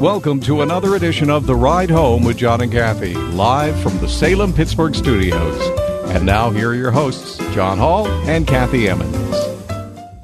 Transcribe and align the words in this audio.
Welcome 0.00 0.40
to 0.40 0.62
another 0.62 0.94
edition 0.94 1.28
of 1.28 1.46
The 1.46 1.54
Ride 1.54 1.90
Home 1.90 2.24
with 2.24 2.38
John 2.38 2.62
and 2.62 2.72
Kathy, 2.72 3.12
live 3.12 3.78
from 3.82 3.98
the 3.98 4.08
Salem 4.08 4.50
Pittsburgh 4.50 4.94
studios. 4.94 5.60
And 6.08 6.24
now, 6.24 6.48
here 6.48 6.70
are 6.70 6.74
your 6.74 6.90
hosts, 6.90 7.36
John 7.52 7.76
Hall 7.76 8.08
and 8.08 8.46
Kathy 8.46 8.88
Emmons. 8.88 9.36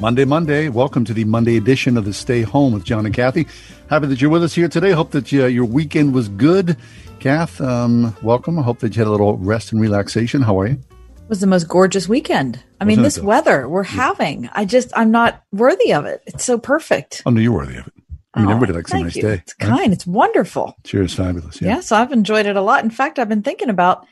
Monday, 0.00 0.24
Monday. 0.24 0.70
Welcome 0.70 1.04
to 1.04 1.12
the 1.12 1.24
Monday 1.24 1.58
edition 1.58 1.98
of 1.98 2.06
the 2.06 2.14
Stay 2.14 2.40
Home 2.40 2.72
with 2.72 2.84
John 2.84 3.04
and 3.04 3.14
Kathy. 3.14 3.46
Happy 3.90 4.06
that 4.06 4.18
you're 4.22 4.30
with 4.30 4.42
us 4.42 4.54
here 4.54 4.68
today. 4.68 4.92
Hope 4.92 5.10
that 5.10 5.30
uh, 5.30 5.44
your 5.44 5.66
weekend 5.66 6.14
was 6.14 6.30
good. 6.30 6.78
Kath, 7.20 7.60
um, 7.60 8.16
welcome. 8.22 8.58
I 8.58 8.62
hope 8.62 8.78
that 8.78 8.96
you 8.96 9.00
had 9.00 9.08
a 9.08 9.10
little 9.10 9.36
rest 9.36 9.72
and 9.72 9.80
relaxation. 9.80 10.40
How 10.40 10.58
are 10.58 10.68
you? 10.68 10.74
It 10.74 11.28
was 11.28 11.40
the 11.40 11.46
most 11.46 11.68
gorgeous 11.68 12.08
weekend. 12.08 12.62
I 12.80 12.84
mean, 12.86 13.00
Wasn't 13.00 13.00
it, 13.00 13.06
this 13.08 13.14
though? 13.16 13.24
weather 13.24 13.68
we're 13.68 13.82
having, 13.82 14.48
I 14.54 14.64
just, 14.64 14.90
I'm 14.96 15.10
not 15.10 15.42
worthy 15.52 15.92
of 15.92 16.06
it. 16.06 16.22
It's 16.26 16.44
so 16.44 16.56
perfect. 16.56 17.22
Oh, 17.26 17.30
no, 17.30 17.40
you're 17.42 17.52
worthy 17.52 17.76
of 17.76 17.86
it. 17.88 17.92
I 18.36 18.40
mean, 18.40 18.48
Oh, 18.48 18.52
everybody 18.52 18.72
likes 18.74 18.92
a 18.92 18.98
nice 19.00 19.16
you. 19.16 19.22
day. 19.22 19.34
It's 19.46 19.54
right? 19.60 19.68
kind. 19.68 19.92
It's 19.92 20.06
wonderful. 20.06 20.76
It's 20.84 21.14
fabulous. 21.14 21.60
Yeah. 21.62 21.76
Yeah. 21.76 21.80
So 21.80 21.96
I've 21.96 22.12
enjoyed 22.12 22.46
it 22.46 22.54
a 22.56 22.60
lot. 22.60 22.84
In 22.84 22.90
fact, 22.90 23.18
I've 23.18 23.28
been 23.28 23.42
thinking 23.42 23.70
about 23.70 24.06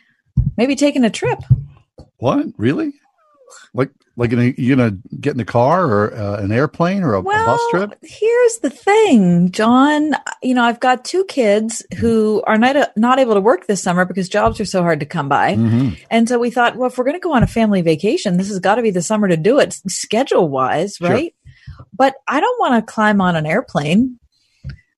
maybe 0.57 0.75
taking 0.77 1.05
a 1.05 1.11
trip. 1.11 1.39
What? 2.17 2.47
Really? 2.57 2.95
Like, 3.75 3.91
like 4.17 4.33
in 4.33 4.39
a, 4.39 4.55
you 4.57 4.75
gonna 4.77 4.97
get 5.21 5.33
in 5.33 5.37
the 5.39 5.45
car 5.45 5.85
or 5.87 6.15
uh, 6.15 6.41
an 6.41 6.53
airplane 6.53 7.03
or 7.03 7.15
a, 7.15 7.19
a 7.21 7.23
bus 7.23 7.61
trip? 7.71 7.95
here's 8.03 8.59
the 8.59 8.71
thing, 8.71 9.51
John. 9.51 10.13
You 10.43 10.55
know, 10.55 10.63
I've 10.63 10.79
got 10.81 11.05
two 11.05 11.25
kids 11.25 11.85
who 11.99 12.43
are 12.47 12.57
not 12.57 12.97
not 12.97 13.19
able 13.19 13.35
to 13.35 13.41
work 13.41 13.67
this 13.67 13.83
summer 13.83 14.05
because 14.05 14.29
jobs 14.29 14.61
are 14.61 14.65
so 14.65 14.83
hard 14.83 15.01
to 15.01 15.07
come 15.07 15.29
by. 15.29 15.57
Mhm. 15.57 15.99
And 16.11 16.29
so 16.29 16.39
we 16.39 16.51
thought, 16.51 16.77
well, 16.77 16.89
if 16.89 16.97
we're 16.97 17.05
going 17.05 17.17
to 17.17 17.21
go 17.21 17.33
on 17.35 17.43
a 17.43 17.47
family 17.49 17.83
vacation, 17.83 18.37
this 18.37 18.49
has 18.49 18.61
got 18.61 18.77
to 18.77 18.83
be 18.83 18.91
the 18.93 19.03
summer 19.03 19.27
to 19.29 19.37
do 19.37 19.59
it, 19.59 19.75
schedule 19.89 20.49
wise, 20.49 20.95
Sure. 20.97 21.09
But 21.97 22.15
I 22.27 22.41
don't 22.41 22.59
want 22.61 22.85
to 22.87 22.93
climb 22.93 23.21
on 23.21 23.37
an 23.37 23.47
airplane, 23.47 24.19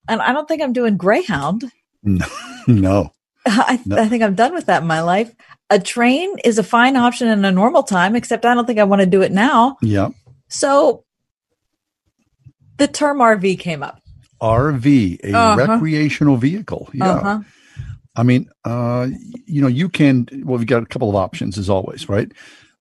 and 0.08 0.20
I 0.22 0.32
don't 0.32 0.48
think 0.48 0.62
I'm 0.62 0.72
doing 0.72 0.96
Greyhound. 0.96 1.70
No, 2.02 2.26
no. 2.66 3.12
I, 3.46 3.80
No. 3.84 3.96
I 3.98 4.08
think 4.08 4.22
I'm 4.22 4.34
done 4.34 4.54
with 4.54 4.66
that 4.66 4.82
in 4.82 4.88
my 4.88 5.02
life. 5.02 5.32
A 5.70 5.78
train 5.78 6.36
is 6.44 6.58
a 6.58 6.62
fine 6.62 6.96
option 6.96 7.28
in 7.28 7.44
a 7.44 7.50
normal 7.52 7.82
time, 7.82 8.16
except 8.16 8.44
I 8.46 8.54
don't 8.54 8.66
think 8.66 8.78
I 8.78 8.84
want 8.84 9.00
to 9.00 9.06
do 9.06 9.22
it 9.22 9.32
now. 9.32 9.76
Yeah. 9.82 10.08
So 10.48 11.04
the 12.78 12.86
term 12.88 13.18
RV 13.18 13.58
came 13.58 13.82
up. 13.82 14.00
RV, 14.40 15.20
a 15.24 15.32
Uh-huh. 15.32 15.66
recreational 15.72 16.36
vehicle. 16.36 16.88
Yeah. 16.92 17.10
Uh-huh. 17.10 17.40
I 18.14 18.22
mean, 18.22 18.48
uh, 18.64 19.08
you 19.46 19.60
know, 19.60 19.66
you 19.68 19.88
can. 19.88 20.26
Well, 20.44 20.58
we've 20.58 20.66
got 20.66 20.82
a 20.82 20.86
couple 20.86 21.08
of 21.08 21.14
options 21.16 21.58
as 21.58 21.68
always, 21.68 22.08
right? 22.08 22.30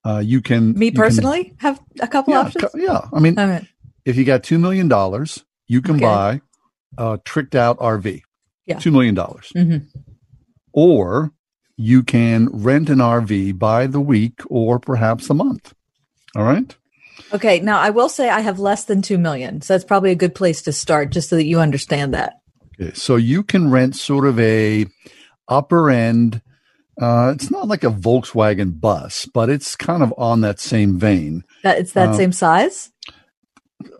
Uh, 0.05 0.21
you 0.23 0.41
can. 0.41 0.73
Me 0.73 0.87
you 0.87 0.91
can- 0.91 1.01
personally 1.01 1.53
have 1.57 1.79
a 1.99 2.07
couple 2.07 2.33
yeah, 2.33 2.41
options. 2.41 2.65
co- 2.71 2.77
yeah. 2.77 3.01
I 3.13 3.19
mean, 3.19 3.37
All 3.39 3.47
right. 3.47 3.67
If 4.05 4.15
you 4.17 4.23
got 4.23 4.43
two 4.43 4.59
million 4.59 4.87
dollars, 4.87 5.43
you 5.67 5.81
can 5.81 5.95
Okay. 5.95 6.05
buy 6.05 6.41
a 6.97 7.19
tricked 7.25 7.55
out 7.55 7.77
RV. 7.79 8.21
Yeah. 8.65 8.79
Two 8.79 8.91
million 8.91 9.15
dollars. 9.15 9.51
Mhm. 9.55 9.87
Or 10.73 11.31
you 11.77 12.03
can 12.03 12.47
rent 12.51 12.89
an 12.89 12.99
RV 13.01 13.51
by 13.53 13.87
the 13.87 13.99
week 13.99 14.39
or 14.49 14.79
perhaps 14.79 15.29
a 15.29 15.33
month. 15.33 15.73
All 16.35 16.43
right. 16.43 16.75
Okay. 17.33 17.59
Now 17.59 17.79
I 17.79 17.89
will 17.89 18.09
say 18.09 18.29
I 18.29 18.41
have 18.41 18.59
less 18.59 18.83
than 18.85 19.01
two 19.01 19.17
million, 19.17 19.61
so 19.61 19.73
that's 19.73 19.83
probably 19.85 20.11
a 20.11 20.15
good 20.15 20.35
place 20.35 20.61
to 20.63 20.71
start, 20.71 21.11
just 21.11 21.29
so 21.29 21.35
that 21.35 21.45
you 21.45 21.59
understand 21.59 22.13
that. 22.13 22.33
Okay. 22.79 22.93
So 22.93 23.15
you 23.15 23.43
can 23.43 23.71
rent 23.71 23.95
sort 23.95 24.25
of 24.25 24.39
a 24.39 24.85
upper 25.47 25.89
end. 25.89 26.41
Uh, 27.01 27.33
it's 27.35 27.51
not 27.51 27.67
like 27.67 27.83
a 27.83 27.89
Volkswagen 27.89 28.79
bus, 28.79 29.27
but 29.33 29.49
it's 29.49 29.75
kind 29.75 30.01
of 30.01 30.13
on 30.17 30.41
that 30.41 30.59
same 30.59 30.97
vein. 30.97 31.43
That 31.63 31.77
it's 31.77 31.91
that 31.93 32.09
Um, 32.09 32.15
same 32.15 32.31
size. 32.31 32.89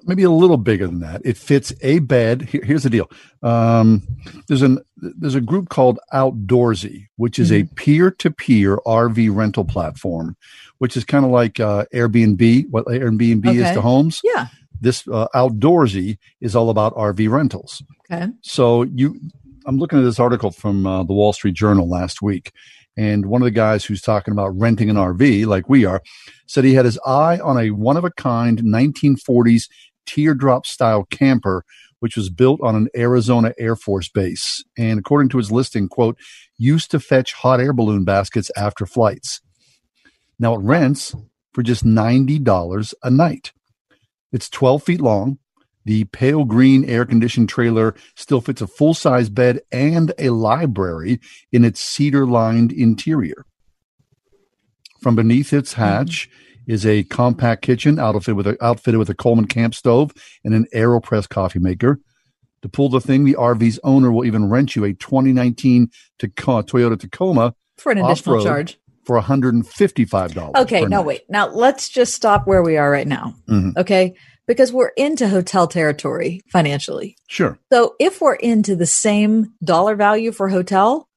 Maybe 0.04 0.24
a 0.24 0.30
little 0.30 0.58
bigger 0.58 0.88
than 0.88 1.00
that. 1.00 1.22
It 1.26 1.38
fits 1.38 1.74
a 1.82 2.00
bed. 2.00 2.44
Here- 2.44 2.64
here's 2.64 2.84
the 2.84 2.90
deal. 2.90 3.10
Um, 3.44 4.04
there's 4.48 4.62
an 4.62 4.80
there's 4.98 5.36
a 5.36 5.42
group 5.42 5.70
called 5.70 6.00
Outdoorsy, 6.14 7.08
which 7.18 7.38
is 7.40 7.52
a 7.52 7.64
peer 7.76 8.12
to 8.12 8.32
peer 8.32 8.78
RV 8.86 9.36
rental 9.36 9.66
platform, 9.66 10.36
which 10.80 10.96
is 10.98 11.04
kind 11.04 11.26
of 11.26 11.32
like 11.32 11.60
uh, 11.60 11.86
Airbnb. 11.94 12.70
What 12.70 12.86
Airbnb 12.86 13.46
is 13.56 13.76
to 13.76 13.82
homes. 13.82 14.22
Yeah. 14.24 14.48
This 14.82 15.08
uh, 15.08 15.28
Outdoorsy 15.34 16.18
is 16.42 16.56
all 16.56 16.70
about 16.70 16.96
RV 16.96 17.30
rentals. 17.30 17.82
Okay. 18.12 18.28
So 18.42 18.84
you, 18.84 19.20
I'm 19.66 19.78
looking 19.78 20.00
at 20.00 20.04
this 20.04 20.20
article 20.20 20.52
from 20.52 20.86
uh, 20.86 21.04
the 21.04 21.14
Wall 21.14 21.34
Street 21.34 21.56
Journal 21.56 21.88
last 21.90 22.22
week, 22.22 22.52
and 22.98 23.26
one 23.26 23.42
of 23.42 23.46
the 23.46 23.52
guys 23.52 23.86
who's 23.86 24.02
talking 24.02 24.32
about 24.32 24.58
renting 24.58 24.90
an 24.90 24.96
RV, 24.96 25.46
like 25.46 25.70
we 25.70 25.86
are, 25.86 26.02
said 26.48 26.64
he 26.64 26.74
had 26.74 26.86
his 26.86 27.00
eye 27.06 27.40
on 27.40 27.58
a 27.58 27.72
one 27.72 27.98
of 27.98 28.04
a 28.06 28.12
kind 28.12 28.60
1940s 28.60 29.64
teardrop 30.06 30.66
style 30.66 31.06
camper, 31.10 31.64
which 32.00 32.16
was 32.16 32.30
built 32.30 32.60
on 32.62 32.76
an 32.76 32.88
Arizona 32.96 33.54
Air 33.58 33.76
Force 33.76 34.10
base, 34.10 34.64
and 34.78 35.00
according 35.00 35.30
to 35.30 35.38
his 35.38 35.52
listing, 35.52 35.88
quote, 35.88 36.18
used 36.58 36.92
to 36.92 37.00
fetch 37.00 37.34
hot 37.34 37.60
air 37.60 37.74
balloon 37.74 38.04
baskets 38.04 38.52
after 38.56 38.86
flights. 38.86 39.42
Now 40.40 40.56
it 40.56 40.62
rents 40.62 41.16
for 41.54 41.64
just 41.64 41.86
ninety 41.86 42.40
dollars 42.40 42.94
a 43.04 43.10
night. 43.10 43.54
It's 44.32 44.50
12 44.50 44.84
feet 44.84 45.02
long. 45.02 45.38
The 45.86 46.06
pale 46.06 46.46
green 46.46 46.84
air 46.86 47.06
conditioned 47.06 47.48
trailer 47.50 47.96
still 48.16 48.42
fits 48.42 48.62
a 48.62 48.68
full 48.68 48.94
size 48.94 49.30
bed 49.30 49.62
and 49.72 50.12
a 50.18 50.30
library 50.30 51.20
in 51.52 51.64
its 51.64 51.80
cedar 51.80 52.26
lined 52.26 52.72
interior. 52.72 53.46
From 55.02 55.16
beneath 55.16 55.54
its 55.54 55.74
hatch 55.74 56.28
is 56.66 56.86
a 56.86 57.04
compact 57.04 57.62
kitchen 57.62 58.00
outfitted 58.00 58.36
with 58.36 58.48
a, 58.48 58.58
outfitted 58.66 58.98
with 58.98 59.10
a 59.10 59.14
Coleman 59.14 59.46
camp 59.46 59.76
stove 59.76 60.12
and 60.44 60.56
an 60.56 60.66
AeroPress 60.74 61.30
coffee 61.30 61.60
maker. 61.60 62.00
To 62.64 62.70
pull 62.70 62.90
the 62.90 63.00
thing, 63.00 63.24
the 63.26 63.36
RV's 63.36 63.80
owner 63.84 64.12
will 64.12 64.26
even 64.26 64.50
rent 64.50 64.76
you 64.76 64.84
a 64.86 64.94
2019 64.94 65.90
Taco- 66.18 66.64
Toyota 66.64 67.00
Tacoma 67.00 67.54
For 67.78 67.92
an 67.92 68.00
additional 68.00 68.44
charge. 68.44 68.80
for 69.04 69.22
$155. 69.22 70.56
Okay. 70.56 70.82
No, 70.82 70.88
night. 70.88 71.06
wait. 71.06 71.22
Now 71.30 71.50
let's 71.50 71.90
just 71.90 72.16
stop 72.16 72.48
where 72.48 72.64
we 72.64 72.78
are 72.78 72.90
right 72.90 73.08
now. 73.08 73.36
Mhm. 73.48 73.78
Okay. 73.78 74.16
Because 74.48 74.72
we're 74.72 74.90
into 74.90 75.28
hotel 75.28 75.68
territory 75.68 76.42
financially. 76.52 77.18
Sure. 77.28 77.58
So 77.72 77.96
if 78.00 78.22
we're 78.22 78.36
into 78.36 78.76
the 78.76 78.86
same 78.86 79.54
dollar 79.64 79.96
value 79.96 80.32
for 80.32 80.50
hotel, 80.50 81.10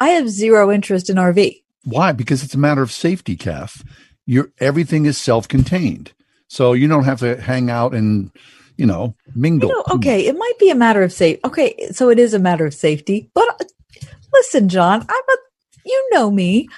I 0.00 0.10
have 0.10 0.30
zero 0.30 0.72
interest 0.72 1.10
in 1.10 1.16
RV. 1.16 1.62
Why? 1.84 2.12
Because 2.12 2.42
it's 2.42 2.54
a 2.54 2.58
matter 2.58 2.82
of 2.82 2.90
safety, 2.90 3.36
Kath. 3.36 3.84
Your 4.26 4.52
everything 4.58 5.06
is 5.06 5.18
self-contained, 5.18 6.12
so 6.48 6.72
you 6.72 6.88
don't 6.88 7.04
have 7.04 7.20
to 7.20 7.40
hang 7.40 7.70
out 7.70 7.94
and 7.94 8.30
you 8.76 8.86
know 8.86 9.14
mingle. 9.34 9.68
You 9.68 9.74
know, 9.74 9.84
okay, 9.96 10.26
it 10.26 10.36
might 10.36 10.58
be 10.58 10.70
a 10.70 10.74
matter 10.74 11.02
of 11.02 11.12
safety. 11.12 11.40
Okay, 11.44 11.88
so 11.90 12.10
it 12.10 12.18
is 12.18 12.32
a 12.32 12.38
matter 12.38 12.64
of 12.66 12.74
safety. 12.74 13.30
But 13.34 13.48
uh, 13.48 13.64
listen, 14.32 14.68
John, 14.68 15.00
I'm 15.00 15.08
a, 15.08 15.36
you 15.84 16.08
know 16.12 16.30
me. 16.30 16.68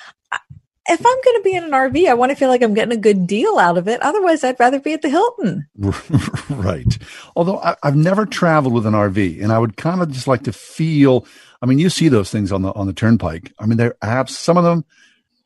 If 0.89 0.99
I'm 0.99 1.05
going 1.25 1.37
to 1.37 1.43
be 1.45 1.55
in 1.55 1.65
an 1.65 1.71
RV, 1.71 2.09
I 2.09 2.15
want 2.15 2.31
to 2.31 2.37
feel 2.37 2.49
like 2.49 2.63
I'm 2.63 2.75
getting 2.75 2.97
a 2.97 3.01
good 3.01 3.27
deal 3.27 3.59
out 3.59 3.79
of 3.79 3.87
it. 3.87 4.03
Otherwise, 4.03 4.43
I'd 4.43 4.59
rather 4.59 4.81
be 4.81 4.93
at 4.93 5.03
the 5.03 5.09
Hilton. 5.09 5.69
right. 6.51 6.99
Although 7.37 7.59
I, 7.59 7.77
I've 7.85 7.97
never 7.97 8.27
traveled 8.27 8.75
with 8.75 8.87
an 8.87 8.95
RV, 8.95 9.43
and 9.43 9.53
I 9.53 9.59
would 9.59 9.77
kind 9.77 10.03
of 10.03 10.11
just 10.11 10.27
like 10.27 10.43
to 10.45 10.53
feel. 10.53 11.27
I 11.61 11.67
mean, 11.67 11.79
you 11.79 11.89
see 11.89 12.09
those 12.09 12.31
things 12.31 12.51
on 12.51 12.63
the 12.63 12.73
on 12.73 12.87
the 12.87 12.93
turnpike. 12.93 13.53
I 13.61 13.67
mean, 13.67 13.79
they're 13.79 13.95
apps. 14.03 14.31
Some 14.31 14.57
of 14.57 14.65
them, 14.65 14.85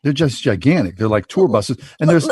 they're 0.03 0.15
just 0.15 0.43
gigantic. 0.43 0.97
They're 0.97 1.09
like 1.09 1.27
tour 1.27 1.49
buses, 1.49 1.77
and 2.01 2.09
there's 2.09 2.29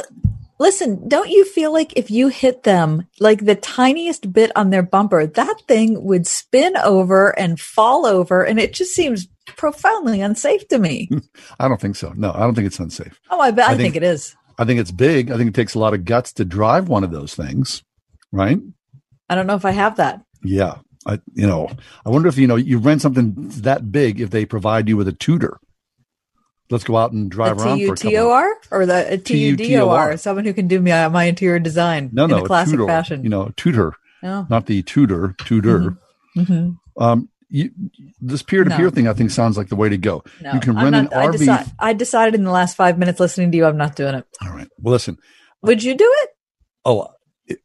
Listen, 0.59 1.09
don't 1.09 1.31
you 1.31 1.45
feel 1.45 1.73
like 1.73 1.93
if 1.97 2.11
you 2.13 2.29
hit 2.29 2.63
them 2.63 3.09
like 3.19 3.45
the 3.45 3.57
tiniest 3.57 4.33
bit 4.33 4.53
on 4.55 4.71
their 4.71 4.85
bumper, 4.85 5.27
that 5.27 5.57
thing 5.67 6.05
would 6.05 6.29
spin 6.29 6.77
over 6.77 7.37
and 7.39 7.61
fall 7.61 8.07
over, 8.07 8.45
and 8.45 8.61
it 8.61 8.73
just 8.73 8.93
seems 8.93 9.27
profoundly 9.57 10.21
unsafe 10.21 10.67
to 10.69 10.79
me. 10.79 11.09
I 11.61 11.69
don't 11.69 11.81
think 11.81 11.97
so. 11.97 12.13
No, 12.17 12.33
I 12.33 12.41
don't 12.41 12.55
think 12.55 12.67
it's 12.67 12.79
unsafe. 12.79 13.19
Oh, 13.31 13.41
I 13.41 13.51
bet 13.51 13.69
I, 13.69 13.73
I 13.73 13.77
think, 13.77 13.95
think- 13.95 13.97
it 13.97 14.03
is. 14.03 14.35
I 14.59 14.65
think 14.65 14.79
it's 14.81 14.93
big. 14.93 15.31
I 15.33 15.37
think 15.37 15.49
it 15.49 15.55
takes 15.55 15.75
a 15.75 15.79
lot 15.81 15.95
of 15.95 16.05
guts 16.05 16.33
to 16.35 16.45
drive 16.45 16.89
one 16.89 17.03
of 17.03 17.11
those 17.11 17.35
things, 17.35 17.83
right? 18.31 18.59
I 19.29 19.35
don't 19.35 19.47
know 19.49 19.57
if 19.57 19.65
I 19.65 19.73
have 19.73 19.97
that. 19.97 20.23
Yeah. 20.45 20.77
I, 21.07 21.21
you 21.35 21.47
know, 21.47 21.69
I 22.07 22.11
wonder 22.11 22.29
if, 22.29 22.39
you 22.39 22.47
know, 22.47 22.57
you 22.57 22.79
rent 22.79 23.03
something 23.03 23.35
that 23.63 23.91
big 23.91 24.21
if 24.21 24.31
they 24.31 24.47
provide 24.47 24.89
you 24.89 24.97
with 24.97 25.09
a 25.09 25.13
tutor. 25.13 25.59
let's 26.71 26.85
go 26.85 26.97
out 26.97 27.13
and 27.13 27.31
drive 27.31 27.59
The 27.59 27.65
around 27.65 27.79
T 27.79 27.87
for 27.87 27.93
a 27.95 27.97
couple 27.97 28.55
or 28.71 28.87
the 28.87 29.15
uh, 29.15 29.17
T 29.23 29.39
U 29.49 29.57
D 29.57 29.77
O 29.77 29.89
R? 29.91 30.11
T-U-T-O-R. 30.13 30.17
Someone 30.17 30.45
who 30.45 30.55
can 30.55 30.67
do 30.69 30.81
my, 30.81 31.09
my 31.09 31.25
interior 31.25 31.59
design 31.59 32.11
No, 32.13 32.25
in 32.25 32.31
no, 32.31 32.39
a 32.39 32.47
classic 32.47 32.75
tutor, 32.75 32.87
fashion. 32.87 33.23
You 33.25 33.31
know, 33.31 33.53
tutor, 33.57 33.95
Oh. 34.23 34.47
not 34.49 34.67
the 34.67 34.83
tutor, 34.83 35.35
tutor. 35.45 35.99
hmm 36.35 36.71
Um, 36.97 37.29
you, 37.49 37.71
this 38.21 38.43
peer 38.43 38.65
to 38.65 38.71
peer 38.71 38.87
No. 38.87 38.91
thing, 38.91 39.09
I 39.09 39.13
think, 39.13 39.31
sounds 39.31 39.57
like 39.57 39.69
the 39.69 39.77
way 39.77 39.89
to 39.89 39.97
go. 39.99 40.25
No, 40.41 40.53
you 40.55 40.61
can 40.61 40.77
I'm 40.77 40.85
rent 40.93 41.11
not, 41.11 41.13
an 41.13 41.19
I, 41.19 41.27
RV. 41.27 41.33
decide, 41.39 41.67
I 41.79 41.93
decided 41.93 42.35
in 42.35 42.45
the 42.45 42.51
last 42.51 42.77
five 42.77 42.99
minutes 42.99 43.21
listening 43.21 43.51
to 43.53 43.57
you, 43.57 43.65
I'm 43.67 43.77
not 43.77 43.97
doing 43.97 44.15
it. 44.15 44.27
All 44.43 44.51
right. 44.51 44.69
Well, 44.79 44.93
listen. 44.93 45.19
Would 45.63 45.83
you 45.83 45.95
do 45.97 46.13
it? 46.23 46.31
Oh, 46.85 47.09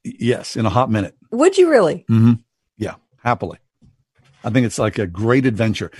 yes, 0.03 0.55
in 0.55 0.65
a 0.65 0.69
hot 0.69 0.89
minute. 0.89 1.15
Would 1.31 1.57
you 1.57 1.69
really? 1.69 2.05
hmm 2.07 2.33
Yeah, 2.77 2.95
happily. 3.23 3.57
I 4.43 4.49
think 4.49 4.65
it's 4.65 4.79
like 4.79 4.97
a 4.99 5.07
great 5.07 5.45
adventure. 5.45 5.91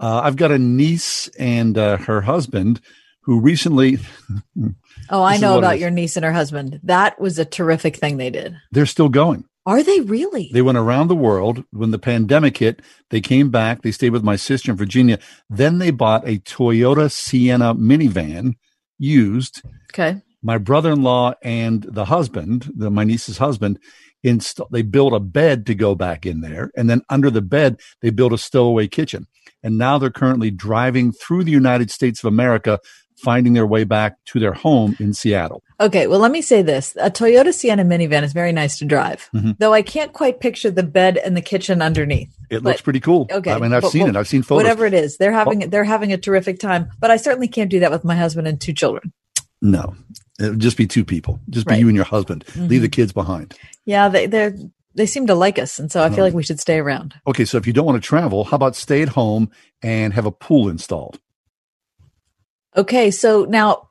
Uh, 0.00 0.20
I've 0.22 0.36
got 0.36 0.52
a 0.52 0.58
niece 0.58 1.26
and 1.38 1.76
uh, 1.76 1.96
her 1.96 2.20
husband 2.20 2.80
who 3.22 3.40
recently, 3.40 3.98
Oh, 5.10 5.22
I 5.22 5.36
know 5.38 5.58
about 5.58 5.78
your 5.78 5.90
niece 5.90 6.16
and 6.16 6.24
her 6.24 6.32
husband. 6.32 6.80
That 6.84 7.20
was 7.20 7.38
a 7.38 7.44
terrific 7.44 7.96
thing 7.96 8.16
they 8.16 8.30
did. 8.30 8.54
they're 8.72 8.86
still 8.86 9.08
going. 9.08 9.44
Are 9.68 9.82
they 9.82 10.00
really? 10.00 10.48
They 10.50 10.62
went 10.62 10.78
around 10.78 11.08
the 11.08 11.14
world. 11.14 11.62
When 11.72 11.90
the 11.90 11.98
pandemic 11.98 12.56
hit, 12.56 12.80
they 13.10 13.20
came 13.20 13.50
back. 13.50 13.82
They 13.82 13.92
stayed 13.92 14.12
with 14.12 14.24
my 14.24 14.36
sister 14.36 14.70
in 14.70 14.78
Virginia. 14.78 15.18
Then 15.50 15.76
they 15.76 15.90
bought 15.90 16.26
a 16.26 16.38
Toyota 16.38 17.12
Sienna 17.12 17.74
minivan 17.74 18.54
used. 18.98 19.60
okay. 19.92 20.22
My 20.42 20.56
brother 20.56 20.92
in 20.92 21.02
law 21.02 21.34
and 21.42 21.82
the 21.82 22.06
husband, 22.06 22.72
the, 22.74 22.90
my 22.90 23.04
niece's 23.04 23.36
husband, 23.36 23.78
they 24.22 24.80
built 24.80 25.12
a 25.12 25.20
bed 25.20 25.66
to 25.66 25.74
go 25.74 25.94
back 25.94 26.24
in 26.24 26.40
there. 26.40 26.70
And 26.74 26.88
then 26.88 27.02
under 27.10 27.28
the 27.28 27.42
bed, 27.42 27.78
they 28.00 28.08
built 28.08 28.32
a 28.32 28.38
stowaway 28.38 28.88
kitchen. 28.88 29.26
And 29.62 29.76
now 29.76 29.98
they're 29.98 30.08
currently 30.08 30.50
driving 30.50 31.12
through 31.12 31.44
the 31.44 31.52
United 31.52 31.90
States 31.90 32.24
of 32.24 32.28
America, 32.28 32.80
finding 33.22 33.52
their 33.52 33.66
way 33.66 33.84
back 33.84 34.14
to 34.28 34.40
their 34.40 34.54
home 34.54 34.96
in 34.98 35.12
Seattle. 35.12 35.62
Okay. 35.80 36.06
Well, 36.08 36.18
let 36.18 36.32
me 36.32 36.42
say 36.42 36.62
this. 36.62 36.96
A 37.00 37.10
Toyota 37.10 37.54
Sienna 37.54 37.84
minivan 37.84 38.24
is 38.24 38.32
very 38.32 38.50
nice 38.52 38.78
to 38.78 38.84
drive, 38.84 39.28
Mhm. 39.34 39.56
though 39.58 39.72
I 39.72 39.82
can't 39.82 40.12
quite 40.12 40.40
picture 40.40 40.70
the 40.72 40.82
bed 40.82 41.16
and 41.18 41.36
the 41.36 41.40
kitchen 41.40 41.80
underneath. 41.80 42.28
It 42.50 42.62
But- 42.62 42.70
looks 42.70 42.80
pretty 42.80 43.00
cool. 43.00 43.28
Okay. 43.30 43.52
I 43.52 43.58
mean, 43.58 43.72
I've 43.72 43.82
but- 43.82 43.92
seen 43.92 44.02
well, 44.02 44.10
it. 44.10 44.16
I've 44.16 44.26
seen 44.28 44.42
photos. 44.42 44.64
Whatever 44.64 44.86
it 44.86 44.94
is, 44.94 45.16
they're 45.18 45.32
having 45.32 45.70
they're 45.70 45.84
having 45.84 46.12
a 46.12 46.16
terrific 46.18 46.58
time. 46.58 46.88
But 46.98 47.10
I 47.12 47.16
certainly 47.16 47.48
can't 47.48 47.70
do 47.70 47.80
that 47.80 47.90
with 47.92 48.04
my 48.04 48.16
husband 48.16 48.48
and 48.48 48.60
two 48.60 48.72
children. 48.72 49.12
No, 49.62 49.94
it 50.40 50.50
would 50.50 50.60
just 50.60 50.76
be 50.76 50.86
two 50.86 51.04
people. 51.04 51.40
Just 51.50 51.66
be 51.66 51.72
Right. 51.74 51.80
you 51.80 51.88
and 51.88 51.96
your 51.96 52.04
husband. 52.04 52.44
Leave 52.56 52.82
the 52.82 52.88
kids 52.88 53.12
behind. 53.12 53.54
Yeah, 53.86 54.08
they 54.08 54.26
they 54.26 54.52
they 54.94 55.06
seem 55.06 55.26
to 55.28 55.34
like 55.34 55.58
us, 55.60 55.78
and 55.78 55.92
so 55.92 56.02
I 56.02 56.10
feel 56.10 56.24
like 56.24 56.34
we 56.34 56.42
should 56.42 56.58
stay 56.60 56.78
around. 56.78 57.14
Okay, 57.26 57.44
so 57.44 57.56
if 57.56 57.66
you 57.68 57.72
don't 57.72 57.86
want 57.86 58.02
to 58.02 58.06
travel, 58.06 58.44
how 58.44 58.56
about 58.56 58.74
stay 58.74 59.00
at 59.02 59.10
home 59.10 59.50
and 59.82 60.12
have 60.12 60.26
a 60.26 60.32
pool 60.32 60.68
installed? 60.68 61.20
Okay, 62.76 63.10
so 63.10 63.44
now 63.48 63.87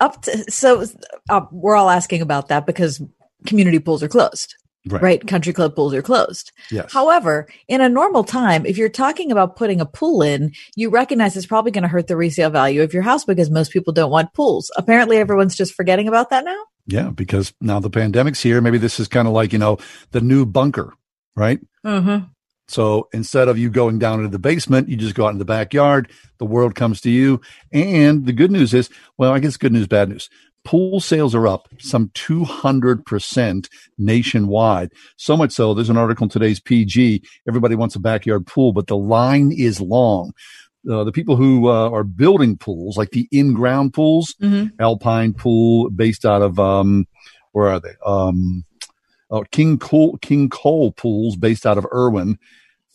up 0.00 0.22
to 0.22 0.50
so 0.50 0.84
uh, 1.28 1.42
we're 1.50 1.76
all 1.76 1.90
asking 1.90 2.22
about 2.22 2.48
that 2.48 2.66
because 2.66 3.02
community 3.46 3.78
pools 3.78 4.02
are 4.02 4.08
closed, 4.08 4.54
right? 4.88 5.26
Country 5.26 5.52
club 5.52 5.74
pools 5.74 5.94
are 5.94 6.02
closed. 6.02 6.52
Yes. 6.70 6.92
However, 6.92 7.48
in 7.68 7.80
a 7.80 7.88
normal 7.88 8.24
time, 8.24 8.66
if 8.66 8.76
you're 8.78 8.88
talking 8.88 9.32
about 9.32 9.56
putting 9.56 9.80
a 9.80 9.86
pool 9.86 10.22
in, 10.22 10.52
you 10.74 10.90
recognize 10.90 11.36
it's 11.36 11.46
probably 11.46 11.70
going 11.70 11.82
to 11.82 11.88
hurt 11.88 12.06
the 12.06 12.16
resale 12.16 12.50
value 12.50 12.82
of 12.82 12.92
your 12.92 13.02
house 13.02 13.24
because 13.24 13.50
most 13.50 13.72
people 13.72 13.92
don't 13.92 14.10
want 14.10 14.32
pools. 14.32 14.70
Apparently, 14.76 15.16
everyone's 15.18 15.56
just 15.56 15.74
forgetting 15.74 16.08
about 16.08 16.30
that 16.30 16.44
now. 16.44 16.64
yeah, 16.86 17.10
because 17.10 17.52
now 17.60 17.80
the 17.80 17.90
pandemic's 17.90 18.42
here. 18.42 18.60
Maybe 18.60 18.78
this 18.78 19.00
is 19.00 19.08
kind 19.08 19.26
of 19.26 19.34
like, 19.34 19.52
you 19.52 19.58
know, 19.58 19.78
the 20.12 20.20
new 20.20 20.46
bunker, 20.46 20.94
right? 21.34 21.60
Mm-hmm. 21.84 22.26
So 22.68 23.08
instead 23.12 23.48
of 23.48 23.58
you 23.58 23.70
going 23.70 23.98
down 23.98 24.18
into 24.18 24.30
the 24.30 24.38
basement, 24.38 24.88
you 24.88 24.96
just 24.96 25.14
go 25.14 25.26
out 25.26 25.32
in 25.32 25.38
the 25.38 25.44
backyard. 25.44 26.10
The 26.38 26.46
world 26.46 26.74
comes 26.74 27.00
to 27.02 27.10
you. 27.10 27.40
And 27.72 28.26
the 28.26 28.32
good 28.32 28.50
news 28.50 28.74
is, 28.74 28.90
well, 29.18 29.32
I 29.32 29.38
guess 29.38 29.56
good 29.56 29.72
news, 29.72 29.86
bad 29.86 30.08
news. 30.08 30.28
Pool 30.64 30.98
sales 30.98 31.32
are 31.34 31.46
up 31.46 31.68
some 31.78 32.08
200% 32.08 33.68
nationwide. 33.98 34.92
So 35.16 35.36
much 35.36 35.52
so, 35.52 35.74
there's 35.74 35.90
an 35.90 35.96
article 35.96 36.24
in 36.24 36.30
today's 36.30 36.60
PG. 36.60 37.22
Everybody 37.48 37.76
wants 37.76 37.94
a 37.94 38.00
backyard 38.00 38.46
pool, 38.46 38.72
but 38.72 38.86
the 38.88 38.96
line 38.96 39.52
is 39.52 39.80
long. 39.80 40.32
Uh, 40.90 41.04
the 41.04 41.12
people 41.12 41.36
who 41.36 41.68
uh, 41.68 41.90
are 41.90 42.04
building 42.04 42.56
pools, 42.56 42.96
like 42.96 43.10
the 43.10 43.28
in-ground 43.32 43.92
pools, 43.92 44.34
Mhm. 44.40 44.70
Alpine 44.78 45.32
Pool, 45.34 45.90
based 45.90 46.24
out 46.24 46.42
of 46.42 46.58
um, 46.60 47.06
where 47.52 47.68
are 47.68 47.80
they? 47.80 47.94
Um, 48.04 48.64
oh, 49.30 49.44
King 49.50 49.78
Cole 49.78 50.18
King 50.18 50.48
Cole 50.48 50.92
Pools, 50.92 51.36
based 51.36 51.66
out 51.66 51.78
of 51.78 51.86
Irwin, 51.92 52.38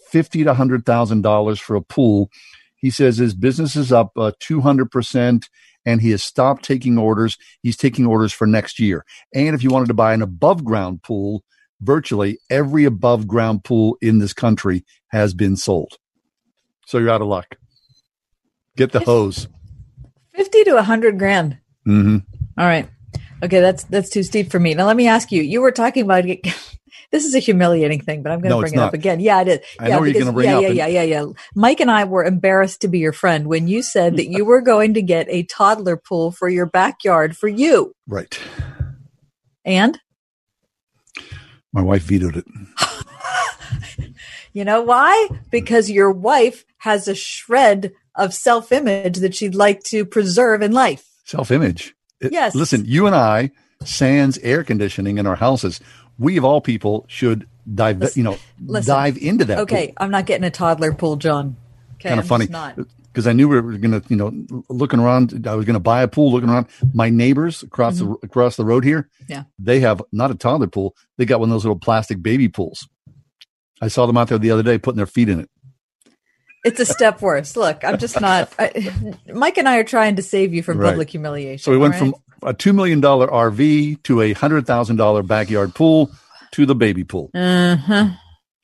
fifty 0.09 0.43
to 0.43 0.53
hundred 0.53 0.85
thousand 0.85 1.21
dollars 1.21 1.59
for 1.59 1.75
a 1.75 1.81
pool. 1.81 2.29
He 2.75 2.89
says 2.89 3.17
his 3.17 3.35
business 3.35 3.75
is 3.75 3.91
up 3.91 4.11
uh, 4.17 4.31
two 4.39 4.61
hundred 4.61 4.91
percent, 4.91 5.49
and 5.85 6.01
he 6.01 6.11
has 6.11 6.23
stopped 6.23 6.63
taking 6.63 6.97
orders. 6.97 7.37
He's 7.61 7.77
taking 7.77 8.05
orders 8.05 8.33
for 8.33 8.47
next 8.47 8.79
year. 8.79 9.05
And 9.33 9.55
if 9.55 9.63
you 9.63 9.69
wanted 9.69 9.87
to 9.87 9.93
buy 9.93 10.13
an 10.13 10.21
above 10.21 10.63
ground 10.63 11.03
pool, 11.03 11.43
virtually 11.79 12.39
every 12.49 12.85
above 12.85 13.27
ground 13.27 13.63
pool 13.63 13.97
in 14.01 14.19
this 14.19 14.33
country 14.33 14.83
has 15.07 15.33
been 15.33 15.55
sold. 15.55 15.97
So 16.85 16.97
you're 16.97 17.09
out 17.09 17.21
of 17.21 17.27
luck. 17.27 17.55
Get 18.77 18.91
the 18.91 18.99
hose. 19.01 19.47
Fifty 20.33 20.63
to 20.63 20.77
a 20.77 20.83
hundred 20.83 21.19
grand. 21.19 21.57
hmm 21.85 22.17
All 22.57 22.65
right. 22.65 22.89
Okay, 23.43 23.59
that's 23.59 23.83
that's 23.85 24.09
too 24.09 24.23
steep 24.23 24.51
for 24.51 24.59
me. 24.59 24.73
Now 24.73 24.85
let 24.85 24.95
me 24.95 25.07
ask 25.07 25.31
you. 25.31 25.41
You 25.41 25.61
were 25.61 25.71
talking 25.71 26.03
about 26.03 26.23
this 27.11 27.25
is 27.25 27.33
a 27.35 27.39
humiliating 27.39 28.01
thing, 28.01 28.21
but 28.23 28.31
I'm 28.31 28.39
going 28.39 28.51
to 28.51 28.55
No, 28.55 28.61
bring 28.61 28.73
it 28.73 28.79
up 28.79 28.93
again. 28.93 29.19
Yeah, 29.19 29.41
it 29.41 29.47
is. 29.47 29.59
I 29.79 29.87
yeah, 29.87 29.95
know 29.95 29.99
what 30.01 30.09
you're 30.11 30.19
gonna 30.21 30.33
bring 30.33 30.49
yeah, 30.49 30.55
up, 30.57 30.61
Yeah, 30.61 30.67
and- 30.67 30.77
yeah, 30.77 30.87
yeah, 30.87 31.03
yeah. 31.03 31.25
Mike 31.55 31.79
and 31.79 31.89
I 31.91 32.03
were 32.03 32.23
embarrassed 32.23 32.81
to 32.81 32.87
be 32.87 32.99
your 32.99 33.13
friend 33.13 33.47
when 33.47 33.67
you 33.67 33.81
said 33.81 34.17
that 34.17 34.27
you 34.27 34.45
were 34.45 34.61
going 34.61 34.93
to 34.93 35.01
get 35.01 35.27
a 35.29 35.43
toddler 35.43 35.97
pool 35.97 36.31
for 36.31 36.47
your 36.49 36.65
backyard 36.65 37.35
for 37.35 37.47
you. 37.47 37.93
Right. 38.07 38.39
And 39.65 39.99
My 41.73 41.81
wife 41.81 42.03
vetoed 42.03 42.37
it. 42.37 42.45
you 44.53 44.63
know 44.65 44.81
why? 44.81 45.29
Because 45.49 45.89
your 45.89 46.11
wife 46.11 46.65
has 46.79 47.07
a 47.07 47.15
shred 47.15 47.93
of 48.15 48.33
self-image 48.33 49.17
that 49.17 49.35
she'd 49.35 49.55
like 49.55 49.83
to 49.83 50.05
preserve 50.05 50.61
in 50.61 50.71
life. 50.71 51.07
Self 51.25 51.51
image. 51.51 51.95
Yes. 52.29 52.55
Listen, 52.55 52.83
you 52.85 53.07
and 53.07 53.15
I, 53.15 53.51
sans 53.83 54.37
air 54.39 54.63
conditioning 54.63 55.17
in 55.17 55.25
our 55.25 55.35
houses, 55.35 55.79
we 56.19 56.37
of 56.37 56.45
all 56.45 56.61
people 56.61 57.05
should 57.07 57.47
dive, 57.73 58.03
you 58.15 58.23
know, 58.23 58.37
listen. 58.63 58.93
dive 58.93 59.17
into 59.17 59.45
that. 59.45 59.59
Okay, 59.59 59.93
I'm 59.97 60.11
not 60.11 60.25
getting 60.25 60.43
a 60.43 60.51
toddler 60.51 60.93
pool, 60.93 61.15
John. 61.15 61.55
Okay, 61.95 62.09
kind 62.09 62.19
of 62.19 62.27
funny 62.27 62.47
because 63.13 63.27
I 63.27 63.33
knew 63.33 63.47
we 63.49 63.59
were 63.59 63.77
going 63.77 63.99
to, 63.99 64.03
you 64.07 64.15
know, 64.15 64.63
looking 64.69 64.99
around. 64.99 65.45
I 65.47 65.55
was 65.55 65.65
going 65.65 65.73
to 65.75 65.79
buy 65.79 66.01
a 66.01 66.07
pool. 66.07 66.31
Looking 66.31 66.49
around, 66.49 66.67
my 66.93 67.09
neighbors 67.09 67.63
across 67.63 67.99
the 67.99 68.15
across 68.23 68.55
the 68.55 68.65
road 68.65 68.83
here, 68.83 69.09
Mm-hmm. 69.23 69.31
Yeah. 69.31 69.43
they 69.59 69.79
have 69.81 70.01
not 70.11 70.31
a 70.31 70.35
toddler 70.35 70.67
pool. 70.67 70.95
They 71.17 71.25
got 71.25 71.39
one 71.39 71.49
of 71.49 71.53
those 71.53 71.63
little 71.65 71.79
plastic 71.79 72.21
baby 72.21 72.47
pools. 72.47 72.87
I 73.81 73.87
saw 73.87 74.05
them 74.05 74.17
out 74.17 74.27
there 74.27 74.37
the 74.37 74.51
other 74.51 74.63
day 74.63 74.77
putting 74.77 74.97
their 74.97 75.05
feet 75.07 75.27
in 75.29 75.39
it. 75.39 75.49
It's 76.63 76.79
a 76.79 76.85
step 76.85 77.21
worse. 77.21 77.55
Look, 77.55 77.83
I'm 77.83 77.97
just 77.97 78.19
not. 78.21 78.53
I, 78.59 78.93
Mike 79.33 79.57
and 79.57 79.67
I 79.67 79.77
are 79.77 79.83
trying 79.83 80.17
to 80.17 80.21
save 80.21 80.53
you 80.53 80.61
from 80.63 80.77
Right. 80.77 80.89
public 80.89 81.09
humiliation. 81.09 81.63
So 81.63 81.71
we 81.71 81.77
went 81.77 81.93
right? 81.93 81.99
from 81.99 82.15
a 82.43 82.53
two 82.53 82.73
million 82.73 83.01
dollar 83.01 83.27
RV 83.27 84.03
to 84.03 84.21
a 84.21 84.33
hundred 84.33 84.67
thousand 84.67 84.97
dollar 84.97 85.23
backyard 85.23 85.73
pool 85.73 86.11
to 86.51 86.65
the 86.65 86.75
baby 86.75 87.03
pool. 87.03 87.31
Uh-huh. 87.33 88.09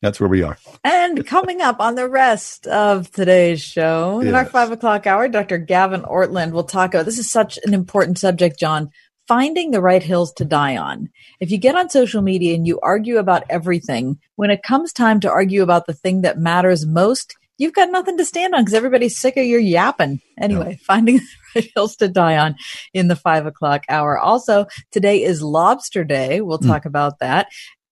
That's 0.01 0.19
where 0.19 0.29
we 0.29 0.43
are. 0.43 0.57
And 0.83 1.25
coming 1.25 1.61
up 1.61 1.79
on 1.79 1.95
the 1.95 2.07
rest 2.07 2.67
of 2.67 3.09
today's 3.11 3.61
show, 3.61 4.19
in 4.19 4.35
our 4.35 4.45
five 4.45 4.71
o'clock 4.71 5.07
hour, 5.07 5.27
Dr. 5.27 5.57
Gavin 5.57 6.03
Ortlund 6.03 6.51
will 6.51 6.65
talk 6.65 6.93
about 6.93 7.05
this 7.05 7.17
is 7.17 7.29
such 7.29 7.57
an 7.63 7.73
important 7.73 8.19
subject, 8.19 8.59
John. 8.59 8.91
Finding 9.27 9.71
the 9.71 9.81
right 9.81 10.03
hills 10.03 10.31
to 10.33 10.45
die 10.45 10.77
on. 10.77 11.09
If 11.41 11.51
you 11.51 11.57
get 11.57 11.75
on 11.75 11.89
social 11.89 12.21
media 12.21 12.55
and 12.55 12.65
you 12.65 12.79
argue 12.81 13.17
about 13.17 13.43
everything, 13.49 14.19
when 14.37 14.51
it 14.51 14.63
comes 14.63 14.93
time 14.93 15.19
to 15.19 15.29
argue 15.29 15.63
about 15.63 15.85
the 15.85 15.93
thing 15.93 16.21
that 16.21 16.37
matters 16.39 16.85
most, 16.85 17.35
you've 17.57 17.73
got 17.73 17.91
nothing 17.91 18.17
to 18.17 18.25
stand 18.25 18.53
on 18.53 18.61
because 18.61 18.73
everybody's 18.73 19.19
sick 19.19 19.37
of 19.37 19.45
your 19.45 19.59
yapping. 19.59 20.21
Anyway, 20.39 20.79
finding 20.83 21.17
the 21.53 21.61
right 21.61 21.71
hills 21.75 21.95
to 21.97 22.07
die 22.07 22.37
on 22.37 22.55
in 22.93 23.07
the 23.07 23.15
five 23.15 23.45
o'clock 23.45 23.83
hour. 23.89 24.17
Also, 24.17 24.67
today 24.91 25.23
is 25.23 25.41
Lobster 25.41 26.03
Day. 26.03 26.41
We'll 26.41 26.59
talk 26.59 26.85
about 26.85 27.19
that. 27.19 27.47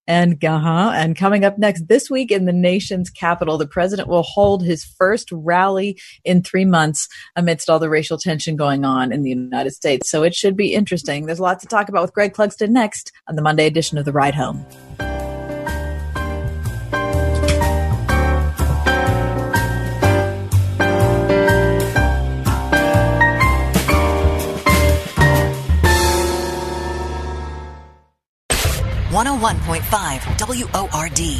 And 0.08 0.42
uh-huh, 0.44 0.92
and 0.94 1.16
coming 1.16 1.44
up 1.44 1.58
next 1.58 1.88
this 1.88 2.08
week 2.08 2.30
in 2.30 2.44
the 2.44 2.52
nation's 2.52 3.10
capital, 3.10 3.58
the 3.58 3.66
president 3.66 4.08
will 4.08 4.22
hold 4.22 4.64
his 4.64 4.84
first 4.84 5.30
rally 5.32 6.00
in 6.24 6.42
three 6.42 6.64
months 6.64 7.08
amidst 7.34 7.68
all 7.68 7.80
the 7.80 7.90
racial 7.90 8.16
tension 8.16 8.54
going 8.54 8.84
on 8.84 9.12
in 9.12 9.22
the 9.22 9.30
United 9.30 9.72
States. 9.72 10.08
So 10.08 10.22
it 10.22 10.34
should 10.34 10.56
be 10.56 10.74
interesting. 10.74 11.26
There's 11.26 11.40
a 11.40 11.42
lot 11.42 11.58
to 11.60 11.66
talk 11.66 11.88
about 11.88 12.02
with 12.02 12.12
Greg 12.12 12.34
Clugston 12.34 12.70
next 12.70 13.10
on 13.26 13.34
the 13.34 13.42
Monday 13.42 13.66
edition 13.66 13.98
of 13.98 14.04
The 14.04 14.12
Ride 14.12 14.36
Home. 14.36 14.64
One 29.16 29.24
hundred 29.24 29.40
one 29.40 29.60
point 29.60 29.82
five 29.82 30.36
W 30.36 30.66
O 30.74 30.90
R 30.92 31.08
D. 31.08 31.36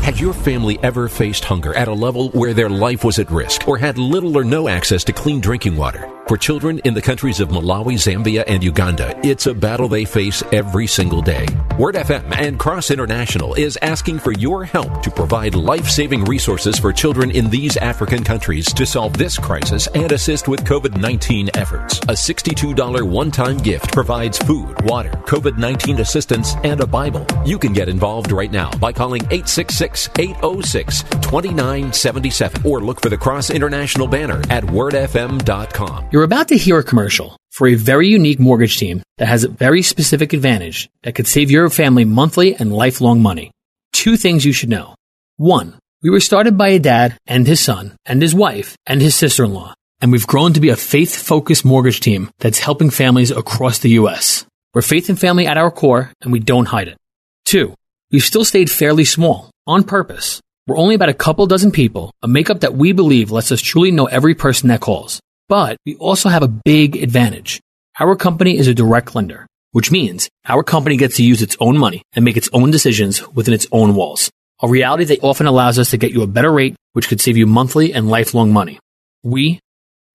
Had 0.00 0.18
your 0.18 0.32
family 0.32 0.78
ever 0.82 1.06
faced 1.06 1.44
hunger 1.44 1.76
at 1.76 1.86
a 1.86 1.92
level 1.92 2.30
where 2.30 2.54
their 2.54 2.70
life 2.70 3.04
was 3.04 3.18
at 3.18 3.30
risk 3.30 3.68
or 3.68 3.76
had 3.76 3.98
little 3.98 4.38
or 4.38 4.42
no 4.42 4.68
access 4.68 5.04
to 5.04 5.12
clean 5.12 5.38
drinking 5.38 5.76
water? 5.76 6.10
For 6.26 6.38
children 6.38 6.78
in 6.86 6.94
the 6.94 7.02
countries 7.02 7.38
of 7.38 7.50
Malawi, 7.50 7.96
Zambia, 7.96 8.44
and 8.46 8.64
Uganda, 8.64 9.14
it's 9.22 9.46
a 9.46 9.52
battle 9.52 9.88
they 9.88 10.06
face 10.06 10.42
every 10.52 10.86
single 10.86 11.20
day. 11.20 11.46
Word 11.78 11.96
FM 11.96 12.34
and 12.38 12.58
Cross 12.58 12.90
International 12.90 13.52
is 13.52 13.76
asking 13.82 14.20
for 14.20 14.32
your 14.32 14.64
help 14.64 15.02
to 15.02 15.10
provide 15.10 15.54
life 15.54 15.86
saving 15.86 16.24
resources 16.24 16.78
for 16.78 16.94
children 16.94 17.30
in 17.30 17.50
these 17.50 17.76
African 17.76 18.24
countries 18.24 18.72
to 18.72 18.86
solve 18.86 19.12
this 19.18 19.36
crisis 19.36 19.86
and 19.88 20.12
assist 20.12 20.48
with 20.48 20.64
COVID 20.64 20.98
19 20.98 21.50
efforts. 21.52 21.98
A 22.04 22.14
$62 22.14 23.02
one 23.02 23.30
time 23.30 23.58
gift 23.58 23.92
provides 23.92 24.38
food, 24.38 24.80
water, 24.84 25.10
COVID 25.26 25.58
19 25.58 26.00
assistance, 26.00 26.54
and 26.64 26.80
a 26.80 26.86
Bible. 26.86 27.26
You 27.44 27.58
can 27.58 27.74
get 27.74 27.90
involved 27.90 28.32
right 28.32 28.50
now 28.50 28.70
by 28.78 28.94
calling 28.94 29.20
866 29.24 30.08
806 30.18 31.02
2977 31.02 32.62
or 32.64 32.80
look 32.80 33.02
for 33.02 33.10
the 33.10 33.18
Cross 33.18 33.50
International 33.50 34.06
banner 34.06 34.40
at 34.48 34.64
wordfm.com. 34.64 36.13
You're 36.14 36.22
about 36.22 36.46
to 36.50 36.56
hear 36.56 36.78
a 36.78 36.84
commercial 36.84 37.36
for 37.50 37.66
a 37.66 37.74
very 37.74 38.06
unique 38.06 38.38
mortgage 38.38 38.78
team 38.78 39.02
that 39.18 39.26
has 39.26 39.42
a 39.42 39.48
very 39.48 39.82
specific 39.82 40.32
advantage 40.32 40.88
that 41.02 41.16
could 41.16 41.26
save 41.26 41.50
your 41.50 41.68
family 41.68 42.04
monthly 42.04 42.54
and 42.54 42.72
lifelong 42.72 43.20
money. 43.20 43.50
Two 43.92 44.16
things 44.16 44.44
you 44.44 44.52
should 44.52 44.68
know. 44.68 44.94
One, 45.38 45.76
we 46.04 46.10
were 46.10 46.20
started 46.20 46.56
by 46.56 46.68
a 46.68 46.78
dad 46.78 47.18
and 47.26 47.48
his 47.48 47.58
son 47.58 47.96
and 48.06 48.22
his 48.22 48.32
wife 48.32 48.76
and 48.86 49.02
his 49.02 49.16
sister-in-law, 49.16 49.74
and 50.00 50.12
we've 50.12 50.24
grown 50.24 50.52
to 50.52 50.60
be 50.60 50.68
a 50.68 50.76
faith-focused 50.76 51.64
mortgage 51.64 51.98
team 51.98 52.30
that's 52.38 52.60
helping 52.60 52.90
families 52.90 53.32
across 53.32 53.80
the 53.80 53.90
U.S. 53.98 54.46
We're 54.72 54.82
faith 54.82 55.08
and 55.08 55.18
family 55.18 55.48
at 55.48 55.58
our 55.58 55.72
core, 55.72 56.12
and 56.20 56.30
we 56.30 56.38
don't 56.38 56.66
hide 56.66 56.86
it. 56.86 56.96
Two, 57.44 57.74
we've 58.12 58.22
still 58.22 58.44
stayed 58.44 58.70
fairly 58.70 59.04
small, 59.04 59.50
on 59.66 59.82
purpose. 59.82 60.40
We're 60.68 60.78
only 60.78 60.94
about 60.94 61.08
a 61.08 61.12
couple 61.12 61.48
dozen 61.48 61.72
people, 61.72 62.12
a 62.22 62.28
makeup 62.28 62.60
that 62.60 62.76
we 62.76 62.92
believe 62.92 63.32
lets 63.32 63.50
us 63.50 63.60
truly 63.60 63.90
know 63.90 64.06
every 64.06 64.36
person 64.36 64.68
that 64.68 64.80
calls. 64.80 65.18
But 65.48 65.76
we 65.84 65.96
also 65.96 66.28
have 66.28 66.42
a 66.42 66.48
big 66.48 66.96
advantage. 66.96 67.60
Our 68.00 68.16
company 68.16 68.56
is 68.56 68.66
a 68.66 68.74
direct 68.74 69.14
lender, 69.14 69.46
which 69.72 69.90
means 69.90 70.28
our 70.46 70.62
company 70.62 70.96
gets 70.96 71.16
to 71.16 71.24
use 71.24 71.42
its 71.42 71.56
own 71.60 71.76
money 71.76 72.02
and 72.14 72.24
make 72.24 72.36
its 72.36 72.48
own 72.52 72.70
decisions 72.70 73.26
within 73.28 73.54
its 73.54 73.66
own 73.70 73.94
walls. 73.94 74.30
A 74.62 74.68
reality 74.68 75.04
that 75.04 75.22
often 75.22 75.46
allows 75.46 75.78
us 75.78 75.90
to 75.90 75.98
get 75.98 76.12
you 76.12 76.22
a 76.22 76.26
better 76.26 76.52
rate, 76.52 76.76
which 76.92 77.08
could 77.08 77.20
save 77.20 77.36
you 77.36 77.46
monthly 77.46 77.92
and 77.92 78.08
lifelong 78.08 78.52
money. 78.52 78.78
We 79.22 79.60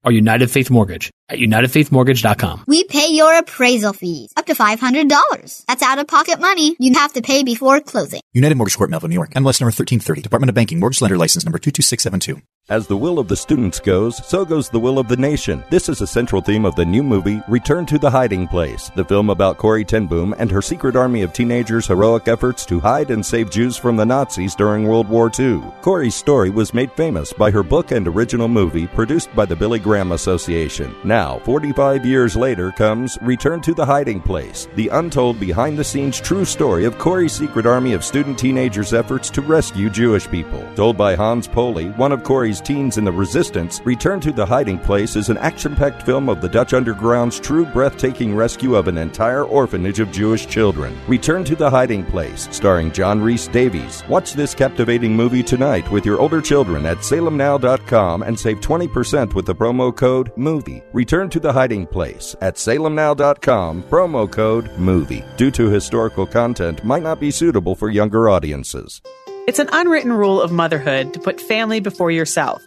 are 0.04 0.12
United 0.12 0.50
Faith 0.50 0.70
Mortgage 0.70 1.12
at 1.30 1.40
UnitedFaithMortgage.com. 1.40 2.64
We 2.68 2.84
pay 2.86 3.08
your 3.12 3.38
appraisal 3.38 3.94
fees 3.94 4.32
up 4.36 4.46
to 4.48 4.54
$500. 4.54 5.66
That's 5.68 5.84
out 5.84 6.00
of 6.00 6.08
pocket 6.08 6.40
money 6.40 6.76
you 6.80 6.94
have 6.96 7.14
to 7.14 7.22
pay 7.22 7.44
before 7.44 7.80
closing. 7.82 8.22
United 8.34 8.56
Mortgage 8.56 8.78
Corp, 8.78 8.90
Melville, 8.90 9.10
New 9.10 9.16
York. 9.16 9.32
MLS 9.32 9.60
number 9.60 9.72
1330. 9.72 10.22
Department 10.22 10.50
of 10.50 10.56
Banking. 10.56 10.80
Mortgage 10.80 11.02
Lender 11.02 11.18
License 11.18 11.46
number 11.46 11.58
22672. 11.58 12.42
As 12.70 12.86
the 12.86 12.96
will 12.96 13.18
of 13.18 13.28
the 13.28 13.36
students 13.36 13.80
goes, 13.80 14.24
so 14.28 14.46
goes 14.46 14.70
the 14.70 14.80
will 14.80 15.00
of 15.00 15.08
the 15.08 15.18
nation. 15.18 15.64
This 15.72 15.90
is 15.90 16.02
a 16.02 16.08
central 16.08 16.40
theme 16.40 16.66
of 16.66 16.76
the 16.76 16.86
new 16.86 17.02
movie, 17.02 17.42
Return 17.48 17.88
to 17.88 17.98
the 17.98 18.12
Hiding 18.12 18.48
Place, 18.48 18.92
the 18.96 19.04
film 19.04 19.32
about 19.32 19.58
Corrie 19.58 19.84
ten 19.84 20.06
Boom 20.06 20.36
and 20.38 20.52
her 20.52 20.62
secret 20.62 20.96
army 20.96 21.24
of 21.24 21.34
teenagers' 21.34 21.88
heroic 21.88 22.28
efforts 22.28 22.68
to 22.68 22.80
hide 22.80 23.10
and 23.10 23.26
save 23.26 23.50
Jews 23.50 23.76
from 23.76 23.96
the 23.96 24.06
Nazis 24.06 24.54
during 24.54 24.88
World 24.88 25.10
War 25.10 25.32
II. 25.40 25.64
Corrie's 25.82 26.14
story 26.14 26.52
was 26.52 26.72
made 26.72 26.92
famous 26.92 27.34
by 27.34 27.50
her 27.50 27.64
book 27.64 27.90
and 27.90 28.08
original 28.08 28.48
movie 28.48 28.86
produced 28.86 29.36
by 29.36 29.46
the 29.46 29.56
Billy 29.56 29.80
Graham 29.80 30.12
Association. 30.12 30.96
Now, 31.04 31.19
45 31.20 32.06
years 32.06 32.36
later, 32.36 32.72
comes 32.72 33.18
Return 33.22 33.62
to 33.62 33.74
the 33.74 33.86
Hiding 33.86 34.22
Place, 34.22 34.68
the 34.76 34.88
untold 34.88 35.40
behind 35.40 35.78
the 35.78 35.84
scenes 35.84 36.22
true 36.22 36.46
story 36.46 36.86
of 36.86 36.98
Corrie's 36.98 37.34
secret 37.34 37.66
army 37.66 37.94
of 37.94 38.06
student 38.06 38.40
teenagers' 38.40 38.94
efforts 38.94 39.30
to 39.32 39.42
rescue 39.42 39.90
Jewish 39.90 40.30
people. 40.30 40.66
Told 40.76 40.98
by 40.98 41.16
Hans 41.16 41.48
Poley, 41.48 41.90
one 41.92 42.12
of 42.12 42.24
Corrie's 42.24 42.62
teens 42.62 42.98
in 42.98 43.04
the 43.04 43.12
resistance, 43.12 43.82
Return 43.84 44.22
to 44.22 44.32
the 44.32 44.46
Hiding 44.46 44.80
Place 44.80 45.16
is 45.16 45.30
an 45.30 45.38
action 45.38 45.76
packed 45.76 46.04
film 46.04 46.30
of 46.30 46.40
the 46.42 46.48
Dutch 46.48 46.74
Underground's 46.74 47.40
true 47.40 47.66
breathtaking 47.66 48.34
rescue 48.36 48.76
of 48.76 48.88
an 48.88 48.98
entire 48.98 49.44
orphanage 49.44 50.00
of 50.00 50.12
Jewish 50.12 50.48
children. 50.48 50.98
Return 51.08 51.44
to 51.44 51.56
the 51.56 51.70
Hiding 51.70 52.06
Place, 52.06 52.48
starring 52.52 52.92
John 52.92 53.22
Rhys-Davies. 53.22 54.04
Watch 54.08 54.34
this 54.34 54.56
captivating 54.56 55.16
movie 55.16 55.44
tonight 55.44 55.90
with 55.92 56.06
your 56.06 56.20
older 56.20 56.42
children 56.42 56.86
at 56.86 56.98
salemnow.com 57.00 58.24
and 58.24 58.40
save 58.40 58.62
20% 58.62 59.34
with 59.34 59.46
the 59.46 59.56
promo 59.56 59.96
code 59.96 60.32
MOVIE. 60.38 60.84
To 61.10 61.40
the 61.40 61.52
Hiding 61.52 61.88
Place 61.88 62.36
at 62.40 62.54
salemnow.com, 62.54 63.82
promo 63.82 64.32
code 64.32 64.70
MOVIE. 64.78 65.26
Due 65.38 65.50
to 65.50 65.68
historical 65.68 66.28
content, 66.28 66.84
might 66.84 67.02
not 67.02 67.20
be 67.20 67.32
suitable 67.32 67.74
for 67.74 67.90
younger 67.90 68.30
audiences. 68.30 69.02
It's 69.48 69.58
an 69.58 69.70
unwritten 69.72 70.14
rule 70.14 70.40
of 70.40 70.52
motherhood 70.52 71.16
to 71.16 71.20
put 71.20 71.42
family 71.42 71.80
before 71.80 72.12
yourself. 72.12 72.62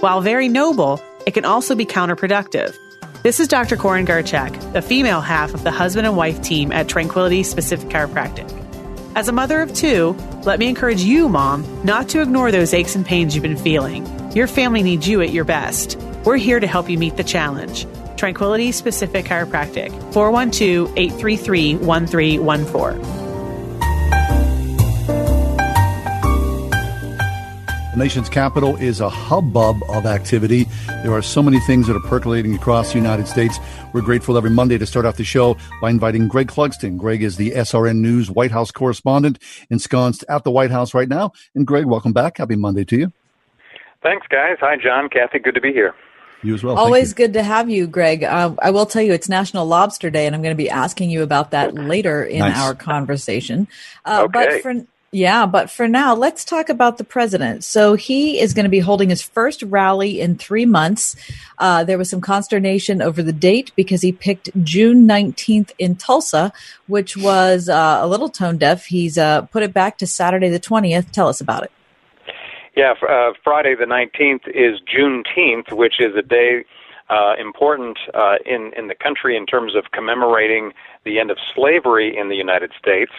While 0.00 0.22
very 0.22 0.48
noble, 0.48 1.00
it 1.24 1.34
can 1.34 1.44
also 1.44 1.76
be 1.76 1.86
counterproductive. 1.86 2.74
This 3.22 3.38
is 3.38 3.46
Dr. 3.46 3.76
Corin 3.76 4.06
Garchak, 4.06 4.72
the 4.72 4.82
female 4.82 5.20
half 5.20 5.54
of 5.54 5.62
the 5.62 5.70
husband 5.70 6.04
and 6.04 6.16
wife 6.16 6.42
team 6.42 6.72
at 6.72 6.88
Tranquility 6.88 7.44
Specific 7.44 7.90
Chiropractic. 7.90 8.63
As 9.16 9.28
a 9.28 9.32
mother 9.32 9.60
of 9.62 9.72
two, 9.72 10.16
let 10.42 10.58
me 10.58 10.68
encourage 10.68 11.02
you, 11.02 11.28
mom, 11.28 11.64
not 11.84 12.08
to 12.08 12.20
ignore 12.20 12.50
those 12.50 12.74
aches 12.74 12.96
and 12.96 13.06
pains 13.06 13.34
you've 13.34 13.42
been 13.42 13.56
feeling. 13.56 14.04
Your 14.32 14.48
family 14.48 14.82
needs 14.82 15.06
you 15.06 15.20
at 15.20 15.30
your 15.30 15.44
best. 15.44 15.96
We're 16.24 16.36
here 16.36 16.58
to 16.58 16.66
help 16.66 16.90
you 16.90 16.98
meet 16.98 17.16
the 17.16 17.22
challenge. 17.22 17.86
Tranquility 18.16 18.72
Specific 18.72 19.26
Chiropractic, 19.26 19.90
412 20.12 20.92
833 20.96 21.76
1314. 21.76 23.23
The 27.94 28.00
nation's 28.00 28.28
capital 28.28 28.74
is 28.76 29.00
a 29.00 29.08
hubbub 29.08 29.80
of 29.88 30.04
activity. 30.04 30.66
There 31.04 31.12
are 31.12 31.22
so 31.22 31.40
many 31.40 31.60
things 31.60 31.86
that 31.86 31.94
are 31.94 32.00
percolating 32.00 32.52
across 32.56 32.90
the 32.92 32.98
United 32.98 33.28
States. 33.28 33.56
We're 33.92 34.00
grateful 34.02 34.36
every 34.36 34.50
Monday 34.50 34.78
to 34.78 34.84
start 34.86 35.06
off 35.06 35.16
the 35.16 35.22
show 35.22 35.56
by 35.80 35.90
inviting 35.90 36.26
Greg 36.26 36.48
Clugston. 36.48 36.98
Greg 36.98 37.22
is 37.22 37.36
the 37.36 37.52
SRN 37.52 37.98
News 37.98 38.32
White 38.32 38.50
House 38.50 38.72
correspondent 38.72 39.38
ensconced 39.70 40.24
at 40.28 40.42
the 40.42 40.50
White 40.50 40.72
House 40.72 40.92
right 40.92 41.08
now. 41.08 41.30
And 41.54 41.68
Greg, 41.68 41.84
welcome 41.84 42.12
back. 42.12 42.38
Happy 42.38 42.56
Monday 42.56 42.84
to 42.84 42.96
you. 42.98 43.12
Thanks, 44.02 44.26
guys. 44.28 44.56
Hi, 44.60 44.76
John, 44.76 45.08
Kathy. 45.08 45.38
Good 45.38 45.54
to 45.54 45.60
be 45.60 45.72
here. 45.72 45.94
You 46.42 46.54
as 46.54 46.64
well. 46.64 46.76
Always 46.76 47.14
good 47.14 47.32
to 47.34 47.44
have 47.44 47.70
you, 47.70 47.86
Greg. 47.86 48.24
Uh, 48.24 48.54
I 48.60 48.70
will 48.72 48.86
tell 48.86 49.02
you, 49.02 49.12
it's 49.12 49.28
National 49.28 49.66
Lobster 49.66 50.10
Day, 50.10 50.26
and 50.26 50.34
I'm 50.34 50.42
going 50.42 50.54
to 50.54 50.62
be 50.62 50.68
asking 50.68 51.10
you 51.10 51.22
about 51.22 51.52
that 51.52 51.74
later 51.74 52.24
in 52.24 52.40
Nice. 52.40 52.58
our 52.58 52.74
conversation. 52.74 53.68
Uh, 54.04 54.26
Okay. 54.28 54.32
But 54.32 54.62
for 54.62 54.84
yeah, 55.14 55.46
but 55.46 55.70
for 55.70 55.86
now, 55.86 56.12
let's 56.12 56.44
talk 56.44 56.68
about 56.68 56.98
the 56.98 57.04
president. 57.04 57.62
So 57.62 57.94
he 57.94 58.40
is 58.40 58.52
going 58.52 58.64
to 58.64 58.68
be 58.68 58.80
holding 58.80 59.10
his 59.10 59.22
first 59.22 59.62
rally 59.62 60.20
in 60.20 60.36
three 60.36 60.66
months. 60.66 61.14
Uh, 61.56 61.84
there 61.84 61.96
was 61.96 62.10
some 62.10 62.20
consternation 62.20 63.00
over 63.00 63.22
the 63.22 63.32
date 63.32 63.70
because 63.76 64.02
he 64.02 64.10
picked 64.10 64.50
June 64.64 65.06
19th 65.06 65.70
in 65.78 65.94
Tulsa, 65.94 66.52
which 66.88 67.16
was 67.16 67.68
uh, 67.68 68.00
a 68.02 68.08
little 68.08 68.28
tone 68.28 68.58
deaf. 68.58 68.86
He's 68.86 69.16
uh, 69.16 69.42
put 69.42 69.62
it 69.62 69.72
back 69.72 69.98
to 69.98 70.06
Saturday 70.08 70.48
the 70.48 70.58
20th. 70.58 71.12
Tell 71.12 71.28
us 71.28 71.40
about 71.40 71.62
it. 71.62 71.70
Yeah, 72.76 72.94
uh, 73.08 73.34
Friday 73.44 73.76
the 73.76 73.84
19th 73.84 74.48
is 74.48 74.80
Juneteenth, 74.80 75.72
which 75.72 76.00
is 76.00 76.16
a 76.16 76.22
day 76.22 76.64
uh, 77.08 77.34
important 77.38 77.98
uh, 78.14 78.36
in, 78.44 78.72
in 78.76 78.88
the 78.88 78.96
country 78.96 79.36
in 79.36 79.46
terms 79.46 79.76
of 79.76 79.92
commemorating 79.92 80.72
the 81.04 81.20
end 81.20 81.30
of 81.30 81.36
slavery 81.54 82.16
in 82.16 82.30
the 82.30 82.36
United 82.36 82.72
States. 82.76 83.12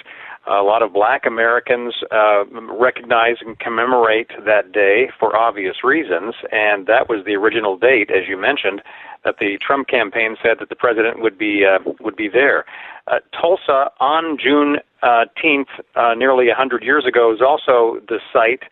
A 0.47 0.61
lot 0.61 0.83
of 0.83 0.93
black 0.93 1.25
Americans 1.25 1.95
uh, 2.11 2.45
recognize 2.71 3.37
and 3.41 3.57
commemorate 3.57 4.29
that 4.45 4.71
day 4.71 5.09
for 5.19 5.35
obvious 5.35 5.83
reasons, 5.83 6.35
and 6.51 6.85
that 6.85 7.09
was 7.09 7.25
the 7.25 7.33
original 7.33 7.77
date, 7.77 8.11
as 8.11 8.27
you 8.29 8.37
mentioned, 8.37 8.83
that 9.23 9.37
the 9.39 9.57
Trump 9.65 9.87
campaign 9.87 10.35
said 10.43 10.57
that 10.59 10.69
the 10.69 10.75
president 10.75 11.19
would 11.19 11.37
be 11.37 11.65
uh, 11.65 11.79
would 11.99 12.15
be 12.15 12.29
there. 12.29 12.63
Uh, 13.07 13.19
Tulsa 13.39 13.89
on 13.99 14.37
June 14.37 14.77
uh, 15.01 15.25
10th, 15.43 15.65
uh, 15.95 16.13
nearly 16.13 16.47
100 16.47 16.83
years 16.83 17.05
ago, 17.07 17.33
is 17.33 17.41
also 17.41 17.99
the 18.07 18.19
site 18.31 18.63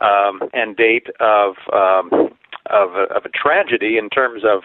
um, 0.00 0.48
and 0.54 0.76
date 0.76 1.08
of 1.20 1.56
um, 1.72 2.30
of, 2.70 2.94
a, 2.94 3.04
of 3.14 3.24
a 3.24 3.30
tragedy 3.30 3.96
in 3.98 4.08
terms 4.08 4.42
of 4.44 4.62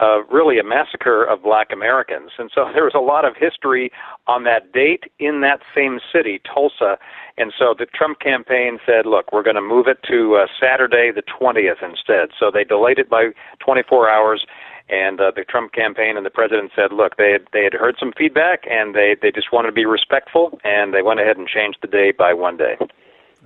uh, 0.00 0.24
really 0.24 0.58
a 0.58 0.64
massacre 0.64 1.24
of 1.24 1.42
black 1.42 1.72
Americans. 1.72 2.32
And 2.38 2.50
so 2.54 2.70
there 2.74 2.84
was 2.84 2.94
a 2.94 3.00
lot 3.00 3.24
of 3.24 3.36
history 3.36 3.90
on 4.26 4.44
that 4.44 4.72
date 4.72 5.04
in 5.18 5.40
that 5.42 5.60
same 5.74 6.00
city, 6.12 6.40
Tulsa. 6.52 6.98
And 7.36 7.52
so 7.58 7.74
the 7.76 7.86
Trump 7.86 8.20
campaign 8.20 8.78
said, 8.86 9.06
look, 9.06 9.32
we're 9.32 9.42
going 9.42 9.56
to 9.56 9.62
move 9.62 9.86
it 9.88 9.98
to 10.08 10.36
uh, 10.36 10.46
Saturday 10.60 11.10
the 11.14 11.22
20th 11.22 11.82
instead. 11.82 12.30
So 12.38 12.50
they 12.52 12.64
delayed 12.64 12.98
it 12.98 13.10
by 13.10 13.30
24 13.60 14.08
hours. 14.08 14.46
And 14.88 15.18
uh, 15.18 15.32
the 15.34 15.44
Trump 15.44 15.72
campaign 15.72 16.16
and 16.16 16.26
the 16.26 16.30
president 16.30 16.72
said, 16.76 16.92
look, 16.92 17.16
they 17.16 17.32
had, 17.32 17.46
they 17.52 17.64
had 17.64 17.72
heard 17.72 17.96
some 17.98 18.12
feedback 18.16 18.64
and 18.70 18.94
they, 18.94 19.16
they 19.20 19.32
just 19.32 19.50
wanted 19.50 19.68
to 19.68 19.72
be 19.72 19.86
respectful, 19.86 20.58
and 20.62 20.92
they 20.92 21.00
went 21.00 21.20
ahead 21.20 21.38
and 21.38 21.48
changed 21.48 21.78
the 21.80 21.88
day 21.88 22.12
by 22.12 22.34
one 22.34 22.58
day. 22.58 22.76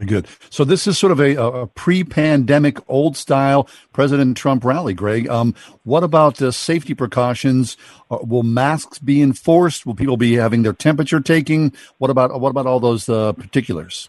Good. 0.07 0.28
So 0.49 0.64
this 0.64 0.87
is 0.87 0.97
sort 0.97 1.11
of 1.11 1.19
a, 1.19 1.35
a 1.35 1.67
pre-pandemic, 1.67 2.78
old-style 2.88 3.69
President 3.93 4.37
Trump 4.37 4.64
rally. 4.64 4.95
Greg, 4.95 5.28
um, 5.28 5.55
what 5.83 6.05
about 6.05 6.40
uh, 6.40 6.52
safety 6.52 6.95
precautions? 6.95 7.76
Uh, 8.09 8.19
will 8.23 8.45
masks 8.45 9.00
be 9.00 9.21
enforced? 9.21 9.87
Will 9.87 9.97
people 9.97 10.17
be 10.17 10.35
having 10.35 10.62
their 10.62 10.73
temperature 10.73 11.21
taking? 11.21 11.73
What 11.99 12.11
about 12.11 12.40
what 12.40 12.50
about 12.50 12.67
all 12.67 12.78
those 12.78 13.09
uh, 13.09 13.33
particulars? 13.33 14.09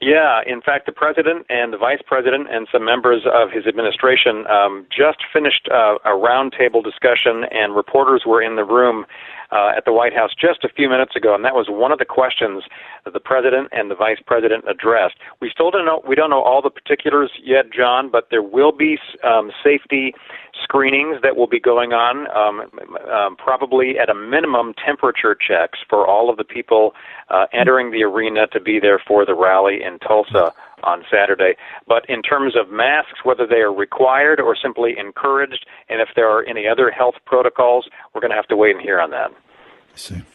Yeah, 0.00 0.40
in 0.46 0.62
fact, 0.62 0.86
the 0.86 0.92
president 0.92 1.44
and 1.50 1.74
the 1.74 1.76
vice 1.76 2.00
president 2.06 2.48
and 2.50 2.66
some 2.72 2.86
members 2.86 3.26
of 3.30 3.50
his 3.50 3.66
administration 3.66 4.46
um, 4.46 4.86
just 4.88 5.18
finished 5.30 5.68
uh, 5.70 5.96
a 6.06 6.16
roundtable 6.16 6.82
discussion, 6.82 7.44
and 7.50 7.76
reporters 7.76 8.22
were 8.26 8.40
in 8.40 8.56
the 8.56 8.64
room 8.64 9.04
uh, 9.52 9.72
at 9.76 9.84
the 9.84 9.92
White 9.92 10.14
House 10.14 10.30
just 10.38 10.64
a 10.64 10.68
few 10.68 10.88
minutes 10.88 11.16
ago, 11.16 11.34
and 11.34 11.44
that 11.44 11.54
was 11.54 11.66
one 11.68 11.92
of 11.92 11.98
the 11.98 12.04
questions 12.04 12.64
that 13.04 13.12
the 13.12 13.20
president 13.20 13.68
and 13.72 13.90
the 13.90 13.94
vice 13.94 14.18
president 14.24 14.64
addressed. 14.68 15.16
We 15.40 15.50
still 15.50 15.70
don't 15.70 15.84
know 15.84 16.02
we 16.06 16.14
don't 16.14 16.30
know 16.30 16.42
all 16.42 16.62
the 16.62 16.70
particulars 16.70 17.30
yet, 17.42 17.72
John, 17.72 18.10
but 18.10 18.28
there 18.30 18.42
will 18.42 18.72
be 18.72 18.98
um, 19.24 19.50
safety 19.62 20.14
screenings 20.62 21.18
that 21.22 21.36
will 21.36 21.46
be 21.46 21.60
going 21.60 21.92
on, 21.92 22.26
um, 22.36 22.70
um, 23.10 23.36
probably 23.36 23.98
at 23.98 24.08
a 24.08 24.14
minimum 24.14 24.74
temperature 24.74 25.34
checks 25.34 25.78
for 25.88 26.06
all 26.06 26.30
of 26.30 26.36
the 26.36 26.44
people 26.44 26.94
uh, 27.28 27.46
entering 27.52 27.90
the 27.90 28.02
arena 28.02 28.46
to 28.48 28.60
be 28.60 28.78
there 28.78 28.98
for 28.98 29.24
the 29.24 29.34
rally 29.34 29.82
in 29.82 29.98
Tulsa 29.98 30.52
on 30.84 31.04
Saturday. 31.10 31.54
But 31.86 32.08
in 32.08 32.22
terms 32.22 32.54
of 32.56 32.70
masks, 32.70 33.24
whether 33.24 33.46
they 33.46 33.60
are 33.60 33.72
required 33.72 34.40
or 34.40 34.56
simply 34.60 34.94
encouraged, 34.98 35.66
and 35.88 36.00
if 36.00 36.08
there 36.16 36.28
are 36.28 36.44
any 36.44 36.66
other 36.66 36.90
health 36.90 37.16
protocols, 37.26 37.88
we're 38.14 38.20
going 38.20 38.30
to 38.30 38.36
have 38.36 38.48
to 38.48 38.56
wait 38.56 38.74
and 38.74 38.82
hear 38.82 39.00
on 39.00 39.10
that. 39.10 39.30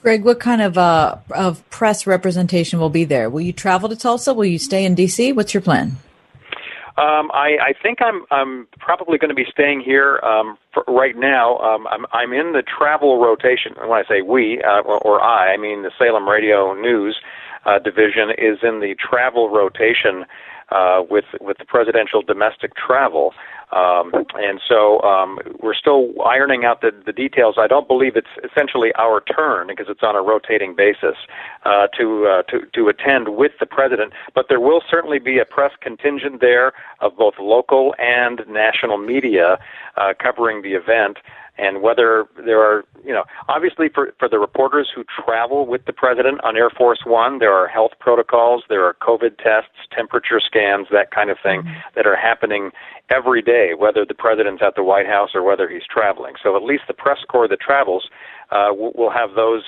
Greg, 0.02 0.24
what 0.24 0.40
kind 0.40 0.62
of 0.62 0.78
uh, 0.78 1.18
of 1.34 1.68
press 1.70 2.06
representation 2.06 2.80
will 2.80 2.90
be 2.90 3.04
there? 3.04 3.30
Will 3.30 3.42
you 3.42 3.54
travel 3.54 3.90
to 3.90 3.96
Tulsa? 3.96 4.34
Will 4.34 4.46
you 4.46 4.60
stay 4.60 4.86
in 4.86 4.96
D.C.? 4.96 5.32
What's 5.32 5.54
your 5.54 5.62
plan? 5.62 5.98
Um, 6.98 7.30
I, 7.34 7.58
I 7.60 7.74
think 7.84 8.00
I'm 8.02 8.26
I'm 8.32 8.68
probably 8.80 9.18
going 9.18 9.30
to 9.30 9.36
be 9.36 9.46
staying 9.52 9.82
here 9.82 10.20
um, 10.24 10.58
for 10.74 10.84
right 10.88 11.16
now. 11.18 11.58
Um, 11.58 11.88
I'm 11.88 12.06
I'm 12.14 12.32
in 12.32 12.54
the 12.54 12.64
travel 12.64 13.20
rotation. 13.20 13.74
When 13.78 13.92
I 13.92 14.04
say 14.08 14.22
we 14.22 14.62
uh, 14.64 14.82
or, 14.82 15.00
or 15.00 15.22
I, 15.22 15.54
I 15.54 15.58
mean 15.58 15.84
the 15.84 15.92
Salem 16.00 16.28
Radio 16.28 16.74
News 16.74 17.18
uh, 17.66 17.80
division 17.80 18.30
is 18.38 18.60
in 18.64 18.80
the 18.80 18.96
travel 19.00 19.50
rotation 19.50 20.26
uh, 20.72 21.02
with 21.10 21.26
with 21.42 21.58
the 21.58 21.66
presidential 21.66 22.22
domestic 22.22 22.72
travel. 22.76 23.34
Um, 23.72 24.12
and 24.36 24.62
so 24.68 25.02
um, 25.02 25.40
we're 25.62 25.74
still 25.74 26.14
ironing 26.24 26.66
out 26.66 26.82
the, 26.82 26.92
the 27.06 27.12
details. 27.12 27.56
I 27.58 27.68
don't 27.68 27.88
believe 27.88 28.16
it's 28.16 28.28
essentially 28.44 28.92
our 28.98 29.22
turn 29.22 29.68
because 29.68 29.88
it's 29.90 30.04
on 30.04 30.16
a 30.16 30.22
rotating 30.22 30.76
basis 30.76 31.18
uh, 31.66 31.88
to, 31.98 32.28
uh, 32.28 32.44
to 32.44 32.66
to 32.74 32.88
attend 32.88 33.36
with 33.36 33.54
the 33.60 33.66
president. 33.66 34.14
But 34.34 34.46
there 34.50 34.60
will 34.60 34.82
certainly 34.90 35.20
be 35.20 35.40
a 35.40 35.46
press 35.46 35.72
contingent 35.82 36.42
there 36.42 36.74
of 37.02 37.18
both 37.18 37.36
local 37.40 37.96
and 37.98 38.42
national 38.48 38.98
media 38.98 39.58
uh, 39.98 40.14
covering 40.22 40.62
the 40.62 40.74
event 40.74 41.18
and 41.58 41.82
whether 41.82 42.26
there 42.46 42.60
are, 42.60 42.84
you 43.04 43.14
know, 43.14 43.24
obviously 43.48 43.88
for, 43.90 44.14
for 44.20 44.28
the 44.28 44.40
reporters 44.40 44.90
who 44.94 45.04
travel 45.04 45.66
with 45.66 45.86
the 45.86 45.94
president 45.94 46.44
on 46.44 46.58
Air 46.58 46.70
Force 46.70 47.00
One, 47.06 47.40
there 47.40 47.54
are 47.54 47.68
health 47.68 47.92
protocols, 48.00 48.64
there 48.68 48.84
are 48.86 48.96
COVID 48.96 49.38
tests, 49.38 49.72
temperature 49.92 50.40
scans, 50.40 50.88
that 50.92 51.12
kind 51.12 51.30
of 51.30 51.38
thing 51.42 51.62
mm-hmm. 51.62 51.80
that 51.96 52.06
are 52.06 52.16
happening 52.16 52.72
every 53.10 53.42
day, 53.42 53.74
whether 53.78 54.06
the 54.06 54.14
president's 54.14 54.62
at 54.62 54.76
the 54.76 54.84
White 54.84 55.08
House 55.08 55.32
or 55.34 55.44
whether 55.44 55.70
he's 55.70 55.86
traveling. 55.90 56.34
So 56.42 56.56
at 56.56 56.64
least 56.64 56.84
the 56.88 56.94
press 56.94 57.20
corps 57.28 57.48
that 57.48 57.60
travels 57.60 58.10
uh, 58.52 58.70
will, 58.72 58.92
will 58.94 59.12
have 59.12 59.36
those 59.36 59.64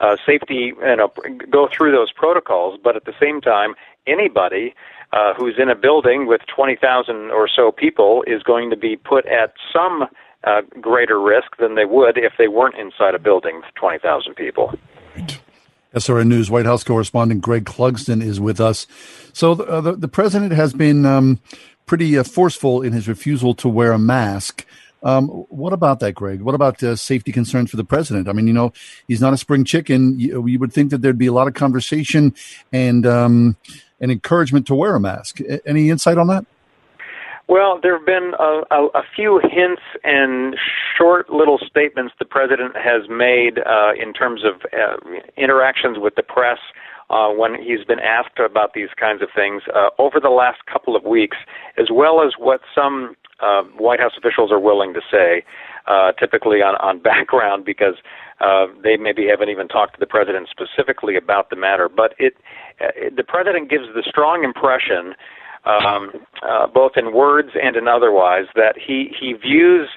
uh, 0.00 0.16
safety, 0.26 0.72
you 0.76 0.96
know, 0.96 1.12
go 1.50 1.68
through 1.72 1.92
those 1.92 2.12
protocols, 2.12 2.78
but 2.82 2.96
at 2.96 3.04
the 3.04 3.14
same 3.20 3.40
time, 3.40 3.74
anybody 4.06 4.74
uh, 5.12 5.32
who's 5.34 5.54
in 5.58 5.68
a 5.68 5.76
building 5.76 6.26
with 6.26 6.40
20,000 6.54 7.30
or 7.30 7.48
so 7.48 7.70
people 7.70 8.24
is 8.26 8.42
going 8.42 8.70
to 8.70 8.76
be 8.76 8.96
put 8.96 9.24
at 9.26 9.54
some 9.72 10.06
uh, 10.46 10.62
greater 10.80 11.20
risk 11.20 11.56
than 11.58 11.74
they 11.74 11.84
would 11.84 12.18
if 12.18 12.32
they 12.38 12.48
weren't 12.48 12.76
inside 12.76 13.14
a 13.14 13.18
building 13.18 13.56
with 13.56 13.74
20,000 13.74 14.34
people. 14.34 14.74
SRN 15.94 16.26
News 16.26 16.50
White 16.50 16.66
House 16.66 16.82
correspondent 16.82 17.40
Greg 17.40 17.64
Clugston 17.64 18.22
is 18.22 18.40
with 18.40 18.60
us. 18.60 18.86
So 19.32 19.54
the, 19.54 19.64
uh, 19.64 19.80
the, 19.80 19.92
the, 19.92 20.08
president 20.08 20.52
has 20.52 20.72
been 20.72 21.06
um, 21.06 21.40
pretty 21.86 22.18
uh, 22.18 22.24
forceful 22.24 22.82
in 22.82 22.92
his 22.92 23.06
refusal 23.06 23.54
to 23.54 23.68
wear 23.68 23.92
a 23.92 23.98
mask. 23.98 24.66
Um, 25.04 25.28
what 25.28 25.72
about 25.72 26.00
that, 26.00 26.14
Greg? 26.14 26.40
What 26.40 26.54
about 26.54 26.82
uh, 26.82 26.96
safety 26.96 27.30
concerns 27.30 27.70
for 27.70 27.76
the 27.76 27.84
president? 27.84 28.28
I 28.28 28.32
mean, 28.32 28.46
you 28.46 28.54
know, 28.54 28.72
he's 29.06 29.20
not 29.20 29.34
a 29.34 29.36
spring 29.36 29.64
chicken. 29.64 30.18
You, 30.18 30.46
you 30.48 30.58
would 30.58 30.72
think 30.72 30.90
that 30.90 31.02
there'd 31.02 31.18
be 31.18 31.26
a 31.26 31.32
lot 31.32 31.46
of 31.46 31.54
conversation 31.54 32.34
and 32.72 33.06
um, 33.06 33.56
and 34.00 34.10
encouragement 34.10 34.66
to 34.66 34.74
wear 34.74 34.96
a 34.96 35.00
mask. 35.00 35.40
Any 35.66 35.90
insight 35.90 36.18
on 36.18 36.26
that? 36.28 36.46
Well, 37.46 37.78
there 37.82 37.96
have 37.96 38.06
been 38.06 38.32
a, 38.38 38.62
a, 38.70 38.86
a, 38.94 39.02
few 39.14 39.38
hints 39.42 39.82
and 40.02 40.56
short 40.96 41.28
little 41.28 41.58
statements 41.58 42.14
the 42.18 42.24
president 42.24 42.74
has 42.74 43.02
made 43.10 43.58
uh, 43.58 43.92
in 44.00 44.14
terms 44.14 44.42
of 44.44 44.62
uh, 44.72 44.96
interactions 45.36 45.98
with 45.98 46.14
the 46.14 46.22
press 46.22 46.58
uh, 47.10 47.28
when 47.28 47.54
he's 47.62 47.84
been 47.84 48.00
asked 48.00 48.38
about 48.38 48.72
these 48.72 48.88
kinds 48.98 49.20
of 49.20 49.28
things 49.36 49.62
uh, 49.74 49.90
over 49.98 50.20
the 50.20 50.30
last 50.30 50.64
couple 50.72 50.96
of 50.96 51.04
weeks, 51.04 51.36
as 51.76 51.88
well 51.92 52.22
as 52.22 52.32
what 52.38 52.62
some 52.74 53.14
uh, 53.40 53.62
White 53.76 54.00
House 54.00 54.12
officials 54.16 54.50
are 54.50 54.60
willing 54.60 54.94
to 54.94 55.00
say, 55.10 55.44
uh, 55.86 56.12
typically 56.12 56.62
on, 56.62 56.76
on 56.76 56.98
background, 57.02 57.66
because 57.66 57.96
they 58.82 58.96
maybe 58.96 59.26
haven't 59.28 59.50
even 59.50 59.68
talked 59.68 59.94
to 59.94 60.00
the 60.00 60.06
president 60.06 60.48
specifically 60.48 61.16
about 61.16 61.50
the 61.50 61.56
matter. 61.56 61.90
But 61.94 62.14
it, 62.18 62.36
the 63.14 63.22
president 63.22 63.68
gives 63.68 63.84
the 63.94 64.02
strong 64.06 64.44
impression 64.44 65.14
um, 65.66 66.10
uh, 66.42 66.66
both 66.66 66.92
in 66.96 67.12
words 67.12 67.50
and 67.62 67.76
in 67.76 67.88
otherwise, 67.88 68.46
that 68.54 68.74
he 68.76 69.10
he 69.18 69.32
views 69.32 69.88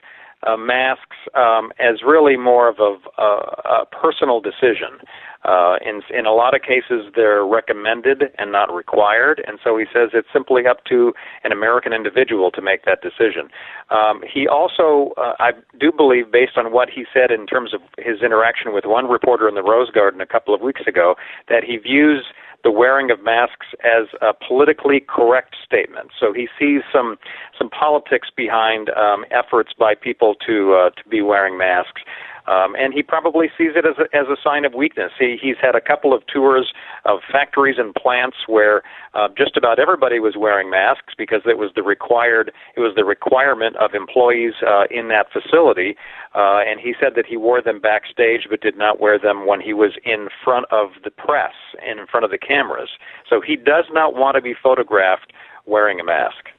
uh, 0.46 0.56
masks 0.58 1.18
um, 1.34 1.72
as 1.80 2.04
really 2.06 2.38
more 2.38 2.70
of 2.70 2.78
a, 2.80 2.96
a, 3.22 3.82
a 3.82 3.86
personal 3.92 4.40
decision. 4.40 5.00
Uh, 5.44 5.78
in 5.86 6.02
in 6.14 6.26
a 6.26 6.34
lot 6.34 6.56
of 6.56 6.62
cases, 6.62 7.12
they're 7.16 7.46
recommended 7.46 8.24
and 8.38 8.52
not 8.52 8.74
required, 8.74 9.42
and 9.48 9.60
so 9.64 9.78
he 9.78 9.86
says 9.94 10.10
it's 10.14 10.28
simply 10.34 10.66
up 10.66 10.84
to 10.84 11.14
an 11.44 11.52
American 11.52 11.94
individual 11.94 12.52
to 12.52 12.62
make 12.62 12.84
that 12.86 13.02
decision. 13.02 13.48
Um, 13.90 14.22
he 14.28 14.48
also, 14.48 15.14
uh, 15.16 15.34
I 15.40 15.52
do 15.80 15.92
believe, 15.92 16.32
based 16.32 16.58
on 16.58 16.74
what 16.74 16.90
he 16.90 17.06
said 17.14 17.32
in 17.32 17.46
terms 17.46 17.74
of 17.74 17.82
his 17.98 18.22
interaction 18.22 18.74
with 18.74 18.84
one 18.86 19.08
reporter 19.08 19.48
in 19.48 19.56
the 19.56 19.64
Rose 19.64 19.90
Garden 19.92 20.20
a 20.22 20.26
couple 20.26 20.54
of 20.54 20.62
weeks 20.62 20.82
ago, 20.86 21.16
that 21.48 21.64
he 21.64 21.78
views 21.78 22.26
the 22.64 22.72
wearing 22.72 23.12
of 23.12 23.24
masks 23.24 23.68
as 23.84 24.08
a 24.22 24.34
politically 24.34 25.00
correct 25.00 25.56
statement. 25.64 26.10
So 26.20 26.34
he 26.34 26.48
sees 26.60 26.82
some 26.92 27.18
some 27.58 27.70
politics 27.70 28.30
behind 28.36 28.90
um, 28.92 29.26
efforts 29.32 29.74
by 29.78 29.96
people 29.96 30.36
to 30.46 30.74
uh, 30.74 30.90
to 30.92 31.10
be 31.10 31.22
wearing 31.22 31.58
masks. 31.58 32.02
Um, 32.48 32.76
and 32.76 32.94
he 32.94 33.04
probably 33.04 33.48
sees 33.58 33.72
it 33.76 33.86
as 33.86 33.96
a, 34.00 34.16
as 34.16 34.28
a 34.28 34.38
sign 34.42 34.66
of 34.66 34.74
weakness. 34.74 35.12
He, 35.20 35.38
he's 35.42 35.58
had 35.62 35.76
a 35.76 35.82
couple 35.82 36.14
of 36.14 36.26
tours 36.28 36.74
of 37.06 37.20
factories 37.32 37.76
and 37.78 37.94
plants 37.94 38.38
where 38.48 38.84
uh, 39.14 39.28
just 39.38 39.58
about 39.58 39.80
everybody 39.80 40.20
was 40.20 40.36
wearing 40.38 40.70
masks 40.70 41.14
because 41.18 41.42
it 41.46 41.58
was 41.58 41.72
the 41.76 41.84
required 41.84 42.52
it 42.76 42.80
was 42.80 42.94
the 42.96 43.06
requirement 43.06 43.76
of 43.78 43.94
employees 43.94 44.54
uh, 44.66 44.84
in 44.90 45.08
that 45.10 45.28
facility. 45.32 45.96
Uh, 46.36 46.60
and 46.68 46.80
he 46.80 46.94
said 47.00 47.14
that 47.16 47.26
he 47.26 47.36
wore 47.36 47.62
them 47.62 47.80
backstage, 47.80 48.48
but 48.50 48.62
did 48.62 48.78
not 48.78 49.00
wear 49.00 49.20
them 49.20 49.46
when 49.48 49.60
he 49.60 49.74
was 49.74 49.94
in 50.06 50.28
front 50.44 50.66
of 50.72 50.90
the 51.04 51.12
press 51.12 51.54
and 51.86 52.00
in 52.00 52.08
front 52.08 52.24
of 52.24 52.32
the 52.32 52.38
cameras. 52.38 52.90
So 53.30 53.42
he 53.42 53.56
does 53.56 53.86
not 53.92 54.14
want 54.14 54.36
to 54.36 54.42
be 54.42 54.54
photographed 54.54 55.34
wearing 55.66 56.00
a 56.00 56.04
mask. 56.04 56.50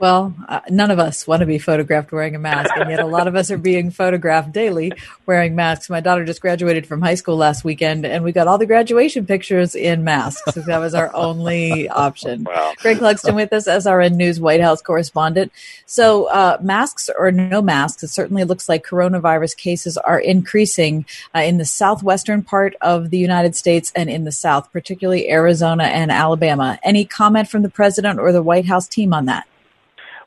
Well, 0.00 0.34
uh, 0.48 0.60
none 0.68 0.90
of 0.90 0.98
us 0.98 1.26
want 1.26 1.40
to 1.40 1.46
be 1.46 1.58
photographed 1.58 2.10
wearing 2.10 2.34
a 2.34 2.38
mask, 2.38 2.70
and 2.76 2.90
yet 2.90 2.98
a 2.98 3.06
lot 3.06 3.28
of 3.28 3.36
us 3.36 3.50
are 3.50 3.58
being 3.70 3.90
photographed 3.90 4.52
daily 4.52 4.92
wearing 5.26 5.54
masks. 5.54 5.88
My 5.88 6.00
daughter 6.00 6.24
just 6.24 6.40
graduated 6.40 6.86
from 6.86 7.00
high 7.00 7.14
school 7.14 7.36
last 7.36 7.62
weekend, 7.62 8.04
and 8.04 8.24
we 8.24 8.32
got 8.32 8.48
all 8.48 8.58
the 8.58 8.66
graduation 8.66 9.26
pictures 9.26 9.74
in 9.74 10.02
masks. 10.02 10.42
So 10.54 10.60
that 10.62 10.78
was 10.78 10.94
our 10.94 11.14
only 11.14 11.88
option. 11.88 12.44
Wow. 12.44 12.74
Greg 12.78 12.98
Clugston 12.98 13.34
with 13.34 13.52
us, 13.52 13.68
SRN 13.68 14.14
News 14.14 14.40
White 14.40 14.60
House 14.60 14.82
correspondent. 14.82 15.52
So, 15.86 16.24
uh, 16.26 16.58
masks 16.60 17.08
or 17.16 17.30
no 17.30 17.62
masks, 17.62 18.02
it 18.02 18.08
certainly 18.08 18.44
looks 18.44 18.68
like 18.68 18.84
coronavirus 18.84 19.56
cases 19.56 19.96
are 19.98 20.18
increasing 20.18 21.06
uh, 21.34 21.40
in 21.40 21.58
the 21.58 21.64
southwestern 21.64 22.42
part 22.42 22.74
of 22.80 23.10
the 23.10 23.18
United 23.18 23.54
States 23.54 23.92
and 23.94 24.10
in 24.10 24.24
the 24.24 24.32
South, 24.32 24.72
particularly 24.72 25.30
Arizona 25.30 25.84
and 25.84 26.10
Alabama. 26.10 26.78
Any 26.82 27.04
comment 27.04 27.48
from 27.48 27.62
the 27.62 27.70
president 27.70 28.18
or 28.18 28.32
the 28.32 28.42
White 28.42 28.66
House 28.66 28.88
team 28.88 29.14
on 29.14 29.26
that? 29.26 29.46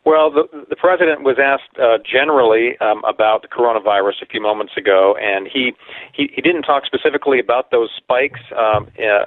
Well, 0.05 0.31
the, 0.31 0.65
the 0.69 0.75
president 0.75 1.23
was 1.23 1.37
asked 1.39 1.79
uh, 1.79 1.97
generally 2.03 2.77
um, 2.79 3.03
about 3.07 3.41
the 3.41 3.47
coronavirus 3.47 4.21
a 4.21 4.25
few 4.25 4.41
moments 4.41 4.73
ago, 4.75 5.15
and 5.21 5.47
he 5.47 5.71
he, 6.11 6.29
he 6.33 6.41
didn't 6.41 6.63
talk 6.63 6.85
specifically 6.85 7.39
about 7.39 7.71
those 7.71 7.89
spikes. 7.95 8.41
Um, 8.51 8.91
uh, 8.99 9.23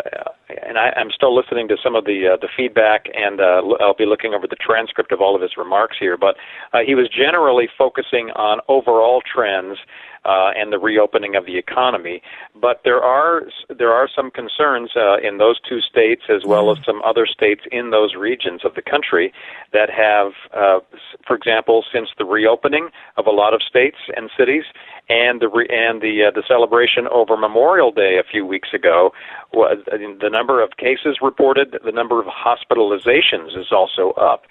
and 0.66 0.76
I, 0.76 0.92
I'm 0.96 1.10
still 1.10 1.34
listening 1.34 1.66
to 1.68 1.76
some 1.82 1.96
of 1.96 2.04
the 2.04 2.34
uh, 2.34 2.36
the 2.36 2.48
feedback, 2.54 3.06
and 3.14 3.40
uh, 3.40 3.62
I'll 3.80 3.96
be 3.96 4.04
looking 4.04 4.34
over 4.34 4.46
the 4.46 4.56
transcript 4.56 5.12
of 5.12 5.22
all 5.22 5.34
of 5.34 5.40
his 5.40 5.56
remarks 5.56 5.96
here. 5.98 6.18
But 6.18 6.36
uh, 6.74 6.80
he 6.86 6.94
was 6.94 7.08
generally 7.08 7.68
focusing 7.78 8.30
on 8.36 8.60
overall 8.68 9.22
trends 9.22 9.78
uh, 10.26 10.50
and 10.56 10.72
the 10.72 10.78
reopening 10.78 11.36
of 11.36 11.46
the 11.46 11.56
economy. 11.56 12.20
But 12.60 12.80
there 12.84 13.02
are 13.02 13.42
there 13.68 13.92
are 13.92 14.08
some 14.14 14.30
concerns 14.30 14.90
uh, 14.96 15.18
in 15.18 15.38
those 15.38 15.60
two 15.60 15.80
states, 15.80 16.22
as 16.28 16.44
well 16.44 16.70
as 16.70 16.78
some 16.84 17.00
other 17.04 17.26
states 17.26 17.62
in 17.70 17.90
those 17.90 18.14
regions 18.14 18.64
of 18.64 18.74
the 18.74 18.82
country, 18.82 19.32
that 19.72 19.88
have, 19.90 20.32
uh, 20.52 20.80
for 21.26 21.36
example, 21.36 21.84
since 21.92 22.08
the 22.18 22.24
reopening 22.24 22.88
of 23.16 23.26
a 23.26 23.30
lot 23.30 23.54
of 23.54 23.62
states 23.62 23.98
and 24.16 24.30
cities, 24.36 24.64
and 25.08 25.40
the 25.40 25.48
re- 25.48 25.68
and 25.70 26.02
the 26.02 26.24
uh, 26.24 26.30
the 26.32 26.42
celebration 26.46 27.06
over 27.08 27.36
Memorial 27.36 27.92
Day 27.92 28.18
a 28.18 28.24
few 28.24 28.44
weeks 28.44 28.70
ago, 28.74 29.12
the 29.52 30.30
number 30.30 30.62
of 30.62 30.76
cases 30.76 31.18
reported, 31.22 31.78
the 31.84 31.92
number 31.92 32.20
of 32.20 32.26
hospitalizations 32.26 33.56
is 33.58 33.70
also 33.70 34.10
up. 34.12 34.42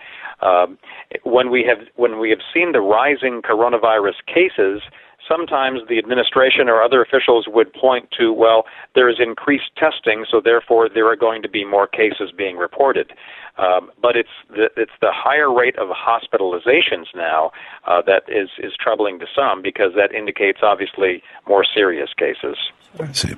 Um, 0.42 0.78
when 1.24 1.50
we 1.50 1.64
have 1.64 1.88
when 1.96 2.20
we 2.20 2.30
have 2.30 2.40
seen 2.54 2.72
the 2.72 2.82
rising 2.82 3.42
coronavirus 3.42 4.16
cases, 4.28 4.82
sometimes 5.28 5.82
the 5.88 5.98
administration 5.98 6.70
or 6.70 6.82
other 6.82 7.02
officials 7.02 7.46
would 7.48 7.72
point 7.74 8.10
to, 8.18 8.32
well, 8.32 8.66
there 8.94 9.10
is 9.10 9.18
increased 9.20 9.72
testing, 9.78 10.26
so 10.30 10.42
therefore 10.44 10.90
there 10.90 11.08
are 11.08 11.16
going 11.16 11.42
to 11.42 11.50
be 11.50 11.66
more 11.66 11.88
cases 11.88 12.32
being 12.36 12.58
reported. 12.58 13.12
Um, 13.58 13.90
but 14.02 14.18
it's 14.18 14.30
the, 14.50 14.70
it's 14.76 14.92
the 15.00 15.12
higher 15.14 15.54
rate 15.54 15.78
of 15.78 15.88
hospitalizations 15.90 17.06
now 17.16 17.52
uh, 17.88 18.02
that 18.06 18.24
is, 18.28 18.50
is 18.60 18.74
troubling 18.78 19.20
to 19.20 19.26
some 19.34 19.62
because 19.62 19.94
that 19.96 20.14
indicates 20.14 20.60
obviously 20.62 21.24
more 21.48 21.66
serious 21.66 22.10
cases. 22.18 22.58
I 23.00 23.12
see. 23.12 23.34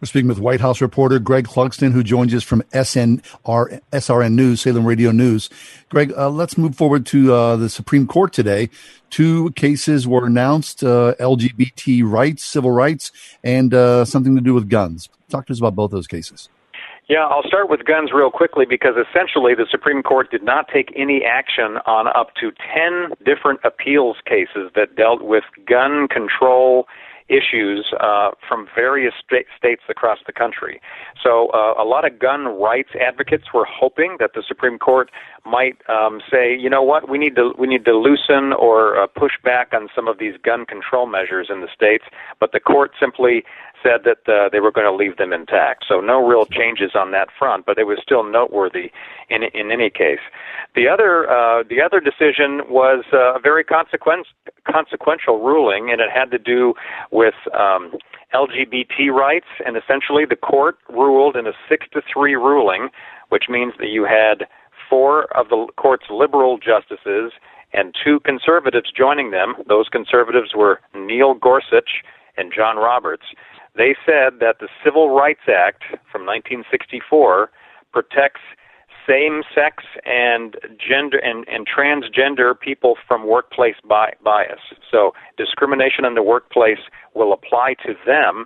We're 0.00 0.06
speaking 0.06 0.28
with 0.28 0.38
White 0.38 0.60
House 0.60 0.80
reporter 0.80 1.18
Greg 1.18 1.46
Clugston, 1.46 1.92
who 1.92 2.02
joins 2.02 2.34
us 2.34 2.42
from 2.42 2.62
SNR, 2.72 3.80
SRN 3.92 4.32
News, 4.32 4.60
Salem 4.62 4.86
Radio 4.86 5.10
News. 5.10 5.50
Greg, 5.88 6.12
uh, 6.16 6.30
let's 6.30 6.56
move 6.56 6.74
forward 6.74 7.04
to 7.06 7.32
uh, 7.32 7.56
the 7.56 7.68
Supreme 7.68 8.06
Court 8.06 8.32
today. 8.32 8.70
Two 9.12 9.50
cases 9.50 10.08
were 10.08 10.24
announced 10.24 10.82
uh, 10.82 11.14
LGBT 11.20 12.02
rights, 12.02 12.42
civil 12.42 12.70
rights, 12.70 13.12
and 13.44 13.74
uh, 13.74 14.06
something 14.06 14.34
to 14.36 14.40
do 14.40 14.54
with 14.54 14.70
guns. 14.70 15.10
Talk 15.28 15.46
to 15.48 15.52
us 15.52 15.58
about 15.58 15.74
both 15.74 15.90
those 15.90 16.06
cases. 16.06 16.48
Yeah, 17.10 17.26
I'll 17.26 17.42
start 17.46 17.68
with 17.68 17.84
guns 17.84 18.10
real 18.14 18.30
quickly 18.30 18.64
because 18.64 18.94
essentially 18.96 19.54
the 19.54 19.66
Supreme 19.70 20.02
Court 20.02 20.30
did 20.30 20.42
not 20.42 20.66
take 20.72 20.94
any 20.96 21.24
action 21.24 21.76
on 21.84 22.06
up 22.06 22.34
to 22.36 22.52
10 22.74 23.12
different 23.22 23.60
appeals 23.64 24.16
cases 24.24 24.70
that 24.74 24.96
dealt 24.96 25.20
with 25.20 25.44
gun 25.68 26.08
control 26.08 26.86
issues 27.32 27.92
uh, 28.00 28.30
from 28.46 28.68
various 28.74 29.14
sta- 29.24 29.48
states 29.56 29.82
across 29.88 30.18
the 30.26 30.32
country. 30.32 30.80
So 31.22 31.48
uh, 31.48 31.74
a 31.82 31.86
lot 31.94 32.04
of 32.06 32.18
gun 32.18 32.44
rights 32.44 32.90
advocates 33.00 33.46
were 33.54 33.66
hoping 33.68 34.16
that 34.20 34.30
the 34.34 34.42
Supreme 34.46 34.78
Court 34.78 35.10
might 35.44 35.78
um, 35.88 36.20
say, 36.30 36.54
you 36.56 36.70
know 36.70 36.82
what, 36.82 37.08
we 37.08 37.18
need 37.18 37.34
to 37.36 37.52
we 37.58 37.66
need 37.66 37.84
to 37.86 37.96
loosen 37.96 38.52
or 38.52 39.00
uh, 39.00 39.06
push 39.06 39.32
back 39.42 39.72
on 39.72 39.88
some 39.96 40.06
of 40.06 40.18
these 40.18 40.34
gun 40.42 40.66
control 40.66 41.06
measures 41.06 41.48
in 41.50 41.60
the 41.60 41.68
states. 41.74 42.04
But 42.38 42.52
the 42.52 42.60
court 42.60 42.92
simply 43.00 43.44
said 43.82 44.04
that 44.04 44.32
uh, 44.32 44.48
they 44.50 44.60
were 44.60 44.72
going 44.72 44.86
to 44.86 44.94
leave 44.94 45.16
them 45.16 45.32
intact. 45.32 45.84
So 45.88 46.00
no 46.00 46.26
real 46.26 46.46
changes 46.46 46.92
on 46.94 47.10
that 47.12 47.28
front, 47.38 47.66
but 47.66 47.78
it 47.78 47.84
was 47.84 47.98
still 48.02 48.24
noteworthy 48.24 48.90
in 49.28 49.42
in 49.54 49.70
any 49.70 49.90
case. 49.90 50.20
The 50.74 50.88
other 50.88 51.28
uh, 51.30 51.64
the 51.68 51.80
other 51.80 52.00
decision 52.00 52.62
was 52.68 53.04
uh, 53.12 53.34
a 53.34 53.40
very 53.40 53.64
consequence, 53.64 54.28
consequential 54.70 55.40
ruling, 55.42 55.90
and 55.90 56.00
it 56.00 56.10
had 56.12 56.30
to 56.30 56.38
do 56.38 56.74
with. 57.10 57.34
Um, 57.52 57.92
LGBT 58.32 59.10
rights, 59.12 59.48
and 59.66 59.76
essentially 59.76 60.24
the 60.24 60.36
court 60.36 60.78
ruled 60.88 61.36
in 61.36 61.46
a 61.46 61.52
six 61.68 61.86
to 61.92 62.00
three 62.10 62.34
ruling, 62.34 62.88
which 63.28 63.44
means 63.50 63.74
that 63.78 63.88
you 63.88 64.04
had 64.04 64.46
four 64.88 65.24
of 65.36 65.48
the 65.50 65.66
court's 65.76 66.06
liberal 66.10 66.56
justices 66.56 67.32
and 67.72 67.94
two 68.04 68.20
conservatives 68.20 68.92
joining 68.92 69.30
them. 69.30 69.54
Those 69.66 69.88
conservatives 69.88 70.50
were 70.54 70.80
Neil 70.94 71.34
Gorsuch 71.34 72.02
and 72.36 72.52
John 72.54 72.76
Roberts. 72.76 73.24
They 73.76 73.94
said 74.04 74.40
that 74.40 74.56
the 74.60 74.68
Civil 74.84 75.10
Rights 75.10 75.48
Act 75.48 75.84
from 76.10 76.26
1964 76.26 77.50
protects 77.92 78.40
same-sex 79.06 79.84
and 80.04 80.56
gender 80.78 81.18
and, 81.18 81.46
and 81.48 81.66
transgender 81.66 82.58
people 82.58 82.96
from 83.06 83.26
workplace 83.26 83.74
bi- 83.88 84.14
bias. 84.22 84.60
So 84.90 85.12
discrimination 85.36 86.04
in 86.04 86.14
the 86.14 86.22
workplace 86.22 86.78
will 87.14 87.32
apply 87.32 87.74
to 87.84 87.94
them. 88.06 88.44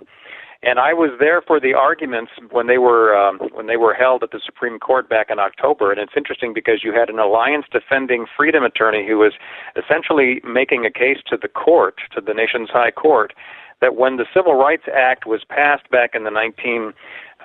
And 0.63 0.79
I 0.79 0.91
was 0.93 1.11
there 1.19 1.41
for 1.41 1.59
the 1.59 1.75
arguments 1.75 2.31
when 2.49 2.65
they 2.65 2.79
were 2.79 3.15
um, 3.15 3.37
when 3.53 3.67
they 3.67 3.77
were 3.77 3.93
held 3.93 4.23
at 4.23 4.31
the 4.31 4.41
Supreme 4.43 4.79
Court 4.79 5.07
back 5.07 5.27
in 5.29 5.37
October. 5.37 5.91
And 5.91 6.01
it's 6.01 6.13
interesting 6.17 6.51
because 6.51 6.81
you 6.83 6.91
had 6.93 7.09
an 7.09 7.19
alliance 7.19 7.65
defending 7.71 8.25
freedom 8.35 8.63
attorney 8.63 9.05
who 9.07 9.19
was 9.19 9.33
essentially 9.77 10.41
making 10.43 10.83
a 10.83 10.91
case 10.91 11.17
to 11.27 11.37
the 11.39 11.47
court, 11.47 11.99
to 12.15 12.21
the 12.21 12.33
nation's 12.33 12.69
high 12.71 12.89
court, 12.89 13.33
that 13.81 13.95
when 13.95 14.17
the 14.17 14.25
Civil 14.33 14.55
Rights 14.55 14.83
Act 14.93 15.25
was 15.25 15.43
passed 15.43 15.89
back 15.89 16.15
in 16.15 16.23
the 16.23 16.29
1960s, 16.29 16.93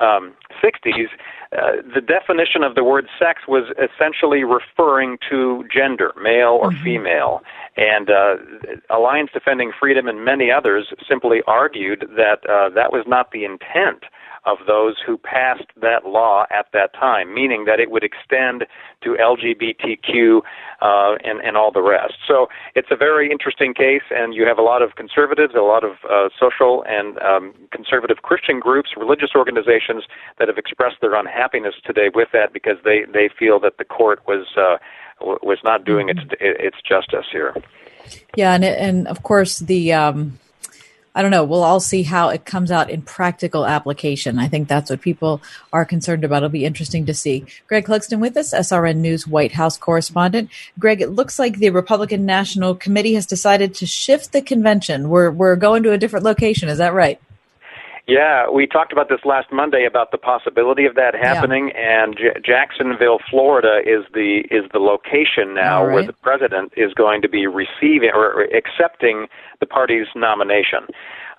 um, 0.01 0.35
uh, 1.53 1.73
the 1.95 2.01
definition 2.01 2.63
of 2.63 2.75
the 2.75 2.83
word 2.83 3.07
sex 3.19 3.43
was 3.47 3.65
essentially 3.77 4.43
referring 4.43 5.19
to 5.29 5.65
gender, 5.73 6.13
male 6.21 6.59
or 6.61 6.71
mm-hmm. 6.71 6.83
female. 6.83 7.43
And 7.77 8.09
uh, 8.09 8.37
Alliance 8.89 9.31
Defending 9.33 9.73
Freedom 9.79 10.09
and 10.09 10.25
many 10.25 10.51
others 10.51 10.93
simply 11.07 11.43
argued 11.47 12.09
that 12.17 12.49
uh, 12.49 12.71
that 12.71 12.93
was 12.93 13.05
not 13.07 13.33
the 13.33 13.45
intent 13.45 14.05
of 14.45 14.59
those 14.67 14.97
who 15.07 15.17
passed 15.17 15.71
that 15.81 16.05
law 16.05 16.47
at 16.51 16.67
that 16.73 16.93
time, 16.95 17.33
meaning 17.33 17.65
that 17.65 17.79
it 17.79 17.91
would 17.91 18.03
extend 18.03 18.67
to 19.03 19.17
LGBTQ 19.21 20.41
uh, 20.81 21.15
and, 21.23 21.41
and 21.41 21.57
all 21.57 21.71
the 21.71 21.83
rest. 21.83 22.15
So 22.27 22.49
it's 22.75 22.89
a 22.91 22.97
very 22.97 23.31
interesting 23.31 23.73
case, 23.73 24.03
and 24.11 24.35
you 24.35 24.45
have 24.47 24.59
a 24.59 24.63
lot 24.63 24.83
of 24.83 24.97
conservatives, 24.97 25.55
a 25.55 25.61
lot 25.61 25.85
of 25.85 25.93
uh, 26.11 26.29
social 26.39 26.85
and 26.89 27.19
um, 27.21 27.55
conservative 27.71 28.23
Christian 28.23 28.59
groups, 28.59 28.91
religious 28.97 29.31
organizations 29.37 30.05
that 30.39 30.49
have 30.49 30.59
expressed 30.59 30.97
their 31.01 31.15
unhappiness 31.15 31.75
today 31.85 32.11
with 32.13 32.29
that 32.33 32.53
because 32.53 32.79
they, 32.85 33.05
they 33.13 33.31
feel 33.39 33.61
that 33.61 33.79
the 33.79 33.85
court 33.85 34.21
was 34.27 34.47
uh, 34.57 34.79
was 35.21 35.59
not 35.63 35.85
doing 35.85 36.09
its 36.09 36.21
its 36.41 36.77
justice 36.83 37.27
here. 37.31 37.55
Yeah, 38.37 38.55
and 38.55 38.65
and 38.65 39.07
of 39.07 39.23
course 39.23 39.61
the 39.61 39.93
um, 39.93 40.39
I 41.15 41.21
don't 41.21 41.31
know. 41.31 41.45
We'll 41.45 41.63
all 41.63 41.81
see 41.81 42.05
how 42.05 42.31
it 42.31 42.47
comes 42.47 42.71
out 42.71 42.89
in 42.89 43.03
practical 43.03 43.67
application. 43.67 44.39
I 44.39 44.49
think 44.49 44.67
that's 44.67 44.89
what 44.89 45.03
people 45.03 45.43
are 45.73 45.85
concerned 45.85 46.25
about. 46.25 46.39
It'll 46.39 46.49
be 46.49 46.65
interesting 46.65 47.05
to 47.07 47.15
see. 47.15 47.45
Greg 47.67 47.85
Clugston 47.85 48.19
with 48.19 48.37
us, 48.37 48.55
SRN 48.55 48.97
News 48.97 49.27
White 49.27 49.53
House 49.53 49.77
correspondent. 49.77 50.51
Greg, 50.79 51.03
it 51.03 51.11
looks 51.11 51.39
like 51.39 51.59
the 51.59 51.71
Republican 51.71 52.25
National 52.25 52.75
Committee 52.75 53.15
has 53.15 53.27
decided 53.27 53.75
to 53.75 53.87
shift 53.87 54.33
the 54.33 54.41
convention. 54.41 55.11
We're 55.11 55.31
we're 55.31 55.57
going 55.57 55.83
to 55.83 55.93
a 55.93 55.99
different 55.99 56.25
location. 56.25 56.71
Is 56.71 56.79
that 56.79 56.95
right? 56.95 57.21
Yeah, 58.09 58.51
we 58.51 58.67
talked 58.67 58.93
about 58.93 59.09
this 59.09 59.21
last 59.25 59.53
Monday 59.53 59.85
about 59.87 60.11
the 60.11 60.19
possibility 60.19 60.87
of 60.87 60.97
that 60.97 61.15
happening, 61.15 61.71
yeah. 61.73 62.03
and 62.03 62.17
J- 62.17 62.41
Jacksonville, 62.45 63.21
Florida, 63.31 63.79
is 63.87 64.05
the 64.13 64.43
is 64.51 64.65
the 64.73 64.81
location 64.81 65.55
now 65.55 65.85
right. 65.85 65.95
where 65.95 66.07
the 66.07 66.13
president 66.13 66.73
is 66.77 66.93
going 66.95 67.23
to 67.23 67.29
be 67.29 67.47
receiving 67.47 68.11
or 68.13 68.43
accepting 68.55 69.29
the 69.61 69.67
party's 69.67 70.09
nomination. 70.17 70.89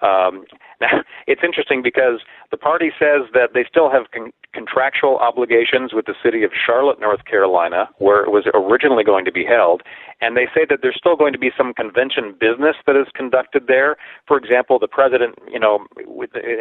Um, 0.03 0.45
now, 0.81 1.01
it's 1.27 1.41
interesting 1.43 1.81
because 1.81 2.19
the 2.51 2.57
party 2.57 2.91
says 2.99 3.31
that 3.33 3.51
they 3.53 3.65
still 3.67 3.89
have 3.89 4.11
con- 4.11 4.33
contractual 4.53 5.17
obligations 5.17 5.93
with 5.93 6.05
the 6.05 6.13
city 6.23 6.43
of 6.43 6.51
Charlotte, 6.53 6.99
North 6.99 7.25
Carolina, 7.25 7.89
where 7.97 8.23
it 8.23 8.29
was 8.29 8.45
originally 8.53 9.03
going 9.03 9.25
to 9.25 9.31
be 9.31 9.45
held, 9.45 9.81
and 10.21 10.37
they 10.37 10.45
say 10.53 10.65
that 10.69 10.79
there's 10.81 10.95
still 10.97 11.15
going 11.15 11.33
to 11.33 11.39
be 11.39 11.51
some 11.57 11.73
convention 11.73 12.35
business 12.39 12.75
that 12.85 12.95
is 12.95 13.07
conducted 13.15 13.67
there. 13.67 13.95
For 14.27 14.37
example, 14.37 14.77
the 14.77 14.87
president, 14.87 15.35
you 15.51 15.59
know, 15.59 15.85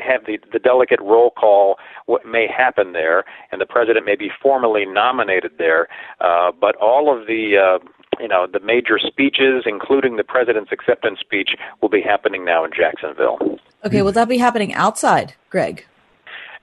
have 0.03 0.25
the 0.27 0.39
the 0.53 0.59
delegate 0.59 1.01
roll 1.01 1.31
call. 1.31 1.77
What 2.07 2.25
may 2.25 2.47
happen 2.47 2.93
there, 2.93 3.25
and 3.51 3.61
the 3.61 3.67
president 3.67 4.07
may 4.07 4.17
be 4.17 4.31
formally 4.41 4.87
nominated 4.87 5.53
there. 5.59 5.89
Uh, 6.21 6.53
but 6.53 6.77
all 6.77 7.13
of 7.15 7.27
the 7.27 7.57
uh, 7.59 7.79
you 8.21 8.29
know 8.29 8.47
the 8.51 8.61
major 8.61 8.99
speeches, 8.99 9.65
including 9.67 10.17
the 10.17 10.25
president's 10.25 10.73
acceptance 10.73 11.21
speech, 11.21 11.51
will 11.81 11.89
be 11.89 12.03
happening 12.03 12.45
now 12.45 12.65
in 12.65 12.71
Jacksonville. 12.77 13.39
Okay, 13.85 14.03
will 14.03 14.13
that 14.13 14.29
be 14.29 14.39
happening 14.39 14.75
outside, 14.75 15.35
Greg? 15.51 15.85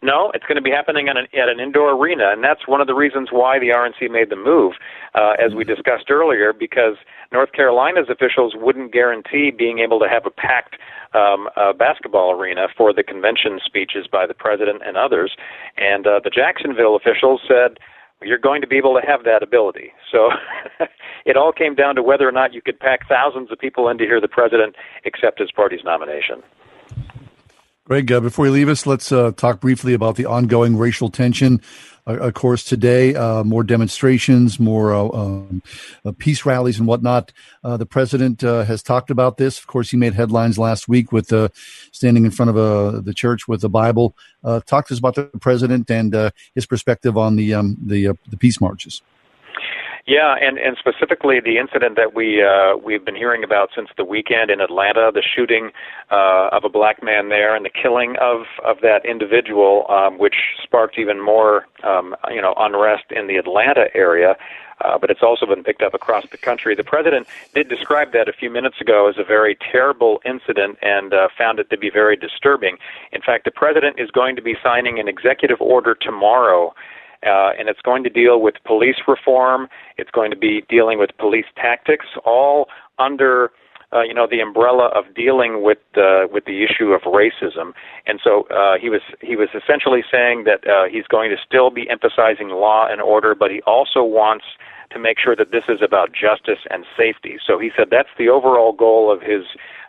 No, 0.02 0.32
it's 0.34 0.46
going 0.46 0.56
to 0.56 0.62
be 0.62 0.72
happening 0.72 1.10
at 1.10 1.18
an, 1.18 1.28
at 1.38 1.50
an 1.50 1.60
indoor 1.60 1.92
arena, 1.92 2.32
and 2.32 2.42
that's 2.42 2.68
one 2.68 2.80
of 2.80 2.88
the 2.88 2.94
reasons 2.94 3.30
why 3.32 3.60
the 3.60 3.68
RNC 3.68 4.10
made 4.10 4.30
the 4.30 4.38
move, 4.38 4.74
uh, 5.14 5.34
as 5.44 5.54
we 5.54 5.66
discussed 5.66 6.10
earlier, 6.10 6.54
because 6.54 6.96
North 7.34 7.52
Carolina's 7.52 8.08
officials 8.10 8.54
wouldn't 8.56 8.94
guarantee 8.94 9.52
being 9.52 9.80
able 9.80 10.00
to 10.00 10.08
have 10.08 10.26
a 10.26 10.30
packed 10.30 10.78
um, 11.14 11.50
uh, 11.58 11.74
basketball 11.74 12.32
arena 12.32 12.68
for 12.78 12.94
the 12.94 13.04
convention 13.04 13.60
speeches 13.64 14.08
by 14.10 14.26
the 14.26 14.34
president 14.34 14.82
and 14.86 14.96
others, 14.96 15.36
and 15.76 16.08
uh, 16.08 16.22
the 16.24 16.30
Jacksonville 16.30 16.96
officials 16.96 17.42
said 17.46 17.78
you're 18.22 18.38
going 18.38 18.62
to 18.62 18.68
be 18.68 18.78
able 18.78 19.00
to 19.00 19.06
have 19.06 19.24
that 19.24 19.44
ability. 19.44 19.92
So 20.12 20.30
it 21.26 21.38
all 21.38 21.52
came 21.52 21.76
down 21.76 21.96
to 21.96 22.04
whether 22.04 22.28
or 22.28 22.32
not 22.32 22.54
you 22.54 22.62
could 22.62 22.80
pack 22.80 23.08
thousands 23.08 23.52
of 23.52 23.60
people 23.60 23.90
in 23.90 23.98
to 23.98 24.06
hear 24.06 24.22
the 24.22 24.28
president 24.28 24.76
accept 25.06 25.40
his 25.40 25.52
party's 25.52 25.84
nomination. 25.84 26.44
Greg, 27.86 28.12
uh, 28.12 28.20
before 28.20 28.46
you 28.46 28.52
leave 28.52 28.70
us, 28.70 28.86
let's 28.86 29.12
uh, 29.12 29.32
talk 29.32 29.60
briefly 29.60 29.94
about 29.94 30.16
the 30.16 30.26
ongoing 30.26 30.78
racial 30.78 31.10
tension 31.10 31.60
of 32.18 32.34
course, 32.34 32.64
today, 32.64 33.14
uh, 33.16 33.44
more 33.44 33.64
demonstrations, 33.64 34.60
more 34.60 34.94
uh, 34.94 35.10
um, 35.10 35.62
uh, 36.04 36.12
peace 36.18 36.46
rallies 36.46 36.80
and 36.80 36.88
whatnot. 36.88 37.32
Uh, 37.64 37.78
the 37.78 37.86
president 37.86 38.44
uh, 38.44 38.64
has 38.64 38.82
talked 38.82 39.12
about 39.12 39.38
this. 39.38 39.60
Of 39.60 39.68
course, 39.68 39.92
he 39.92 39.98
made 39.98 40.14
headlines 40.14 40.58
last 40.58 40.88
week 40.88 41.12
with 41.12 41.32
uh, 41.32 41.50
standing 41.92 42.26
in 42.26 42.32
front 42.32 42.50
of 42.50 43.06
the 43.06 43.14
church 43.14 43.48
with 43.48 43.62
the 43.62 43.70
Bible. 43.70 44.16
talk 44.44 44.88
to 44.88 44.94
us 44.94 45.00
about 45.00 45.16
the 45.16 45.26
president 45.40 45.90
and 45.92 46.32
his 46.56 46.66
perspective 46.66 47.18
on 47.18 47.36
the 47.36 47.54
um, 47.54 47.78
the 47.86 48.18
the 48.28 48.38
peace 48.38 48.60
marches. 48.60 49.02
Yeah, 50.06 50.36
and 50.42 50.58
and 50.58 50.78
specifically 50.78 51.40
the 51.40 51.58
incident 51.58 51.96
that 51.98 52.16
we 52.16 52.42
uh, 52.42 52.78
we've 52.78 53.04
been 53.04 53.16
hearing 53.16 53.44
about 53.44 53.70
since 53.76 53.90
the 53.98 54.06
weekend 54.06 54.50
in 54.50 54.62
Atlanta, 54.62 55.12
the 55.14 55.22
shooting 55.22 55.72
uh, 56.10 56.50
of 56.52 56.64
a 56.64 56.70
black 56.70 57.04
man 57.04 57.30
there, 57.30 57.56
and 57.56 57.66
the 57.66 57.70
killing 57.70 58.16
of 58.20 58.46
of 58.64 58.78
that 58.82 59.06
individual, 59.06 59.86
um, 59.90 60.18
which 60.18 60.36
sparked 60.64 60.98
even 60.98 61.24
more 61.24 61.68
um, 61.84 62.16
you 62.32 62.42
know 62.42 62.54
unrest 62.58 63.06
in 63.12 63.28
the 63.28 63.36
Atlanta 63.36 63.86
area. 63.94 64.36
Uh, 64.82 64.98
but 64.98 65.10
it's 65.10 65.22
also 65.22 65.46
been 65.46 65.62
picked 65.62 65.82
up 65.82 65.94
across 65.94 66.24
the 66.32 66.38
country. 66.38 66.74
The 66.74 66.86
president 66.86 67.28
did 67.54 67.68
describe 67.68 68.14
that 68.14 68.30
a 68.30 68.34
few 68.34 68.50
minutes 68.50 68.80
ago 68.80 69.10
as 69.10 69.16
a 69.18 69.26
very 69.26 69.58
terrible 69.72 70.22
incident 70.26 70.78
and 70.82 71.14
uh, 71.14 71.28
found 71.38 71.60
it 71.60 71.70
to 71.72 71.78
be 71.78 71.90
very 71.90 72.16
disturbing. 72.16 72.78
In 73.12 73.22
fact, 73.22 73.44
the 73.44 73.52
president 73.52 74.00
is 74.00 74.10
going 74.10 74.38
to 74.38 74.42
be 74.42 74.56
signing 74.64 74.98
an 74.98 75.10
executive 75.10 75.60
order 75.60 75.96
tomorrow 75.96 76.74
uh, 77.26 77.52
and 77.58 77.70
it's 77.70 77.82
going 77.82 78.04
to 78.04 78.10
deal 78.10 78.42
with 78.42 78.56
police 78.66 78.98
reform. 79.08 79.68
It's 79.98 80.12
going 80.12 80.32
to 80.32 80.38
be 80.38 80.64
dealing 80.70 81.00
with 81.00 81.10
police 81.18 81.46
tactics, 81.56 82.06
all 82.26 82.68
under 82.98 83.52
uh, 83.92 84.02
you 84.02 84.14
know 84.14 84.28
the 84.30 84.40
umbrella 84.40 84.90
of 84.96 85.14
dealing 85.16 85.64
with 85.64 85.80
uh, 85.98 86.28
with 86.32 86.46
the 86.46 86.64
issue 86.64 86.94
of 86.94 87.02
racism. 87.02 87.74
And 88.06 88.20
so 88.24 88.48
uh, 88.50 88.78
he 88.80 88.90
was 88.90 89.02
he 89.22 89.36
was 89.36 89.50
essentially 89.54 90.04
saying 90.12 90.46
that 90.46 90.68
uh, 90.68 90.86
he's 90.90 91.08
going 91.08 91.30
to 91.32 91.38
still 91.46 91.70
be 91.72 91.90
emphasizing 91.90 92.50
law 92.50 92.88
and 92.90 93.02
order, 93.02 93.36
but 93.36 93.52
he 93.52 93.62
also 93.64 94.04
wants 94.04 94.46
to 94.92 95.00
make 95.00 95.18
sure 95.20 95.36
that 95.36 95.52
this 95.52 95.64
is 95.70 95.82
about 95.82 96.12
justice 96.12 96.60
and 96.70 96.86
safety. 96.98 97.38
So 97.46 97.60
he 97.60 97.72
said 97.76 97.88
that's 97.92 98.10
the 98.18 98.30
overall 98.30 98.74
goal 98.74 99.12
of 99.12 99.22
his 99.22 99.44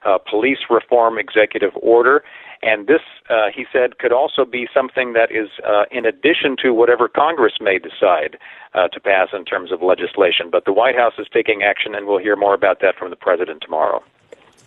uh, 0.05 0.19
police 0.19 0.59
reform 0.69 1.19
executive 1.19 1.73
order. 1.81 2.23
And 2.63 2.87
this, 2.87 3.01
uh, 3.31 3.49
he 3.55 3.65
said, 3.73 3.99
could 3.99 4.13
also 4.13 4.45
be 4.45 4.69
something 4.75 5.15
that 5.15 5.31
is 5.33 5.49
uh, 5.67 5.85
in 5.91 6.05
addition 6.05 6.57
to 6.63 6.75
whatever 6.75 7.09
Congress 7.09 7.55
may 7.61 7.79
decide 7.79 8.37
uh, 8.75 8.89
to 8.89 9.01
pass 9.01 9.29
in 9.33 9.47
terms 9.47 9.73
of 9.73 9.81
legislation. 9.83 10.51
But 10.53 10.67
the 10.67 10.73
White 10.73 10.95
House 10.95 11.15
is 11.19 11.27
taking 11.33 11.63
action, 11.63 11.95
and 11.95 12.07
we'll 12.07 12.19
hear 12.19 12.37
more 12.37 12.55
about 12.55 12.81
that 12.83 12.97
from 12.97 13.09
the 13.09 13.17
president 13.17 13.63
tomorrow. 13.63 14.03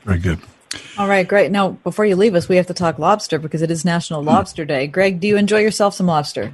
Very 0.03 0.19
good. 0.19 0.39
All 0.97 1.07
right, 1.07 1.27
great. 1.27 1.51
Now, 1.51 1.71
before 1.83 2.05
you 2.05 2.15
leave 2.15 2.33
us, 2.33 2.49
we 2.49 2.55
have 2.55 2.65
to 2.67 2.73
talk 2.73 2.97
lobster 2.97 3.37
because 3.37 3.61
it 3.61 3.69
is 3.69 3.85
National 3.85 4.21
hmm. 4.21 4.27
Lobster 4.29 4.65
Day. 4.65 4.87
Greg, 4.87 5.19
do 5.19 5.27
you 5.27 5.37
enjoy 5.37 5.59
yourself 5.59 5.93
some 5.93 6.07
lobster? 6.07 6.53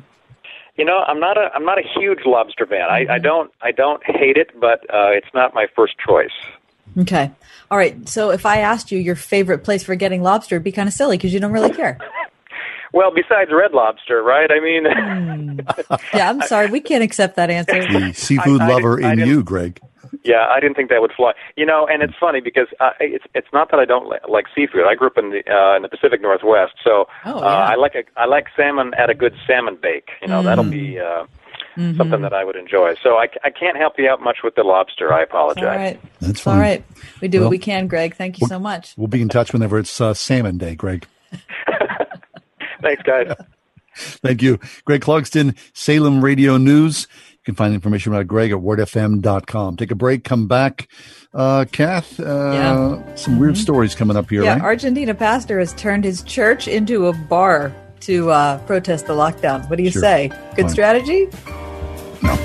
You 0.79 0.85
know, 0.85 1.03
I'm 1.05 1.19
not 1.19 1.37
a 1.37 1.51
I'm 1.53 1.65
not 1.65 1.77
a 1.77 1.83
huge 1.99 2.19
lobster 2.25 2.65
fan. 2.65 2.87
Mm-hmm. 2.89 3.11
I, 3.11 3.15
I 3.15 3.19
don't 3.19 3.51
I 3.61 3.71
don't 3.73 4.01
hate 4.05 4.37
it, 4.37 4.57
but 4.57 4.79
uh, 4.89 5.11
it's 5.11 5.27
not 5.33 5.53
my 5.53 5.67
first 5.75 5.95
choice. 5.99 6.31
Okay. 6.97 7.29
All 7.69 7.77
right. 7.77 8.07
So 8.07 8.31
if 8.31 8.45
I 8.45 8.59
asked 8.59 8.89
you 8.89 8.97
your 8.97 9.15
favorite 9.15 9.65
place 9.65 9.83
for 9.83 9.93
getting 9.95 10.23
lobster, 10.23 10.55
it'd 10.55 10.63
be 10.63 10.71
kind 10.71 10.87
of 10.87 10.93
silly 10.93 11.17
because 11.17 11.33
you 11.33 11.41
don't 11.41 11.51
really 11.51 11.73
care. 11.73 11.99
Well, 12.91 13.11
besides 13.13 13.51
Red 13.53 13.71
Lobster, 13.71 14.23
right? 14.23 14.49
I 14.51 14.59
mean, 14.59 14.85
mm. 14.85 16.01
yeah. 16.13 16.27
I'm 16.27 16.41
sorry, 16.41 16.71
we 16.71 16.79
can't 16.79 17.03
accept 17.03 17.35
that 17.35 17.51
answer. 17.51 17.83
The 17.83 18.13
seafood 18.13 18.61
I, 18.61 18.65
I 18.65 18.73
lover 18.73 18.99
in 18.99 19.19
you, 19.19 19.43
Greg. 19.43 19.79
Yeah, 20.23 20.47
I 20.49 20.59
didn't 20.59 20.75
think 20.75 20.89
that 20.89 21.01
would 21.01 21.13
fly. 21.13 21.33
You 21.55 21.65
know, 21.65 21.87
and 21.87 22.01
it's 22.03 22.13
funny 22.19 22.41
because 22.41 22.67
uh, 22.79 22.91
it's 22.99 23.25
it's 23.33 23.47
not 23.53 23.71
that 23.71 23.79
I 23.79 23.85
don't 23.85 24.07
li- 24.07 24.19
like 24.27 24.45
seafood. 24.55 24.85
I 24.87 24.95
grew 24.95 25.07
up 25.07 25.17
in 25.17 25.31
the 25.31 25.43
uh, 25.51 25.75
in 25.75 25.81
the 25.81 25.89
Pacific 25.89 26.21
Northwest, 26.21 26.73
so 26.83 27.07
oh, 27.25 27.37
uh, 27.37 27.39
yeah. 27.39 27.45
uh, 27.45 27.71
I 27.71 27.75
like 27.75 27.95
a 27.95 28.03
I 28.17 28.25
like 28.25 28.47
salmon 28.55 28.93
at 28.95 29.09
a 29.09 29.13
good 29.13 29.35
salmon 29.45 29.77
bake. 29.81 30.09
You 30.21 30.27
know, 30.27 30.41
mm. 30.41 30.45
that'll 30.45 30.63
be 30.63 30.99
uh, 30.99 31.25
mm-hmm. 31.79 31.97
something 31.97 32.21
that 32.21 32.33
I 32.33 32.43
would 32.43 32.55
enjoy. 32.55 32.95
So 33.01 33.15
I, 33.15 33.27
I 33.43 33.49
can't 33.49 33.77
help 33.77 33.93
you 33.97 34.09
out 34.09 34.21
much 34.21 34.39
with 34.43 34.55
the 34.55 34.63
lobster. 34.63 35.13
I 35.13 35.23
apologize. 35.23 35.63
All 35.63 35.69
right. 35.69 36.01
That's 36.21 36.41
fine. 36.41 36.55
All 36.55 36.61
right. 36.61 36.83
We 37.21 37.27
do 37.27 37.39
well, 37.39 37.47
what 37.47 37.51
we 37.51 37.59
can, 37.59 37.87
Greg. 37.87 38.15
Thank 38.15 38.39
you 38.39 38.47
so 38.47 38.59
much. 38.59 38.93
We'll 38.97 39.07
be 39.07 39.21
in 39.21 39.29
touch 39.29 39.53
whenever 39.53 39.79
it's 39.79 39.99
uh, 39.99 40.13
salmon 40.13 40.57
day, 40.57 40.75
Greg. 40.75 41.07
Thanks, 42.81 43.03
guys. 43.03 43.33
Thank 43.95 44.41
you. 44.41 44.59
Greg 44.85 45.01
Clugston, 45.01 45.57
Salem 45.73 46.23
Radio 46.23 46.57
News. 46.57 47.07
You 47.49 47.53
can 47.53 47.65
find 47.65 47.73
information 47.73 48.13
about 48.13 48.27
Greg 48.27 48.51
at 48.51 48.59
wordfm.com. 48.59 49.77
Take 49.77 49.89
a 49.89 49.95
break, 49.95 50.23
come 50.23 50.47
back. 50.47 50.87
Uh, 51.33 51.65
Kath, 51.71 52.19
uh, 52.19 52.23
yeah. 52.23 53.15
some 53.15 53.39
weird 53.39 53.55
mm-hmm. 53.55 53.61
stories 53.63 53.95
coming 53.95 54.15
up 54.15 54.29
here, 54.29 54.43
yeah, 54.43 54.53
right? 54.53 54.61
Argentina 54.61 55.15
pastor 55.15 55.57
has 55.57 55.73
turned 55.73 56.03
his 56.03 56.21
church 56.21 56.67
into 56.67 57.07
a 57.07 57.13
bar 57.13 57.73
to 58.01 58.29
uh, 58.29 58.59
protest 58.67 59.07
the 59.07 59.13
lockdowns. 59.13 59.67
What 59.67 59.77
do 59.77 59.83
you 59.83 59.89
sure. 59.89 59.99
say? 59.99 60.27
Good 60.55 60.65
Fine. 60.65 60.69
strategy? 60.69 61.27
No. 62.21 62.37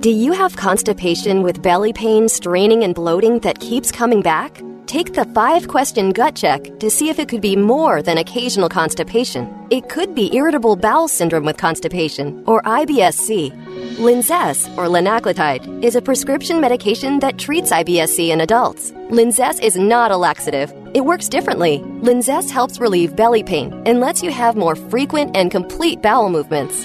Do 0.00 0.08
you 0.08 0.32
have 0.32 0.56
constipation 0.56 1.42
with 1.42 1.60
belly 1.60 1.92
pain, 1.92 2.30
straining, 2.30 2.82
and 2.82 2.94
bloating 2.94 3.40
that 3.40 3.60
keeps 3.60 3.92
coming 3.92 4.22
back? 4.22 4.62
Take 4.90 5.12
the 5.12 5.24
five 5.26 5.68
question 5.68 6.10
gut 6.10 6.34
check 6.34 6.80
to 6.80 6.90
see 6.90 7.10
if 7.10 7.20
it 7.20 7.28
could 7.28 7.40
be 7.40 7.54
more 7.54 8.02
than 8.02 8.18
occasional 8.18 8.68
constipation. 8.68 9.46
It 9.70 9.88
could 9.88 10.16
be 10.16 10.34
irritable 10.34 10.74
bowel 10.74 11.06
syndrome 11.06 11.44
with 11.44 11.58
constipation 11.58 12.42
or 12.44 12.60
IBS-C. 12.62 13.52
Linzess, 14.00 14.66
or 14.76 14.86
linaclotide, 14.86 15.62
is 15.84 15.94
a 15.94 16.02
prescription 16.02 16.60
medication 16.60 17.20
that 17.20 17.38
treats 17.38 17.70
IBS-C 17.70 18.32
in 18.32 18.40
adults. 18.40 18.90
Linzess 19.10 19.62
is 19.62 19.76
not 19.76 20.10
a 20.10 20.16
laxative. 20.16 20.72
It 20.92 21.04
works 21.04 21.28
differently. 21.28 21.78
Linzess 22.02 22.50
helps 22.50 22.80
relieve 22.80 23.14
belly 23.14 23.44
pain 23.44 23.72
and 23.86 24.00
lets 24.00 24.24
you 24.24 24.32
have 24.32 24.56
more 24.56 24.74
frequent 24.74 25.36
and 25.36 25.52
complete 25.52 26.02
bowel 26.02 26.30
movements. 26.30 26.84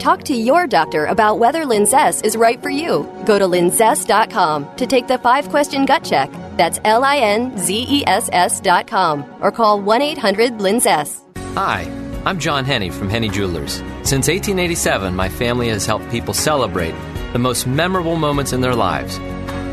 Talk 0.00 0.22
to 0.24 0.34
your 0.34 0.66
doctor 0.66 1.04
about 1.04 1.38
whether 1.38 1.64
Linzess 1.64 2.24
is 2.24 2.34
right 2.34 2.60
for 2.62 2.70
you. 2.70 3.06
Go 3.26 3.38
to 3.38 3.44
linzess.com 3.44 4.76
to 4.76 4.86
take 4.86 5.06
the 5.06 5.18
five 5.18 5.50
question 5.50 5.84
gut 5.84 6.02
check. 6.02 6.32
That's 6.56 6.80
L 6.84 7.04
I 7.04 7.18
N 7.18 7.58
Z 7.58 7.86
E 7.86 8.02
S 8.06 8.30
S.com 8.32 9.26
or 9.42 9.52
call 9.52 9.78
1 9.82 10.00
800 10.00 10.52
Linzess. 10.54 11.20
Hi, 11.54 11.82
I'm 12.24 12.38
John 12.38 12.64
Henne 12.64 12.90
from 12.90 13.10
Henne 13.10 13.30
Jewelers. 13.30 13.74
Since 14.02 14.28
1887, 14.28 15.14
my 15.14 15.28
family 15.28 15.68
has 15.68 15.84
helped 15.84 16.08
people 16.10 16.32
celebrate 16.32 16.94
the 17.34 17.38
most 17.38 17.66
memorable 17.66 18.16
moments 18.16 18.54
in 18.54 18.62
their 18.62 18.74
lives. 18.74 19.18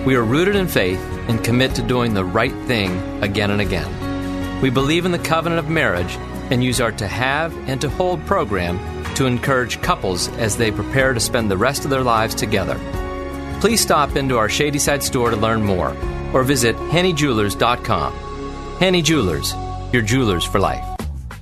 We 0.05 0.15
are 0.15 0.23
rooted 0.23 0.57
in 0.57 0.67
faith 0.67 0.99
and 1.29 1.41
commit 1.41 1.73
to 1.75 1.81
doing 1.81 2.13
the 2.13 2.25
right 2.25 2.53
thing 2.65 3.23
again 3.23 3.49
and 3.49 3.61
again. 3.61 4.61
We 4.61 4.71
believe 4.71 5.05
in 5.05 5.13
the 5.13 5.19
covenant 5.19 5.59
of 5.59 5.69
marriage 5.69 6.17
and 6.51 6.61
use 6.61 6.81
our 6.81 6.91
To 6.91 7.07
Have 7.07 7.55
and 7.69 7.79
To 7.79 7.89
Hold 7.89 8.25
program 8.25 8.77
to 9.17 9.25
encourage 9.25 9.81
couples 9.81 10.27
as 10.37 10.57
they 10.57 10.71
prepare 10.71 11.13
to 11.13 11.19
spend 11.19 11.49
the 11.49 11.57
rest 11.57 11.83
of 11.83 11.89
their 11.89 12.03
lives 12.03 12.35
together. 12.35 12.79
Please 13.59 13.81
stop 13.81 14.15
into 14.15 14.37
our 14.37 14.47
Shadyside 14.47 15.01
store 15.01 15.31
to 15.31 15.35
learn 15.35 15.63
more 15.63 15.89
or 16.33 16.43
visit 16.43 16.75
HenneJewelers.com. 16.75 18.13
Henne 18.79 19.03
Jewelers, 19.03 19.53
your 19.91 20.03
jewelers 20.03 20.45
for 20.45 20.59
life. 20.59 20.96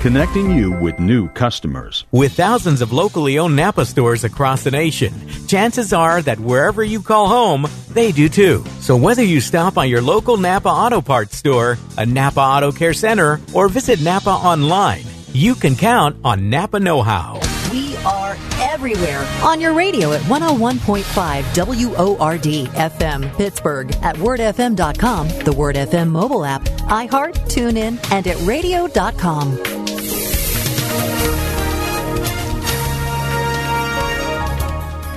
connecting 0.00 0.50
you 0.50 0.72
with 0.72 0.98
new 0.98 1.28
customers. 1.28 2.06
With 2.10 2.32
thousands 2.32 2.80
of 2.80 2.92
locally 2.92 3.38
owned 3.38 3.54
Napa 3.54 3.84
stores 3.84 4.24
across 4.24 4.64
the 4.64 4.70
nation, 4.70 5.12
chances 5.46 5.92
are 5.92 6.22
that 6.22 6.40
wherever 6.40 6.82
you 6.82 7.02
call 7.02 7.28
home, 7.28 7.68
they 7.90 8.10
do 8.10 8.28
too. 8.30 8.64
So 8.80 8.96
whether 8.96 9.22
you 9.22 9.40
stop 9.40 9.74
by 9.74 9.84
your 9.84 10.00
local 10.00 10.38
Napa 10.38 10.68
Auto 10.68 11.02
Parts 11.02 11.36
store, 11.36 11.76
a 11.98 12.06
Napa 12.06 12.40
Auto 12.40 12.72
Care 12.72 12.94
Center, 12.94 13.40
or 13.54 13.68
visit 13.68 14.00
Napa 14.00 14.30
online, 14.30 15.04
you 15.32 15.54
can 15.54 15.76
count 15.76 16.16
on 16.24 16.48
Napa 16.48 16.80
Know 16.80 17.02
How. 17.02 17.38
We 17.70 17.94
are 17.98 18.36
everywhere 18.60 19.28
on 19.42 19.60
your 19.60 19.74
radio 19.74 20.12
at 20.12 20.22
101.5 20.22 21.06
WORD 21.54 22.42
FM 22.74 23.36
Pittsburgh, 23.36 23.94
at 23.96 24.16
wordfm.com, 24.16 25.28
the 25.44 25.52
Word 25.52 25.76
FM 25.76 26.08
mobile 26.08 26.44
app, 26.44 26.62
iHeart, 26.62 27.34
TuneIn, 27.50 28.12
and 28.12 28.26
at 28.26 28.40
radio.com. 28.46 29.79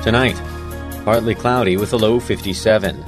Tonight, 0.03 0.35
partly 1.05 1.33
cloudy 1.33 1.77
with 1.77 1.93
a 1.93 1.97
low 1.97 2.19
57. 2.19 3.05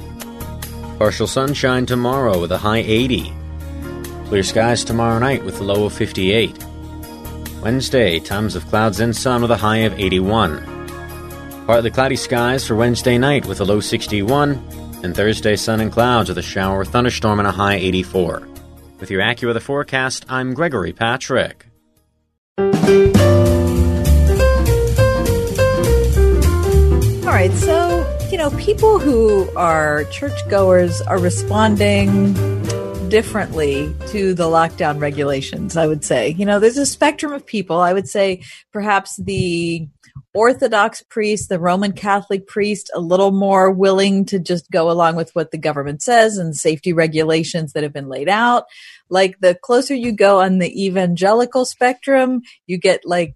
Partial 0.96 1.26
sunshine 1.26 1.84
tomorrow 1.84 2.40
with 2.40 2.50
a 2.52 2.56
high 2.56 2.78
80. 2.78 3.34
Clear 4.28 4.42
skies 4.42 4.82
tomorrow 4.82 5.18
night 5.18 5.44
with 5.44 5.60
a 5.60 5.62
low 5.62 5.84
of 5.84 5.92
58. 5.92 6.56
Wednesday, 7.62 8.18
times 8.18 8.56
of 8.56 8.66
clouds 8.68 9.00
and 9.00 9.14
sun 9.14 9.42
with 9.42 9.50
a 9.50 9.58
high 9.58 9.84
of 9.84 9.92
81. 10.00 10.64
Partly 11.66 11.90
cloudy 11.90 12.16
skies 12.16 12.66
for 12.66 12.74
Wednesday 12.74 13.18
night 13.18 13.44
with 13.44 13.60
a 13.60 13.64
low 13.64 13.80
61. 13.80 14.52
And 15.04 15.14
Thursday, 15.14 15.56
sun 15.56 15.80
and 15.80 15.92
clouds 15.92 16.30
with 16.30 16.38
a 16.38 16.42
shower 16.42 16.80
or 16.80 16.84
thunderstorm 16.86 17.40
and 17.40 17.46
a 17.46 17.52
high 17.52 17.74
84. 17.74 18.48
With 19.00 19.10
your 19.10 19.20
AccuWeather 19.20 19.60
forecast, 19.60 20.24
I'm 20.30 20.54
Gregory 20.54 20.94
Patrick. 20.94 21.66
All 27.26 27.32
right, 27.32 27.52
so, 27.54 28.28
you 28.30 28.38
know, 28.38 28.50
people 28.50 29.00
who 29.00 29.50
are 29.56 30.04
churchgoers 30.12 31.02
are 31.02 31.18
responding 31.18 32.34
differently 33.08 33.92
to 34.10 34.32
the 34.32 34.44
lockdown 34.44 35.00
regulations, 35.00 35.76
I 35.76 35.88
would 35.88 36.04
say. 36.04 36.30
You 36.30 36.46
know, 36.46 36.60
there's 36.60 36.78
a 36.78 36.86
spectrum 36.86 37.32
of 37.32 37.44
people. 37.44 37.80
I 37.80 37.92
would 37.92 38.08
say 38.08 38.42
perhaps 38.72 39.16
the 39.16 39.88
Orthodox 40.34 41.02
priest, 41.02 41.48
the 41.48 41.58
Roman 41.58 41.92
Catholic 41.92 42.46
priest, 42.46 42.90
a 42.94 43.00
little 43.00 43.32
more 43.32 43.70
willing 43.70 44.24
to 44.26 44.38
just 44.38 44.70
go 44.70 44.90
along 44.90 45.16
with 45.16 45.34
what 45.34 45.50
the 45.50 45.58
government 45.58 46.02
says 46.02 46.38
and 46.38 46.54
safety 46.54 46.92
regulations 46.92 47.72
that 47.72 47.82
have 47.82 47.92
been 47.92 48.08
laid 48.08 48.28
out. 48.28 48.66
Like 49.08 49.40
the 49.40 49.54
closer 49.54 49.94
you 49.94 50.12
go 50.12 50.40
on 50.40 50.58
the 50.58 50.84
evangelical 50.84 51.64
spectrum, 51.64 52.42
you 52.66 52.78
get 52.78 53.00
like 53.04 53.35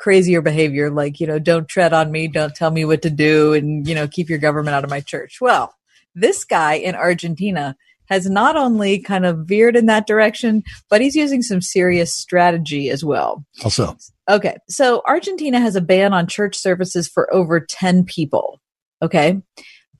crazier 0.00 0.40
behavior 0.40 0.90
like 0.90 1.20
you 1.20 1.26
know 1.26 1.38
don't 1.38 1.68
tread 1.68 1.92
on 1.92 2.10
me. 2.10 2.26
Don't 2.26 2.54
tell 2.54 2.70
me 2.70 2.84
what 2.84 3.02
to 3.02 3.10
do 3.10 3.52
and 3.52 3.86
you 3.86 3.94
know 3.94 4.08
keep 4.08 4.30
your 4.30 4.38
government 4.38 4.74
out 4.74 4.82
of 4.82 4.90
my 4.90 5.00
church. 5.00 5.38
Well 5.40 5.74
this 6.14 6.42
guy 6.44 6.74
in 6.74 6.96
argentina 6.96 7.76
has 8.06 8.28
not 8.28 8.56
only 8.56 8.98
kind 8.98 9.24
of 9.24 9.46
veered 9.46 9.76
in 9.76 9.86
that 9.86 10.06
direction 10.06 10.62
but 10.88 11.00
he's 11.00 11.14
using 11.14 11.42
some 11.42 11.60
serious 11.60 12.14
strategy 12.14 12.88
as 12.88 13.04
well. 13.04 13.44
Also, 13.62 13.96
okay 14.28 14.56
so 14.68 15.02
argentina 15.06 15.60
has 15.60 15.76
a 15.76 15.82
ban 15.82 16.14
on 16.14 16.26
church 16.26 16.56
services 16.56 17.06
for 17.06 17.32
over 17.32 17.60
10 17.60 18.04
people 18.04 18.58
okay? 19.02 19.40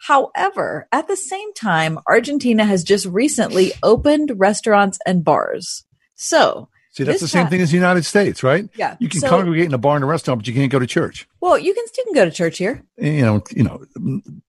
However 0.07 0.89
at 0.91 1.09
the 1.09 1.17
same 1.17 1.53
time 1.53 1.99
argentina 2.09 2.65
has 2.65 2.83
just 2.83 3.05
recently 3.05 3.73
opened 3.83 4.33
restaurants 4.37 4.99
and 5.07 5.23
bars. 5.23 5.85
So 6.15 6.70
see, 6.91 7.05
that's 7.05 7.21
this 7.21 7.21
the 7.21 7.29
same 7.29 7.47
thing 7.49 7.61
as 7.61 7.71
the 7.71 7.77
United 7.77 8.05
States, 8.05 8.43
right? 8.43 8.69
Yeah. 8.77 8.97
You 9.01 9.09
can 9.09 9.21
So- 9.21 9.29
congregate 9.29 9.67
in 9.67 9.75
a 9.75 9.79
bar 9.79 9.97
and 9.97 10.05
a 10.05 10.07
restaurant, 10.07 10.41
but 10.41 10.47
you 10.49 10.55
can't 10.55 10.71
go 10.73 10.79
to 10.79 10.87
church. 10.87 11.27
well 11.41 11.59
you 11.59 11.73
can 11.75 11.85
you 11.97 12.05
can 12.05 12.15
go 12.15 12.25
to 12.25 12.31
church 12.31 12.59
here 12.59 12.83
You 12.99 13.23
know, 13.23 13.43
you 13.51 13.63
know, 13.65 13.83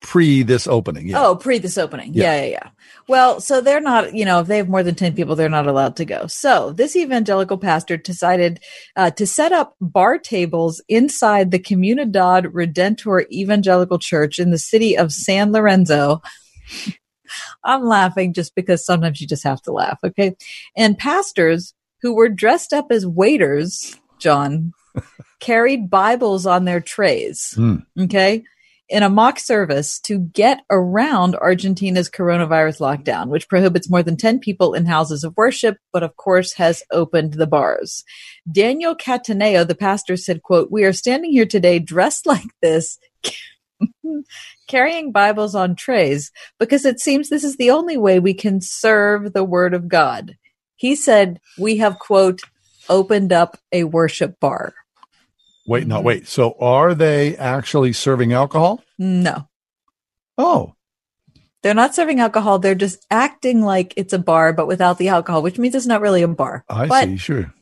pre 0.01 0.43
this 0.43 0.67
opening. 0.67 1.07
Yeah. 1.07 1.21
Oh, 1.25 1.35
pre 1.35 1.57
this 1.59 1.77
opening. 1.77 2.13
Yeah. 2.13 2.23
Yeah. 2.35 2.41
yeah, 2.43 2.49
yeah, 2.51 2.69
Well, 3.07 3.39
so 3.41 3.61
they're 3.61 3.81
not, 3.81 4.13
you 4.13 4.25
know, 4.25 4.39
if 4.41 4.47
they 4.47 4.57
have 4.57 4.69
more 4.69 4.83
than 4.83 4.95
10 4.95 5.13
people, 5.15 5.35
they're 5.35 5.49
not 5.49 5.67
allowed 5.67 5.95
to 5.97 6.05
go. 6.05 6.27
So 6.27 6.71
this 6.71 6.95
evangelical 6.95 7.57
pastor 7.57 7.97
decided 7.97 8.59
uh, 8.95 9.11
to 9.11 9.25
set 9.27 9.51
up 9.51 9.75
bar 9.81 10.17
tables 10.17 10.81
inside 10.87 11.51
the 11.51 11.59
Comunidad 11.59 12.45
Redentor 12.47 13.29
Evangelical 13.31 13.99
Church 13.99 14.39
in 14.39 14.51
the 14.51 14.57
city 14.59 14.97
of 14.97 15.11
San 15.11 15.51
Lorenzo. 15.51 16.21
I'm 17.63 17.85
laughing 17.85 18.33
just 18.33 18.55
because 18.55 18.85
sometimes 18.85 19.21
you 19.21 19.27
just 19.27 19.43
have 19.43 19.61
to 19.63 19.71
laugh. 19.71 19.99
Okay. 20.03 20.35
And 20.75 20.97
pastors 20.97 21.73
who 22.01 22.13
were 22.15 22.29
dressed 22.29 22.73
up 22.73 22.87
as 22.91 23.05
waiters, 23.05 23.99
John, 24.19 24.73
carried 25.39 25.89
Bibles 25.89 26.45
on 26.45 26.65
their 26.65 26.81
trays 26.81 27.53
Hmm. 27.55 27.77
okay, 27.99 28.43
in 28.89 29.03
a 29.03 29.09
mock 29.09 29.39
service 29.39 29.99
to 30.01 30.19
get 30.19 30.61
around 30.69 31.35
Argentina's 31.35 32.09
coronavirus 32.09 32.81
lockdown, 32.81 33.29
which 33.29 33.47
prohibits 33.47 33.89
more 33.89 34.03
than 34.03 34.17
10 34.17 34.39
people 34.39 34.73
in 34.73 34.85
houses 34.85 35.23
of 35.23 35.33
worship, 35.37 35.77
but 35.93 36.03
of 36.03 36.17
course 36.17 36.53
has 36.53 36.83
opened 36.91 37.33
the 37.35 37.47
bars. 37.47 38.03
Daniel 38.51 38.93
Cataneo, 38.95 39.65
the 39.65 39.75
pastor, 39.75 40.17
said, 40.17 40.41
quote, 40.43 40.69
We 40.71 40.83
are 40.83 40.91
standing 40.93 41.31
here 41.31 41.45
today 41.45 41.79
dressed 41.79 42.25
like 42.25 42.49
this. 42.61 42.99
Carrying 44.67 45.11
Bibles 45.11 45.55
on 45.55 45.75
trays 45.75 46.31
because 46.59 46.85
it 46.85 46.99
seems 46.99 47.29
this 47.29 47.43
is 47.43 47.57
the 47.57 47.71
only 47.71 47.97
way 47.97 48.19
we 48.19 48.33
can 48.33 48.61
serve 48.61 49.33
the 49.33 49.43
word 49.43 49.73
of 49.73 49.87
God. 49.87 50.35
He 50.81 50.95
said, 50.95 51.39
We 51.59 51.77
have, 51.77 51.99
quote, 51.99 52.41
opened 52.89 53.31
up 53.31 53.59
a 53.71 53.83
worship 53.83 54.39
bar. 54.39 54.73
Wait, 55.67 55.85
no, 55.85 56.01
wait. 56.01 56.27
So 56.27 56.55
are 56.59 56.95
they 56.95 57.37
actually 57.37 57.93
serving 57.93 58.33
alcohol? 58.33 58.83
No. 58.97 59.47
Oh, 60.39 60.73
They're 61.61 61.75
not 61.75 61.93
serving 61.93 62.19
alcohol. 62.19 62.57
They're 62.57 62.73
just 62.73 63.05
acting 63.11 63.61
like 63.61 63.93
it's 63.95 64.11
a 64.11 64.17
bar, 64.17 64.53
but 64.53 64.65
without 64.65 64.97
the 64.97 65.09
alcohol, 65.09 65.43
which 65.43 65.59
means 65.59 65.75
it's 65.75 65.85
not 65.85 66.01
really 66.01 66.23
a 66.23 66.27
bar. 66.27 66.65
I 66.67 66.87
but, 66.87 67.03
see. 67.03 67.17
Sure. 67.17 67.53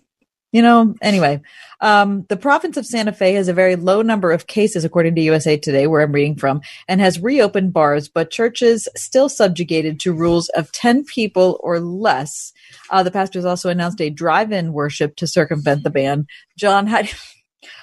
You 0.52 0.64
know, 0.64 0.96
anyway, 1.02 1.42
um, 1.80 2.26
the 2.28 2.38
province 2.38 2.76
of 2.76 2.86
Santa 2.86 3.12
Fe 3.12 3.34
has 3.34 3.48
a 3.48 3.54
very 3.54 3.76
low 3.76 4.02
number 4.02 4.32
of 4.32 4.48
cases, 4.48 4.84
according 4.84 5.14
to 5.16 5.22
USA 5.22 5.58
Today, 5.58 5.86
where 5.86 6.02
I'm 6.02 6.12
reading 6.12 6.36
from, 6.36 6.62
and 6.88 7.00
has 7.00 7.20
reopened 7.20 7.72
bars, 7.72 8.10
but 8.10 8.32
churches 8.32 8.88
still 8.96 9.30
subjugated 9.30 10.00
to 10.02 10.14
rules 10.14 10.50
of 10.50 10.72
10 10.72 11.06
people 11.06 11.60
or 11.64 11.80
less. 11.80 12.52
Uh, 12.90 13.04
the 13.04 13.12
pastors 13.12 13.46
also 13.46 13.70
announced 13.70 14.02
a 14.02 14.10
drive-in 14.10 14.74
worship 14.74 15.16
to 15.18 15.28
circumvent 15.28 15.84
the 15.84 15.92
ban. 15.92 16.26
John, 16.58 16.88
how 16.88 17.04
do 17.04 17.10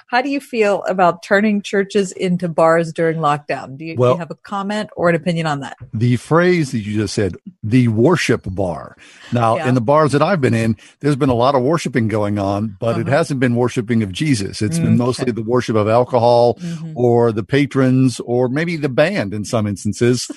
how 0.07 0.21
do 0.21 0.29
you 0.29 0.39
feel 0.39 0.83
about 0.85 1.21
turning 1.21 1.61
churches 1.61 2.11
into 2.13 2.47
bars 2.47 2.93
during 2.93 3.17
lockdown? 3.17 3.77
Do 3.77 3.83
you, 3.85 3.95
do 3.97 4.03
you 4.03 4.17
have 4.17 4.31
a 4.31 4.35
comment 4.35 4.89
or 4.95 5.09
an 5.09 5.15
opinion 5.15 5.45
on 5.47 5.59
that? 5.59 5.77
The 5.93 6.15
phrase 6.15 6.71
that 6.71 6.79
you 6.79 6.95
just 7.01 7.13
said, 7.13 7.35
the 7.61 7.89
worship 7.89 8.43
bar. 8.47 8.95
Now, 9.33 9.57
Yeah. 9.57 9.67
in 9.67 9.75
the 9.75 9.81
bars 9.81 10.13
that 10.13 10.21
I've 10.21 10.39
been 10.39 10.53
in, 10.53 10.77
there's 11.01 11.17
been 11.17 11.27
a 11.29 11.33
lot 11.35 11.55
of 11.55 11.61
worshiping 11.61 12.07
going 12.07 12.39
on, 12.39 12.77
but 12.79 12.97
it 12.97 13.07
Uh-huh. 13.07 13.17
hasn't 13.17 13.39
been 13.41 13.55
worshiping 13.55 14.01
of 14.01 14.11
Jesus. 14.13 14.61
It's 14.61 14.79
Mm, 14.79 14.83
been 14.83 14.97
mostly 14.97 15.31
the 15.31 15.43
worship 15.43 15.75
of 15.75 15.87
alcohol 15.89 16.57
or 16.95 17.33
the 17.33 17.43
patrons 17.43 18.21
or 18.21 18.47
maybe 18.47 18.77
the 18.77 18.89
band 18.89 19.33
in 19.33 19.43
some 19.53 19.67
instances. 19.67 20.31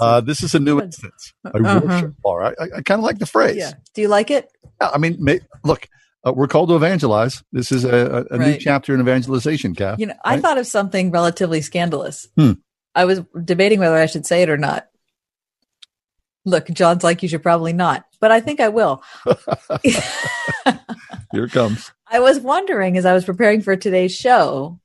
uh, 0.00 0.20
this 0.20 0.42
is 0.42 0.54
a 0.54 0.60
new 0.60 0.80
instance, 0.80 1.32
a 1.44 1.56
Uh-huh. 1.58 1.80
worship 1.82 2.14
bar. 2.22 2.44
I, 2.44 2.48
I, 2.62 2.68
I 2.76 2.82
kind 2.82 2.98
of 2.98 3.04
like 3.04 3.18
the 3.20 3.26
phrase. 3.26 3.56
Yeah. 3.56 3.72
Do 3.94 4.02
you 4.02 4.08
like 4.08 4.30
it? 4.30 4.50
I 4.80 4.98
mean, 4.98 5.16
may, 5.18 5.40
look, 5.64 5.88
uh, 6.26 6.32
we're 6.32 6.48
called 6.48 6.68
to 6.70 6.76
evangelize. 6.76 7.42
This 7.52 7.70
is 7.72 7.84
a, 7.84 8.26
a, 8.30 8.34
a 8.34 8.38
new 8.38 8.56
chapter 8.58 8.94
in 8.94 9.00
evangelization, 9.00 9.74
Kath. 9.74 9.98
You 9.98 10.06
know, 10.06 10.14
I 10.24 10.40
thought 10.40 10.58
of 10.58 10.66
something 10.66 11.10
relatively 11.10 11.60
scandalous. 11.60 12.28
Hmm. 12.36 12.52
I 12.94 13.04
was 13.04 13.22
debating 13.44 13.80
whether 13.80 13.96
I 13.96 14.06
should 14.06 14.26
say 14.26 14.42
it 14.42 14.48
or 14.50 14.56
not. 14.56 14.86
Look, 16.44 16.68
John's 16.70 17.02
like, 17.02 17.22
you 17.22 17.28
should 17.28 17.42
probably 17.42 17.72
not, 17.72 18.04
but 18.20 18.30
I 18.30 18.40
think 18.40 18.60
I 18.60 18.68
will. 18.68 19.02
Here 21.32 21.44
it 21.44 21.52
comes. 21.52 21.90
I 22.06 22.20
was 22.20 22.38
wondering 22.38 22.96
as 22.96 23.06
I 23.06 23.14
was 23.14 23.24
preparing 23.24 23.60
for 23.62 23.76
today's 23.76 24.14
show 24.14 24.78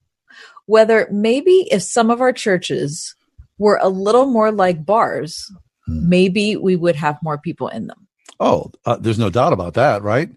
whether 0.65 1.07
maybe 1.11 1.67
if 1.71 1.81
some 1.81 2.09
of 2.11 2.21
our 2.21 2.31
churches 2.31 3.15
were 3.57 3.79
a 3.81 3.89
little 3.89 4.27
more 4.27 4.51
like 4.51 4.85
bars, 4.85 5.51
Hmm. 5.89 6.09
maybe 6.09 6.55
we 6.55 6.75
would 6.75 6.95
have 6.95 7.17
more 7.23 7.37
people 7.37 7.67
in 7.67 7.87
them. 7.87 8.07
Oh, 8.39 8.71
uh, 8.85 8.97
there's 8.97 9.19
no 9.19 9.29
doubt 9.29 9.53
about 9.53 9.73
that, 9.73 10.03
right? 10.03 10.29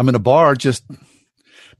I'm 0.00 0.08
in 0.08 0.14
a 0.14 0.18
bar, 0.18 0.54
just 0.54 0.82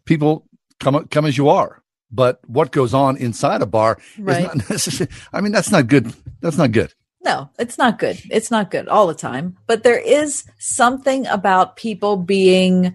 people 0.05 0.47
come 0.79 1.07
come 1.09 1.25
as 1.25 1.39
you 1.39 1.49
are. 1.49 1.83
But 2.13 2.41
what 2.47 2.71
goes 2.71 2.93
on 2.93 3.17
inside 3.17 3.63
a 3.63 3.67
bar 3.67 3.99
Right. 4.19 4.41
is 4.41 4.47
not 4.47 4.57
necessarily. 4.71 5.15
I 5.33 5.41
mean, 5.41 5.53
that's 5.53 5.71
not 5.71 5.87
good. 5.87 6.13
That's 6.43 6.59
not 6.59 6.71
good. 6.73 6.93
No, 7.23 7.49
it's 7.59 7.79
not 7.79 7.99
good. 7.99 8.21
It's 8.31 8.51
not 8.51 8.71
good 8.71 8.89
all 8.89 9.07
the 9.07 9.15
time. 9.15 9.57
But 9.67 9.85
there 9.85 9.99
is 9.99 10.45
something 10.59 11.27
about 11.29 11.77
people 11.77 12.17
being 12.17 12.95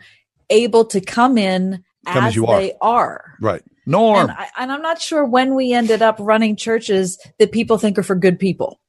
able 0.51 0.85
to 0.85 1.01
come 1.01 1.37
in 1.39 1.83
Come 2.05 2.23
as 2.25 2.29
as, 2.29 2.35
you 2.35 2.45
are. 2.45 2.59
they 2.59 2.73
are. 2.81 3.33
Right. 3.41 3.63
Norm. 3.87 4.29
And, 4.29 4.31
I, 4.31 4.47
and 4.59 4.71
I'm 4.71 4.81
not 4.83 5.01
sure 5.01 5.25
when 5.25 5.55
we 5.55 5.73
ended 5.73 6.01
up 6.03 6.17
running 6.19 6.55
churches 6.55 7.17
that 7.39 7.51
people 7.51 7.77
think 7.79 7.97
are 7.97 8.03
for 8.03 8.15
good 8.15 8.37
people. 8.39 8.79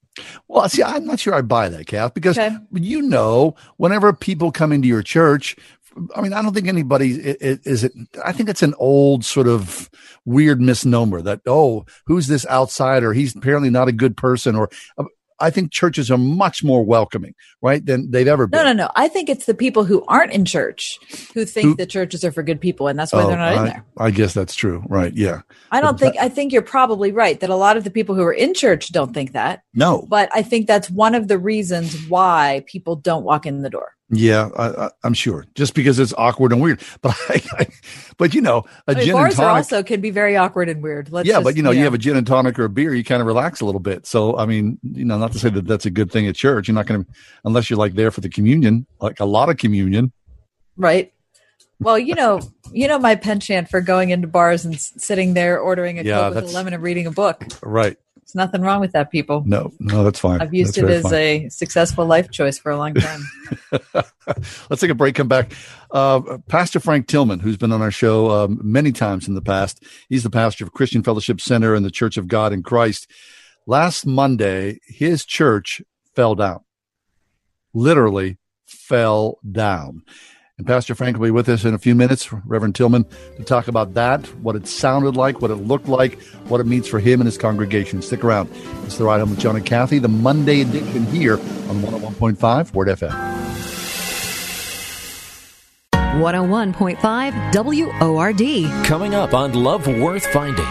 Well, 0.48 0.66
see, 0.70 0.82
I'm 0.82 1.04
not 1.04 1.20
sure 1.20 1.34
I 1.34 1.42
buy 1.42 1.68
that, 1.68 1.86
Kath, 1.86 2.14
because 2.14 2.38
Okay. 2.38 2.56
you 2.72 3.02
know, 3.02 3.54
whenever 3.76 4.14
people 4.14 4.50
come 4.50 4.72
into 4.72 4.88
your 4.88 5.02
church, 5.02 5.54
I 6.14 6.20
mean, 6.20 6.32
I 6.32 6.42
don't 6.42 6.52
think 6.54 6.68
anybody 6.68 7.12
is 7.12 7.84
it. 7.84 7.92
I 8.24 8.32
think 8.32 8.48
it's 8.48 8.62
an 8.62 8.74
old 8.78 9.24
sort 9.24 9.48
of 9.48 9.90
weird 10.24 10.60
misnomer 10.60 11.22
that 11.22 11.40
oh, 11.46 11.86
who's 12.06 12.26
this 12.26 12.46
outsider? 12.46 13.12
He's 13.12 13.34
apparently 13.34 13.70
not 13.70 13.88
a 13.88 13.92
good 13.92 14.16
person. 14.16 14.56
Or 14.56 14.68
uh, 14.98 15.04
I 15.38 15.50
think 15.50 15.70
churches 15.70 16.10
are 16.10 16.18
much 16.18 16.64
more 16.64 16.82
welcoming, 16.82 17.34
right, 17.60 17.84
than 17.84 18.10
they've 18.10 18.26
ever 18.26 18.46
been. 18.46 18.58
No, 18.58 18.64
no, 18.64 18.84
no. 18.84 18.90
I 18.96 19.08
think 19.08 19.28
it's 19.28 19.44
the 19.44 19.54
people 19.54 19.84
who 19.84 20.02
aren't 20.06 20.32
in 20.32 20.44
church 20.46 20.98
who 21.34 21.44
think 21.44 21.66
Who- 21.66 21.74
that 21.76 21.90
churches 21.90 22.24
are 22.24 22.32
for 22.32 22.42
good 22.42 22.60
people, 22.60 22.88
and 22.88 22.98
that's 22.98 23.12
why 23.12 23.22
Oh, 23.22 23.28
they're 23.28 23.36
not 23.36 23.52
I, 23.52 23.58
in 23.58 23.64
there. 23.64 23.84
I 23.98 24.10
guess 24.10 24.32
that's 24.32 24.54
true, 24.54 24.82
right? 24.88 25.12
Yeah. 25.14 25.42
I 25.70 25.80
don't 25.80 25.92
But 25.92 26.00
think. 26.00 26.16
I 26.18 26.28
think 26.28 26.52
you're 26.52 26.62
probably 26.62 27.12
right 27.12 27.38
that 27.40 27.50
a 27.50 27.56
lot 27.56 27.76
of 27.76 27.84
the 27.84 27.90
people 27.90 28.14
who 28.14 28.22
are 28.22 28.32
in 28.32 28.54
church 28.54 28.92
don't 28.92 29.12
think 29.12 29.32
that. 29.32 29.62
No. 29.74 30.06
But 30.08 30.30
I 30.34 30.42
think 30.42 30.66
that's 30.66 30.90
one 30.90 31.14
of 31.14 31.28
the 31.28 31.38
reasons 31.38 32.08
why 32.08 32.64
people 32.66 32.96
don't 32.96 33.24
walk 33.24 33.46
in 33.46 33.62
the 33.62 33.70
door. 33.70 33.92
Yeah, 34.08 34.50
I, 34.56 34.86
I, 34.86 34.90
I'm 35.02 35.14
sure. 35.14 35.46
Just 35.56 35.74
because 35.74 35.98
it's 35.98 36.14
awkward 36.16 36.52
and 36.52 36.62
weird, 36.62 36.80
but 37.02 37.16
I, 37.28 37.42
I 37.58 37.66
but 38.16 38.34
you 38.34 38.40
know, 38.40 38.64
a 38.86 38.92
I 38.92 38.94
mean, 38.94 39.04
gin 39.04 39.10
and 39.10 39.16
bars 39.16 39.34
are 39.34 39.42
tonic. 39.42 39.56
also 39.56 39.82
can 39.82 40.00
be 40.00 40.10
very 40.10 40.36
awkward 40.36 40.68
and 40.68 40.82
weird. 40.82 41.10
Let's 41.10 41.26
yeah, 41.26 41.34
just, 41.34 41.44
but 41.44 41.56
you 41.56 41.62
know, 41.62 41.72
you 41.72 41.82
have 41.84 41.94
a 41.94 41.98
gin 41.98 42.16
and 42.16 42.26
tonic 42.26 42.58
or 42.58 42.64
a 42.64 42.68
beer, 42.68 42.94
you 42.94 43.02
kind 43.02 43.20
of 43.20 43.26
relax 43.26 43.60
a 43.60 43.64
little 43.64 43.80
bit. 43.80 44.06
So, 44.06 44.36
I 44.38 44.46
mean, 44.46 44.78
you 44.82 45.04
know, 45.04 45.18
not 45.18 45.32
to 45.32 45.38
say 45.38 45.50
that 45.50 45.66
that's 45.66 45.86
a 45.86 45.90
good 45.90 46.12
thing 46.12 46.26
at 46.28 46.36
church. 46.36 46.68
You're 46.68 46.76
not 46.76 46.86
going 46.86 47.04
to, 47.04 47.10
unless 47.44 47.68
you're 47.68 47.78
like 47.78 47.94
there 47.94 48.10
for 48.12 48.20
the 48.20 48.28
communion, 48.28 48.86
like 49.00 49.18
a 49.18 49.24
lot 49.24 49.48
of 49.48 49.56
communion. 49.56 50.12
right. 50.76 51.12
Well, 51.78 51.98
you 51.98 52.14
know, 52.14 52.40
you 52.72 52.88
know 52.88 52.98
my 52.98 53.16
penchant 53.16 53.68
for 53.68 53.82
going 53.82 54.08
into 54.08 54.26
bars 54.26 54.64
and 54.64 54.80
sitting 54.80 55.34
there 55.34 55.58
ordering 55.60 55.98
a 55.98 56.02
Yeah, 56.02 56.20
coke 56.20 56.36
with 56.36 56.44
a 56.44 56.48
lemon 56.48 56.72
and 56.72 56.82
reading 56.82 57.06
a 57.06 57.10
book. 57.10 57.44
Right. 57.62 57.98
There's 58.26 58.34
nothing 58.34 58.62
wrong 58.62 58.80
with 58.80 58.90
that, 58.92 59.12
people. 59.12 59.44
No, 59.46 59.72
no, 59.78 60.02
that's 60.02 60.18
fine. 60.18 60.40
I've 60.40 60.52
used 60.52 60.74
That's 60.74 60.90
it 60.90 60.90
as 60.90 61.02
fine. 61.04 61.14
a 61.14 61.48
successful 61.48 62.06
life 62.06 62.28
choice 62.32 62.58
for 62.58 62.72
a 62.72 62.76
long 62.76 62.94
time. 62.94 63.20
Let's 64.68 64.80
take 64.80 64.90
a 64.90 64.96
break. 64.96 65.14
Come 65.14 65.28
back. 65.28 65.52
Uh, 65.92 66.38
pastor 66.48 66.80
Frank 66.80 67.06
Tillman, 67.06 67.38
who's 67.38 67.56
been 67.56 67.70
on 67.70 67.82
our 67.82 67.92
show 67.92 68.32
um, 68.32 68.58
many 68.64 68.90
times 68.90 69.28
in 69.28 69.34
the 69.34 69.40
past, 69.40 69.80
he's 70.08 70.24
the 70.24 70.30
pastor 70.30 70.64
of 70.64 70.72
Christian 70.72 71.04
Fellowship 71.04 71.40
Center 71.40 71.76
and 71.76 71.84
the 71.84 71.90
Church 71.90 72.16
of 72.16 72.26
God 72.26 72.52
in 72.52 72.64
Christ. 72.64 73.08
Last 73.64 74.04
Monday, 74.04 74.80
his 74.88 75.24
church 75.24 75.80
fell 76.16 76.34
down. 76.34 76.64
Literally 77.74 78.38
fell 78.64 79.38
down. 79.48 80.02
And 80.58 80.66
Pastor 80.66 80.94
Frank 80.94 81.18
will 81.18 81.26
be 81.26 81.30
with 81.30 81.50
us 81.50 81.66
in 81.66 81.74
a 81.74 81.78
few 81.78 81.94
minutes, 81.94 82.32
Reverend 82.32 82.74
Tillman, 82.74 83.04
to 83.36 83.44
talk 83.44 83.68
about 83.68 83.92
that, 83.92 84.24
what 84.36 84.56
it 84.56 84.66
sounded 84.66 85.14
like, 85.14 85.42
what 85.42 85.50
it 85.50 85.56
looked 85.56 85.86
like, 85.86 86.18
what 86.48 86.62
it 86.62 86.66
means 86.66 86.88
for 86.88 86.98
him 86.98 87.20
and 87.20 87.26
his 87.26 87.36
congregation. 87.36 88.00
Stick 88.00 88.24
around. 88.24 88.48
It's 88.84 88.96
the 88.96 89.04
Ride 89.04 89.20
Home 89.20 89.28
with 89.28 89.38
John 89.38 89.56
and 89.56 89.66
Kathy, 89.66 89.98
the 89.98 90.08
Monday 90.08 90.62
edition 90.62 91.04
here 91.08 91.34
on 91.34 91.82
101.5 91.82 92.72
Word 92.72 92.88
FM. 92.88 93.10
101.5 95.92 98.00
WORD. 98.00 98.86
Coming 98.86 99.14
up 99.14 99.34
on 99.34 99.52
Love 99.52 99.86
Worth 99.86 100.26
Finding. 100.32 100.64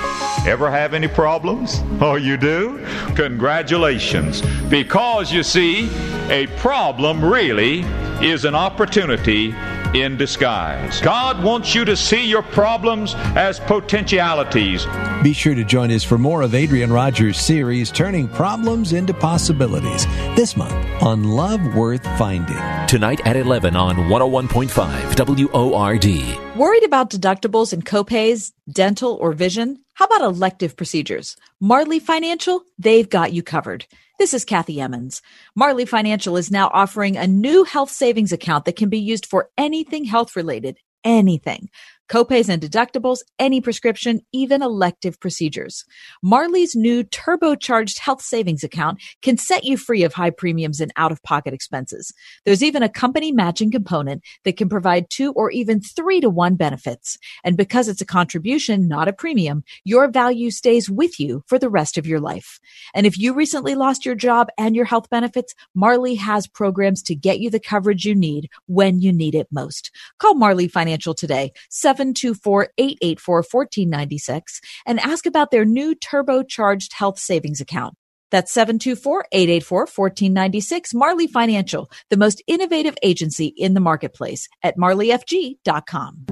Ever 0.47 0.71
have 0.71 0.95
any 0.95 1.07
problems? 1.07 1.83
Oh, 2.01 2.15
you 2.15 2.37
do? 2.37 2.83
Congratulations. 3.15 4.41
Because 4.67 5.31
you 5.31 5.43
see, 5.43 5.91
a 6.31 6.47
problem 6.57 7.23
really 7.23 7.85
is 8.21 8.45
an 8.45 8.55
opportunity 8.55 9.53
in 10.01 10.17
disguise. 10.17 10.99
God 10.99 11.41
wants 11.41 11.73
you 11.73 11.85
to 11.85 11.95
see 11.95 12.25
your 12.25 12.43
problems 12.43 13.15
as 13.35 13.59
potentialities. 13.61 14.85
Be 15.23 15.31
sure 15.31 15.55
to 15.55 15.63
join 15.63 15.89
us 15.91 16.03
for 16.03 16.17
more 16.17 16.41
of 16.41 16.53
Adrian 16.53 16.91
Rogers' 16.91 17.39
series, 17.39 17.91
Turning 17.91 18.27
Problems 18.27 18.91
into 18.93 19.13
Possibilities, 19.13 20.05
this 20.35 20.57
month 20.57 20.73
on 21.01 21.23
Love 21.23 21.75
Worth 21.75 22.03
Finding. 22.17 22.59
Tonight 22.87 23.25
at 23.25 23.35
11 23.37 23.75
on 23.75 23.95
101.5 23.95 25.51
WORD. 25.53 26.57
Worried 26.57 26.83
about 26.83 27.09
deductibles 27.09 27.73
and 27.73 27.85
copays, 27.85 28.51
dental 28.69 29.13
or 29.13 29.31
vision? 29.33 29.79
How 29.93 30.05
about 30.05 30.21
elective 30.21 30.75
procedures? 30.75 31.37
Marley 31.61 31.99
Financial, 31.99 32.63
they've 32.77 33.09
got 33.09 33.31
you 33.31 33.43
covered. 33.43 33.85
This 34.17 34.33
is 34.33 34.45
Kathy 34.45 34.79
Emmons. 34.79 35.21
Marley 35.55 35.83
Financial 35.83 36.37
is 36.37 36.49
now 36.49 36.71
offering 36.73 37.17
a 37.17 37.27
new 37.27 37.65
health 37.65 37.89
savings 37.91 38.31
account 38.31 38.63
that 38.63 38.77
can 38.77 38.87
be 38.87 38.99
used 38.99 39.25
for 39.25 39.49
anything 39.57 40.05
health 40.05 40.37
related, 40.37 40.77
anything. 41.03 41.69
Copays 42.09 42.49
and 42.49 42.61
deductibles, 42.61 43.19
any 43.39 43.59
prescription, 43.59 44.21
even 44.31 44.61
elective 44.61 45.19
procedures. 45.19 45.83
Marley's 46.21 46.75
new 46.75 47.03
turbocharged 47.03 47.97
health 47.97 48.21
savings 48.21 48.63
account 48.63 49.01
can 49.23 49.37
set 49.37 49.63
you 49.63 49.75
free 49.75 50.03
of 50.03 50.13
high 50.13 50.29
premiums 50.29 50.79
and 50.79 50.91
out 50.97 51.11
of 51.11 51.23
pocket 51.23 51.53
expenses. 51.53 52.13
There's 52.45 52.63
even 52.63 52.83
a 52.83 52.89
company 52.89 53.31
matching 53.31 53.71
component 53.71 54.23
that 54.43 54.57
can 54.57 54.69
provide 54.69 55.09
two 55.09 55.31
or 55.33 55.49
even 55.49 55.81
three 55.81 56.21
to 56.21 56.29
one 56.29 56.55
benefits. 56.55 57.17
And 57.43 57.57
because 57.57 57.87
it's 57.87 58.01
a 58.01 58.05
contribution, 58.05 58.87
not 58.87 59.07
a 59.07 59.13
premium, 59.13 59.63
your 59.83 60.07
value 60.07 60.51
stays 60.51 60.89
with 60.89 61.19
you 61.19 61.43
for 61.47 61.57
the 61.57 61.69
rest 61.69 61.97
of 61.97 62.05
your 62.05 62.19
life. 62.19 62.59
And 62.93 63.07
if 63.07 63.17
you 63.17 63.33
recently 63.33 63.73
lost 63.73 64.05
your 64.05 64.15
job 64.15 64.49
and 64.57 64.75
your 64.75 64.85
health 64.85 65.09
benefits, 65.09 65.55
Marley 65.73 66.15
has 66.15 66.47
programs 66.47 67.01
to 67.03 67.15
get 67.15 67.39
you 67.39 67.49
the 67.49 67.59
coverage 67.59 68.05
you 68.05 68.13
need 68.13 68.49
when 68.67 68.99
you 68.99 69.11
need 69.11 69.33
it 69.33 69.47
most. 69.51 69.91
Call 70.19 70.35
Marley 70.35 70.67
Financial 70.67 71.13
today, 71.13 71.51
724-884-1496 71.97 74.41
and 74.85 74.99
ask 74.99 75.25
about 75.25 75.49
their 75.51 75.65
new 75.65 75.95
turbocharged 75.95 76.93
health 76.93 77.19
savings 77.19 77.61
account. 77.61 77.95
That's 78.31 78.55
724-884-1496 78.55 80.93
Marley 80.93 81.27
Financial, 81.27 81.89
the 82.09 82.17
most 82.17 82.43
innovative 82.47 82.95
agency 83.03 83.47
in 83.47 83.73
the 83.73 83.79
marketplace 83.79 84.47
at 84.63 84.77
marleyfg.com. 84.77 86.25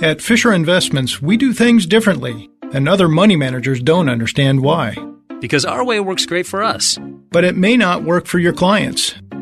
At 0.00 0.20
Fisher 0.20 0.52
Investments, 0.52 1.22
we 1.22 1.36
do 1.36 1.52
things 1.52 1.86
differently, 1.86 2.50
and 2.72 2.88
other 2.88 3.08
money 3.08 3.36
managers 3.36 3.82
don't 3.82 4.08
understand 4.08 4.62
why. 4.62 4.96
Because 5.40 5.64
our 5.64 5.84
way 5.84 6.00
works 6.00 6.26
great 6.26 6.46
for 6.46 6.62
us. 6.62 6.98
But 7.30 7.44
it 7.44 7.56
may 7.56 7.76
not 7.76 8.04
work 8.04 8.26
for 8.26 8.38
your 8.38 8.52
clients. 8.52 9.14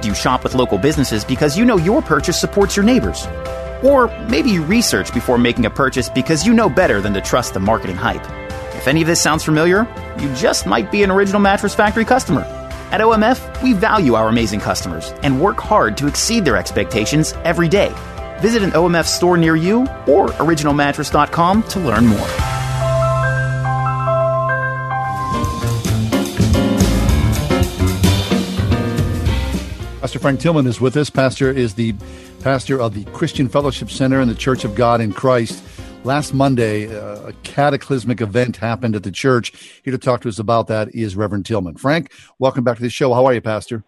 Do 0.00 0.08
you 0.08 0.14
shop 0.14 0.44
with 0.44 0.54
local 0.54 0.78
businesses 0.78 1.24
because 1.24 1.56
you 1.56 1.64
know 1.64 1.76
your 1.76 2.02
purchase 2.02 2.40
supports 2.40 2.76
your 2.76 2.84
neighbors? 2.84 3.26
Or 3.82 4.08
maybe 4.28 4.50
you 4.50 4.64
research 4.64 5.12
before 5.12 5.38
making 5.38 5.66
a 5.66 5.70
purchase 5.70 6.08
because 6.08 6.46
you 6.46 6.52
know 6.52 6.68
better 6.68 7.00
than 7.00 7.14
to 7.14 7.20
trust 7.20 7.54
the 7.54 7.60
marketing 7.60 7.96
hype. 7.96 8.24
If 8.76 8.86
any 8.86 9.00
of 9.00 9.06
this 9.06 9.20
sounds 9.20 9.44
familiar, 9.44 9.86
you 10.20 10.32
just 10.34 10.66
might 10.66 10.90
be 10.90 11.02
an 11.02 11.10
Original 11.10 11.40
Mattress 11.40 11.74
Factory 11.74 12.04
customer. 12.04 12.42
At 12.90 13.00
OMF, 13.00 13.62
we 13.62 13.72
value 13.72 14.14
our 14.14 14.28
amazing 14.28 14.60
customers 14.60 15.12
and 15.22 15.40
work 15.40 15.58
hard 15.58 15.96
to 15.98 16.06
exceed 16.06 16.44
their 16.44 16.56
expectations 16.56 17.34
every 17.44 17.68
day. 17.68 17.92
Visit 18.40 18.62
an 18.62 18.70
OMF 18.70 19.06
store 19.06 19.36
near 19.36 19.56
you 19.56 19.82
or 20.06 20.28
originalmattress.com 20.28 21.62
to 21.64 21.80
learn 21.80 22.06
more. 22.06 22.57
Pastor 30.08 30.20
Frank 30.20 30.40
Tillman 30.40 30.66
is 30.66 30.80
with 30.80 30.96
us. 30.96 31.10
Pastor 31.10 31.50
is 31.50 31.74
the 31.74 31.94
pastor 32.40 32.80
of 32.80 32.94
the 32.94 33.04
Christian 33.12 33.46
Fellowship 33.46 33.90
Center 33.90 34.22
and 34.22 34.30
the 34.30 34.34
Church 34.34 34.64
of 34.64 34.74
God 34.74 35.02
in 35.02 35.12
Christ. 35.12 35.62
Last 36.02 36.32
Monday, 36.32 36.86
uh, 36.86 37.26
a 37.26 37.34
cataclysmic 37.42 38.22
event 38.22 38.56
happened 38.56 38.96
at 38.96 39.02
the 39.02 39.10
church. 39.10 39.52
Here 39.84 39.90
to 39.90 39.98
talk 39.98 40.22
to 40.22 40.30
us 40.30 40.38
about 40.38 40.66
that 40.68 40.94
is 40.94 41.14
Reverend 41.14 41.44
Tillman. 41.44 41.76
Frank, 41.76 42.10
welcome 42.38 42.64
back 42.64 42.78
to 42.78 42.82
the 42.82 42.88
show. 42.88 43.12
How 43.12 43.26
are 43.26 43.34
you, 43.34 43.42
Pastor? 43.42 43.84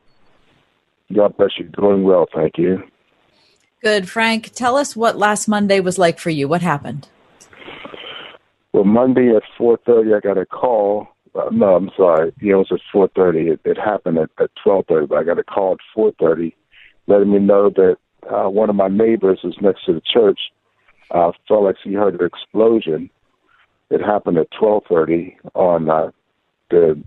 God 1.11 1.35
bless 1.39 1.53
you. 1.57 1.69
Doing 1.69 2.03
well, 2.03 2.27
thank 2.35 2.59
you. 2.59 2.83
Good. 3.83 4.07
Frank, 4.07 4.51
tell 4.51 4.77
us 4.77 4.95
what 4.95 5.17
last 5.17 5.49
Monday 5.49 5.81
was 5.81 5.97
like 5.97 6.19
for 6.19 6.29
you. 6.29 6.47
What 6.47 6.61
happened? 6.61 7.09
Well, 8.75 8.85
Monday 8.85 9.35
at 9.35 9.43
4.30, 9.59 10.19
I 10.19 10.21
got 10.21 10.37
a 10.37 10.45
call. 10.45 11.09
Uh, 11.35 11.49
no, 11.53 11.77
I'm 11.77 11.91
sorry. 11.97 12.33
Yeah, 12.41 12.55
it 12.55 12.57
was 12.57 12.73
at 12.73 12.81
4.30. 12.95 13.53
It, 13.53 13.61
it 13.65 13.79
happened 13.79 14.19
at, 14.19 14.31
at 14.41 14.51
12.30, 14.67 15.09
but 15.09 15.19
I 15.19 15.25
got 15.25 15.39
a 15.39 15.45
call 15.45 15.75
at 15.75 15.79
4.30 15.97 16.53
letting 17.07 17.33
me 17.33 17.39
know 17.41 17.71
that 17.71 17.97
uh, 18.31 18.49
one 18.49 18.71
of 18.71 18.77
my 18.77 18.89
neighbors 18.89 19.41
who's 19.43 19.59
next 19.61 19.85
to 19.85 19.93
the 19.93 20.01
church 20.01 20.39
uh, 21.11 21.33
felt 21.49 21.65
like 21.65 21.77
he 21.83 21.93
heard 21.95 22.19
an 22.19 22.27
explosion. 22.27 23.11
It 23.91 24.01
happened 24.01 24.39
at 24.39 24.51
12.30 24.53 25.35
on 25.55 25.91
uh, 25.91 26.11
the 26.71 27.03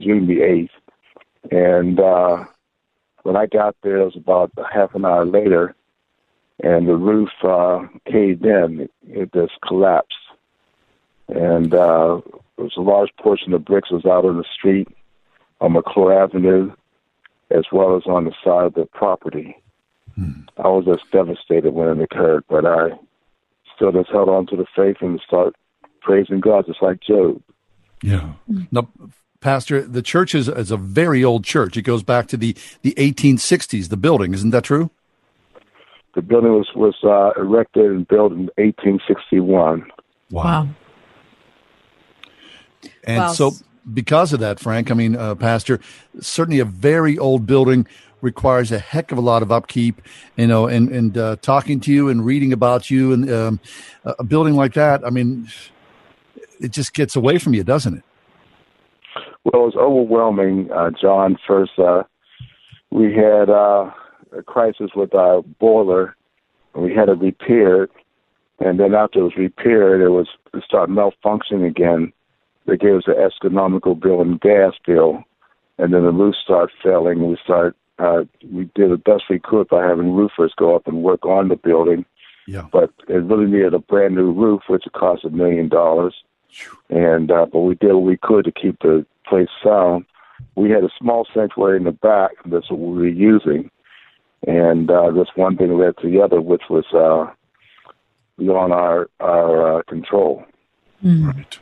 June 0.00 0.26
the 0.26 0.40
8th. 0.40 0.70
And 1.50 1.98
uh, 1.98 2.44
when 3.22 3.36
I 3.36 3.46
got 3.46 3.76
there, 3.82 3.98
it 4.00 4.04
was 4.04 4.16
about 4.16 4.52
half 4.72 4.94
an 4.94 5.04
hour 5.04 5.24
later, 5.24 5.74
and 6.62 6.86
the 6.86 6.96
roof 6.96 7.30
uh, 7.42 7.86
caved 8.10 8.44
in. 8.44 8.80
It, 8.80 8.90
it 9.06 9.32
just 9.32 9.54
collapsed. 9.66 10.14
And 11.28 11.72
uh, 11.72 12.20
there 12.56 12.64
was 12.64 12.76
a 12.76 12.82
large 12.82 13.10
portion 13.20 13.52
of 13.52 13.64
bricks 13.64 13.90
was 13.90 14.04
out 14.04 14.24
on 14.24 14.36
the 14.36 14.44
street 14.56 14.88
on 15.60 15.72
McClure 15.72 16.22
Avenue, 16.22 16.70
as 17.50 17.64
well 17.72 17.96
as 17.96 18.02
on 18.06 18.24
the 18.24 18.32
side 18.44 18.66
of 18.66 18.74
the 18.74 18.86
property. 18.86 19.56
Hmm. 20.14 20.42
I 20.58 20.68
was 20.68 20.84
just 20.84 21.10
devastated 21.10 21.72
when 21.72 21.88
it 21.88 22.02
occurred, 22.02 22.44
but 22.48 22.64
I 22.64 22.90
still 23.74 23.92
just 23.92 24.10
held 24.10 24.28
on 24.28 24.46
to 24.48 24.56
the 24.56 24.66
faith 24.76 24.96
and 25.00 25.20
start 25.26 25.54
praising 26.00 26.40
God, 26.40 26.66
just 26.66 26.82
like 26.82 27.00
Job. 27.00 27.42
Yeah. 28.02 28.34
Now, 28.70 28.88
Pastor, 29.40 29.82
the 29.82 30.02
church 30.02 30.34
is, 30.34 30.48
is 30.48 30.70
a 30.70 30.76
very 30.76 31.24
old 31.24 31.44
church. 31.44 31.76
It 31.76 31.82
goes 31.82 32.02
back 32.02 32.28
to 32.28 32.36
the, 32.36 32.56
the 32.82 32.94
1860s, 32.94 33.88
the 33.88 33.96
building. 33.96 34.34
Isn't 34.34 34.50
that 34.50 34.64
true? 34.64 34.90
The 36.14 36.22
building 36.22 36.52
was, 36.52 36.68
was 36.76 36.94
uh, 37.02 37.38
erected 37.40 37.86
and 37.86 38.06
built 38.06 38.32
in 38.32 38.50
1861. 38.56 39.86
Wow. 40.30 40.44
wow. 40.44 40.68
And 43.06 43.18
well, 43.18 43.34
so, 43.34 43.52
because 43.92 44.32
of 44.32 44.40
that, 44.40 44.60
Frank, 44.60 44.90
I 44.90 44.94
mean, 44.94 45.16
uh, 45.16 45.34
Pastor, 45.34 45.80
certainly 46.20 46.60
a 46.60 46.64
very 46.64 47.18
old 47.18 47.46
building 47.46 47.86
requires 48.20 48.72
a 48.72 48.78
heck 48.78 49.12
of 49.12 49.18
a 49.18 49.20
lot 49.20 49.42
of 49.42 49.52
upkeep, 49.52 50.00
you 50.36 50.46
know, 50.46 50.66
and, 50.66 50.88
and 50.88 51.18
uh, 51.18 51.36
talking 51.42 51.78
to 51.80 51.92
you 51.92 52.08
and 52.08 52.24
reading 52.24 52.52
about 52.52 52.90
you 52.90 53.12
and 53.12 53.30
um, 53.30 53.60
a 54.04 54.24
building 54.24 54.54
like 54.54 54.72
that. 54.72 55.04
I 55.04 55.10
mean, 55.10 55.48
it 56.58 56.72
just 56.72 56.94
gets 56.94 57.14
away 57.14 57.38
from 57.38 57.52
you, 57.52 57.62
doesn't 57.62 57.98
it? 57.98 58.04
Well, 59.44 59.62
it 59.62 59.66
was 59.66 59.76
overwhelming, 59.76 60.70
uh, 60.72 60.90
John. 60.98 61.36
First, 61.46 61.72
uh, 61.78 62.04
we 62.90 63.12
had 63.12 63.50
uh, 63.50 63.90
a 64.32 64.42
crisis 64.42 64.92
with 64.96 65.14
our 65.14 65.42
boiler, 65.42 66.16
and 66.74 66.82
we 66.82 66.94
had 66.94 67.10
it 67.10 67.18
repaired. 67.18 67.90
And 68.58 68.80
then 68.80 68.94
after 68.94 69.18
it 69.18 69.24
was 69.24 69.36
repaired, 69.36 70.00
it 70.00 70.08
was 70.08 70.28
it 70.54 70.64
started 70.64 70.94
malfunctioning 70.94 71.66
again. 71.66 72.13
They 72.66 72.76
gave 72.76 72.96
us 72.96 73.06
an 73.06 73.16
astronomical 73.18 73.94
bill 73.94 74.20
and 74.20 74.40
gas 74.40 74.72
bill, 74.86 75.22
and 75.78 75.92
then 75.92 76.04
the 76.04 76.12
roof 76.12 76.34
started 76.42 76.74
failing. 76.82 77.28
We 77.28 77.36
started 77.42 77.74
uh, 77.98 78.24
we 78.50 78.64
did 78.74 78.90
the 78.90 78.96
best 78.96 79.24
we 79.30 79.38
could 79.38 79.68
by 79.68 79.84
having 79.84 80.14
roofers 80.14 80.52
go 80.56 80.74
up 80.74 80.86
and 80.86 81.02
work 81.02 81.24
on 81.24 81.48
the 81.48 81.56
building. 81.56 82.04
Yeah. 82.46 82.66
But 82.72 82.90
it 83.08 83.22
really 83.22 83.46
needed 83.46 83.74
a 83.74 83.78
brand 83.78 84.14
new 84.14 84.32
roof, 84.32 84.62
which 84.66 84.84
cost 84.94 85.24
a 85.24 85.30
million 85.30 85.68
dollars. 85.68 86.14
And 86.90 87.30
uh, 87.30 87.46
but 87.46 87.60
we 87.60 87.74
did 87.76 87.92
what 87.92 88.02
we 88.02 88.16
could 88.16 88.44
to 88.44 88.52
keep 88.52 88.80
the 88.80 89.06
place 89.26 89.48
sound. 89.62 90.04
We 90.56 90.70
had 90.70 90.84
a 90.84 90.90
small 90.98 91.26
sanctuary 91.32 91.78
in 91.78 91.84
the 91.84 91.92
back. 91.92 92.32
That's 92.46 92.70
what 92.70 92.80
we 92.80 92.96
were 92.96 93.08
using, 93.08 93.70
and 94.46 94.90
uh, 94.90 95.10
this 95.10 95.28
one 95.34 95.56
thing 95.56 95.76
led 95.76 95.96
to 95.98 96.08
the 96.08 96.20
other, 96.20 96.40
which 96.40 96.64
was 96.70 96.84
uh, 96.92 97.32
beyond 98.38 98.72
our 98.72 99.08
our 99.18 99.78
uh, 99.78 99.82
control. 99.84 100.44
Mm. 101.04 101.34
Right. 101.34 101.58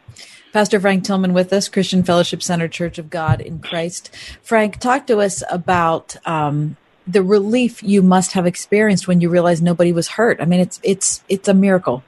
Pastor 0.53 0.78
Frank 0.78 1.05
Tillman 1.05 1.32
with 1.32 1.53
us, 1.53 1.68
Christian 1.68 2.03
Fellowship 2.03 2.43
Center 2.43 2.68
Church 2.68 2.99
of 2.99 3.11
God 3.11 3.40
in 3.40 3.59
Christ. 3.59 4.14
Frank, 4.43 4.78
talk 4.78 5.07
to 5.07 5.18
us 5.18 5.43
about 5.51 6.14
um, 6.26 6.76
the 7.07 7.22
relief 7.22 7.82
you 7.82 8.03
must 8.03 8.32
have 8.32 8.47
experienced 8.47 9.09
when 9.09 9.20
you 9.20 9.30
realized 9.30 9.62
nobody 9.62 9.93
was 9.93 10.09
hurt. 10.09 10.40
I 10.40 10.45
mean, 10.45 10.61
it's 10.61 10.78
it's 10.82 11.24
it's 11.28 11.49
a 11.49 11.55
miracle. 11.55 12.05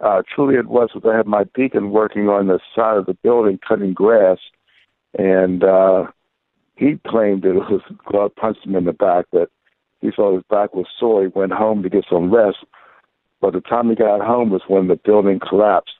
Uh, 0.00 0.22
truly, 0.34 0.56
it 0.56 0.66
was. 0.66 0.90
I 1.04 1.16
had 1.16 1.26
my 1.26 1.44
deacon 1.54 1.90
working 1.90 2.28
on 2.28 2.46
the 2.46 2.60
side 2.74 2.96
of 2.96 3.06
the 3.06 3.14
building 3.14 3.58
cutting 3.66 3.92
grass, 3.92 4.38
and 5.18 5.62
uh, 5.62 6.06
he 6.76 6.98
claimed 7.06 7.42
that 7.42 7.50
it 7.50 7.70
was 7.70 7.82
God 8.10 8.34
punched 8.36 8.64
him 8.64 8.76
in 8.76 8.84
the 8.84 8.92
back. 8.92 9.26
That 9.32 9.48
he 10.00 10.10
thought 10.14 10.34
his 10.34 10.44
back 10.48 10.74
was 10.74 10.86
sore. 10.98 11.22
He 11.22 11.28
went 11.28 11.52
home 11.52 11.82
to 11.82 11.88
get 11.88 12.04
some 12.08 12.32
rest. 12.32 12.58
But 13.42 13.54
the 13.54 13.60
time 13.60 13.90
he 13.90 13.96
got 13.96 14.24
home 14.24 14.50
was 14.50 14.62
when 14.68 14.86
the 14.86 14.94
building 14.94 15.40
collapsed 15.40 15.96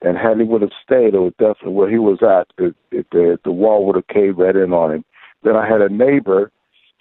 and 0.00 0.16
had 0.16 0.38
he 0.38 0.44
would 0.44 0.62
have 0.62 0.72
stayed, 0.82 1.14
it 1.14 1.20
would 1.20 1.36
definitely 1.36 1.74
where 1.74 1.90
he 1.90 1.98
was 1.98 2.18
at, 2.22 2.48
it, 2.58 2.74
it, 2.90 3.06
the 3.12 3.38
the 3.44 3.52
wall 3.52 3.84
would 3.84 3.96
have 3.96 4.08
caved 4.08 4.38
right 4.38 4.56
in 4.56 4.72
on 4.72 4.94
him. 4.94 5.04
Then 5.44 5.56
I 5.56 5.68
had 5.68 5.82
a 5.82 5.90
neighbor 5.90 6.50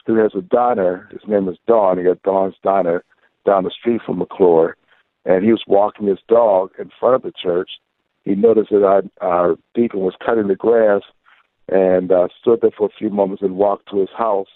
who 0.06 0.16
has 0.16 0.34
a 0.36 0.42
diner. 0.42 1.08
His 1.12 1.22
name 1.28 1.48
is 1.48 1.58
Don. 1.66 1.98
He 1.98 2.04
got 2.04 2.22
Don's 2.24 2.56
Diner 2.62 3.04
down 3.46 3.64
the 3.64 3.72
street 3.72 4.02
from 4.06 4.20
McClure, 4.20 4.76
and 5.24 5.44
he 5.44 5.52
was 5.52 5.64
walking 5.66 6.08
his 6.08 6.20
dog 6.28 6.72
in 6.78 6.92
front 7.00 7.16
of 7.16 7.22
the 7.22 7.32
church. 7.32 7.72
He 8.24 8.36
noticed 8.36 8.72
that 8.72 8.84
our, 8.84 9.04
our 9.22 9.56
deacon 9.74 10.02
was 10.02 10.14
cutting 10.24 10.48
the 10.48 10.56
grass, 10.56 11.04
and 11.70 12.12
uh, 12.12 12.28
stood 12.42 12.60
there 12.62 12.72
for 12.78 12.88
a 12.88 12.98
few 12.98 13.10
moments 13.10 13.42
and 13.42 13.56
walked 13.56 13.90
to 13.92 14.00
his 14.00 14.10
house. 14.16 14.50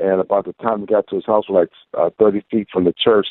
And 0.00 0.20
about 0.20 0.46
the 0.46 0.52
time 0.54 0.80
he 0.80 0.86
got 0.86 1.06
to 1.08 1.16
his 1.16 1.26
house, 1.26 1.44
like 1.48 1.68
uh, 1.96 2.10
30 2.18 2.44
feet 2.50 2.68
from 2.72 2.84
the 2.84 2.92
church, 2.92 3.28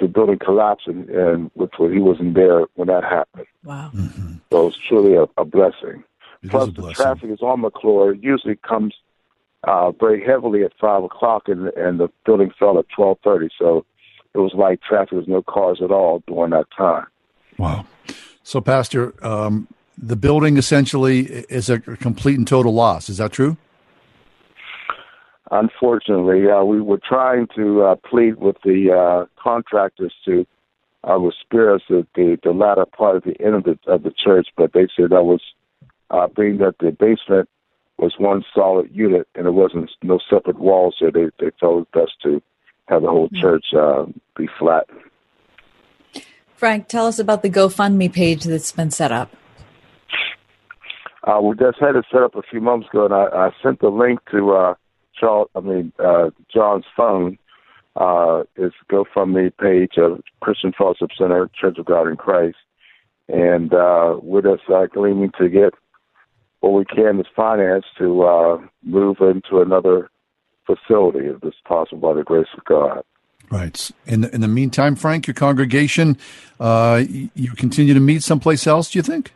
the 0.00 0.08
building 0.08 0.38
collapsed, 0.38 0.86
and, 0.86 1.08
and 1.08 1.50
which 1.54 1.72
was, 1.78 1.92
he 1.92 1.98
wasn't 1.98 2.34
there 2.34 2.64
when 2.74 2.88
that 2.88 3.04
happened. 3.04 3.46
Wow! 3.62 3.90
Mm-hmm. 3.94 4.34
So 4.50 4.68
it's 4.68 4.76
truly 4.76 5.14
a, 5.14 5.26
a 5.40 5.44
blessing. 5.44 6.04
It 6.42 6.50
Plus, 6.50 6.68
a 6.68 6.72
the 6.72 6.92
traffic 6.92 7.30
is 7.30 7.40
on 7.40 7.60
McClure. 7.60 8.12
It 8.12 8.22
usually 8.22 8.56
comes 8.56 8.94
uh, 9.64 9.92
very 9.92 10.24
heavily 10.24 10.62
at 10.64 10.72
five 10.80 11.04
o'clock, 11.04 11.48
and, 11.48 11.68
and 11.68 12.00
the 12.00 12.08
building 12.26 12.52
fell 12.58 12.78
at 12.78 12.86
twelve 12.94 13.18
thirty. 13.24 13.48
So 13.58 13.86
it 14.34 14.38
was 14.38 14.52
like 14.54 14.82
traffic. 14.82 15.10
There 15.10 15.18
was 15.20 15.28
no 15.28 15.42
cars 15.42 15.80
at 15.82 15.90
all 15.90 16.22
during 16.26 16.50
that 16.50 16.66
time. 16.76 17.06
Wow! 17.56 17.86
So, 18.42 18.60
Pastor, 18.60 19.14
um, 19.24 19.68
the 19.96 20.16
building 20.16 20.56
essentially 20.56 21.20
is 21.48 21.70
a 21.70 21.78
complete 21.78 22.36
and 22.36 22.46
total 22.46 22.74
loss. 22.74 23.08
Is 23.08 23.18
that 23.18 23.32
true? 23.32 23.56
Unfortunately, 25.50 26.50
uh, 26.50 26.64
we 26.64 26.80
were 26.80 27.00
trying 27.06 27.46
to 27.54 27.82
uh, 27.82 27.96
plead 27.96 28.36
with 28.36 28.56
the 28.64 28.92
uh, 28.92 29.26
contractors 29.40 30.12
to 30.24 30.46
uh, 31.04 31.18
spare 31.40 31.74
us 31.74 31.82
the, 31.88 32.06
the 32.14 32.38
the 32.42 32.50
latter 32.50 32.86
part 32.86 33.16
of 33.16 33.24
the 33.24 33.38
end 33.44 33.54
of 33.54 33.64
the 33.64 33.78
of 33.86 34.02
the 34.02 34.10
church, 34.10 34.48
but 34.56 34.72
they 34.72 34.88
said 34.96 35.10
that 35.10 35.24
was 35.24 35.42
uh, 36.10 36.28
being 36.28 36.58
that 36.58 36.76
the 36.78 36.90
basement 36.90 37.48
was 37.98 38.14
one 38.18 38.42
solid 38.54 38.90
unit 38.92 39.28
and 39.34 39.46
it 39.46 39.52
wasn't 39.52 39.90
no 40.02 40.18
separate 40.30 40.58
walls, 40.58 40.96
so 40.98 41.10
they 41.12 41.26
they 41.38 41.50
felt 41.60 41.82
it 41.82 41.92
best 41.92 42.12
to 42.22 42.42
have 42.86 43.02
the 43.02 43.08
whole 43.08 43.28
church 43.34 43.66
uh, 43.76 44.06
be 44.36 44.48
flat. 44.58 44.88
Frank, 46.56 46.88
tell 46.88 47.06
us 47.06 47.18
about 47.18 47.42
the 47.42 47.50
GoFundMe 47.50 48.12
page 48.12 48.44
that's 48.44 48.72
been 48.72 48.90
set 48.90 49.12
up. 49.12 49.30
Uh, 51.24 51.40
we 51.40 51.54
just 51.56 51.78
had 51.80 51.96
it 51.96 52.04
set 52.10 52.22
up 52.22 52.34
a 52.34 52.42
few 52.42 52.60
months 52.60 52.88
ago, 52.88 53.06
and 53.06 53.14
I, 53.14 53.24
I 53.24 53.50
sent 53.62 53.80
the 53.80 53.88
link 53.88 54.20
to 54.30 54.52
uh, 54.52 54.74
Charles, 55.18 55.48
I 55.54 55.60
mean 55.60 55.92
uh, 55.98 56.30
John's 56.52 56.86
phone. 56.96 57.38
Uh, 57.96 58.42
is 58.56 58.72
GoFundMe 58.90 59.56
page 59.56 59.98
of 59.98 60.20
Christian 60.40 60.72
Fellowship 60.76 61.10
Center, 61.16 61.48
Church 61.54 61.78
of 61.78 61.84
God 61.84 62.08
in 62.08 62.16
Christ, 62.16 62.56
and 63.28 63.72
uh, 63.72 64.18
we're 64.20 64.42
just 64.42 64.68
uh, 64.68 64.86
gleaming 64.86 65.30
to 65.38 65.48
get 65.48 65.74
what 66.58 66.72
we 66.72 66.84
can 66.84 67.20
as 67.20 67.26
finance 67.36 67.84
to 67.98 68.22
uh, 68.22 68.58
move 68.82 69.18
into 69.20 69.60
another 69.60 70.10
facility 70.66 71.26
if 71.26 71.36
it's 71.44 71.56
possible 71.66 72.00
by 72.00 72.14
the 72.14 72.24
grace 72.24 72.48
of 72.56 72.64
God. 72.64 73.04
Right. 73.50 73.90
In 74.06 74.22
the, 74.22 74.34
in 74.34 74.40
the 74.40 74.48
meantime, 74.48 74.96
Frank, 74.96 75.26
your 75.26 75.34
congregation, 75.34 76.16
uh, 76.58 77.04
you 77.06 77.50
continue 77.52 77.94
to 77.94 78.00
meet 78.00 78.22
someplace 78.22 78.66
else. 78.66 78.90
Do 78.90 78.98
you 78.98 79.02
think? 79.02 79.32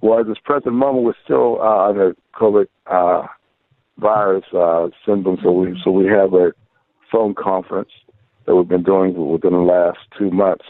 Well, 0.00 0.20
at 0.20 0.26
this 0.26 0.38
present 0.44 0.74
moment, 0.74 1.04
we're 1.04 1.14
still 1.24 1.60
uh, 1.60 1.88
on 1.88 1.96
the 1.96 2.16
COVID 2.34 2.66
uh, 2.86 3.26
virus 3.98 4.44
uh, 4.56 4.88
symptoms, 5.06 5.40
so 5.42 5.52
we 5.52 5.80
so 5.84 5.90
we 5.90 6.06
have 6.06 6.34
a 6.34 6.52
phone 7.10 7.34
conference 7.34 7.90
that 8.46 8.54
we've 8.54 8.68
been 8.68 8.82
doing 8.82 9.14
within 9.30 9.52
the 9.52 9.58
last 9.58 9.98
two 10.18 10.30
months. 10.30 10.64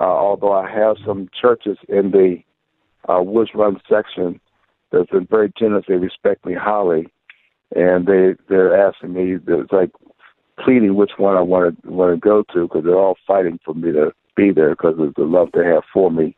Uh, 0.00 0.04
although 0.04 0.52
I 0.52 0.70
have 0.70 0.96
some 1.04 1.28
churches 1.40 1.78
in 1.88 2.10
the 2.10 2.38
uh, 3.10 3.22
Woods 3.22 3.50
Run 3.54 3.80
section 3.88 4.40
that's 4.92 5.10
been 5.10 5.26
very 5.26 5.52
generous, 5.58 5.86
they 5.88 5.94
respect 5.94 6.44
me 6.44 6.54
highly, 6.54 7.08
and 7.74 8.06
they 8.06 8.34
they're 8.48 8.76
asking 8.76 9.14
me. 9.14 9.38
It's 9.46 9.72
like 9.72 9.90
pleading 10.62 10.94
which 10.94 11.12
one 11.16 11.36
I 11.36 11.42
want 11.42 11.82
to 11.82 11.90
want 11.90 12.14
to 12.14 12.20
go 12.20 12.44
to 12.54 12.62
because 12.62 12.84
they're 12.84 12.98
all 12.98 13.16
fighting 13.26 13.58
for 13.64 13.74
me 13.74 13.92
to 13.92 14.12
be 14.36 14.52
there 14.52 14.70
because 14.70 14.98
of 14.98 15.14
the 15.14 15.24
love 15.24 15.48
they 15.52 15.64
have 15.64 15.82
for 15.92 16.10
me, 16.10 16.36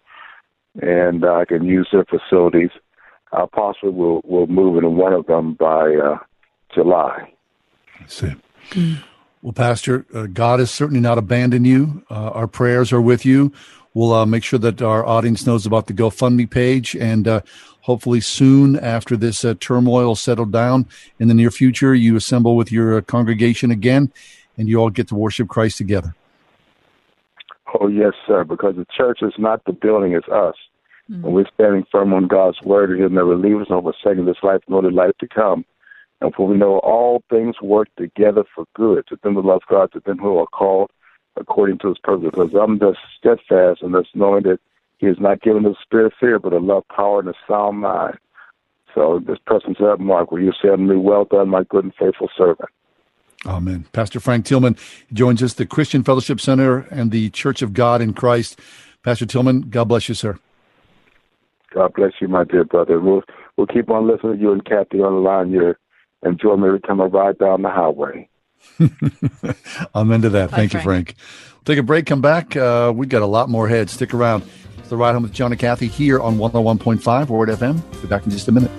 and 0.80 1.24
uh, 1.24 1.34
I 1.34 1.44
can 1.44 1.64
use 1.64 1.88
their 1.92 2.04
facilities. 2.04 2.70
I 3.32 3.44
possibly 3.52 3.90
will 3.90 4.20
will 4.24 4.46
move 4.46 4.76
into 4.76 4.90
one 4.90 5.12
of 5.12 5.26
them 5.26 5.54
by 5.54 5.94
uh, 5.94 6.18
July. 6.74 7.32
I 8.00 8.06
see. 8.06 8.32
Well, 9.42 9.52
Pastor, 9.52 10.04
uh, 10.12 10.26
God 10.26 10.58
has 10.58 10.70
certainly 10.70 11.00
not 11.00 11.18
abandoned 11.18 11.66
you. 11.66 12.02
Uh, 12.10 12.30
our 12.30 12.48
prayers 12.48 12.92
are 12.92 13.00
with 13.00 13.24
you. 13.24 13.52
We'll 13.94 14.12
uh, 14.12 14.26
make 14.26 14.44
sure 14.44 14.58
that 14.58 14.82
our 14.82 15.06
audience 15.06 15.46
knows 15.46 15.64
about 15.64 15.86
the 15.86 15.94
GoFundMe 15.94 16.50
page, 16.50 16.94
and 16.96 17.26
uh, 17.26 17.40
hopefully 17.80 18.20
soon 18.20 18.78
after 18.78 19.16
this 19.16 19.44
uh, 19.44 19.54
turmoil 19.58 20.14
settled 20.14 20.52
down 20.52 20.86
in 21.18 21.28
the 21.28 21.34
near 21.34 21.50
future, 21.50 21.94
you 21.94 22.16
assemble 22.16 22.54
with 22.54 22.70
your 22.70 22.98
uh, 22.98 23.00
congregation 23.00 23.70
again, 23.70 24.12
and 24.56 24.68
you 24.68 24.78
all 24.78 24.90
get 24.90 25.08
to 25.08 25.14
worship 25.14 25.48
Christ 25.48 25.78
together. 25.78 26.14
Oh 27.80 27.88
yes, 27.88 28.12
sir. 28.26 28.44
Because 28.44 28.76
the 28.76 28.86
church 28.96 29.20
is 29.22 29.32
not 29.38 29.64
the 29.64 29.72
building; 29.72 30.12
it's 30.12 30.28
us. 30.28 30.54
Mm-hmm. 31.10 31.24
And 31.24 31.34
we're 31.34 31.46
standing 31.54 31.86
firm 31.90 32.12
on 32.12 32.26
God's 32.26 32.60
word, 32.62 32.90
and 32.90 33.00
He'll 33.00 33.08
never 33.08 33.36
leave 33.36 33.60
us 33.60 33.68
nor 33.70 33.82
forsake 33.82 34.24
this 34.24 34.42
life 34.42 34.60
nor 34.68 34.82
the 34.82 34.90
life 34.90 35.16
to 35.20 35.28
come. 35.28 35.64
And 36.20 36.34
for 36.34 36.46
we 36.46 36.56
know 36.56 36.78
all 36.78 37.22
things 37.30 37.60
work 37.62 37.88
together 37.96 38.44
for 38.54 38.64
good 38.74 39.06
to 39.08 39.18
them 39.22 39.34
who 39.34 39.42
love 39.42 39.62
God, 39.68 39.92
to 39.92 40.00
them 40.00 40.18
who 40.18 40.38
are 40.38 40.46
called 40.46 40.90
according 41.36 41.78
to 41.78 41.88
his 41.88 41.98
purpose. 41.98 42.30
Because 42.32 42.54
I'm 42.54 42.78
just 42.78 42.98
steadfast 43.16 43.82
and 43.82 43.94
just 43.94 44.14
knowing 44.14 44.42
that 44.42 44.58
he 44.98 45.06
has 45.06 45.20
not 45.20 45.40
given 45.42 45.64
us 45.64 45.76
a 45.78 45.82
spirit 45.82 46.06
of 46.06 46.12
fear, 46.18 46.38
but 46.38 46.52
a 46.52 46.58
love, 46.58 46.84
power, 46.94 47.20
and 47.20 47.28
a 47.28 47.34
sound 47.46 47.78
mind. 47.78 48.18
So 48.94 49.20
this 49.24 49.38
person 49.46 49.76
said, 49.78 50.00
Mark, 50.00 50.32
will 50.32 50.40
you 50.40 50.52
say 50.60 50.70
unto 50.70 50.82
me, 50.82 50.96
Well 50.96 51.24
done, 51.24 51.48
my 51.48 51.62
good 51.64 51.84
and 51.84 51.94
faithful 51.94 52.28
servant. 52.36 52.68
Amen. 53.46 53.86
Pastor 53.92 54.18
Frank 54.18 54.44
Tillman 54.44 54.76
joins 55.12 55.42
us, 55.42 55.54
the 55.54 55.66
Christian 55.66 56.02
Fellowship 56.02 56.40
Center 56.40 56.78
and 56.90 57.12
the 57.12 57.30
Church 57.30 57.62
of 57.62 57.72
God 57.72 58.02
in 58.02 58.12
Christ. 58.12 58.58
Pastor 59.04 59.26
Tillman, 59.26 59.62
God 59.62 59.84
bless 59.84 60.08
you, 60.08 60.16
sir. 60.16 60.38
God 61.74 61.92
bless 61.94 62.12
you, 62.20 62.28
my 62.28 62.44
dear 62.44 62.64
brother. 62.64 63.00
We'll 63.00 63.22
we'll 63.56 63.66
keep 63.66 63.90
on 63.90 64.06
listening 64.06 64.36
to 64.36 64.40
you 64.40 64.52
and 64.52 64.64
Kathy 64.64 65.00
on 65.00 65.14
the 65.14 65.20
line. 65.20 65.50
You're 65.50 65.78
enjoy 66.22 66.56
me 66.56 66.66
every 66.68 66.80
time 66.80 67.00
I 67.00 67.04
ride 67.04 67.38
down 67.38 67.62
the 67.62 67.68
highway. 67.70 68.28
I'm 69.94 70.10
into 70.10 70.30
that. 70.30 70.50
Bye, 70.50 70.56
Thank 70.56 70.72
Frank. 70.72 70.72
you, 70.72 70.80
Frank. 70.80 71.14
We'll 71.54 71.74
take 71.74 71.78
a 71.78 71.82
break, 71.82 72.06
come 72.06 72.20
back. 72.20 72.56
Uh, 72.56 72.92
we've 72.94 73.08
got 73.08 73.22
a 73.22 73.26
lot 73.26 73.48
more 73.48 73.66
ahead. 73.66 73.88
Stick 73.90 74.14
around. 74.14 74.42
It's 74.78 74.88
the 74.88 74.96
Ride 74.96 75.12
Home 75.12 75.22
with 75.22 75.32
John 75.32 75.52
and 75.52 75.60
Kathy 75.60 75.86
here 75.86 76.20
on 76.20 76.38
101.5 76.38 77.28
Word 77.28 77.48
FM. 77.50 78.02
Be 78.02 78.08
back 78.08 78.24
in 78.24 78.30
just 78.30 78.48
a 78.48 78.52
minute. 78.52 78.70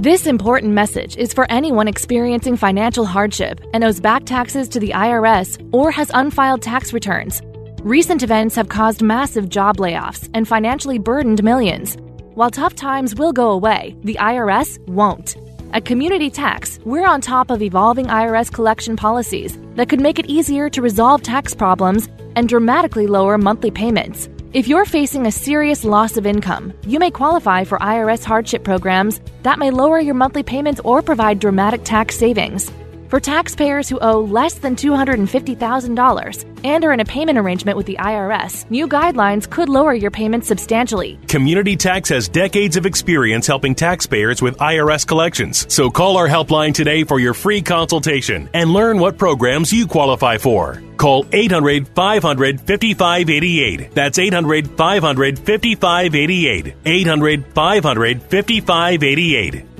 This 0.00 0.28
important 0.28 0.74
message 0.74 1.16
is 1.16 1.32
for 1.32 1.50
anyone 1.50 1.88
experiencing 1.88 2.56
financial 2.56 3.04
hardship 3.04 3.60
and 3.74 3.82
owes 3.82 3.98
back 3.98 4.22
taxes 4.24 4.68
to 4.68 4.78
the 4.78 4.90
IRS 4.90 5.58
or 5.72 5.90
has 5.90 6.12
unfiled 6.14 6.62
tax 6.62 6.92
returns. 6.92 7.42
Recent 7.82 8.22
events 8.22 8.54
have 8.54 8.68
caused 8.68 9.02
massive 9.02 9.48
job 9.48 9.78
layoffs 9.78 10.30
and 10.34 10.46
financially 10.46 11.00
burdened 11.00 11.42
millions. 11.42 11.96
While 12.36 12.52
tough 12.52 12.76
times 12.76 13.16
will 13.16 13.32
go 13.32 13.50
away, 13.50 13.96
the 14.04 14.18
IRS 14.20 14.78
won't. 14.86 15.36
At 15.72 15.84
Community 15.84 16.30
Tax, 16.30 16.78
we're 16.84 17.04
on 17.04 17.20
top 17.20 17.50
of 17.50 17.60
evolving 17.60 18.06
IRS 18.06 18.52
collection 18.52 18.94
policies 18.94 19.58
that 19.74 19.88
could 19.88 20.00
make 20.00 20.20
it 20.20 20.26
easier 20.26 20.70
to 20.70 20.80
resolve 20.80 21.24
tax 21.24 21.56
problems 21.56 22.08
and 22.36 22.48
dramatically 22.48 23.08
lower 23.08 23.36
monthly 23.36 23.72
payments. 23.72 24.28
If 24.54 24.66
you're 24.66 24.86
facing 24.86 25.26
a 25.26 25.30
serious 25.30 25.84
loss 25.84 26.16
of 26.16 26.24
income, 26.24 26.72
you 26.86 26.98
may 26.98 27.10
qualify 27.10 27.64
for 27.64 27.78
IRS 27.80 28.24
hardship 28.24 28.64
programs 28.64 29.20
that 29.42 29.58
may 29.58 29.70
lower 29.70 30.00
your 30.00 30.14
monthly 30.14 30.42
payments 30.42 30.80
or 30.84 31.02
provide 31.02 31.38
dramatic 31.38 31.84
tax 31.84 32.16
savings. 32.16 32.72
For 33.08 33.20
taxpayers 33.20 33.88
who 33.88 33.98
owe 34.00 34.20
less 34.20 34.58
than 34.58 34.76
$250,000 34.76 36.44
and 36.62 36.84
are 36.84 36.92
in 36.92 37.00
a 37.00 37.06
payment 37.06 37.38
arrangement 37.38 37.78
with 37.78 37.86
the 37.86 37.96
IRS, 37.96 38.70
new 38.70 38.86
guidelines 38.86 39.48
could 39.48 39.70
lower 39.70 39.94
your 39.94 40.10
payments 40.10 40.46
substantially. 40.46 41.18
Community 41.26 41.74
Tax 41.74 42.10
has 42.10 42.28
decades 42.28 42.76
of 42.76 42.84
experience 42.84 43.46
helping 43.46 43.74
taxpayers 43.74 44.42
with 44.42 44.58
IRS 44.58 45.06
collections. 45.08 45.64
So 45.72 45.88
call 45.88 46.18
our 46.18 46.28
helpline 46.28 46.74
today 46.74 47.02
for 47.02 47.18
your 47.18 47.32
free 47.32 47.62
consultation 47.62 48.50
and 48.52 48.74
learn 48.74 48.98
what 48.98 49.16
programs 49.16 49.72
you 49.72 49.86
qualify 49.86 50.36
for. 50.36 50.82
Call 50.98 51.24
800 51.32 51.88
500 51.88 52.60
5588. 52.60 53.94
That's 53.94 54.18
800 54.18 54.76
500 54.76 55.38
5588. 55.38 56.74
800 56.84 57.46
500 57.54 58.22
5588. 58.22 59.77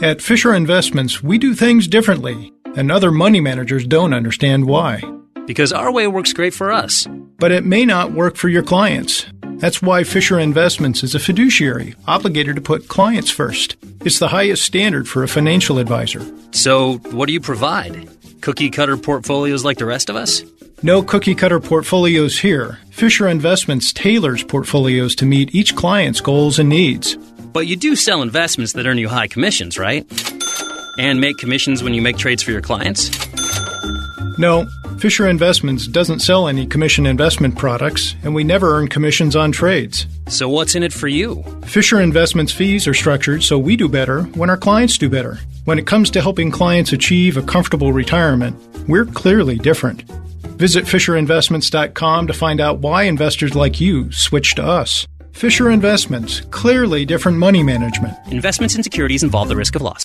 At 0.00 0.22
Fisher 0.22 0.54
Investments, 0.54 1.24
we 1.24 1.38
do 1.38 1.56
things 1.56 1.88
differently, 1.88 2.52
and 2.76 2.92
other 2.92 3.10
money 3.10 3.40
managers 3.40 3.84
don't 3.84 4.14
understand 4.14 4.64
why. 4.66 5.02
Because 5.44 5.72
our 5.72 5.90
way 5.90 6.06
works 6.06 6.32
great 6.32 6.54
for 6.54 6.70
us. 6.70 7.08
But 7.38 7.50
it 7.50 7.64
may 7.64 7.84
not 7.84 8.12
work 8.12 8.36
for 8.36 8.48
your 8.48 8.62
clients. 8.62 9.26
That's 9.56 9.82
why 9.82 10.04
Fisher 10.04 10.38
Investments 10.38 11.02
is 11.02 11.16
a 11.16 11.18
fiduciary, 11.18 11.96
obligated 12.06 12.54
to 12.54 12.62
put 12.62 12.86
clients 12.86 13.32
first. 13.32 13.76
It's 14.04 14.20
the 14.20 14.28
highest 14.28 14.62
standard 14.62 15.08
for 15.08 15.24
a 15.24 15.28
financial 15.28 15.80
advisor. 15.80 16.24
So, 16.52 16.98
what 17.10 17.26
do 17.26 17.32
you 17.32 17.40
provide? 17.40 18.08
Cookie 18.40 18.70
cutter 18.70 18.96
portfolios 18.96 19.64
like 19.64 19.78
the 19.78 19.84
rest 19.84 20.08
of 20.08 20.14
us? 20.14 20.44
No 20.80 21.02
cookie 21.02 21.34
cutter 21.34 21.58
portfolios 21.58 22.38
here. 22.38 22.78
Fisher 22.90 23.26
Investments 23.26 23.92
tailors 23.92 24.44
portfolios 24.44 25.16
to 25.16 25.26
meet 25.26 25.56
each 25.56 25.74
client's 25.74 26.20
goals 26.20 26.60
and 26.60 26.68
needs. 26.68 27.16
But 27.52 27.66
you 27.66 27.76
do 27.76 27.96
sell 27.96 28.22
investments 28.22 28.74
that 28.74 28.86
earn 28.86 28.98
you 28.98 29.08
high 29.08 29.26
commissions, 29.26 29.78
right? 29.78 30.06
And 30.98 31.20
make 31.20 31.38
commissions 31.38 31.82
when 31.82 31.94
you 31.94 32.02
make 32.02 32.18
trades 32.18 32.42
for 32.42 32.50
your 32.50 32.60
clients? 32.60 33.10
No, 34.38 34.66
Fisher 34.98 35.28
Investments 35.28 35.86
doesn't 35.86 36.20
sell 36.20 36.48
any 36.48 36.66
commission 36.66 37.06
investment 37.06 37.56
products, 37.56 38.16
and 38.22 38.34
we 38.34 38.44
never 38.44 38.76
earn 38.76 38.88
commissions 38.88 39.36
on 39.36 39.52
trades. 39.52 40.06
So, 40.28 40.48
what's 40.48 40.74
in 40.74 40.82
it 40.82 40.92
for 40.92 41.08
you? 41.08 41.42
Fisher 41.66 42.00
Investments 42.00 42.52
fees 42.52 42.86
are 42.88 42.94
structured 42.94 43.42
so 43.42 43.58
we 43.58 43.76
do 43.76 43.88
better 43.88 44.22
when 44.34 44.50
our 44.50 44.56
clients 44.56 44.98
do 44.98 45.08
better. 45.08 45.38
When 45.64 45.78
it 45.78 45.86
comes 45.86 46.10
to 46.10 46.20
helping 46.20 46.50
clients 46.50 46.92
achieve 46.92 47.36
a 47.36 47.42
comfortable 47.42 47.92
retirement, 47.92 48.56
we're 48.88 49.04
clearly 49.04 49.56
different. 49.56 50.02
Visit 50.58 50.84
FisherInvestments.com 50.84 52.26
to 52.26 52.32
find 52.32 52.60
out 52.60 52.80
why 52.80 53.04
investors 53.04 53.54
like 53.54 53.80
you 53.80 54.10
switch 54.10 54.56
to 54.56 54.64
us. 54.64 55.06
Fisher 55.38 55.70
Investments, 55.70 56.40
clearly 56.50 57.04
different 57.04 57.38
money 57.38 57.62
management. 57.62 58.12
Investments 58.32 58.74
in 58.74 58.82
securities 58.82 59.22
involve 59.22 59.46
the 59.46 59.54
risk 59.54 59.76
of 59.76 59.82
loss. 59.82 60.04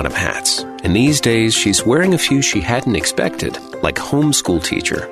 of 0.05 0.13
hats, 0.13 0.59
and 0.83 0.95
these 0.95 1.21
days 1.21 1.53
she's 1.53 1.85
wearing 1.85 2.13
a 2.13 2.17
few 2.17 2.41
she 2.41 2.61
hadn't 2.61 2.95
expected, 2.95 3.57
like 3.83 3.95
homeschool 3.95 4.63
teacher, 4.63 5.09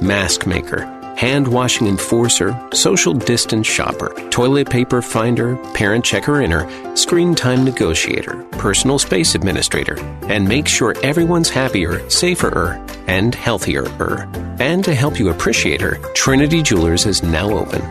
mask 0.00 0.46
maker, 0.46 0.86
hand 1.20 1.46
washing 1.46 1.86
enforcer, 1.86 2.58
social 2.72 3.12
distance 3.12 3.66
shopper, 3.66 4.08
toilet 4.30 4.70
paper 4.70 5.02
finder, 5.02 5.56
parent 5.74 6.02
checker 6.02 6.40
inner, 6.40 6.66
screen 6.96 7.34
time 7.34 7.62
negotiator, 7.62 8.42
personal 8.52 8.98
space 8.98 9.34
administrator, 9.34 9.98
and 10.30 10.48
make 10.48 10.66
sure 10.66 10.94
everyone's 11.02 11.50
happier, 11.50 12.08
safer, 12.08 12.48
er, 12.48 12.86
and 13.06 13.34
healthier. 13.34 13.84
Er. 14.00 14.26
And 14.60 14.82
to 14.84 14.94
help 14.94 15.18
you 15.18 15.28
appreciate 15.28 15.82
her, 15.82 15.96
Trinity 16.14 16.62
Jewelers 16.62 17.04
is 17.04 17.22
now 17.22 17.50
open. 17.50 17.82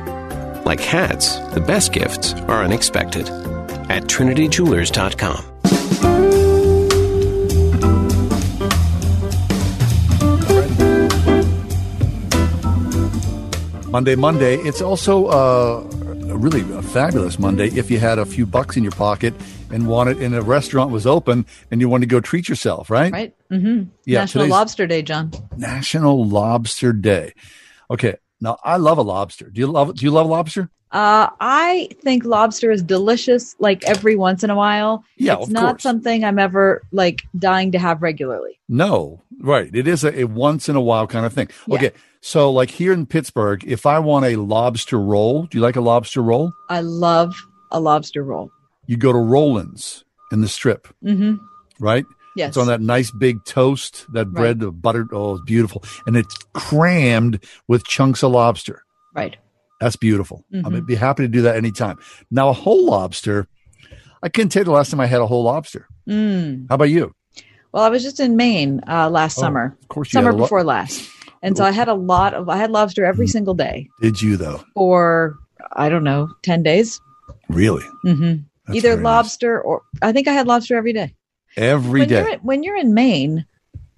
Like 0.63 0.79
hats, 0.79 1.37
the 1.53 1.61
best 1.61 1.93
gifts 1.93 2.33
are 2.47 2.63
unexpected 2.63 3.29
at 3.89 4.03
trinityjewelers.com. 4.05 5.45
Monday, 13.91 14.15
Monday. 14.15 14.57
It's 14.57 14.81
also 14.81 15.25
uh, 15.25 15.81
really 16.35 16.61
a 16.77 16.81
fabulous 16.81 17.39
Monday 17.39 17.69
if 17.69 17.89
you 17.89 17.97
had 17.97 18.19
a 18.19 18.25
few 18.25 18.45
bucks 18.45 18.77
in 18.77 18.83
your 18.83 18.91
pocket 18.91 19.33
and 19.71 19.87
wanted, 19.87 20.21
and 20.21 20.35
a 20.35 20.43
restaurant 20.43 20.91
was 20.91 21.07
open 21.07 21.47
and 21.71 21.81
you 21.81 21.89
wanted 21.89 22.07
to 22.07 22.15
go 22.15 22.19
treat 22.19 22.47
yourself, 22.47 22.91
right? 22.91 23.11
Right. 23.11 23.35
Mm-hmm. 23.51 23.89
Yeah, 24.05 24.19
National 24.19 24.47
Lobster 24.47 24.85
Day, 24.85 25.01
John. 25.01 25.31
National 25.57 26.23
Lobster 26.23 26.93
Day. 26.93 27.33
Okay. 27.89 28.15
Now 28.39 28.57
I 28.63 28.77
love 28.77 28.99
a 28.99 29.01
lobster. 29.01 29.49
Do 29.49 29.59
you 29.59 29.67
love 29.67 29.95
do 29.95 30.05
you 30.05 30.11
love 30.11 30.27
lobster? 30.27 30.69
Uh, 30.91 31.29
I 31.39 31.89
think 32.01 32.25
lobster 32.25 32.71
is 32.71 32.81
delicious, 32.81 33.55
like 33.59 33.83
every 33.85 34.15
once 34.15 34.43
in 34.43 34.49
a 34.49 34.55
while. 34.55 35.03
Yeah, 35.17 35.37
it's 35.39 35.49
not 35.49 35.73
course. 35.75 35.83
something 35.83 36.23
I'm 36.25 36.39
ever 36.39 36.81
like 36.91 37.21
dying 37.37 37.71
to 37.73 37.79
have 37.79 38.01
regularly. 38.01 38.59
No, 38.67 39.21
right. 39.39 39.69
It 39.73 39.87
is 39.87 40.03
a, 40.03 40.21
a 40.21 40.23
once 40.25 40.67
in 40.67 40.75
a 40.75 40.81
while 40.81 41.05
kind 41.07 41.25
of 41.25 41.33
thing. 41.33 41.49
Okay. 41.69 41.91
So 42.21 42.51
like 42.51 42.71
here 42.71 42.91
in 42.91 43.05
Pittsburgh, 43.05 43.63
if 43.67 43.85
I 43.85 43.99
want 43.99 44.25
a 44.25 44.35
lobster 44.35 44.99
roll, 44.99 45.43
do 45.43 45.57
you 45.57 45.61
like 45.61 45.75
a 45.75 45.81
lobster 45.81 46.21
roll? 46.23 46.51
I 46.69 46.81
love 46.81 47.35
a 47.71 47.79
lobster 47.79 48.23
roll. 48.23 48.51
You 48.87 48.97
go 48.97 49.13
to 49.13 49.19
Roland's 49.19 50.03
in 50.31 50.41
the 50.41 50.47
strip, 50.47 50.87
Mm-hmm. 51.03 51.35
right? 51.79 52.05
Yes. 52.35 52.49
It's 52.49 52.57
on 52.57 52.67
that 52.67 52.81
nice 52.81 53.11
big 53.11 53.43
toast, 53.45 54.05
that 54.13 54.31
bread, 54.31 54.59
the 54.59 54.71
buttered. 54.71 55.09
Oh, 55.11 55.35
it's 55.35 55.43
beautiful. 55.45 55.83
And 56.07 56.15
it's 56.17 56.35
crammed 56.53 57.43
with 57.67 57.83
chunks 57.85 58.23
of 58.23 58.31
lobster. 58.31 58.83
Right. 59.13 59.37
That's 59.79 59.95
beautiful. 59.95 60.43
Mhm. 60.53 60.75
I'd 60.75 60.85
be 60.85 60.95
happy 60.95 61.23
to 61.23 61.27
do 61.29 61.43
that 61.43 61.55
anytime. 61.55 61.97
Now, 62.29 62.49
a 62.49 62.53
whole 62.53 62.85
lobster, 62.85 63.47
I 64.21 64.29
couldn't 64.29 64.49
tell 64.49 64.61
you 64.61 64.65
the 64.65 64.71
last 64.71 64.91
time 64.91 64.99
I 64.99 65.05
had 65.05 65.21
a 65.21 65.27
whole 65.27 65.43
lobster. 65.43 65.87
Mm. 66.07 66.65
How 66.69 66.75
about 66.75 66.89
you? 66.89 67.13
Well, 67.71 67.83
I 67.83 67.89
was 67.89 68.03
just 68.03 68.19
in 68.19 68.35
Maine 68.35 68.81
uh, 68.87 69.09
last 69.09 69.37
Oh, 69.37 69.41
summer. 69.41 69.77
of 69.81 69.87
course 69.87 70.11
you 70.11 70.17
summer 70.17 70.33
lo- 70.33 70.39
before 70.39 70.63
last, 70.63 71.07
and 71.43 71.55
so 71.55 71.63
I 71.63 71.71
had 71.71 71.87
a 71.87 71.93
lot 71.93 72.33
of. 72.33 72.49
I 72.49 72.57
had 72.57 72.71
lobster 72.71 73.05
every 73.05 73.27
Mm. 73.27 73.31
single 73.31 73.53
day 73.53 73.87
Did 74.01 74.21
you, 74.21 74.37
though? 74.37 74.63
for 74.73 75.35
I 75.73 75.87
don't 75.87 76.03
know 76.03 76.29
ten 76.41 76.63
days. 76.63 76.99
Really? 77.47 77.83
hmm 78.03 78.33
Either 78.73 78.89
very 78.89 78.95
nice. 78.97 79.03
lobster 79.03 79.61
or 79.61 79.81
I 80.01 80.11
think 80.11 80.27
I 80.27 80.33
had 80.33 80.47
lobster 80.47 80.75
every 80.77 80.93
day. 80.93 81.13
Every 81.57 82.01
when 82.01 82.09
day. 82.09 82.19
You're, 82.21 82.29
in- 82.33 82.39
when 82.39 82.63
you're 82.63 82.77
in 82.77 82.93
Maine, 82.93 83.45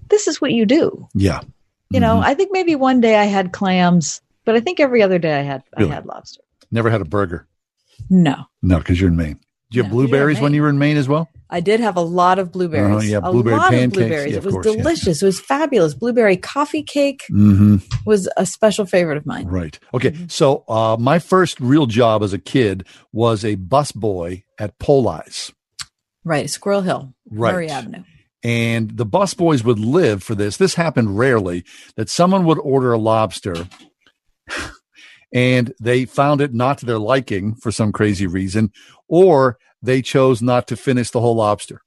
this 0.09 0.27
is 0.27 0.39
what 0.41 0.51
you 0.51 0.65
do. 0.65 1.07
Yeah. 1.13 1.41
You 1.89 1.99
know, 1.99 2.19
I 2.19 2.33
think 2.35 2.51
maybe 2.53 2.75
one 2.75 3.01
day 3.01 3.15
I 3.17 3.25
had 3.25 3.51
clams, 3.51 4.21
but 4.51 4.57
I 4.57 4.59
think 4.61 4.79
every 4.79 5.01
other 5.01 5.19
day 5.19 5.39
I 5.39 5.43
had 5.43 5.63
Really? 5.77 5.91
I 5.91 5.95
had 5.95 6.05
lobster. 6.05 6.41
Never 6.71 6.89
had 6.89 7.01
a 7.01 7.05
burger. 7.05 7.47
No, 8.09 8.45
No, 8.61 8.79
because 8.79 8.99
you're 8.99 9.09
in 9.09 9.15
Maine. 9.15 9.39
Did 9.69 9.77
you 9.77 9.83
have 9.83 9.91
No, 9.91 9.95
'cause 9.97 10.01
you're 10.01 10.07
blueberries 10.07 10.39
when 10.41 10.53
you 10.53 10.61
were 10.63 10.69
in 10.69 10.77
Maine 10.79 10.97
as 10.97 11.07
well? 11.07 11.29
I 11.49 11.59
did 11.59 11.79
have 11.81 11.95
a 11.97 12.01
lot 12.01 12.39
of 12.39 12.51
blueberries. 12.51 12.95
Uh-huh, 12.95 13.05
yeah, 13.05 13.17
a 13.17 13.31
blueberry 13.31 13.57
lot 13.57 13.69
pancakes. 13.71 13.85
of 13.85 13.93
blueberries. 13.93 14.31
Yeah, 14.31 14.35
it 14.35 14.37
of 14.39 14.45
was 14.45 14.53
course, 14.53 14.65
yeah. 14.67 14.75
delicious. 14.77 15.21
It 15.21 15.25
was 15.25 15.39
fabulous. 15.39 15.93
Blueberry 15.93 16.37
coffee 16.37 16.83
cake 16.83 17.23
Mm-hmm. 17.31 17.77
was 18.05 18.27
a 18.37 18.45
special 18.45 18.85
favorite 18.85 19.17
of 19.17 19.25
mine. 19.25 19.47
Right. 19.47 19.77
Okay. 19.93 20.11
Mm-hmm. 20.11 20.25
So 20.27 20.63
uh, 20.67 20.97
my 20.99 21.19
first 21.19 21.59
real 21.59 21.85
job 21.87 22.23
as 22.23 22.33
a 22.33 22.37
kid 22.39 22.85
was 23.13 23.43
a 23.45 23.55
busboy 23.57 24.43
at 24.59 24.77
Poli's. 24.79 25.51
Right, 26.23 26.49
Squirrel 26.49 26.81
Hill, 26.81 27.13
Right. 27.29 27.53
Murray 27.53 27.69
Avenue. 27.69 28.03
And 28.43 28.97
the 28.97 29.05
busboys 29.05 29.63
would 29.63 29.79
live 29.79 30.23
for 30.23 30.35
this. 30.35 30.57
This 30.57 30.73
happened 30.75 31.17
rarely 31.17 31.63
that 31.95 32.09
someone 32.09 32.45
would 32.45 32.59
order 32.59 32.91
a 32.93 32.97
lobster 32.97 33.67
and 35.33 35.73
they 35.79 36.05
found 36.05 36.41
it 36.41 36.53
not 36.53 36.77
to 36.79 36.85
their 36.85 36.99
liking 36.99 37.55
for 37.55 37.71
some 37.71 37.91
crazy 37.91 38.27
reason, 38.27 38.71
or 39.07 39.57
they 39.81 40.01
chose 40.01 40.41
not 40.41 40.67
to 40.67 40.75
finish 40.75 41.09
the 41.11 41.21
whole 41.21 41.35
lobster. 41.35 41.81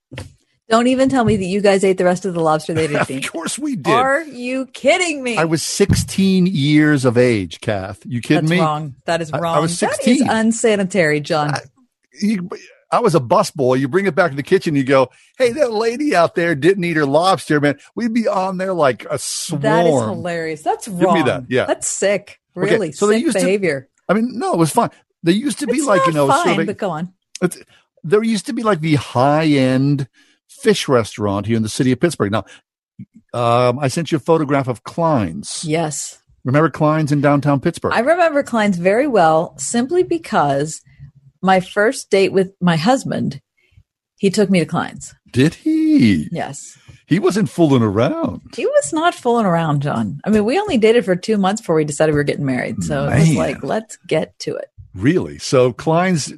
Don't 0.71 0.87
even 0.87 1.11
tell 1.11 1.25
me 1.25 1.37
that 1.37 1.45
you 1.45 1.61
guys 1.61 1.85
ate 1.85 1.99
the 1.99 2.05
rest 2.07 2.25
of 2.25 2.33
the 2.33 2.41
lobster 2.41 2.73
they 2.73 2.87
didn't 2.87 3.11
eat. 3.11 3.27
Of 3.27 3.33
course 3.33 3.59
we 3.59 3.77
did. 3.77 3.93
Are 3.93 4.23
you 4.23 4.65
kidding 4.67 5.23
me? 5.23 5.37
I 5.37 5.45
was 5.45 5.63
16 5.63 6.47
years 6.47 7.05
of 7.05 7.19
age, 7.19 7.61
Kath. 7.61 8.01
You 8.07 8.23
kidding 8.23 8.49
me? 8.49 8.57
That's 8.57 8.61
me? 8.61 8.65
wrong. 8.65 8.95
That 9.05 9.21
is 9.21 9.31
I- 9.33 9.37
I 9.37 9.41
wrong. 9.41 9.61
was 9.61 9.79
That 9.79 9.99
is 10.07 10.23
unsanitary, 10.23 11.21
John. 11.21 11.53
you, 12.21 12.49
I 12.91 13.01
was 13.01 13.15
a 13.15 13.21
busboy. 13.21 13.79
You 13.79 13.89
bring 13.89 14.07
it 14.07 14.15
back 14.15 14.31
to 14.31 14.37
the 14.37 14.43
kitchen. 14.43 14.75
You 14.75 14.85
go, 14.85 15.11
hey, 15.37 15.51
that 15.53 15.71
lady 15.73 16.15
out 16.17 16.35
there 16.35 16.55
didn't 16.55 16.85
eat 16.85 16.97
her 16.97 17.05
lobster, 17.07 17.61
man. 17.61 17.79
We'd 17.95 18.15
be 18.15 18.27
on 18.27 18.57
there 18.57 18.73
like 18.73 19.05
a 19.11 19.19
swarm. 19.19 19.63
that 19.63 19.87
is 19.87 20.01
hilarious. 20.01 20.63
That's 20.63 20.89
me 20.89 21.05
wrong. 21.05 21.25
that, 21.27 21.45
yeah. 21.51 21.67
That's 21.67 21.87
sick. 21.89 22.41
Okay, 22.57 22.71
Really 22.73 22.93
so 22.93 23.07
they 23.07 23.19
used 23.19 23.37
to- 23.39 23.89
I 24.09 24.13
mean, 24.13 24.39
no, 24.39 24.53
it 24.53 24.59
was 24.59 24.71
fun. 24.71 24.91
There 25.23 25.35
used 25.35 25.59
to 25.61 25.67
be 25.67 25.79
It's 25.79 25.87
like 25.87 26.07
you 26.07 26.13
know, 26.13 26.29
fine, 26.29 26.45
sort 26.45 26.59
of 26.61 26.67
but 26.67 26.79
go 26.79 26.91
on. 26.91 27.13
there 28.03 28.23
used 28.23 28.47
to 28.47 28.53
be 28.53 28.63
like 28.63 28.81
the 28.81 28.97
high 28.97 29.47
end 29.47 30.09
fish 30.49 30.87
restaurant 30.89 31.47
here 31.47 31.57
in 31.57 31.63
the 31.63 31.69
city 31.69 31.91
of 31.93 32.01
Pittsburgh. 32.01 32.31
Now, 32.31 32.45
um, 33.33 33.79
I 33.79 33.89
sent 33.89 34.13
you 34.13 34.17
a 34.17 34.21
photograph 34.21 34.69
of 34.69 34.85
Klein's. 34.85 35.65
Yes. 35.65 36.19
Remember 36.45 36.69
Klein's 36.69 37.11
in 37.11 37.21
downtown 37.23 37.61
Pittsburgh? 37.61 37.93
I 37.95 38.01
remember 38.01 38.43
Klein's 38.43 38.77
very 38.77 39.07
well 39.07 39.57
simply 39.59 40.03
because 40.03 40.83
my 41.43 41.61
first 41.61 42.11
date 42.11 42.33
with 42.33 42.53
my 42.61 42.77
husband, 42.77 43.41
he 44.19 44.31
took 44.31 44.51
me 44.51 44.61
to 44.61 44.67
Klein's. 44.67 45.15
Did 45.33 45.55
he? 45.55 46.29
Yes. 46.31 46.77
He 47.07 47.19
wasn't 47.19 47.51
fooling 47.51 47.83
around. 47.83 48.43
He 48.57 48.67
was 48.67 48.93
not 48.93 49.15
fooling 49.15 49.47
around, 49.47 49.83
John. 49.83 50.21
I 50.25 50.31
mean, 50.31 50.45
we 50.45 50.59
only 50.59 50.79
dated 50.79 51.05
for 51.05 51.17
two 51.17 51.37
months 51.37 51.61
before 51.61 51.77
we 51.77 51.85
decided 51.85 52.13
we 52.13 52.19
were 52.19 52.25
getting 52.25 52.47
married. 52.47 52.83
So 52.83 53.09
it 53.09 53.19
was 53.19 53.35
like, 53.35 53.63
let's 53.63 53.97
get 54.07 54.39
to 54.41 54.55
it. 54.57 54.71
Really? 54.95 55.39
So 55.39 55.73
Klein's 55.73 56.33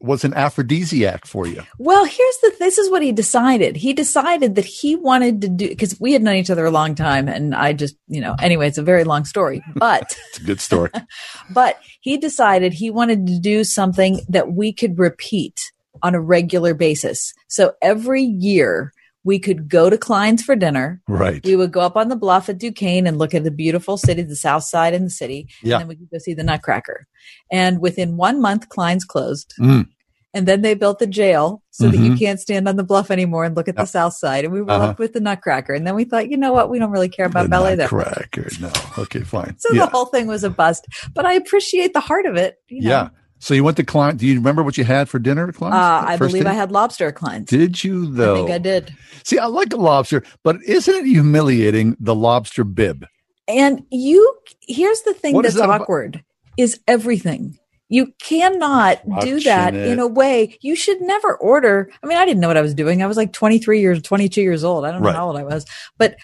was 0.00 0.24
an 0.24 0.34
aphrodisiac 0.34 1.26
for 1.26 1.46
you. 1.46 1.62
Well, 1.78 2.04
here's 2.04 2.38
the 2.38 2.56
this 2.58 2.78
is 2.78 2.90
what 2.90 3.02
he 3.02 3.12
decided. 3.12 3.76
He 3.76 3.92
decided 3.92 4.54
that 4.56 4.64
he 4.64 4.96
wanted 4.96 5.40
to 5.42 5.48
do 5.48 5.68
because 5.68 6.00
we 6.00 6.12
had 6.12 6.22
known 6.22 6.36
each 6.36 6.50
other 6.50 6.64
a 6.64 6.70
long 6.70 6.94
time 6.94 7.28
and 7.28 7.54
I 7.54 7.72
just, 7.72 7.96
you 8.08 8.20
know, 8.20 8.34
anyway, 8.40 8.68
it's 8.68 8.78
a 8.78 8.82
very 8.82 9.04
long 9.04 9.24
story. 9.24 9.62
But 9.74 10.16
It's 10.30 10.38
a 10.38 10.44
good 10.44 10.60
story. 10.60 10.90
but 11.50 11.78
he 12.00 12.16
decided 12.16 12.72
he 12.72 12.90
wanted 12.90 13.26
to 13.26 13.38
do 13.38 13.64
something 13.64 14.20
that 14.28 14.52
we 14.52 14.72
could 14.72 14.98
repeat 14.98 15.72
on 16.02 16.14
a 16.14 16.20
regular 16.20 16.74
basis. 16.74 17.32
So 17.48 17.74
every 17.80 18.22
year 18.22 18.92
we 19.26 19.38
could 19.40 19.68
go 19.68 19.90
to 19.90 19.98
Klein's 19.98 20.42
for 20.42 20.54
dinner. 20.56 21.02
right. 21.08 21.44
We 21.44 21.56
would 21.56 21.72
go 21.72 21.80
up 21.80 21.96
on 21.96 22.08
the 22.08 22.16
bluff 22.16 22.48
at 22.48 22.58
Duquesne 22.58 23.06
and 23.08 23.18
look 23.18 23.34
at 23.34 23.42
the 23.44 23.50
beautiful 23.50 23.96
city, 23.96 24.22
the 24.22 24.36
south 24.36 24.62
side 24.62 24.94
in 24.94 25.02
the 25.04 25.10
city. 25.10 25.48
Yeah. 25.62 25.74
And 25.74 25.80
then 25.82 25.88
we 25.88 25.96
could 25.96 26.10
go 26.10 26.18
see 26.18 26.32
the 26.34 26.44
Nutcracker. 26.44 27.06
And 27.50 27.80
within 27.80 28.16
one 28.16 28.40
month, 28.40 28.68
Klein's 28.68 29.04
closed. 29.04 29.52
Mm. 29.60 29.88
And 30.32 30.46
then 30.46 30.60
they 30.62 30.74
built 30.74 30.98
the 30.98 31.06
jail 31.06 31.62
so 31.70 31.88
that 31.88 31.96
you 31.98 32.12
Mhm. 32.12 32.18
can't 32.18 32.38
stand 32.40 32.68
on 32.68 32.76
the 32.76 32.84
bluff 32.84 33.10
anymore 33.10 33.44
and 33.44 33.56
look 33.56 33.68
at 33.68 33.76
the 33.76 33.86
south 33.86 34.12
side. 34.14 34.44
And 34.44 34.52
we 34.52 34.60
were 34.62 34.70
Uh-huh. 34.70 34.86
left 34.88 34.98
with 34.98 35.14
the 35.14 35.20
Nutcracker. 35.20 35.72
And 35.72 35.86
then 35.86 35.94
we 35.96 36.04
thought, 36.04 36.30
you 36.30 36.36
know 36.36 36.52
what? 36.52 36.68
We 36.70 36.78
don't 36.78 36.90
really 36.90 37.08
care 37.08 37.24
about 37.26 37.44
The 37.44 37.48
ballet 37.48 37.70
much. 37.76 37.90
Nutcracker. 37.90 38.48
No. 38.60 38.70
Okay, 38.98 39.20
fine. 39.20 39.54
So 39.58 39.72
yeah. 39.72 39.86
the 39.86 39.90
whole 39.90 40.04
thing 40.06 40.26
was 40.26 40.44
a 40.44 40.50
bust. 40.50 40.86
But 41.14 41.24
I 41.24 41.32
appreciate 41.32 41.94
the 41.94 42.00
heart 42.00 42.26
of 42.26 42.36
it. 42.36 42.56
You 42.68 42.82
know. 42.82 42.90
yeah. 42.90 43.08
So 43.46 43.54
you 43.54 43.62
went 43.62 43.76
to 43.76 43.84
Klein. 43.84 44.16
Do 44.16 44.26
you 44.26 44.34
remember 44.34 44.64
what 44.64 44.76
you 44.76 44.82
had 44.82 45.08
for 45.08 45.20
dinner 45.20 45.48
at 45.48 45.54
Klein's? 45.54 45.76
Uh, 45.76 46.02
I 46.04 46.16
believe 46.16 46.42
date? 46.42 46.48
I 46.50 46.52
had 46.52 46.72
lobster 46.72 47.06
at 47.06 47.14
Klein's. 47.14 47.48
Did 47.48 47.84
you 47.84 48.12
though? 48.12 48.34
I 48.34 48.38
think 48.38 48.50
I 48.50 48.58
did. 48.58 48.92
See, 49.22 49.38
I 49.38 49.46
like 49.46 49.72
a 49.72 49.76
lobster, 49.76 50.24
but 50.42 50.56
isn't 50.66 50.92
it 50.92 51.06
humiliating 51.06 51.96
the 52.00 52.12
lobster 52.12 52.64
bib? 52.64 53.06
And 53.46 53.84
you, 53.92 54.36
here's 54.62 55.02
the 55.02 55.14
thing 55.14 55.32
What 55.36 55.42
that's 55.44 55.54
that 55.54 55.62
about- 55.66 55.82
awkward 55.82 56.24
is 56.58 56.80
everything. 56.88 57.56
You 57.88 58.12
cannot 58.20 59.00
do 59.20 59.38
that 59.42 59.76
it. 59.76 59.92
in 59.92 60.00
a 60.00 60.08
way. 60.08 60.58
You 60.60 60.74
should 60.74 61.00
never 61.00 61.36
order. 61.36 61.88
I 62.02 62.06
mean, 62.08 62.18
I 62.18 62.26
didn't 62.26 62.40
know 62.40 62.48
what 62.48 62.56
I 62.56 62.62
was 62.62 62.74
doing. 62.74 63.00
I 63.00 63.06
was 63.06 63.16
like 63.16 63.32
23 63.32 63.80
years, 63.80 64.02
22 64.02 64.42
years 64.42 64.64
old. 64.64 64.84
I 64.84 64.90
don't 64.90 65.02
know 65.02 65.06
Right. 65.06 65.14
how 65.14 65.28
old 65.28 65.36
I 65.36 65.44
was, 65.44 65.64
but 65.98 66.16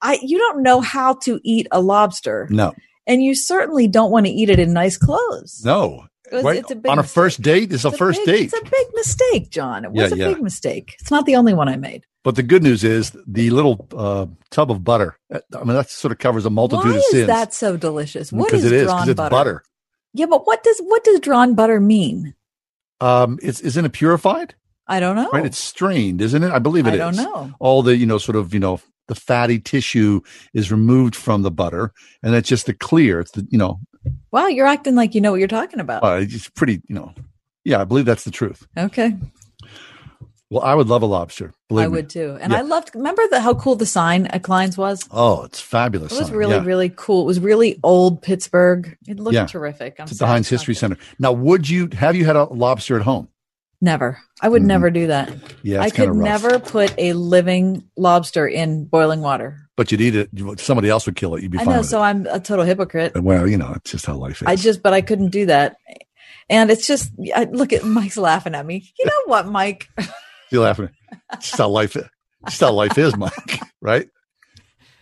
I, 0.00 0.20
you 0.22 0.38
don't 0.38 0.62
know 0.62 0.80
how 0.80 1.14
to 1.24 1.40
eat 1.42 1.66
a 1.72 1.80
lobster. 1.80 2.46
No, 2.48 2.74
And 3.08 3.24
you 3.24 3.34
certainly 3.34 3.88
don't 3.88 4.12
want 4.12 4.26
to 4.26 4.32
eat 4.32 4.50
it 4.50 4.60
in 4.60 4.72
nice 4.72 4.96
clothes. 4.96 5.62
no. 5.64 6.04
It 6.30 6.36
was- 6.36 6.44
right? 6.44 6.58
it's 6.58 6.70
a 6.70 6.76
big 6.76 6.90
On 6.90 6.98
a 6.98 7.02
mistake. 7.02 7.14
first 7.14 7.42
date, 7.42 7.72
it's 7.72 7.84
a 7.84 7.90
first 7.90 8.20
big- 8.24 8.26
date. 8.26 8.52
It's 8.52 8.60
a 8.60 8.64
big 8.64 8.86
mistake, 8.94 9.50
John. 9.50 9.84
It 9.84 9.92
was 9.92 10.10
Yeah, 10.10 10.14
a 10.14 10.18
yeah. 10.18 10.34
big 10.34 10.42
mistake. 10.42 10.96
It's 11.00 11.10
not 11.10 11.26
the 11.26 11.36
only 11.36 11.54
one 11.54 11.68
I 11.68 11.76
made. 11.76 12.04
But 12.22 12.36
the 12.36 12.42
good 12.42 12.62
news 12.62 12.84
is 12.84 13.12
the 13.26 13.50
little 13.50 13.86
uh, 13.96 14.26
tub 14.50 14.70
of 14.70 14.84
butter. 14.84 15.16
uh, 15.34 15.40
I 15.54 15.64
mean, 15.64 15.74
that 15.74 15.88
sort 15.90 16.12
of 16.12 16.18
covers 16.18 16.44
a 16.44 16.50
multitude 16.50 16.84
Why 16.84 16.90
of 16.90 16.96
is 16.98 17.10
sins. 17.10 17.26
that 17.28 17.54
so 17.54 17.76
delicious? 17.76 18.30
What 18.32 18.46
because 18.48 18.64
is 18.64 18.70
it 18.72 18.76
is 18.76 18.84
drawn 18.86 18.96
because 18.98 19.08
it's 19.08 19.16
butter? 19.16 19.30
butter. 19.30 19.62
Yeah, 20.12 20.26
but 20.26 20.46
what 20.46 20.62
does 20.62 20.80
what 20.84 21.02
does 21.04 21.20
drawn 21.20 21.54
butter 21.54 21.80
mean? 21.80 22.34
Um, 23.00 23.38
it's 23.42 23.60
isn't 23.60 23.84
it 23.84 23.92
purified? 23.92 24.54
I 24.86 25.00
don't 25.00 25.16
know. 25.16 25.30
Right, 25.32 25.46
it's 25.46 25.56
strained, 25.58 26.20
isn't 26.20 26.42
it? 26.42 26.50
I 26.52 26.58
believe 26.58 26.86
it 26.86 26.90
I 27.00 27.08
is. 27.08 27.16
don't 27.16 27.16
know. 27.16 27.52
All 27.60 27.82
the 27.82 27.96
you 27.96 28.06
know, 28.06 28.18
sort 28.18 28.36
of 28.36 28.52
you 28.52 28.60
know, 28.60 28.80
the 29.08 29.14
fatty 29.14 29.58
tissue 29.58 30.20
is 30.52 30.70
removed 30.70 31.14
from 31.16 31.42
the 31.42 31.50
butter, 31.50 31.92
and 32.22 32.34
it's 32.34 32.48
just 32.48 32.66
the 32.66 32.74
clear. 32.74 33.20
It's 33.20 33.30
the 33.30 33.46
you 33.50 33.56
know, 33.56 33.80
Wow, 34.32 34.46
you're 34.46 34.66
acting 34.66 34.94
like 34.94 35.14
you 35.14 35.20
know 35.20 35.30
what 35.32 35.38
you're 35.40 35.48
talking 35.48 35.80
about. 35.80 36.02
uh, 36.04 36.18
it's 36.20 36.48
pretty 36.50 36.80
you 36.88 36.94
know. 36.94 37.12
Yeah, 37.64 37.80
I 37.80 37.84
believe 37.84 38.04
that's 38.06 38.24
the 38.24 38.30
truth. 38.30 38.66
okay, 38.76 39.14
Well, 40.50 40.62
I 40.64 40.74
would 40.74 40.88
love 40.88 41.02
a 41.02 41.06
lobster. 41.06 41.52
I 41.70 41.74
me. 41.82 41.86
would 41.88 42.10
too. 42.10 42.36
And 42.40 42.52
Yeah. 42.52 42.58
I 42.58 42.62
loved. 42.62 42.90
Remember 42.94 43.22
the 43.30 43.40
how 43.40 43.54
cool 43.54 43.76
the 43.76 43.86
sign 43.86 44.26
at 44.26 44.42
Klein's 44.42 44.76
was? 44.78 45.06
Oh, 45.12 45.42
it's 45.44 45.60
fabulous. 45.60 46.10
It 46.12 46.18
was 46.18 46.28
sign. 46.28 46.36
really, 46.36 46.54
Yeah. 46.56 46.64
really 46.64 46.88
cool. 46.96 47.22
It 47.22 47.26
was 47.26 47.38
really 47.38 47.78
old 47.84 48.22
Pittsburgh. 48.22 48.96
It 49.06 49.20
looked 49.20 49.34
Yeah. 49.34 49.46
terrific. 49.46 49.96
I'm 50.00 50.04
It's 50.04 50.12
at 50.12 50.18
the 50.18 50.26
Heinz 50.26 50.48
History. 50.48 50.74
Center. 50.74 50.96
Now, 51.20 51.30
would 51.32 51.68
you 51.68 51.88
have 51.92 52.16
you 52.16 52.24
had 52.24 52.34
a 52.36 52.44
lobster 52.44 52.96
at 52.96 53.02
home? 53.02 53.28
Never. 53.80 54.18
I 54.42 54.48
would 54.48 54.62
Mhm. 54.62 54.66
never 54.66 54.90
do 54.90 55.06
that. 55.06 55.32
Yeah, 55.62 55.80
I 55.82 55.90
could 55.90 56.14
never 56.14 56.58
put 56.58 56.92
a 56.98 57.12
living 57.12 57.84
lobster 57.96 58.46
in 58.48 58.84
boiling 58.86 59.20
water. 59.20 59.68
But 59.80 59.90
you'd 59.90 60.02
eat 60.02 60.14
it. 60.14 60.60
Somebody 60.60 60.90
else 60.90 61.06
would 61.06 61.16
kill 61.16 61.34
it. 61.36 61.42
You'd 61.42 61.52
be 61.52 61.58
I 61.58 61.64
fine 61.64 61.72
know, 61.72 61.78
with 61.80 61.88
so 61.88 62.02
I'm 62.02 62.26
a 62.26 62.38
total 62.38 62.66
hypocrite. 62.66 63.16
Well, 63.16 63.48
you 63.48 63.56
know, 63.56 63.72
it's 63.76 63.92
just 63.92 64.04
how 64.04 64.14
life 64.14 64.42
is. 64.42 64.46
I 64.46 64.54
just, 64.54 64.82
but 64.82 64.92
I 64.92 65.00
couldn't 65.00 65.30
do 65.30 65.46
that. 65.46 65.78
And 66.50 66.70
it's 66.70 66.86
just, 66.86 67.10
I, 67.34 67.44
look 67.44 67.72
at 67.72 67.82
Mike's 67.82 68.18
laughing 68.18 68.54
at 68.54 68.66
me. 68.66 68.92
You 68.98 69.06
know 69.06 69.22
what, 69.24 69.46
Mike? 69.46 69.88
You're 70.50 70.64
laughing. 70.64 70.90
It's 71.32 71.46
just 71.46 71.56
how 71.56 71.70
life 71.70 71.96
is. 71.96 72.04
Just 72.46 72.60
how 72.60 72.72
life 72.72 72.98
is, 72.98 73.16
Mike. 73.16 73.32
Right? 73.80 74.06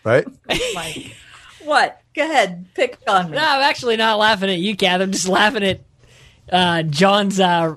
Right? 0.05 0.25
Mike. 0.75 1.17
What? 1.65 2.01
Go 2.15 2.23
ahead, 2.23 2.67
pick 2.75 2.99
on 3.09 3.33
me. 3.33 3.37
No, 3.37 3.43
I'm 3.43 3.63
actually 3.63 3.97
not 3.97 4.21
laughing 4.21 4.49
at 4.49 4.61
you, 4.61 4.77
Kath. 4.77 5.01
I'm 5.01 5.11
just 5.11 5.27
laughing 5.27 5.65
at 5.65 5.81
uh, 6.53 6.85
John's 6.85 7.41
uh, 7.41 7.75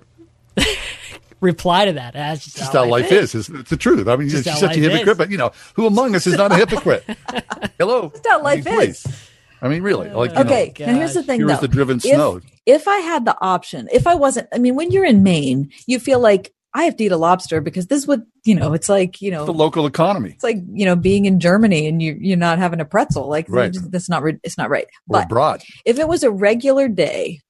reply 1.41 1.85
to 1.85 1.93
that. 1.93 2.13
That's 2.13 2.43
just, 2.43 2.57
just 2.57 2.73
how 2.73 2.85
life 2.85 3.11
is. 3.11 3.35
It's, 3.35 3.49
it's 3.49 3.69
the 3.69 3.77
truth. 3.77 4.07
I 4.07 4.15
mean, 4.15 4.29
Just 4.29 4.43
she's 4.45 4.53
how 4.53 4.59
such 4.59 4.77
a 4.77 4.79
hypocrite, 4.79 5.07
is. 5.09 5.17
but 5.17 5.29
you 5.31 5.37
know, 5.37 5.51
who 5.75 5.85
among 5.87 6.15
us 6.15 6.25
is 6.27 6.37
not 6.37 6.51
a 6.51 6.55
hypocrite? 6.55 7.03
Hello. 7.77 8.09
That's 8.13 8.27
how 8.27 8.41
life 8.43 8.65
I 8.67 8.71
mean, 8.71 8.81
is. 8.81 9.01
please. 9.03 9.27
I 9.63 9.67
mean, 9.67 9.83
really. 9.83 10.09
Oh 10.09 10.19
like, 10.19 10.31
you 10.33 10.37
okay, 10.39 10.73
know, 10.79 10.85
and 10.85 10.97
here's 10.97 11.13
the 11.13 11.21
thing, 11.23 11.39
Here 11.39 11.49
is 11.49 11.55
though. 11.57 11.61
the 11.61 11.67
driven 11.67 11.97
if, 11.97 12.03
snow. 12.03 12.41
If 12.65 12.87
I 12.87 12.97
had 12.97 13.25
the 13.25 13.37
option, 13.41 13.89
if 13.91 14.07
I 14.07 14.15
wasn't, 14.15 14.47
I 14.53 14.57
mean, 14.57 14.75
when 14.75 14.91
you're 14.91 15.05
in 15.05 15.21
Maine, 15.23 15.69
you 15.85 15.99
feel 15.99 16.19
like 16.19 16.51
I 16.73 16.85
have 16.85 16.95
to 16.97 17.03
eat 17.03 17.11
a 17.11 17.17
lobster 17.17 17.61
because 17.61 17.85
this 17.87 18.07
would, 18.07 18.23
you 18.43 18.55
know, 18.55 18.73
it's 18.73 18.87
like, 18.89 19.21
you 19.21 19.29
know, 19.29 19.45
the 19.45 19.51
local 19.53 19.85
economy. 19.85 20.31
it's 20.31 20.43
like 20.43 20.57
you 20.71 20.85
know 20.85 20.95
being 20.95 21.25
in 21.25 21.39
Germany 21.39 21.85
and 21.87 22.01
you 22.01 22.17
you're 22.19 22.37
not 22.37 22.57
having 22.59 22.79
a 22.79 22.85
pretzel. 22.85 23.27
Like 23.29 23.45
Right. 23.49 23.71
just- 23.73 23.91
that's 23.91 24.09
not 24.09 24.23
it's 24.43 24.57
not 24.57 24.69
right. 24.69 24.85
Or 24.85 24.89
But 25.19 25.25
abroad. 25.25 25.61
if 25.85 25.99
it 25.99 26.07
was 26.07 26.23
a 26.23 26.31
regular 26.31 26.87
day, 26.87 27.41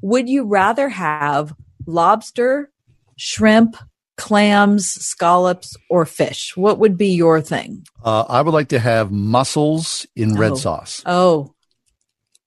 would 0.00 0.28
you 0.28 0.44
rather 0.44 0.88
have 0.88 1.52
lobster, 1.86 2.70
shrimp, 3.18 3.76
clams, 4.16 4.86
scallops, 4.90 5.76
or 5.90 6.06
fish? 6.06 6.56
What 6.56 6.78
would 6.78 6.96
be 6.96 7.08
your 7.14 7.40
thing? 7.42 7.84
Uh, 8.02 8.24
I 8.28 8.40
would 8.40 8.54
like 8.54 8.68
to 8.68 8.78
have 8.78 9.10
mussels 9.12 10.06
in 10.16 10.34
red 10.36 10.52
Oh. 10.52 10.56
sauce. 10.56 11.02
Oh, 11.04 11.52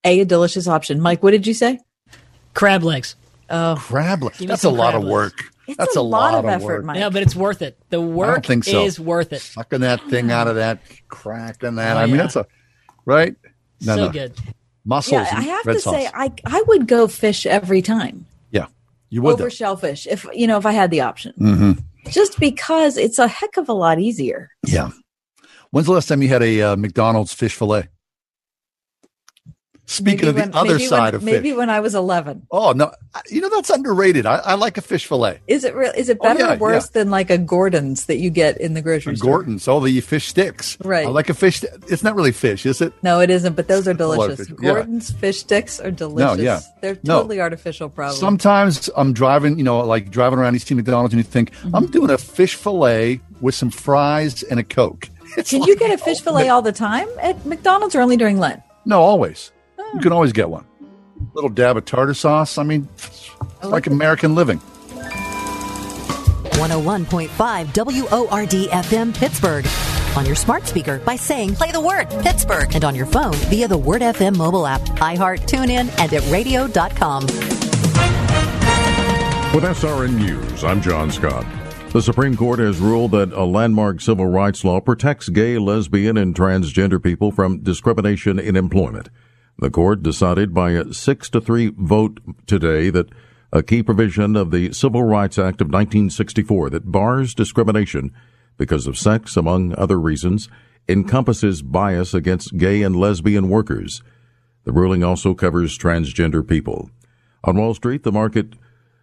a, 0.04 0.20
a 0.20 0.24
delicious 0.24 0.66
option. 0.66 1.00
Mike, 1.00 1.22
what 1.22 1.30
did 1.30 1.46
you 1.46 1.54
say? 1.54 1.78
Crab 2.54 2.82
legs. 2.82 3.14
Oh, 3.48 3.76
crab 3.78 4.22
legs. 4.22 4.38
That's 4.38 4.64
a 4.64 4.68
some 4.68 4.76
lot 4.76 4.92
crab 4.92 5.04
of 5.04 5.08
work. 5.08 5.34
It's 5.68 5.76
That's 5.78 5.94
a 5.96 6.00
a, 6.00 6.02
lot 6.02 6.34
of 6.34 6.44
of 6.44 6.50
effort, 6.50 6.64
work. 6.64 6.84
Mike. 6.86 6.96
Yeah, 6.98 7.08
but 7.10 7.22
it's 7.22 7.36
worth 7.36 7.62
it. 7.62 7.78
The 7.90 8.00
work 8.00 8.44
think 8.46 8.64
so. 8.64 8.82
is 8.84 8.98
worth 8.98 9.32
it. 9.32 9.40
Sucking 9.40 9.80
that 9.82 10.02
thing 10.10 10.32
out 10.32 10.48
of 10.48 10.56
that, 10.56 10.80
cracking 11.08 11.76
that. 11.76 11.96
Oh, 11.96 12.00
I 12.00 12.06
mean, 12.06 12.16
yeah. 12.16 12.22
that's 12.22 12.36
a 12.36 12.46
right. 13.06 13.36
No, 13.80 13.94
so 13.94 14.06
no. 14.06 14.12
good. 14.12 14.32
Mussels. 14.84 15.12
yeah, 15.22 15.28
I 15.38 15.42
have 15.42 15.64
red 15.66 15.74
to 15.74 15.80
sauce. 15.80 15.94
say, 15.94 16.08
I 16.12 16.32
I 16.44 16.62
would 16.66 16.88
go 16.88 17.06
fish 17.06 17.46
every 17.46 17.80
time 17.80 18.26
yeah, 18.50 18.66
you 19.12 19.20
would. 19.20 19.34
over 19.34 19.50
shellfish 19.50 20.06
if 20.06 20.26
you 20.32 20.46
know 20.46 20.56
if 20.56 20.64
I 20.64 20.72
had 20.72 20.90
the 20.90 21.02
option. 21.02 21.34
Mm-hmm. 21.38 21.72
Just 22.10 22.40
because 22.40 22.96
it's 22.96 23.18
a 23.18 23.28
heck 23.28 23.58
of 23.58 23.68
a 23.68 23.74
lot 23.74 24.00
easier. 24.00 24.50
Yeah. 24.66 24.90
When's 25.70 25.86
the 25.86 25.92
last 25.92 26.08
time 26.08 26.22
you 26.22 26.28
had 26.28 26.42
a 26.42 26.62
uh, 26.62 26.76
McDonald's 26.76 27.34
fish 27.34 27.54
fillet? 27.54 27.88
Speaking 29.84 30.26
Maybe 30.26 30.28
of 30.28 30.34
the 30.36 30.40
when- 30.42 30.54
other 30.54 30.78
side 30.78 30.98
when, 31.06 31.14
of 31.16 31.22
maybe 31.24 31.50
fish. 31.50 31.58
when 31.58 31.68
I 31.68 31.80
was 31.80 31.94
eleven. 31.94 32.46
Oh 32.52 32.70
no, 32.72 32.92
you 33.28 33.40
know 33.40 33.50
that's 33.50 33.68
underrated. 33.68 34.24
I, 34.26 34.36
I 34.36 34.54
like 34.54 34.78
a 34.78 34.80
fish 34.80 35.06
fillet. 35.06 35.40
Is 35.48 35.64
it 35.64 35.74
real? 35.74 35.92
Is 35.96 36.08
it 36.08 36.18
Oh, 36.20 36.24
better 36.24 36.38
yeah, 36.40 36.54
or 36.54 36.58
worse 36.58 36.88
than 36.90 37.10
like 37.10 37.30
a 37.30 37.36
Gorton's 37.36 38.06
that 38.06 38.18
you 38.18 38.30
get 38.30 38.58
in 38.60 38.74
the 38.74 38.80
grocery 38.80 39.16
store? 39.16 39.38
Gorton's, 39.38 39.66
all 39.66 39.80
the 39.80 40.00
fish 40.00 40.28
sticks. 40.28 40.78
Right. 40.84 41.04
I 41.04 41.10
like 41.10 41.28
a 41.28 41.34
fish. 41.34 41.62
It's 41.88 42.04
not 42.04 42.14
really 42.14 42.30
fish, 42.32 42.64
is 42.64 42.80
it? 42.80 42.92
No, 43.02 43.18
it 43.20 43.28
isn't. 43.28 43.54
But 43.56 43.66
those 43.68 43.88
are 43.88 43.90
a 43.90 43.94
delicious. 43.94 44.46
fish, 44.48 44.56
yeah. 44.60 44.72
Gorton's 44.72 45.10
fish 45.10 45.40
sticks 45.40 45.80
are 45.80 45.90
delicious. 45.90 46.38
No, 46.38 46.42
yeah. 46.42 46.60
They're 46.80 46.96
No. 47.02 47.18
totally 47.18 47.40
artificial, 47.40 47.88
probably. 47.90 48.16
Sometimes 48.18 48.88
I'm 48.96 49.12
driving, 49.12 49.58
you 49.58 49.64
know, 49.64 49.80
like 49.80 50.10
driving 50.10 50.38
around, 50.38 50.58
see 50.62 50.74
McDonald's 50.74 51.12
and 51.12 51.18
you 51.18 51.24
think, 51.28 51.50
Mm-hmm. 51.52 51.74
I'm 51.74 51.86
doing 51.88 52.08
a 52.10 52.18
fish 52.18 52.54
fillet 52.54 53.20
with 53.40 53.54
some 53.56 53.70
fries 53.70 54.42
and 54.44 54.60
a 54.60 54.62
Coke. 54.64 55.08
It's 55.36 55.50
Can 55.50 55.60
like- 55.60 55.68
you 55.68 55.76
get 55.76 55.90
a 55.90 55.98
fish 55.98 56.20
fillet 56.24 56.48
all 56.50 56.62
the 56.62 56.72
time 56.72 57.08
at 57.20 57.44
McDonald's 57.44 57.94
or 57.96 58.00
only 58.00 58.16
during 58.16 58.38
Lent? 58.38 58.62
No, 58.84 59.00
always. 59.02 59.50
You 59.94 60.00
can 60.00 60.12
always 60.12 60.32
get 60.32 60.48
one. 60.48 60.64
Little 61.34 61.50
dab 61.50 61.76
of 61.76 61.84
tartar 61.84 62.14
sauce. 62.14 62.56
I 62.58 62.62
mean, 62.62 62.88
it's 62.94 63.30
like 63.62 63.86
American 63.86 64.34
living. 64.34 64.58
101.5 66.58 67.30
WORD 67.74 68.70
FM 68.70 69.14
Pittsburgh. 69.14 69.66
On 70.16 70.26
your 70.26 70.34
smart 70.34 70.66
speaker 70.66 70.98
by 71.00 71.16
saying 71.16 71.54
play 71.54 71.72
the 71.72 71.80
word 71.80 72.08
Pittsburgh 72.20 72.74
and 72.74 72.84
on 72.84 72.94
your 72.94 73.06
phone 73.06 73.34
via 73.34 73.66
the 73.66 73.78
Word 73.78 74.02
FM 74.02 74.36
mobile 74.36 74.66
app, 74.66 74.82
iHeart, 74.82 75.40
TuneIn, 75.46 75.88
and 75.98 76.12
at 76.12 76.30
radio.com. 76.30 77.24
With 79.54 79.64
SRN 79.64 80.14
News, 80.16 80.64
I'm 80.64 80.80
John 80.82 81.10
Scott. 81.10 81.46
The 81.92 82.00
Supreme 82.02 82.36
Court 82.36 82.58
has 82.58 82.78
ruled 82.78 83.10
that 83.12 83.32
a 83.32 83.44
landmark 83.44 84.00
civil 84.00 84.26
rights 84.26 84.64
law 84.64 84.80
protects 84.80 85.28
gay, 85.28 85.58
lesbian, 85.58 86.16
and 86.16 86.34
transgender 86.34 87.02
people 87.02 87.32
from 87.32 87.60
discrimination 87.60 88.38
in 88.38 88.56
employment. 88.56 89.10
The 89.58 89.70
court 89.70 90.02
decided 90.02 90.54
by 90.54 90.72
a 90.72 90.92
6 90.92 91.30
to 91.30 91.40
3 91.40 91.72
vote 91.76 92.20
today 92.46 92.90
that 92.90 93.10
a 93.52 93.62
key 93.62 93.82
provision 93.82 94.34
of 94.34 94.50
the 94.50 94.72
Civil 94.72 95.02
Rights 95.02 95.38
Act 95.38 95.60
of 95.60 95.68
1964 95.68 96.70
that 96.70 96.90
bars 96.90 97.34
discrimination 97.34 98.12
because 98.56 98.86
of 98.86 98.98
sex, 98.98 99.36
among 99.36 99.74
other 99.76 100.00
reasons, 100.00 100.48
encompasses 100.88 101.62
bias 101.62 102.14
against 102.14 102.56
gay 102.56 102.82
and 102.82 102.96
lesbian 102.96 103.48
workers. 103.48 104.02
The 104.64 104.72
ruling 104.72 105.04
also 105.04 105.34
covers 105.34 105.76
transgender 105.76 106.46
people. 106.46 106.90
On 107.44 107.56
Wall 107.56 107.74
Street, 107.74 108.04
the 108.04 108.12
market 108.12 108.54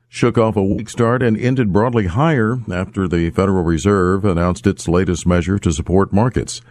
shook 0.07 0.37
off 0.37 0.55
a 0.55 0.63
weak 0.63 0.89
start 0.89 1.21
and 1.21 1.37
ended 1.37 1.71
broadly 1.71 2.07
higher 2.07 2.57
after 2.71 3.07
the 3.07 3.29
Federal 3.29 3.63
Reserve 3.63 4.25
announced 4.25 4.65
its 4.65 4.87
latest 4.87 5.27
measure 5.27 5.59
to 5.59 5.71
support 5.71 6.11
markets. 6.11 6.61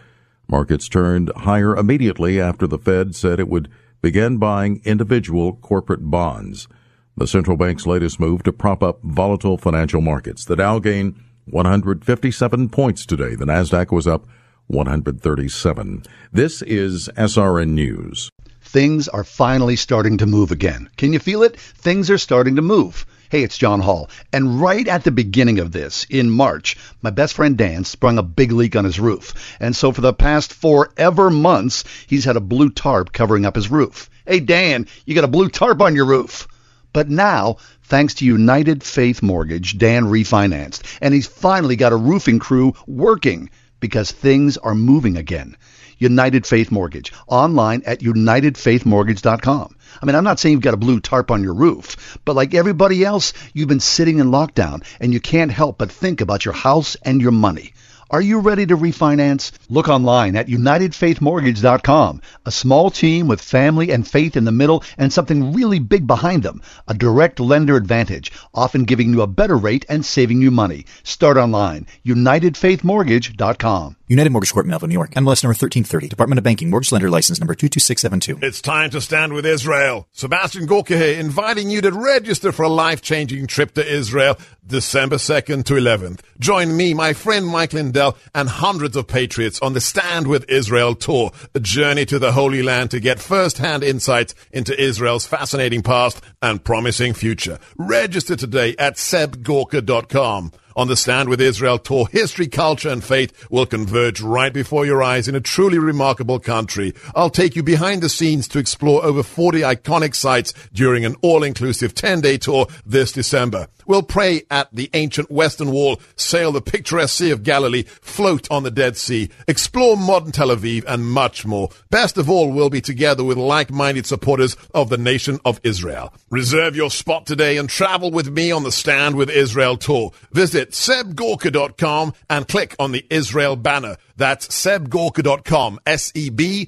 Markets 0.49 0.89
turned 0.89 1.31
higher 1.35 1.75
immediately 1.75 2.41
after 2.41 2.65
the 2.65 2.79
Fed 2.79 3.15
said 3.15 3.39
it 3.39 3.47
would 3.47 3.69
begin 4.01 4.37
buying 4.37 4.81
individual 4.83 5.53
corporate 5.53 6.09
bonds. 6.09 6.67
The 7.15 7.27
central 7.27 7.55
bank's 7.55 7.85
latest 7.85 8.19
move 8.19 8.41
to 8.43 8.51
prop 8.51 8.81
up 8.81 8.99
volatile 9.03 9.57
financial 9.57 10.01
markets. 10.01 10.45
The 10.45 10.55
Dow 10.55 10.79
gained 10.79 11.21
157 11.45 12.69
points 12.69 13.05
today. 13.05 13.35
The 13.35 13.45
Nasdaq 13.45 13.91
was 13.91 14.07
up 14.07 14.25
137. 14.67 16.03
This 16.31 16.61
is 16.63 17.09
SRN 17.15 17.69
News. 17.69 18.29
Things 18.61 19.07
are 19.07 19.23
finally 19.23 19.75
starting 19.75 20.17
to 20.17 20.25
move 20.25 20.51
again. 20.51 20.89
Can 20.97 21.13
you 21.13 21.19
feel 21.19 21.43
it? 21.43 21.59
Things 21.59 22.09
are 22.09 22.17
starting 22.17 22.55
to 22.55 22.61
move. 22.61 23.05
Hey, 23.29 23.43
it's 23.43 23.59
John 23.59 23.79
Hall. 23.79 24.09
And 24.33 24.59
right 24.59 24.87
at 24.87 25.03
the 25.03 25.11
beginning 25.11 25.59
of 25.59 25.71
this, 25.71 26.07
in 26.09 26.31
March, 26.31 26.75
my 27.03 27.11
best 27.11 27.35
friend 27.35 27.55
Dan 27.55 27.83
sprung 27.83 28.17
a 28.17 28.23
big 28.23 28.51
leak 28.51 28.75
on 28.75 28.85
his 28.85 28.99
roof. 28.99 29.55
And 29.59 29.75
so 29.75 29.91
for 29.91 30.01
the 30.01 30.13
past 30.13 30.51
forever 30.51 31.29
months, 31.29 31.83
he's 32.07 32.25
had 32.25 32.37
a 32.37 32.41
blue 32.41 32.71
tarp 32.71 33.13
covering 33.13 33.45
up 33.45 33.55
his 33.55 33.69
roof. 33.69 34.09
Hey, 34.25 34.39
Dan, 34.39 34.87
you 35.05 35.13
got 35.13 35.25
a 35.25 35.27
blue 35.27 35.47
tarp 35.47 35.79
on 35.79 35.95
your 35.95 36.05
roof. 36.05 36.47
But 36.91 37.07
now, 37.07 37.57
thanks 37.83 38.15
to 38.15 38.25
United 38.25 38.81
Faith 38.81 39.21
Mortgage, 39.21 39.77
Dan 39.77 40.05
refinanced, 40.05 40.81
and 40.99 41.13
he's 41.13 41.27
finally 41.27 41.75
got 41.75 41.93
a 41.93 41.97
roofing 41.97 42.39
crew 42.39 42.73
working 42.87 43.51
because 43.79 44.11
things 44.11 44.57
are 44.57 44.73
moving 44.73 45.17
again. 45.17 45.55
United 45.99 46.47
Faith 46.47 46.71
Mortgage, 46.71 47.13
online 47.27 47.83
at 47.85 47.99
unitedfaithmortgage.com. 47.99 49.75
I 50.01 50.05
mean, 50.05 50.15
I'm 50.15 50.23
not 50.23 50.39
saying 50.39 50.53
you've 50.53 50.61
got 50.61 50.73
a 50.73 50.77
blue 50.77 50.99
tarp 50.99 51.29
on 51.29 51.43
your 51.43 51.53
roof, 51.53 52.17
but 52.25 52.35
like 52.35 52.53
everybody 52.53 53.03
else, 53.03 53.33
you've 53.53 53.67
been 53.67 53.79
sitting 53.79 54.19
in 54.19 54.31
lockdown 54.31 54.83
and 54.99 55.13
you 55.13 55.19
can't 55.19 55.51
help 55.51 55.77
but 55.77 55.91
think 55.91 56.21
about 56.21 56.45
your 56.45 56.53
house 56.53 56.95
and 57.03 57.21
your 57.21 57.31
money. 57.31 57.73
Are 58.11 58.21
you 58.21 58.39
ready 58.39 58.65
to 58.65 58.75
refinance? 58.75 59.51
Look 59.69 59.87
online 59.87 60.35
at 60.35 60.47
unitedfaithmortgage.com. 60.47 62.21
A 62.43 62.51
small 62.51 62.89
team 62.89 63.27
with 63.27 63.39
family 63.39 63.91
and 63.91 64.07
faith 64.07 64.35
in 64.35 64.45
the 64.45 64.51
middle 64.51 64.83
and 64.97 65.13
something 65.13 65.53
really 65.53 65.77
big 65.77 66.07
behind 66.07 66.41
them. 66.41 66.63
A 66.87 66.95
direct 66.95 67.39
lender 67.39 67.75
advantage, 67.75 68.31
often 68.51 68.85
giving 68.85 69.11
you 69.11 69.21
a 69.21 69.27
better 69.27 69.55
rate 69.57 69.85
and 69.89 70.03
saving 70.03 70.41
you 70.41 70.49
money. 70.49 70.85
Start 71.03 71.37
online. 71.37 71.85
unitedfaithmortgage.com. 72.03 73.95
United 74.07 74.31
Mortgage 74.31 74.53
Corp, 74.53 74.65
Melville, 74.65 74.89
New 74.89 74.93
York. 74.93 75.11
MLS 75.11 75.43
number 75.43 75.53
1330. 75.53 76.07
Department 76.07 76.39
of 76.39 76.43
Banking. 76.43 76.71
Mortgage 76.71 76.91
Lender 76.91 77.11
License 77.11 77.39
number 77.39 77.53
22672. 77.53 78.43
It's 78.43 78.59
time 78.59 78.89
to 78.89 79.01
stand 79.01 79.33
with 79.33 79.45
Israel. 79.45 80.07
Sebastian 80.13 80.65
Gorka 80.65 80.97
here, 80.97 81.19
inviting 81.19 81.69
you 81.69 81.79
to 81.81 81.91
register 81.91 82.51
for 82.51 82.63
a 82.63 82.69
life-changing 82.69 83.45
trip 83.45 83.75
to 83.75 83.87
Israel, 83.87 84.35
December 84.69 85.17
2nd 85.17 85.65
to 85.65 85.73
11th. 85.73 86.21
Join 86.39 86.77
me, 86.77 86.93
my 86.93 87.13
friend 87.13 87.45
Mike 87.45 87.73
Lindell, 87.73 88.15
and 88.33 88.47
hundreds 88.47 88.95
of 88.95 89.07
patriots 89.07 89.59
on 89.61 89.73
the 89.73 89.81
Stand 89.81 90.27
with 90.27 90.47
Israel 90.47 90.95
tour, 90.95 91.31
a 91.53 91.59
journey 91.59 92.05
to 92.05 92.19
the 92.19 92.31
Holy 92.31 92.63
Land 92.63 92.91
to 92.91 92.99
get 92.99 93.19
first-hand 93.19 93.83
insights 93.83 94.35
into 94.51 94.79
Israel's 94.79 95.25
fascinating 95.25 95.81
past 95.81 96.21
and 96.41 96.63
promising 96.63 97.13
future. 97.13 97.59
Register 97.77 98.35
today 98.35 98.75
at 98.77 98.93
sebgorka.com. 98.95 100.51
On 100.75 100.87
the 100.87 100.95
Stand 100.95 101.27
with 101.27 101.41
Israel 101.41 101.77
tour, 101.77 102.07
history, 102.09 102.47
culture, 102.47 102.87
and 102.87 103.03
faith 103.03 103.51
will 103.51 103.65
converge 103.65 104.21
right 104.21 104.53
before 104.53 104.85
your 104.85 105.03
eyes 105.03 105.27
in 105.27 105.35
a 105.35 105.41
truly 105.41 105.77
remarkable 105.77 106.39
country. 106.39 106.93
I'll 107.15 107.29
take 107.29 107.57
you 107.57 107.63
behind 107.63 108.01
the 108.01 108.07
scenes 108.07 108.47
to 108.49 108.59
explore 108.59 109.03
over 109.03 109.21
40 109.21 109.59
iconic 109.59 110.15
sites 110.15 110.53
during 110.71 111.03
an 111.03 111.17
all-inclusive 111.21 111.95
10-day 111.95 112.37
tour 112.37 112.67
this 112.85 113.11
December. 113.11 113.67
We'll 113.89 114.03
pray 114.03 114.43
at 114.51 114.69
the 114.71 114.89
ancient 114.93 115.31
Western 115.31 115.71
Wall, 115.71 115.99
sail 116.15 116.51
the 116.51 116.61
picturesque 116.61 117.17
Sea 117.17 117.31
of 117.31 117.41
Galilee, 117.41 117.85
float 118.01 118.47
on 118.51 118.61
the 118.61 118.69
Dead 118.69 118.95
Sea, 118.95 119.31
explore 119.47 119.97
modern 119.97 120.31
Tel 120.31 120.49
Aviv, 120.49 120.83
and 120.87 121.09
much 121.09 121.43
more. 121.43 121.69
Best 121.89 122.19
of 122.19 122.29
all, 122.29 122.51
we'll 122.51 122.69
be 122.69 122.81
together 122.81 123.23
with 123.23 123.39
like-minded 123.39 124.05
supporters 124.05 124.55
of 124.75 124.89
the 124.89 124.97
nation 124.99 125.39
of 125.43 125.59
Israel. 125.63 126.13
Reserve 126.29 126.75
your 126.75 126.91
spot 126.91 127.25
today 127.25 127.57
and 127.57 127.67
travel 127.67 128.11
with 128.11 128.29
me 128.29 128.51
on 128.51 128.61
the 128.61 128.71
Stand 128.71 129.15
with 129.15 129.31
Israel 129.31 129.75
tour. 129.75 130.11
Visit 130.31 130.69
sebgorka.com 130.69 132.13
and 132.29 132.47
click 132.47 132.75
on 132.77 132.91
the 132.91 133.03
Israel 133.09 133.55
banner. 133.55 133.97
That's 134.17 134.47
sebgorka.com, 134.49 135.79
S-E-B-G-O-R-K-A 135.85 136.67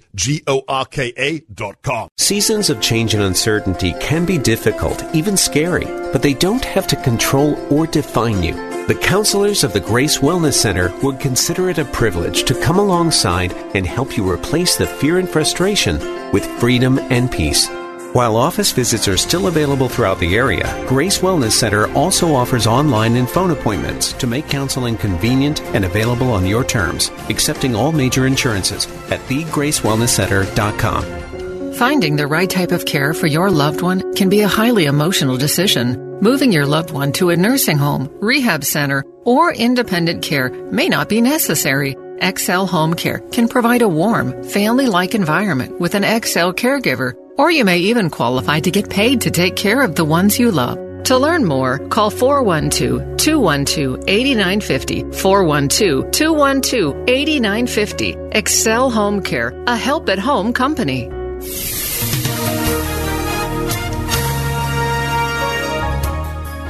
dot 1.54 1.82
com. 1.82 2.10
Seasons 2.18 2.70
of 2.70 2.80
change 2.80 3.14
and 3.14 3.22
uncertainty 3.22 3.94
can 4.00 4.26
be 4.26 4.38
difficult, 4.38 5.04
even 5.14 5.36
scary, 5.36 5.84
but 6.14 6.22
they 6.22 6.34
don't 6.34 6.64
have 6.64 6.88
to 6.88 6.96
control 7.12 7.59
or 7.70 7.86
define 7.86 8.41
you. 8.41 8.53
The 8.88 8.95
counselors 8.95 9.66
of 9.66 9.74
the 9.74 9.82
Grace 9.82 10.20
Wellness 10.20 10.53
Center 10.53 10.93
would 11.03 11.20
consider 11.20 11.70
it 11.70 11.78
a 11.78 11.84
privilege 11.84 12.45
to 12.45 12.57
come 12.62 12.80
alongside 12.80 13.51
and 13.76 13.86
help 13.86 14.16
you 14.16 14.30
replace 14.30 14.78
the 14.78 14.88
fear 14.88 15.20
and 15.20 15.28
frustration 15.28 15.99
with 16.32 16.45
freedom 16.59 16.99
and 17.12 17.30
peace. 17.30 17.68
While 18.14 18.38
office 18.38 18.72
visits 18.72 19.09
are 19.09 19.18
still 19.18 19.47
available 19.47 19.89
throughout 19.89 20.20
the 20.20 20.38
area, 20.38 20.86
Grace 20.88 21.18
Wellness 21.20 21.51
Center 21.51 21.91
also 21.93 22.34
offers 22.34 22.66
online 22.66 23.18
and 23.18 23.30
phone 23.30 23.51
appointments 23.51 24.14
to 24.14 24.28
make 24.28 24.47
counseling 24.47 24.95
convenient 24.97 25.62
and 25.76 25.84
available 25.84 26.32
on 26.32 26.45
your 26.45 26.64
terms, 26.64 27.12
accepting 27.30 27.76
all 27.76 27.91
major 27.91 28.26
insurances 28.26 28.88
at 29.12 29.20
thegracewellnesscenter.com. 29.32 31.74
Finding 31.74 32.16
the 32.16 32.28
right 32.28 32.49
type 32.49 32.72
of 32.72 32.86
care 32.86 33.14
for 33.14 33.28
your 33.28 33.51
loved 33.51 33.82
one 33.82 34.14
can 34.14 34.30
be 34.30 34.39
a 34.41 34.47
highly 34.47 34.86
emotional 34.86 35.36
decision. 35.38 36.11
Moving 36.22 36.52
your 36.52 36.68
loved 36.68 36.92
one 36.92 37.14
to 37.14 37.32
a 37.32 37.36
nursing 37.36 37.80
home, 37.80 38.08
rehab 38.22 38.64
center, 38.64 39.04
or 39.26 39.52
independent 39.52 40.22
care 40.22 40.52
may 40.72 40.88
not 40.88 41.10
be 41.10 41.20
necessary. 41.20 41.96
XL 42.22 42.66
Home 42.66 42.94
Care 42.94 43.22
can 43.32 43.48
provide 43.48 43.82
a 43.82 43.90
warm, 43.90 44.44
family 44.44 44.86
like 44.86 45.16
environment 45.16 45.80
with 45.80 45.96
an 45.96 46.04
XL 46.04 46.52
caregiver, 46.52 47.14
or 47.40 47.50
you 47.50 47.66
may 47.66 47.80
even 47.80 48.12
qualify 48.12 48.60
to 48.60 48.70
get 48.70 48.88
paid 48.88 49.22
to 49.22 49.32
take 49.32 49.56
care 49.56 49.82
of 49.82 49.96
the 49.96 50.06
ones 50.06 50.38
you 50.38 50.52
love. 50.52 50.78
To 51.06 51.18
learn 51.18 51.44
more, 51.44 51.80
call 51.90 52.12
412 52.12 53.18
212 53.18 54.04
8950. 54.08 55.18
412 55.18 56.12
212 56.12 57.10
8950. 57.10 58.16
Excel 58.34 58.92
Home 58.92 59.24
Care, 59.24 59.60
a 59.66 59.76
help 59.76 60.08
at 60.08 60.20
home 60.20 60.54
company. 60.54 61.10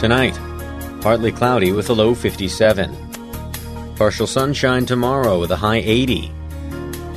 Tonight, 0.02 0.36
partly 1.02 1.32
cloudy 1.32 1.72
with 1.72 1.91
a 1.91 1.93
low 1.93 2.16
57. 2.16 3.93
Partial 3.97 4.26
sunshine 4.26 4.84
tomorrow 4.88 5.39
with 5.39 5.52
a 5.52 5.56
high 5.56 5.78
80. 5.78 6.32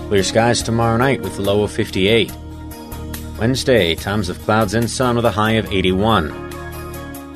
Clear 0.08 0.22
skies 0.22 0.62
tomorrow 0.62 0.98
night 0.98 1.22
with 1.22 1.38
a 1.38 1.40
low 1.40 1.62
of 1.62 1.72
58. 1.72 2.30
Wednesday, 3.38 3.94
times 3.94 4.28
of 4.28 4.38
clouds 4.40 4.74
and 4.74 4.90
sun 4.90 5.16
with 5.16 5.24
a 5.24 5.30
high 5.30 5.52
of 5.52 5.72
81. 5.72 6.28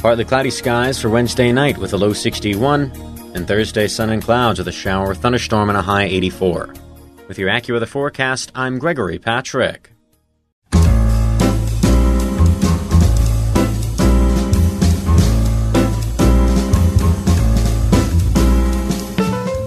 Partly 0.00 0.26
cloudy 0.26 0.50
skies 0.50 1.00
for 1.00 1.08
Wednesday 1.08 1.50
night 1.50 1.78
with 1.78 1.94
a 1.94 1.96
low 1.96 2.12
61. 2.12 2.92
And 3.34 3.48
Thursday, 3.48 3.88
sun 3.88 4.10
and 4.10 4.22
clouds 4.22 4.58
with 4.58 4.68
a 4.68 4.72
shower 4.72 5.14
thunderstorm 5.14 5.70
and 5.70 5.78
a 5.78 5.82
high 5.82 6.04
84. 6.04 6.74
With 7.26 7.38
your 7.38 7.48
AccuWeather 7.48 7.88
forecast, 7.88 8.52
I'm 8.54 8.78
Gregory 8.78 9.18
Patrick. 9.18 9.97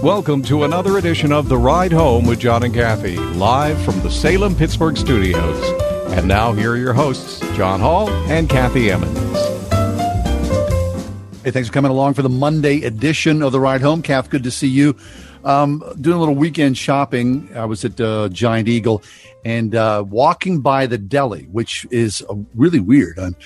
Welcome 0.02 0.42
to 0.46 0.64
another 0.64 0.98
edition 0.98 1.30
of 1.30 1.48
The 1.48 1.56
Ride 1.56 1.92
Home 1.92 2.26
with 2.26 2.40
John 2.40 2.64
and 2.64 2.74
Kathy, 2.74 3.16
live 3.16 3.80
from 3.84 4.00
the 4.00 4.10
Salem 4.10 4.56
Pittsburgh 4.56 4.96
studios. 4.96 5.62
And 6.10 6.26
now, 6.26 6.52
here 6.52 6.72
are 6.72 6.76
your 6.76 6.92
hosts, 6.92 7.38
John 7.54 7.78
Hall 7.78 8.10
and 8.10 8.50
Kathy 8.50 8.90
Emmons. 8.90 9.16
Hey, 11.44 11.52
thanks 11.52 11.68
for 11.68 11.72
coming 11.72 11.92
along 11.92 12.14
for 12.14 12.22
the 12.22 12.28
Monday 12.28 12.82
edition 12.82 13.42
of 13.42 13.52
The 13.52 13.60
Ride 13.60 13.80
Home. 13.80 14.02
Kath, 14.02 14.28
good 14.28 14.42
to 14.42 14.50
see 14.50 14.66
you. 14.66 14.96
Um, 15.44 15.84
doing 16.00 16.16
a 16.16 16.18
little 16.18 16.34
weekend 16.34 16.76
shopping. 16.76 17.48
I 17.54 17.66
was 17.66 17.84
at 17.84 18.00
uh, 18.00 18.28
Giant 18.30 18.66
Eagle 18.66 19.04
and 19.44 19.76
uh, 19.76 20.04
walking 20.04 20.62
by 20.62 20.86
the 20.86 20.98
deli, 20.98 21.44
which 21.52 21.86
is 21.92 22.24
uh, 22.28 22.34
really 22.56 22.80
weird. 22.80 23.20
Um, 23.20 23.36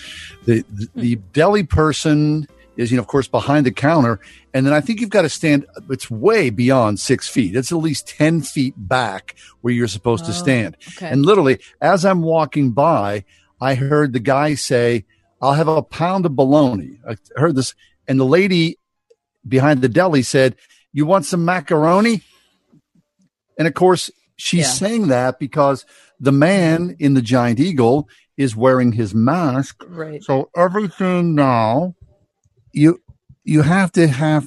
the, 0.46 0.64
the, 0.72 0.88
the 0.94 1.16
deli 1.34 1.64
person 1.64 2.48
is, 2.76 2.90
you 2.90 2.96
know, 2.96 3.02
of 3.02 3.06
course, 3.08 3.28
behind 3.28 3.66
the 3.66 3.70
counter. 3.72 4.20
And 4.54 4.66
then 4.66 4.72
I 4.72 4.80
think 4.80 5.00
you've 5.00 5.10
got 5.10 5.22
to 5.22 5.28
stand, 5.28 5.66
it's 5.90 6.10
way 6.10 6.50
beyond 6.50 7.00
six 7.00 7.28
feet. 7.28 7.56
It's 7.56 7.72
at 7.72 7.78
least 7.78 8.08
10 8.08 8.42
feet 8.42 8.74
back 8.76 9.34
where 9.60 9.72
you're 9.72 9.88
supposed 9.88 10.24
to 10.26 10.30
oh, 10.30 10.34
stand. 10.34 10.76
okay. 10.96 11.08
And 11.08 11.24
literally, 11.24 11.58
as 11.80 12.04
I'm 12.04 12.22
walking 12.22 12.70
by, 12.72 13.24
I 13.60 13.74
heard 13.74 14.12
the 14.12 14.20
guy 14.20 14.54
say, 14.54 15.04
I'll 15.40 15.54
have 15.54 15.68
a 15.68 15.82
pound 15.82 16.26
of 16.26 16.36
bologna. 16.36 16.98
I 17.08 17.16
heard 17.36 17.56
this. 17.56 17.74
And 18.08 18.20
the 18.20 18.24
lady 18.24 18.78
behind 19.46 19.82
the 19.82 19.88
deli 19.88 20.22
said, 20.22 20.56
You 20.92 21.06
want 21.06 21.24
some 21.26 21.44
macaroni? 21.44 22.22
And 23.58 23.66
of 23.66 23.74
course, 23.74 24.10
she's 24.36 24.60
Yeah. 24.66 24.72
saying 24.72 25.08
that 25.08 25.38
because 25.38 25.84
the 26.20 26.32
man 26.32 26.96
in 26.98 27.14
the 27.14 27.22
giant 27.22 27.60
eagle 27.60 28.08
is 28.36 28.54
wearing 28.54 28.92
his 28.92 29.14
mask. 29.14 29.82
Right. 29.88 30.22
So 30.22 30.50
everything 30.56 31.34
now, 31.34 31.94
you 32.76 33.00
you 33.42 33.62
have 33.62 33.90
to 33.92 34.06
have 34.06 34.46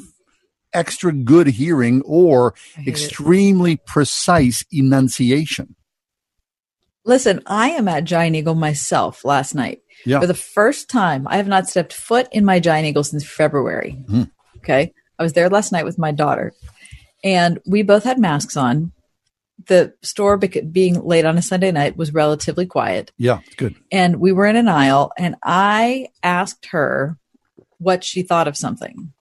extra 0.74 1.12
good 1.12 1.48
hearing 1.48 2.02
or 2.06 2.54
extremely 2.86 3.76
precise 3.76 4.64
enunciation. 4.72 5.76
Listen, 7.06 7.42
I 7.48 7.72
am 7.72 7.88
at 7.88 8.04
Giant 8.04 8.36
Eagle 8.36 8.56
myself 8.56 9.26
last 9.26 9.56
night. 9.56 9.82
Yeah. 10.06 10.20
For 10.20 10.28
the 10.28 10.34
first 10.34 10.90
time, 10.90 11.28
I 11.28 11.38
have 11.38 11.48
not 11.48 11.68
stepped 11.68 11.94
foot 11.94 12.28
in 12.32 12.46
my 12.46 12.60
Giant 12.60 12.86
Eagle 12.86 13.04
since 13.04 13.26
February. 13.26 13.92
Hmm. 14.08 14.24
Okay. 14.58 14.94
I 15.18 15.24
was 15.24 15.34
there 15.34 15.50
last 15.50 15.72
night 15.72 15.86
with 15.86 15.98
my 15.98 16.12
daughter, 16.12 16.54
and 17.24 17.60
we 17.66 17.82
both 17.84 18.04
had 18.04 18.20
masks 18.20 18.56
on. 18.56 18.92
The 19.68 19.94
store, 20.02 20.38
being 20.38 21.02
late 21.04 21.26
on 21.26 21.38
a 21.38 21.42
Sunday 21.42 21.72
night, 21.72 21.98
was 21.98 22.14
relatively 22.14 22.66
quiet. 22.66 23.12
Yeah, 23.18 23.40
good. 23.58 23.76
And 23.92 24.22
we 24.22 24.32
were 24.32 24.46
in 24.46 24.56
an 24.56 24.70
aisle, 24.70 25.12
and 25.18 25.36
I 25.44 26.08
asked 26.24 26.68
her 26.68 27.19
what 27.80 28.04
she 28.04 28.22
thought 28.22 28.48
of 28.48 28.56
something. 28.56 29.12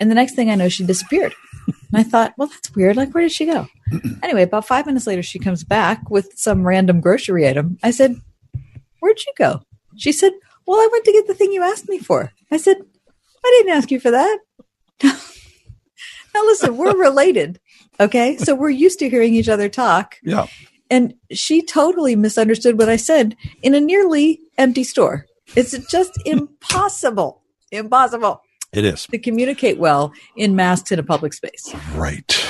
And 0.00 0.10
the 0.10 0.14
next 0.14 0.34
thing 0.34 0.50
I 0.50 0.54
know, 0.54 0.68
she 0.68 0.84
disappeared. 0.84 1.34
And 1.66 1.76
I 1.94 2.02
thought, 2.02 2.34
well, 2.36 2.48
that's 2.48 2.74
weird. 2.74 2.96
Like, 2.96 3.12
where 3.12 3.22
did 3.22 3.32
she 3.32 3.46
go? 3.46 3.68
anyway, 4.22 4.42
about 4.42 4.66
five 4.66 4.86
minutes 4.86 5.06
later, 5.06 5.22
she 5.22 5.38
comes 5.38 5.62
back 5.62 6.10
with 6.10 6.32
some 6.34 6.66
random 6.66 7.00
grocery 7.00 7.46
item. 7.46 7.78
I 7.82 7.90
said, 7.90 8.16
Where'd 9.00 9.18
you 9.26 9.32
go? 9.36 9.62
She 9.96 10.12
said, 10.12 10.32
Well, 10.66 10.80
I 10.80 10.88
went 10.90 11.04
to 11.04 11.12
get 11.12 11.26
the 11.26 11.34
thing 11.34 11.52
you 11.52 11.62
asked 11.62 11.88
me 11.88 11.98
for. 11.98 12.32
I 12.50 12.56
said, 12.56 12.78
I 13.44 13.58
didn't 13.58 13.76
ask 13.76 13.90
you 13.90 14.00
for 14.00 14.10
that. 14.10 14.38
now, 15.02 16.42
listen, 16.44 16.76
we're 16.76 16.96
related. 16.96 17.60
Okay. 18.00 18.36
So 18.36 18.54
we're 18.54 18.70
used 18.70 18.98
to 19.00 19.10
hearing 19.10 19.34
each 19.34 19.48
other 19.48 19.68
talk. 19.68 20.16
Yeah. 20.22 20.46
And 20.90 21.14
she 21.30 21.62
totally 21.62 22.16
misunderstood 22.16 22.78
what 22.78 22.88
I 22.88 22.96
said 22.96 23.36
in 23.62 23.74
a 23.74 23.80
nearly 23.80 24.40
empty 24.58 24.84
store. 24.84 25.26
It's 25.56 25.76
just 25.88 26.12
impossible, 26.24 27.41
impossible 27.72 28.42
It 28.72 28.84
is. 28.84 29.06
to 29.06 29.18
communicate 29.18 29.78
well 29.78 30.12
in 30.36 30.54
masks 30.54 30.92
in 30.92 30.98
a 30.98 31.02
public 31.02 31.32
space. 31.32 31.74
Right. 31.94 32.46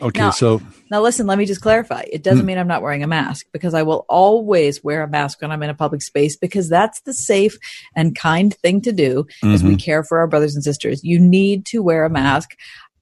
Okay, 0.00 0.20
Now- 0.20 0.30
so 0.30 0.62
Now, 0.90 1.00
listen, 1.02 1.26
let 1.26 1.38
me 1.38 1.46
just 1.46 1.60
clarify. 1.60 2.04
It 2.10 2.22
doesn't 2.22 2.40
hmm. 2.40 2.46
mean 2.46 2.58
I'm 2.58 2.68
not 2.68 2.82
wearing 2.82 3.02
a 3.02 3.06
mask 3.06 3.46
because 3.52 3.74
I 3.74 3.82
will 3.82 4.06
always 4.08 4.82
wear 4.82 5.02
a 5.02 5.08
mask 5.08 5.40
when 5.42 5.52
I'm 5.52 5.62
in 5.62 5.70
a 5.70 5.74
public 5.74 6.02
space 6.02 6.36
because 6.36 6.68
that's 6.68 7.00
the 7.02 7.14
safe 7.14 7.56
and 7.94 8.16
kind 8.16 8.54
thing 8.54 8.80
to 8.82 8.92
do 8.92 9.26
as 9.44 9.62
we 9.62 9.70
mm-hmm. 9.70 9.76
care 9.76 10.02
for 10.02 10.18
our 10.18 10.26
brothers 10.26 10.54
and 10.54 10.64
sisters. 10.64 11.02
You 11.04 11.18
need 11.18 11.66
to 11.66 11.80
wear 11.80 12.04
a 12.04 12.10
mask. 12.10 12.56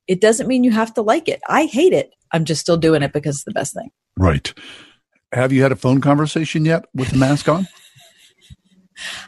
It 0.06 0.20
doesn't 0.20 0.48
mean 0.48 0.64
you 0.64 0.70
have 0.70 0.92
to 0.94 1.02
like 1.02 1.28
it. 1.28 1.40
I 1.48 1.66
hate 1.66 1.92
it. 1.92 2.10
I'm 2.32 2.44
just 2.44 2.60
still 2.60 2.76
doing 2.76 3.02
it 3.02 3.12
because 3.12 3.36
it's 3.36 3.44
the 3.44 3.52
best 3.52 3.74
thing. 3.74 3.90
right. 4.16 4.52
Have 5.32 5.52
you 5.52 5.62
had 5.62 5.72
a 5.72 5.76
phone 5.76 6.00
conversation 6.00 6.64
yet 6.64 6.86
with 6.94 7.10
the 7.10 7.18
mask 7.18 7.50
on? 7.50 7.68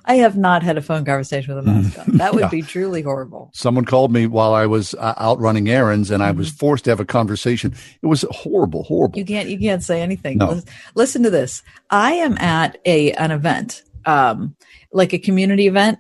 I 0.05 0.15
have 0.17 0.37
not 0.37 0.63
had 0.63 0.77
a 0.79 0.83
phone 0.83 1.05
conversation 1.05 1.55
with 1.55 1.67
a 1.67 1.67
mask 1.71 1.99
on. 2.09 2.17
That 2.19 2.35
would 2.35 2.43
Yeah. 2.43 2.49
be 2.49 2.63
truly 2.63 3.03
horrible. 3.03 3.51
Someone 3.55 3.85
called 3.85 4.13
me 4.13 4.27
while 4.27 4.53
I 4.55 4.67
was 4.67 4.95
uh, 4.95 5.15
out 5.17 5.39
running 5.41 5.69
errands, 5.69 6.11
and 6.11 6.23
I 6.23 6.31
Mm-hmm. 6.31 6.39
was 6.39 6.51
forced 6.51 6.85
to 6.85 6.91
have 6.91 7.01
a 7.01 7.05
conversation. 7.05 7.75
It 8.03 8.07
was 8.07 8.25
horrible, 8.31 8.83
horrible. 8.85 9.19
You 9.19 9.25
can't 9.25 9.49
you 9.49 9.59
can't 9.59 9.83
say 9.83 10.01
anything. 10.03 10.39
No. 10.39 10.51
Lis- 10.51 10.65
Listen 10.95 11.23
to 11.25 11.31
this. 11.31 11.63
I 11.91 12.13
am 12.15 12.37
at 12.39 12.79
a 12.85 13.13
an 13.13 13.31
event, 13.31 13.83
um, 14.07 14.57
like 14.93 15.13
a 15.13 15.19
community 15.19 15.67
event, 15.67 15.99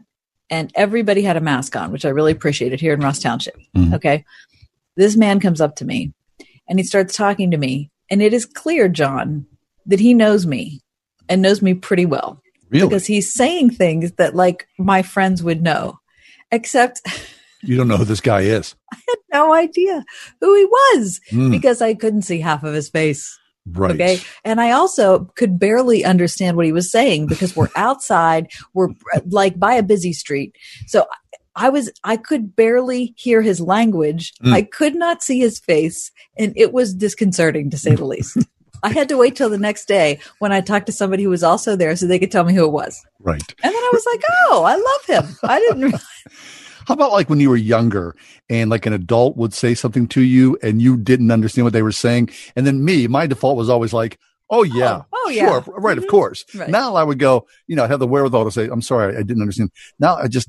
and 0.51 0.73
everybody 0.75 1.23
had 1.23 1.37
a 1.37 1.41
mask 1.41 1.77
on, 1.77 1.93
which 1.93 2.05
I 2.05 2.09
really 2.09 2.33
appreciated 2.33 2.81
here 2.81 2.95
in 2.95 3.01
Ross 3.01 3.19
Township. 3.21 3.57
Mhm. 3.77 3.95
Okay. 3.95 4.25
This 4.97 5.17
man 5.17 5.41
comes 5.41 5.61
up 5.61 5.77
to 5.77 5.85
me 5.85 6.13
and 6.69 6.79
he 6.79 6.85
starts 6.85 7.17
talking 7.17 7.51
to 7.53 7.57
me, 7.57 7.91
and 8.11 8.21
it 8.21 8.33
is 8.35 8.45
clear, 8.47 8.89
John, 8.89 9.47
that 9.87 10.01
he 10.01 10.15
knows 10.15 10.47
me 10.47 10.81
and 11.29 11.41
knows 11.43 11.63
me 11.63 11.75
pretty 11.75 12.05
well. 12.07 12.43
Really? 12.71 12.89
Because 12.89 13.07
he's 13.07 13.33
saying 13.35 13.71
things 13.71 14.13
that 14.13 14.35
like 14.35 14.67
my 14.79 15.03
friends 15.03 15.43
would 15.43 15.63
know. 15.63 15.99
Except 16.53 17.01
You 17.63 17.77
don't 17.77 17.89
know 17.89 17.99
who 17.99 18.07
this 18.07 18.23
guy 18.23 18.41
is. 18.41 18.75
I 18.93 18.97
had 19.07 19.19
no 19.35 19.53
idea 19.53 20.03
who 20.41 20.57
he 20.57 20.65
was 20.65 21.21
Hmm. 21.31 21.51
because 21.51 21.83
I 21.83 21.93
couldn't 21.95 22.23
see 22.23 22.41
half 22.41 22.65
of 22.65 22.73
his 22.73 22.89
face. 22.89 23.39
Right. 23.71 23.91
Okay. 23.93 24.21
And 24.45 24.61
I 24.63 24.71
also 24.71 25.27
could 25.37 25.59
barely 25.59 26.03
understand 26.03 26.57
what 26.57 26.65
he 26.65 26.73
was 26.73 26.91
saying 26.91 27.27
because 27.27 27.55
we're 27.55 27.69
outside, 27.77 28.49
we're 28.73 28.89
like 29.27 29.59
by 29.59 29.75
a 29.75 29.83
busy 29.83 30.15
street. 30.15 30.57
So 30.87 31.07
I 31.55 31.69
was, 31.69 31.93
I 32.03 32.17
could 32.17 32.57
barely 32.57 33.13
hear 33.19 33.43
his 33.43 33.61
language. 33.61 34.33
Mm. 34.43 34.55
I 34.55 34.63
could 34.63 34.95
not 34.95 35.23
see 35.23 35.39
his 35.39 35.59
face 35.59 36.11
and 36.39 36.55
it 36.57 36.73
was 36.73 36.95
disconcerting 36.95 37.69
to 37.71 37.77
say 37.79 37.95
the 37.95 38.05
least. 38.07 38.39
I 38.83 38.91
had 38.91 39.09
to 39.11 39.17
wait 39.17 39.37
till 39.37 39.51
the 39.51 39.59
next 39.59 39.87
day 39.87 40.21
when 40.39 40.53
I 40.53 40.61
talked 40.61 40.87
to 40.87 40.93
somebody 40.93 41.23
who 41.23 41.31
was 41.31 41.43
also 41.43 41.77
there 41.77 41.95
so 41.97 42.07
they 42.07 42.19
could 42.19 42.31
tell 42.31 42.45
me 42.45 42.55
who 42.55 42.65
it 42.65 42.73
was. 42.73 43.05
Right. 43.21 43.43
And 43.63 43.73
then 43.73 43.83
I 43.83 43.91
was 43.93 44.07
like, 44.07 44.23
oh, 44.31 44.65
I 44.65 44.77
love 44.77 45.25
him. 45.25 45.37
I 45.43 45.59
didn't. 45.61 46.03
How 46.87 46.95
about 46.95 47.13
like 47.13 47.31
when 47.31 47.41
you 47.41 47.51
were 47.51 47.57
younger 47.57 48.17
and 48.49 48.71
like 48.71 48.87
an 48.87 48.93
adult 48.93 49.37
would 49.37 49.55
say 49.55 49.75
something 49.75 50.09
to 50.09 50.23
you 50.23 50.59
and 50.63 50.83
you 50.83 50.97
didn't 50.97 51.31
understand 51.31 51.65
what 51.65 51.73
they 51.73 51.83
were 51.83 51.93
saying? 51.93 52.31
And 52.57 52.67
then 52.67 52.85
me, 52.85 53.07
my 53.07 53.27
default 53.27 53.57
was 53.57 53.69
always 53.69 53.93
like, 53.93 54.19
oh, 54.49 54.63
yeah. 54.63 55.03
oh, 55.13 55.25
oh 55.27 55.31
yeah. 55.31 55.63
Sure. 55.63 55.75
Right. 55.79 55.99
Of 55.99 56.05
mm-hmm. 56.05 56.11
course. 56.11 56.45
Right. 56.55 56.71
Now 56.71 56.97
I 56.97 57.05
would 57.05 57.19
go, 57.19 57.47
you 57.67 57.77
know, 57.77 57.87
have 57.87 58.01
the 58.01 58.09
wherewithal 58.09 58.45
to 58.45 58.51
say, 58.51 58.67
I'm 58.67 58.83
sorry, 58.83 59.17
I 59.17 59.23
didn't 59.23 59.43
understand. 59.43 59.71
Now 59.99 60.17
I 60.17 60.27
just, 60.27 60.49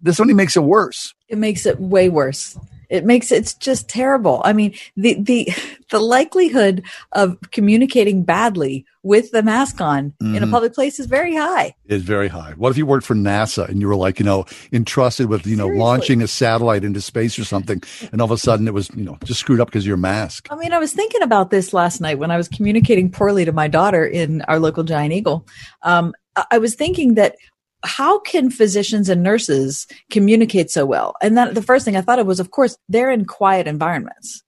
this 0.00 0.20
only 0.20 0.34
makes 0.34 0.56
it 0.56 0.62
worse. 0.62 1.14
it 1.28 1.38
makes 1.38 1.66
it 1.66 1.80
way 1.80 2.08
worse. 2.08 2.58
It 2.94 3.04
makes 3.04 3.32
it's 3.32 3.54
just 3.54 3.88
terrible. 3.88 4.40
I 4.44 4.52
mean, 4.52 4.72
the 4.96 5.20
the 5.20 5.48
the 5.90 5.98
likelihood 5.98 6.84
of 7.10 7.36
communicating 7.50 8.22
badly 8.22 8.86
with 9.02 9.32
the 9.32 9.42
mask 9.42 9.80
on 9.80 10.14
in 10.20 10.42
a 10.42 10.46
Mhm. 10.46 10.50
public 10.50 10.74
place 10.74 11.00
is 11.00 11.06
very 11.06 11.34
high. 11.34 11.74
Is 11.88 12.02
very 12.02 12.28
high. 12.28 12.54
What 12.56 12.70
if 12.70 12.78
you 12.78 12.86
worked 12.86 13.04
for 13.04 13.14
NASA 13.16 13.68
and 13.68 13.80
you 13.80 13.88
were 13.88 13.96
like, 13.96 14.18
you 14.20 14.24
know, 14.24 14.44
entrusted 14.72 15.26
with, 15.28 15.44
you 15.44 15.56
know, 15.56 15.66
launching 15.66 16.22
a 16.22 16.28
satellite 16.28 16.84
into 16.84 17.00
space 17.00 17.36
or 17.38 17.44
something, 17.44 17.82
and 18.12 18.20
all 18.22 18.26
of 18.26 18.30
a 18.30 18.38
sudden 18.38 18.68
it 18.68 18.72
was, 18.74 18.88
you 18.96 19.04
know, 19.04 19.18
just 19.24 19.40
screwed 19.40 19.60
up 19.60 19.68
because 19.68 19.82
of 19.82 19.88
your 19.88 19.96
mask. 19.98 20.46
I 20.50 20.56
mean, 20.56 20.72
I 20.72 20.78
was 20.78 20.92
thinking 20.92 21.20
about 21.22 21.50
this 21.50 21.74
last 21.74 22.00
night 22.00 22.18
when 22.20 22.30
I 22.30 22.36
was 22.36 22.48
communicating 22.48 23.10
poorly 23.10 23.44
to 23.44 23.52
my 23.52 23.66
daughter 23.66 24.06
in 24.06 24.40
our 24.42 24.60
local 24.60 24.84
Giant 24.84 25.12
Eagle. 25.12 25.46
Um, 25.82 26.14
I 26.50 26.58
was 26.58 26.74
thinking 26.74 27.14
that 27.14 27.36
how 27.84 28.18
can 28.20 28.50
physicians 28.50 29.08
and 29.08 29.22
nurses 29.22 29.86
communicate 30.10 30.70
so 30.70 30.84
well? 30.84 31.14
And 31.22 31.36
then 31.36 31.54
the 31.54 31.62
first 31.62 31.84
thing 31.84 31.96
I 31.96 32.00
thought 32.00 32.18
of 32.18 32.26
was, 32.26 32.40
of 32.40 32.50
course, 32.50 32.76
they're 32.88 33.10
in 33.10 33.24
quiet 33.24 33.66
environments. 33.66 34.42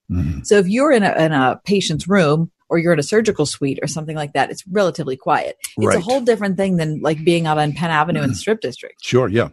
So 0.45 0.57
if 0.59 0.69
you're 0.69 0.93
in 0.93 1.03
a, 1.03 1.13
in 1.17 1.33
a 1.33 1.61
patient's 1.65 2.07
room 2.07 2.51
or 2.69 2.79
you're 2.79 2.93
in 2.93 2.99
a 2.99 3.03
surgical 3.05 3.45
suite 3.45 3.81
or 3.83 3.89
something 3.89 4.15
like 4.15 4.35
that, 4.35 4.51
it's 4.51 4.67
relatively 4.69 5.17
quiet. 5.17 5.57
It's 5.77 5.97
a 5.97 6.01
whole 6.01 6.21
different 6.21 6.57
thing 6.57 6.77
than 6.77 7.01
like 7.01 7.25
being 7.25 7.47
out 7.47 7.59
on 7.59 7.73
Penn 7.73 7.91
Avenue 7.91 8.23
in 8.23 8.29
the 8.29 8.37
strip 8.37 8.61
district. 8.61 9.05
Sure, 9.05 9.29
yeah. 9.29 9.49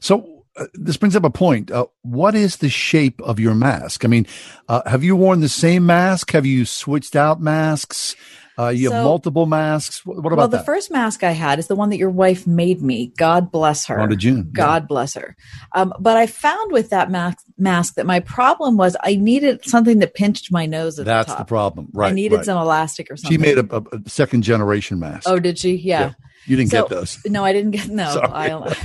So 0.00 0.44
uh, 0.56 0.66
this 0.74 0.96
brings 0.98 1.16
up 1.16 1.24
a 1.24 1.30
point. 1.30 1.70
Uh, 1.70 1.86
what 2.02 2.34
is 2.34 2.56
the 2.56 2.68
shape 2.68 3.20
of 3.22 3.40
your 3.40 3.54
mask? 3.54 4.04
I 4.04 4.08
mean, 4.08 4.26
uh, 4.68 4.82
have 4.86 5.02
you 5.02 5.16
worn 5.16 5.40
the 5.40 5.48
same 5.48 5.86
mask? 5.86 6.32
Have 6.32 6.46
you 6.46 6.64
switched 6.64 7.16
out 7.16 7.40
masks? 7.40 8.14
Uh, 8.58 8.68
you 8.68 8.90
have 8.90 9.02
multiple 9.02 9.46
masks. 9.46 10.06
What, 10.06 10.18
about 10.18 10.36
well, 10.36 10.48
the 10.48 10.58
that? 10.58 10.66
first 10.66 10.90
mask 10.90 11.24
I 11.24 11.32
had 11.32 11.58
is 11.58 11.66
the 11.66 11.74
one 11.74 11.90
that 11.90 11.96
your 11.96 12.10
wife 12.10 12.46
made 12.46 12.82
me. 12.82 13.12
God 13.16 13.50
bless 13.50 13.86
her. 13.86 13.96
Rhonda 13.96 14.16
June, 14.16 14.36
yeah. 14.46 14.52
God 14.52 14.86
bless 14.86 15.14
her. 15.14 15.36
Um, 15.72 15.92
but 15.98 16.16
I 16.16 16.26
found 16.26 16.70
with 16.70 16.90
that 16.90 17.10
mask, 17.10 17.38
mask 17.58 17.94
that 17.94 18.06
my 18.06 18.20
problem 18.20 18.76
was 18.76 18.96
I 19.02 19.16
needed 19.16 19.64
something 19.64 19.98
that 19.98 20.14
pinched 20.14 20.52
my 20.52 20.66
nose 20.66 20.98
at 20.98 21.06
That's 21.06 21.32
the 21.32 21.38
the, 21.38 21.44
problem, 21.44 21.88
right? 21.92 22.10
I 22.10 22.14
needed 22.14 22.36
right. 22.36 22.44
some 22.44 22.58
elastic 22.58 23.10
or 23.10 23.16
something. 23.16 23.36
She 23.36 23.42
made 23.42 23.58
a, 23.58 23.76
a, 23.76 23.80
a 23.80 24.08
second 24.08 24.42
generation 24.42 25.00
mask. 25.00 25.28
Oh, 25.28 25.40
did 25.40 25.58
she? 25.58 25.74
Yeah. 25.74 26.12
You 26.46 26.56
didn't 26.56 26.70
So- 26.70 26.82
get 26.82 26.90
those. 26.90 27.18
No, 27.26 27.44
I 27.44 27.52
didn't 27.52 27.72
get. 27.72 27.88
No. 27.88 28.20
I 28.32 28.50
only, 28.50 28.76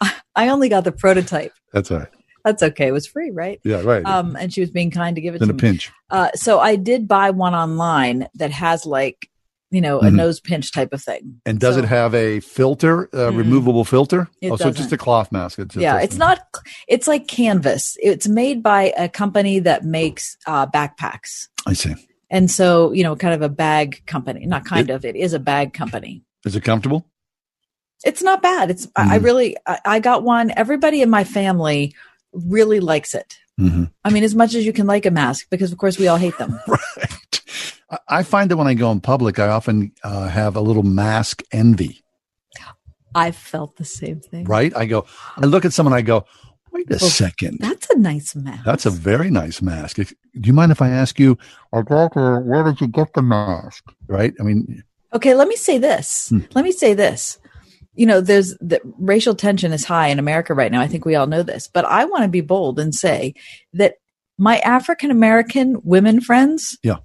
I 0.34 0.48
only 0.48 0.68
got 0.68 0.84
the 0.84 0.92
prototype. 0.92 1.52
That's 1.72 1.90
all 1.90 2.00
right. 2.00 2.08
That's 2.46 2.62
okay. 2.62 2.86
It 2.86 2.92
was 2.92 3.08
free, 3.08 3.32
right? 3.32 3.60
Yeah, 3.64 3.82
right. 3.82 4.04
Um, 4.06 4.36
and 4.36 4.52
she 4.54 4.60
was 4.60 4.70
being 4.70 4.92
kind 4.92 5.16
to 5.16 5.20
give 5.20 5.34
it 5.34 5.42
in 5.42 5.48
to 5.48 5.52
a 5.52 5.56
me. 5.56 5.60
pinch. 5.60 5.90
Uh, 6.10 6.30
so 6.36 6.60
I 6.60 6.76
did 6.76 7.08
buy 7.08 7.30
one 7.30 7.54
online 7.56 8.28
that 8.36 8.52
has 8.52 8.86
like, 8.86 9.28
you 9.72 9.80
know, 9.80 9.98
a 9.98 10.04
Mhm. 10.04 10.14
nose 10.14 10.38
pinch 10.38 10.70
type 10.70 10.92
of 10.92 11.02
thing. 11.02 11.40
And 11.44 11.58
does 11.58 11.74
So- 11.74 11.80
it 11.80 11.86
have 11.86 12.14
a 12.14 12.38
filter, 12.38 13.06
a 13.06 13.08
Mm-mm. 13.32 13.36
removable 13.36 13.84
filter? 13.84 14.28
It 14.40 14.52
oh, 14.52 14.56
so 14.56 14.70
just 14.70 14.92
a 14.92 14.96
cloth 14.96 15.32
mask. 15.32 15.58
It's, 15.58 15.74
yeah, 15.74 15.98
it's 15.98 16.16
not. 16.16 16.38
It's 16.86 17.08
like 17.08 17.26
canvas. 17.26 17.96
It's 18.00 18.28
made 18.28 18.62
by 18.62 18.92
a 18.96 19.08
company 19.08 19.58
that 19.58 19.84
makes 19.84 20.36
uh, 20.46 20.68
backpacks, 20.68 21.48
I 21.66 21.72
see. 21.72 21.94
and 22.30 22.48
so 22.48 22.92
you 22.92 23.02
know, 23.02 23.16
kind 23.16 23.34
of 23.34 23.42
a 23.42 23.48
bag 23.48 24.02
company. 24.06 24.46
Not 24.46 24.64
kind 24.64 24.88
of. 24.90 25.04
It 25.04 25.16
is 25.16 25.32
a 25.32 25.40
bag 25.40 25.72
company. 25.74 26.22
Is 26.44 26.54
it 26.54 26.62
comfortable? 26.62 27.04
It's 28.04 28.22
not 28.22 28.40
bad. 28.42 28.70
It's. 28.70 28.86
I 28.94 29.16
I 29.16 29.18
Mhm. 29.18 29.24
really. 29.24 29.56
I, 29.66 29.78
I 29.84 29.98
got 29.98 30.22
one. 30.22 30.52
Everybody 30.56 31.02
in 31.02 31.10
my 31.10 31.24
family 31.24 31.92
really 32.48 32.80
likes 32.80 33.14
it. 33.14 33.38
Mm-hmm. 33.60 33.84
I 34.04 34.10
mean, 34.10 34.22
as 34.24 34.34
much 34.34 34.54
as 34.54 34.66
you 34.66 34.72
can 34.72 34.86
like 34.86 35.06
a 35.06 35.10
mask, 35.10 35.46
because 35.50 35.72
of 35.72 35.78
course 35.78 35.98
we 35.98 36.08
all 36.08 36.18
hate 36.18 36.36
them. 36.38 36.58
I- 37.90 37.98
I 38.08 38.22
find 38.24 38.50
that 38.50 38.56
when 38.56 38.66
I 38.66 38.74
go 38.74 38.90
in 38.90 39.00
public, 39.00 39.38
I 39.38 39.46
often 39.48 39.92
uh, 40.02 40.26
have 40.28 40.56
a 40.56 40.60
little 40.60 40.82
mask 40.82 41.42
envy, 41.52 42.02
I 43.14 43.30
felt 43.30 43.76
the 43.76 43.84
same 43.84 44.20
thing. 44.20 44.44
right? 44.44 44.76
I 44.76 44.84
go, 44.86 45.06
I 45.38 45.46
look 45.46 45.64
at 45.64 45.72
someone, 45.72 45.94
I 45.94 46.02
go, 46.02 46.26
wait 46.72 46.90
a 46.90 46.98
Well, 47.00 47.08
second. 47.08 47.58
That's 47.60 47.88
a 47.88 47.96
nice 47.98 48.34
mask. 48.36 48.64
That's 48.64 48.84
a 48.86 48.90
very 48.90 49.30
nice 49.30 49.62
mask. 49.62 49.98
If, 50.00 50.12
do 50.38 50.46
you 50.48 50.52
mind 50.52 50.70
if 50.72 50.82
I 50.82 50.90
ask 50.90 51.18
you, 51.18 51.38
oh, 51.72 51.82
doctor, 51.82 52.40
where 52.40 52.62
did 52.64 52.80
you 52.80 52.88
get 52.88 53.14
the 53.14 53.22
mask? 53.22 53.84
Right? 54.08 54.34
I 54.38 54.42
mean, 54.42 54.82
Okay, 55.14 55.34
let 55.34 55.48
me 55.48 55.56
say 55.56 55.78
this. 55.78 56.28
Hmm. 56.28 56.40
Let 56.54 56.64
me 56.64 56.72
say 56.72 56.92
this. 56.92 57.38
You 57.96 58.06
know, 58.06 58.20
there's 58.20 58.54
the 58.58 58.80
racial 58.98 59.34
tension 59.34 59.72
is 59.72 59.84
high 59.84 60.08
in 60.08 60.18
America 60.18 60.54
right 60.54 60.70
now. 60.70 60.80
I 60.80 60.86
think 60.86 61.04
we 61.04 61.14
all 61.14 61.26
know 61.26 61.42
this, 61.42 61.66
but 61.68 61.84
I 61.84 62.04
want 62.04 62.22
to 62.22 62.28
be 62.28 62.40
bold 62.42 62.78
and 62.78 62.94
say 62.94 63.34
that 63.72 63.94
my 64.38 64.58
African 64.58 65.10
American 65.10 65.76
women 65.82 66.20
friends 66.20 66.76
yeah. 66.82 66.96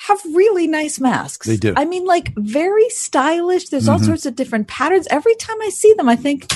have 0.00 0.20
really 0.34 0.66
nice 0.66 0.98
masks. 0.98 1.46
They 1.46 1.56
do. 1.56 1.74
I 1.76 1.84
mean, 1.84 2.04
like 2.04 2.32
very 2.36 2.88
stylish. 2.90 3.68
There's 3.68 3.88
all 3.88 4.00
Mhm. 4.00 4.06
sorts 4.06 4.26
of 4.26 4.34
different 4.34 4.66
patterns. 4.68 5.06
Every 5.10 5.36
time 5.36 5.56
I 5.62 5.68
see 5.68 5.92
them, 5.94 6.08
I 6.08 6.16
think, 6.16 6.52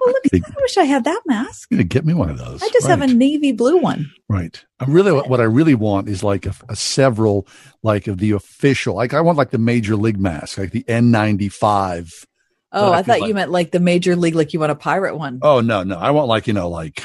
oh, 0.00 0.06
look, 0.06 0.24
at. 0.32 0.48
I 0.48 0.54
wish 0.60 0.78
I 0.78 0.84
had 0.84 1.02
that 1.04 1.22
mask. 1.26 1.68
You 1.70 1.82
get 1.82 2.04
me 2.06 2.14
one 2.14 2.30
of 2.30 2.38
those. 2.38 2.62
I 2.62 2.68
just 2.68 2.86
have 2.86 3.02
a 3.02 3.08
navy 3.08 3.50
blue 3.50 3.78
one. 3.78 4.12
Right. 4.28 4.64
I'm 4.78 4.92
really, 4.92 5.10
what 5.12 5.40
I 5.40 5.44
really 5.44 5.74
want 5.74 6.08
is 6.08 6.22
like 6.22 6.46
a, 6.46 6.54
a 6.68 6.76
several, 6.76 7.48
like 7.82 8.06
of 8.06 8.18
the 8.18 8.30
official, 8.30 8.94
like 8.94 9.14
I 9.14 9.20
want 9.20 9.36
like 9.36 9.50
the 9.50 9.58
major 9.58 9.96
league 9.96 10.20
mask, 10.20 10.58
like 10.58 10.70
the 10.70 10.84
N95. 10.84 12.24
Oh, 12.72 12.92
I 12.92 12.98
I, 12.98 13.02
thought 13.02 13.20
like- 13.20 13.28
you 13.28 13.34
meant 13.34 13.50
like 13.50 13.70
the 13.72 13.80
major 13.80 14.14
league, 14.16 14.34
like 14.34 14.52
you 14.52 14.60
want 14.60 14.72
a 14.72 14.76
pirate 14.76 15.16
one. 15.16 15.40
Oh, 15.42 15.60
no, 15.60 15.82
no. 15.82 15.96
I 15.98 16.10
want 16.12 16.28
like, 16.28 16.46
you 16.46 16.52
know, 16.52 16.68
like, 16.68 17.02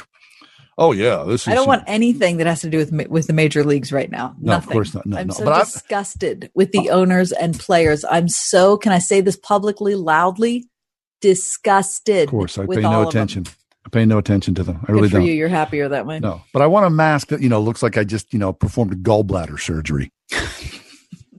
oh 0.78 0.92
yeah, 0.92 1.24
this 1.28 1.42
is. 1.44 1.48
I 1.48 1.56
don't 1.56 1.68
want 1.68 1.84
anything 1.88 2.38
that 2.38 2.48
has 2.48 2.62
to 2.62 2.70
do 2.70 2.78
with 2.78 2.92
with 3.10 3.28
the 3.28 3.34
major 3.34 3.64
leagues 3.64 3.92
right 3.92 4.12
now. 4.12 4.36
No, 4.40 4.54
of 4.54 4.64
Nothing. 4.64 4.72
course 4.74 4.94
not. 4.94 5.06
No, 5.06 5.18
I'm 5.18 5.28
no. 5.28 5.34
so 5.34 5.44
But 5.46 5.54
I- 5.54 5.60
disgusted 5.64 6.52
with 6.54 6.72
the 6.72 6.90
owners 6.92 7.32
and 7.32 7.58
players. 7.60 8.06
I'm 8.10 8.28
so. 8.30 8.78
Can 8.78 8.92
I 8.92 9.00
say 9.00 9.22
this 9.22 9.38
publicly, 9.38 9.96
loudly? 9.96 10.68
Disgusted. 11.22 12.26
Of 12.26 12.30
course, 12.32 12.58
I 12.58 12.66
pay 12.68 12.82
no 12.82 13.02
of 13.02 13.08
attention. 13.08 13.46
I 13.86 13.90
pay 13.90 14.06
no 14.06 14.18
attention 14.18 14.54
to 14.56 14.64
them. 14.64 14.80
I 14.84 14.88
Good 14.88 14.94
really 14.94 15.10
for 15.10 15.18
don't. 15.18 15.26
you. 15.28 15.34
You're 15.34 15.48
happier 15.48 15.90
that 15.90 16.06
way. 16.06 16.20
No, 16.20 16.42
but 16.54 16.62
I 16.62 16.68
want 16.68 16.86
a 16.86 16.90
mask 16.90 17.28
that 17.30 17.42
you 17.42 17.50
know 17.50 17.60
looks 17.60 17.82
like 17.82 17.98
I 17.98 18.04
just 18.04 18.32
you 18.34 18.38
know 18.40 18.54
performed 18.54 18.94
a 18.94 18.96
gallbladder 18.96 19.60
surgery. 19.60 20.12
you 20.32 20.38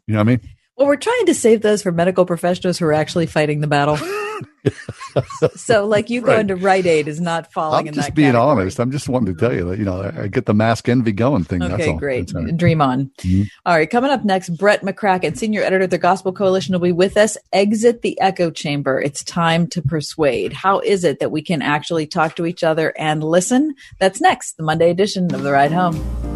know 0.08 0.16
what 0.16 0.20
I 0.20 0.24
mean? 0.24 0.40
Well, 0.76 0.86
we're 0.86 0.96
trying 0.96 1.26
to 1.26 1.34
save 1.34 1.62
those 1.62 1.82
for 1.82 1.90
medical 1.92 2.26
professionals 2.26 2.78
who 2.78 2.84
are 2.86 2.92
actually 2.92 3.26
fighting 3.26 3.60
the 3.60 3.66
battle. 3.66 3.98
so, 5.56 5.86
like 5.86 6.10
you 6.10 6.20
Right. 6.20 6.34
going 6.36 6.48
to 6.48 6.56
Rite 6.56 6.84
Aid 6.86 7.08
is 7.08 7.20
not 7.20 7.50
falling 7.52 7.86
in 7.86 7.94
that. 7.94 7.98
I'm 8.00 8.04
just 8.04 8.14
being 8.14 8.32
category. 8.32 8.50
honest. 8.62 8.78
I'm 8.80 8.90
just 8.90 9.08
wanting 9.08 9.34
to 9.34 9.40
tell 9.40 9.54
you 9.54 9.70
that 9.70 9.78
you 9.78 9.84
know 9.86 10.12
I, 10.14 10.26
get 10.28 10.44
the 10.44 10.52
mask 10.52 10.88
envy 10.88 11.12
going 11.12 11.44
thing. 11.44 11.60
that's 11.60 11.72
Okay, 11.74 11.90
all. 11.92 11.96
great. 11.98 12.30
Dream 12.56 12.82
on. 12.82 13.10
Mhm. 13.18 13.48
All 13.64 13.74
right, 13.74 13.88
coming 13.88 14.10
up 14.10 14.24
next, 14.26 14.50
Brett 14.50 14.82
McCracken, 14.82 15.36
senior 15.36 15.62
editor 15.62 15.84
of 15.84 15.90
the 15.90 15.98
Gospel 15.98 16.32
Coalition, 16.32 16.74
will 16.74 16.80
be 16.80 16.92
with 16.92 17.16
us. 17.16 17.38
Exit 17.54 18.02
the 18.02 18.20
echo 18.20 18.50
chamber. 18.50 19.00
It's 19.00 19.24
time 19.24 19.68
to 19.68 19.80
persuade. 19.80 20.52
How 20.52 20.80
is 20.80 21.04
it 21.04 21.20
that 21.20 21.30
we 21.30 21.40
can 21.40 21.62
actually 21.62 22.06
talk 22.06 22.36
to 22.36 22.44
each 22.44 22.62
other 22.62 22.92
and 22.98 23.24
listen? 23.24 23.74
That's 23.98 24.20
next, 24.20 24.58
the 24.58 24.62
Monday 24.64 24.90
edition 24.90 25.34
of 25.34 25.42
The 25.42 25.52
Ride 25.52 25.72
Home. 25.72 26.35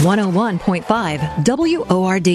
One 0.00 0.18
hundred 0.18 0.34
one 0.34 0.58
point 0.60 0.84
five 0.84 1.20
WORD. 1.44 2.28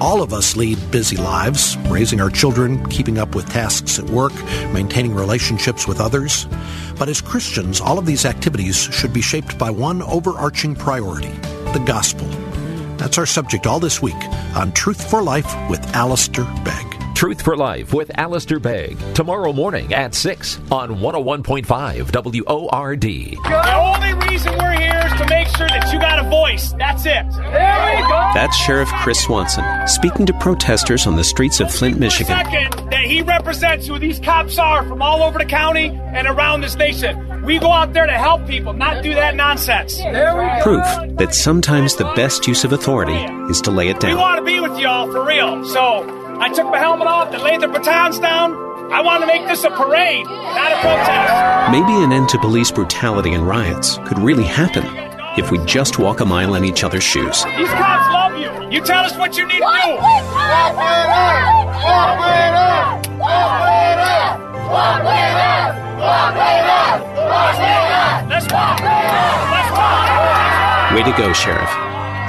All 0.00 0.22
of 0.22 0.32
us 0.32 0.56
lead 0.56 0.78
busy 0.90 1.16
lives, 1.16 1.76
raising 1.88 2.22
our 2.22 2.30
children, 2.30 2.86
keeping 2.88 3.18
up 3.18 3.34
with 3.34 3.46
tasks 3.50 3.98
at 3.98 4.08
work, 4.08 4.32
maintaining 4.72 5.14
relationships 5.14 5.86
with 5.86 6.00
others. 6.00 6.46
But 6.98 7.10
as 7.10 7.20
Christians, 7.20 7.82
all 7.82 7.98
of 7.98 8.06
these 8.06 8.24
activities 8.24 8.76
should 8.76 9.12
be 9.12 9.20
shaped 9.20 9.58
by 9.58 9.70
one 9.70 10.00
overarching 10.02 10.74
priority 10.74 11.28
the 11.74 11.82
gospel. 11.84 12.26
That's 12.96 13.18
our 13.18 13.26
subject 13.26 13.66
all 13.66 13.78
this 13.78 14.00
week 14.00 14.14
on 14.56 14.72
Truth 14.72 15.10
for 15.10 15.22
Life 15.22 15.54
with 15.68 15.84
Alistair 15.94 16.44
Begg. 16.64 17.14
Truth 17.14 17.42
for 17.42 17.58
Life 17.58 17.92
with 17.92 18.10
Alistair 18.18 18.58
Begg. 18.58 18.96
Tomorrow 19.14 19.52
morning 19.52 19.92
at 19.92 20.14
6 20.14 20.60
on 20.70 20.96
101.5 20.96 22.46
WORD. 22.46 23.00
The 23.02 23.74
only 23.74 24.14
reason 24.28 24.63
sure 25.56 25.68
that 25.68 25.92
you 25.92 26.00
got 26.00 26.18
a 26.18 26.28
voice. 26.28 26.72
That's 26.78 27.06
it. 27.06 27.24
There 27.30 27.96
we 27.96 28.02
go. 28.08 28.30
That's 28.34 28.56
Sheriff 28.56 28.88
Chris 29.02 29.22
Swanson 29.22 29.64
speaking 29.86 30.26
to 30.26 30.32
protesters 30.34 31.06
on 31.06 31.16
the 31.16 31.24
streets 31.24 31.60
of 31.60 31.72
Flint, 31.72 31.98
Michigan. 31.98 32.36
Second, 32.36 32.90
that 32.90 33.04
he 33.04 33.22
represents 33.22 33.86
who 33.86 33.98
these 33.98 34.18
cops 34.18 34.58
are 34.58 34.84
from 34.86 35.02
all 35.02 35.22
over 35.22 35.38
the 35.38 35.44
county 35.44 35.88
and 36.14 36.26
around 36.26 36.60
this 36.60 36.76
nation. 36.76 37.42
We 37.44 37.58
go 37.58 37.70
out 37.70 37.92
there 37.92 38.06
to 38.06 38.12
help 38.12 38.46
people, 38.46 38.72
not 38.72 39.02
do 39.02 39.14
that 39.14 39.36
nonsense. 39.36 39.96
There 39.98 40.36
we 40.36 40.62
Proof 40.62 40.84
that 41.18 41.34
sometimes 41.34 41.96
the 41.96 42.10
best 42.14 42.46
use 42.46 42.64
of 42.64 42.72
authority 42.72 43.18
is 43.50 43.60
to 43.62 43.70
lay 43.70 43.88
it 43.88 44.00
down. 44.00 44.10
We 44.10 44.16
down. 44.16 44.20
want 44.20 44.38
to 44.38 44.44
be 44.44 44.60
with 44.60 44.78
y'all 44.78 45.10
for 45.10 45.24
real. 45.24 45.64
So 45.66 46.38
I 46.40 46.48
took 46.48 46.66
my 46.66 46.78
helmet 46.78 47.06
off 47.06 47.32
and 47.32 47.42
laid 47.42 47.60
the 47.60 47.68
batons 47.68 48.18
down. 48.18 48.54
I 48.92 49.00
want 49.00 49.22
to 49.22 49.26
make 49.26 49.46
this 49.46 49.64
a 49.64 49.70
parade, 49.70 50.24
not 50.26 50.72
a 50.72 50.76
protest. 50.80 51.72
Maybe 51.72 52.04
an 52.04 52.12
end 52.12 52.28
to 52.30 52.38
police 52.38 52.70
brutality 52.70 53.32
and 53.32 53.46
riots 53.46 53.98
could 54.06 54.18
really 54.18 54.44
happen 54.44 55.03
if 55.36 55.50
we 55.50 55.58
just 55.64 55.98
walk 55.98 56.20
a 56.20 56.24
mile 56.24 56.54
in 56.54 56.64
each 56.64 56.84
other's 56.84 57.02
shoes. 57.02 57.44
These 57.44 57.68
cops 57.68 58.12
love 58.12 58.36
you. 58.38 58.70
You 58.70 58.80
tell 58.84 59.04
us 59.04 59.16
what 59.16 59.36
you 59.36 59.46
need 59.46 59.52
to 59.52 59.58
do. 59.58 59.64
Walk 59.64 60.24
with 60.76 61.10
us! 61.14 61.74
Walk 61.84 62.18
with 62.20 62.54
us! 62.54 63.08
Walk 63.18 63.60
with 63.64 63.98
us! 64.04 64.38
Walk 64.70 65.02
with 65.02 65.34
us! 65.42 65.74
Walk 65.98 66.34
with 66.34 66.66
us! 66.70 67.00
Walk 67.16 67.54
with 67.58 67.94
us! 67.94 68.30
Let's 68.30 68.52
walk. 68.52 68.80
Let's 68.80 69.70
walk. 69.72 70.94
Way 70.94 71.02
to 71.02 71.16
go, 71.18 71.32
Sheriff. 71.32 71.70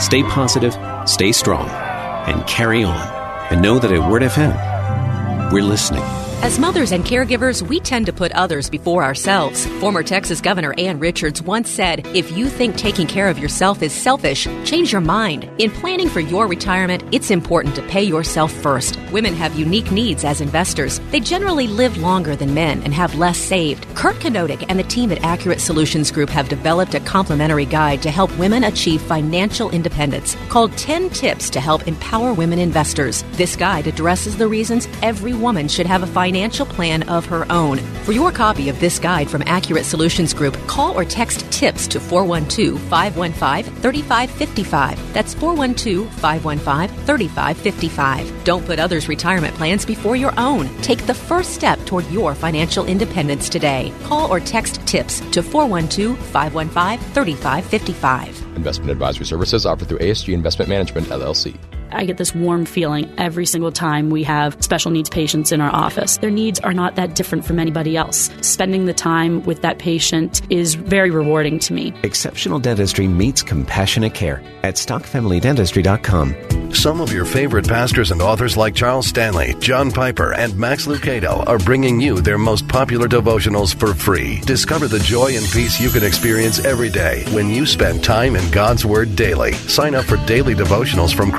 Stay 0.02 0.24
positive, 0.24 0.76
stay 1.08 1.32
strong, 1.32 1.70
and 1.70 2.46
carry 2.48 2.84
on. 2.84 3.08
And 3.52 3.62
know 3.62 3.78
that 3.80 3.92
at 3.92 4.10
Word 4.10 4.24
FM, 4.24 5.52
we're 5.52 5.64
listening. 5.64 6.04
As 6.44 6.60
mothers 6.60 6.92
and 6.92 7.04
caregivers, 7.04 7.64
we 7.64 7.80
tend 7.80 8.06
to 8.06 8.14
put 8.14 8.32
others 8.34 8.70
before 8.70 9.04
ourselves. 9.04 9.66
Former 9.80 10.04
Texas 10.04 10.42
Governor 10.42 10.76
Ann 10.78 11.00
Richards 11.00 11.42
once 11.42 11.72
said, 11.72 12.06
If 12.14 12.38
you 12.38 12.50
think 12.50 12.76
taking 12.76 13.08
care 13.08 13.30
of 13.30 13.40
yourself 13.40 13.82
is 13.82 13.94
selfish, 13.94 14.44
change 14.64 14.92
your 14.92 15.02
mind. 15.02 15.50
In 15.58 15.72
planning 15.72 16.08
for 16.08 16.20
your 16.20 16.46
retirement, 16.46 17.04
it's 17.12 17.32
important 17.32 17.74
to 17.76 17.82
pay 17.84 18.04
yourself 18.04 18.52
first. 18.52 19.00
Women 19.12 19.34
have 19.34 19.58
unique 19.58 19.92
needs 19.92 20.24
as 20.24 20.40
investors. 20.40 21.00
They 21.10 21.20
generally 21.20 21.68
live 21.68 21.98
longer 21.98 22.36
than 22.36 22.54
men 22.54 22.84
and 22.84 22.94
have 22.94 23.16
less 23.16 23.40
saved. 23.40 23.88
Kurt 23.96 24.18
Kanodik 24.18 24.66
and 24.70 24.78
the 24.78 24.84
team 24.84 25.12
at 25.12 25.24
Accurate 25.24 25.62
Solutions 25.62 26.12
Group 26.12 26.30
have 26.30 26.50
developed 26.50 26.94
a 26.94 27.00
complimentary 27.00 27.66
guide 27.66 28.04
to 28.04 28.12
help 28.12 28.38
women 28.38 28.66
achieve 28.66 29.02
financial 29.02 29.72
independence 29.72 30.38
called 30.50 30.78
10 30.78 31.10
Tips 31.10 31.50
to 31.50 31.60
Help 31.60 31.88
Empower 31.88 32.34
Women 32.34 32.60
Investors. 32.60 33.24
This 33.32 33.56
guide 33.56 33.88
addresses 33.88 34.38
the 34.38 34.48
reasons 34.48 34.88
every 35.02 35.34
woman 35.34 35.68
should 35.68 35.88
have 35.88 36.04
a 36.04 36.08
financial 36.08 36.25
plan 36.66 37.04
of 37.10 37.26
her 37.26 37.46
own. 37.52 37.78
For 38.06 38.12
your 38.12 38.32
copy 38.32 38.70
of 38.70 38.80
this 38.80 39.00
guide 39.00 39.30
from 39.30 39.44
Accurate 39.46 39.86
Solutions 39.86 40.34
Group, 40.34 40.56
call 40.68 40.98
or 40.98 41.06
text 41.06 41.50
TIPS 41.52 41.88
to 41.88 42.00
412 42.00 42.80
515 42.80 43.74
3555. 43.82 45.14
That's 45.14 45.34
412 45.34 46.10
515 46.20 47.06
3555. 47.06 48.44
Don't 48.44 48.66
put 48.66 48.80
others' 48.80 49.08
retirement 49.08 49.56
plans 49.56 49.86
before 49.86 50.16
your 50.16 50.34
own. 50.40 50.68
Take 50.82 51.06
the 51.06 51.14
first 51.14 51.54
step 51.54 51.80
toward 51.86 52.10
your 52.12 52.34
financial 52.36 52.86
independence 52.86 53.50
today. 53.50 53.94
Call 54.04 54.32
or 54.32 54.40
text 54.40 54.86
TIPS 54.88 55.20
to 55.32 55.44
412 55.44 56.18
515 56.18 57.00
3555. 57.14 58.56
Investment 58.56 58.92
advisory 58.92 59.26
services 59.26 59.66
offered 59.66 59.88
through 59.88 60.00
ASG 60.00 60.34
Investment 60.34 60.70
Management, 60.70 61.08
LLC. 61.08 61.58
I 61.96 62.06
get 62.06 62.18
this 62.18 62.36
warm 62.36 62.66
feeling 62.66 63.14
every 63.18 63.46
single 63.46 63.72
time 63.72 64.10
we 64.10 64.24
have 64.24 64.62
special 64.62 64.92
needs 64.92 65.10
patients 65.10 65.52
in 65.52 65.62
our 65.62 65.74
office. 65.74 66.18
Their 66.18 66.32
needs 66.32 66.60
are 66.60 66.74
not 66.74 66.96
that 66.96 67.16
different 67.16 67.46
from 67.46 67.58
anybody 67.60 67.96
else. 67.96 68.30
Spending 68.42 68.86
the 68.86 68.94
time 68.94 69.44
with 69.44 69.62
that 69.62 69.80
patient 69.80 70.42
is 70.50 70.76
very 70.76 71.12
rewarding 71.12 71.60
to 71.60 71.74
me. 71.74 71.94
Exceptional 72.04 72.60
dentistry 72.60 73.08
meets 73.08 73.42
compassionate 73.42 74.14
care 74.14 74.44
at 74.64 74.76
stockfamilydentistry.com. 74.76 76.74
Some 76.74 77.00
of 77.00 77.14
your 77.14 77.26
favorite 77.26 77.68
pastors 77.68 78.12
and 78.12 78.22
authors 78.22 78.58
like 78.58 78.76
Charles 78.76 79.08
Stanley, 79.08 79.56
John 79.60 79.92
Piper, 79.92 80.34
and 80.34 80.58
Max 80.58 80.88
Lucado 80.88 81.48
are 81.48 81.58
bringing 81.60 82.02
you 82.02 82.20
their 82.20 82.38
most 82.38 82.68
popular 82.68 83.08
devotionals 83.08 83.74
for 83.74 83.94
free. 83.94 84.42
Discover 84.42 84.90
the 84.90 85.00
joy 85.00 85.38
and 85.38 85.46
peace 85.46 85.80
you 85.80 85.90
can 85.90 86.04
experience 86.04 86.64
every 86.66 86.90
day 86.90 87.24
when 87.32 87.50
you 87.50 87.66
spend 87.66 88.04
time 88.04 88.36
in 88.36 88.52
God's 88.52 88.86
Word 88.86 89.16
daily. 89.16 89.54
Sign 89.54 89.96
up 89.96 90.04
for 90.06 90.18
daily 90.26 90.54
devotionals 90.54 91.16
from 91.16 91.32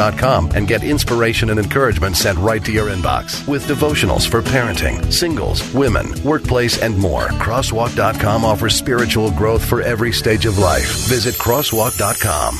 and 0.00 0.66
get 0.66 0.82
inspiration 0.82 1.50
and 1.50 1.60
encouragement 1.60 2.16
sent 2.16 2.38
right 2.38 2.64
to 2.64 2.72
your 2.72 2.88
inbox 2.88 3.46
with 3.46 3.66
devotionals 3.66 4.26
for 4.28 4.42
parenting, 4.42 5.12
singles, 5.12 5.72
women, 5.74 6.06
workplace, 6.24 6.80
and 6.82 6.96
more. 6.96 7.28
Crosswalk.com 7.44 8.44
offers 8.44 8.74
spiritual 8.74 9.30
growth 9.32 9.64
for 9.64 9.82
every 9.82 10.12
stage 10.12 10.46
of 10.46 10.58
life. 10.58 11.08
Visit 11.08 11.34
crosswalk.com. 11.34 12.56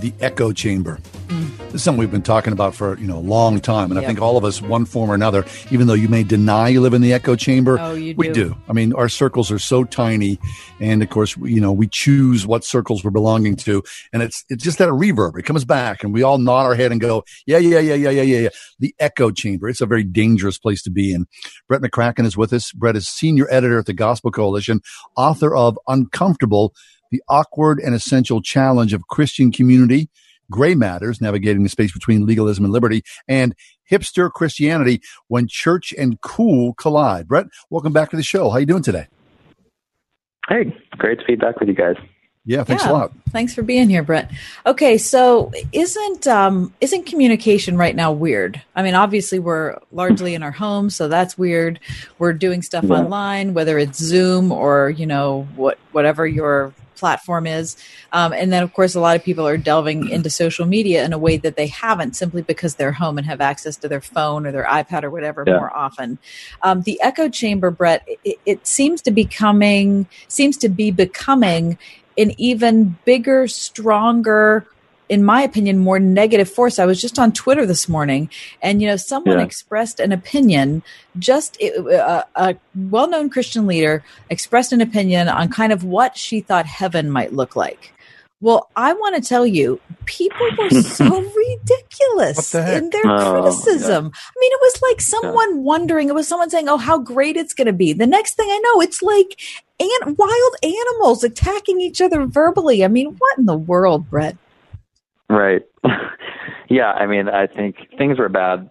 the 0.00 0.14
echo 0.20 0.52
chamber. 0.52 0.98
Is 1.78 1.84
something 1.84 2.00
we've 2.00 2.10
been 2.10 2.22
talking 2.22 2.52
about 2.52 2.74
for 2.74 2.98
you 2.98 3.06
know 3.06 3.18
a 3.18 3.20
long 3.20 3.60
time, 3.60 3.92
and 3.92 4.00
I 4.00 4.04
think 4.04 4.20
all 4.20 4.36
of 4.36 4.44
us, 4.44 4.60
one 4.60 4.84
form 4.84 5.12
or 5.12 5.14
another, 5.14 5.44
even 5.70 5.86
though 5.86 5.94
you 5.94 6.08
may 6.08 6.24
deny 6.24 6.66
you 6.66 6.80
live 6.80 6.92
in 6.92 7.02
the 7.02 7.12
echo 7.12 7.36
chamber, 7.36 7.78
Oh, 7.78 7.94
you 7.94 8.16
we 8.16 8.26
do. 8.26 8.48
do. 8.48 8.56
I 8.68 8.72
mean, 8.72 8.92
our 8.94 9.08
circles 9.08 9.52
are 9.52 9.60
so 9.60 9.84
tiny, 9.84 10.40
and 10.80 11.04
of 11.04 11.10
course, 11.10 11.36
you 11.36 11.60
know, 11.60 11.70
we 11.70 11.86
choose 11.86 12.44
what 12.48 12.64
circles 12.64 13.04
we're 13.04 13.12
belonging 13.12 13.54
to, 13.58 13.84
and 14.12 14.24
it's 14.24 14.44
it's 14.48 14.64
just 14.64 14.78
that 14.78 14.88
a 14.88 14.92
reverb. 14.92 15.38
It 15.38 15.44
comes 15.44 15.64
back, 15.64 16.02
and 16.02 16.12
we 16.12 16.24
all 16.24 16.38
nod 16.38 16.62
our 16.66 16.74
head 16.74 16.90
and 16.90 17.00
go, 17.00 17.22
"Yeah, 17.46 17.58
yeah, 17.58 17.78
yeah, 17.78 17.94
yeah, 17.94 18.10
yeah, 18.10 18.22
yeah, 18.22 18.38
yeah." 18.40 18.48
The 18.80 18.92
echo 18.98 19.30
chamber. 19.30 19.68
It's 19.68 19.80
a 19.80 19.86
very 19.86 20.02
dangerous 20.02 20.58
place 20.58 20.82
to 20.82 20.90
be 20.90 21.12
in. 21.12 21.28
Brett 21.68 21.80
McCracken 21.80 22.26
is 22.26 22.36
with 22.36 22.52
us. 22.52 22.72
Brett 22.72 22.96
is 22.96 23.08
senior 23.08 23.46
editor 23.52 23.78
at 23.78 23.86
the 23.86 23.92
Gospel 23.92 24.32
Coalition, 24.32 24.80
author 25.16 25.54
of 25.54 25.78
Uncomfortable: 25.86 26.74
The 27.12 27.22
Awkward 27.28 27.78
and 27.78 27.94
Essential 27.94 28.42
Challenge 28.42 28.92
of 28.92 29.06
Christian 29.06 29.52
Community. 29.52 30.08
Gray 30.50 30.74
Matters, 30.74 31.20
navigating 31.20 31.62
the 31.62 31.68
space 31.68 31.92
between 31.92 32.26
legalism 32.26 32.64
and 32.64 32.72
liberty, 32.72 33.02
and 33.26 33.54
hipster 33.90 34.30
Christianity 34.30 35.00
when 35.28 35.46
church 35.48 35.92
and 35.98 36.20
cool 36.20 36.74
collide. 36.74 37.28
Brett, 37.28 37.46
welcome 37.70 37.92
back 37.92 38.10
to 38.10 38.16
the 38.16 38.22
show. 38.22 38.48
How 38.50 38.56
are 38.56 38.60
you 38.60 38.66
doing 38.66 38.82
today? 38.82 39.06
Hey, 40.48 40.74
great 40.92 41.18
to 41.20 41.24
be 41.26 41.34
back 41.36 41.60
with 41.60 41.68
you 41.68 41.74
guys. 41.74 41.96
Yeah, 42.46 42.64
thanks 42.64 42.84
Yeah. 42.86 42.92
a 42.92 42.94
lot. 42.94 43.12
Thanks 43.30 43.52
for 43.54 43.60
being 43.60 43.90
here, 43.90 44.02
Brett. 44.02 44.30
Okay, 44.64 44.96
so 44.96 45.52
isn't 45.72 46.26
um 46.26 46.72
isn't 46.80 47.04
communication 47.04 47.76
right 47.76 47.94
now 47.94 48.10
weird? 48.10 48.62
I 48.74 48.82
mean, 48.82 48.94
obviously 48.94 49.38
we're 49.38 49.76
largely 49.92 50.34
in 50.34 50.42
our 50.42 50.52
homes, 50.52 50.96
so 50.96 51.08
that's 51.08 51.36
weird. 51.36 51.78
We're 52.18 52.32
doing 52.32 52.62
stuff 52.62 52.84
Yeah. 52.84 52.94
online, 53.00 53.52
whether 53.52 53.76
it's 53.78 53.98
Zoom 54.02 54.50
or 54.50 54.88
you 54.88 55.04
know 55.04 55.46
what 55.56 55.76
whatever 55.92 56.26
your 56.26 56.72
platform 56.98 57.46
is, 57.46 57.76
um, 58.12 58.32
and 58.32 58.52
then 58.52 58.62
of 58.62 58.72
course 58.72 58.94
a 58.94 59.00
lot 59.00 59.16
of 59.16 59.24
people 59.24 59.46
are 59.46 59.56
delving 59.56 60.08
into 60.08 60.30
social 60.30 60.66
media 60.66 61.04
in 61.04 61.12
a 61.12 61.18
way 61.18 61.36
that 61.38 61.56
they 61.56 61.68
haven't 61.68 62.16
simply 62.16 62.42
because 62.42 62.74
they're 62.74 62.92
home 62.92 63.18
and 63.18 63.26
have 63.26 63.40
access 63.40 63.76
to 63.76 63.88
their 63.88 64.00
phone 64.00 64.46
or 64.46 64.52
their 64.52 64.64
iPad 64.64 65.04
or 65.04 65.10
whatever 65.10 65.44
Yeah. 65.46 65.58
more 65.58 65.74
often. 65.76 66.18
Um, 66.62 66.82
the 66.82 67.00
echo 67.02 67.28
chamber, 67.28 67.70
Brett, 67.70 68.02
it, 68.24 68.38
it 68.44 68.66
seems 68.66 69.02
to 69.02 69.10
be 69.10 69.24
coming 69.24 70.06
seems 70.28 70.56
to 70.58 70.68
be 70.68 70.90
becoming 70.90 71.78
an 72.16 72.32
even 72.38 72.96
bigger, 73.04 73.46
stronger, 73.46 74.66
in 75.08 75.24
my 75.24 75.42
opinion, 75.42 75.78
more 75.78 75.98
negative 75.98 76.50
force. 76.50 76.78
I 76.78 76.84
was 76.86 77.00
just 77.00 77.18
on 77.18 77.32
Twitter 77.32 77.64
this 77.66 77.88
morning, 77.88 78.30
and 78.62 78.80
you 78.82 78.88
know, 78.88 78.96
someone 78.96 79.38
Yeah. 79.38 79.44
expressed 79.44 80.00
an 80.00 80.12
opinion. 80.12 80.82
Just 81.18 81.60
uh, 81.62 82.24
a 82.36 82.56
well-known 82.74 83.30
Christian 83.30 83.66
leader 83.66 84.02
expressed 84.30 84.72
an 84.72 84.80
opinion 84.80 85.28
on 85.28 85.48
kind 85.48 85.72
of 85.72 85.84
what 85.84 86.16
she 86.16 86.40
thought 86.40 86.66
heaven 86.66 87.10
might 87.10 87.32
look 87.32 87.56
like. 87.56 87.92
Well, 88.40 88.68
I 88.76 88.92
want 88.92 89.16
to 89.16 89.28
tell 89.28 89.44
you, 89.44 89.80
people 90.04 90.46
were 90.58 90.70
so 90.82 91.04
ridiculous 91.06 92.52
the 92.52 92.76
in 92.76 92.90
their 92.90 93.02
Oh, 93.04 93.32
criticism. 93.32 94.04
I 94.14 94.32
mean, 94.40 94.52
it 94.52 94.60
was 94.60 94.82
like 94.82 95.00
someone 95.00 95.64
wondering. 95.64 96.08
It 96.08 96.14
was 96.14 96.28
someone 96.28 96.48
saying, 96.50 96.68
"Oh, 96.68 96.76
how 96.76 96.98
great 96.98 97.36
it's 97.36 97.52
going 97.54 97.66
to 97.66 97.72
be." 97.72 97.92
The 97.92 98.06
next 98.06 98.34
thing 98.34 98.48
I 98.48 98.58
know, 98.58 98.80
it's 98.80 99.02
like 99.02 99.40
and 99.80 100.16
wild 100.18 100.54
animals 100.62 101.22
attacking 101.24 101.80
each 101.80 102.00
other 102.00 102.26
verbally. 102.26 102.84
I 102.84 102.88
mean, 102.88 103.14
what 103.18 103.38
in 103.38 103.46
the 103.46 103.56
world, 103.56 104.08
Brett? 104.10 104.36
Right. 105.28 105.62
yeah, 106.68 106.92
I 106.92 107.06
mean, 107.06 107.28
I 107.28 107.46
think 107.46 107.76
things 107.96 108.18
were 108.18 108.28
bad 108.28 108.70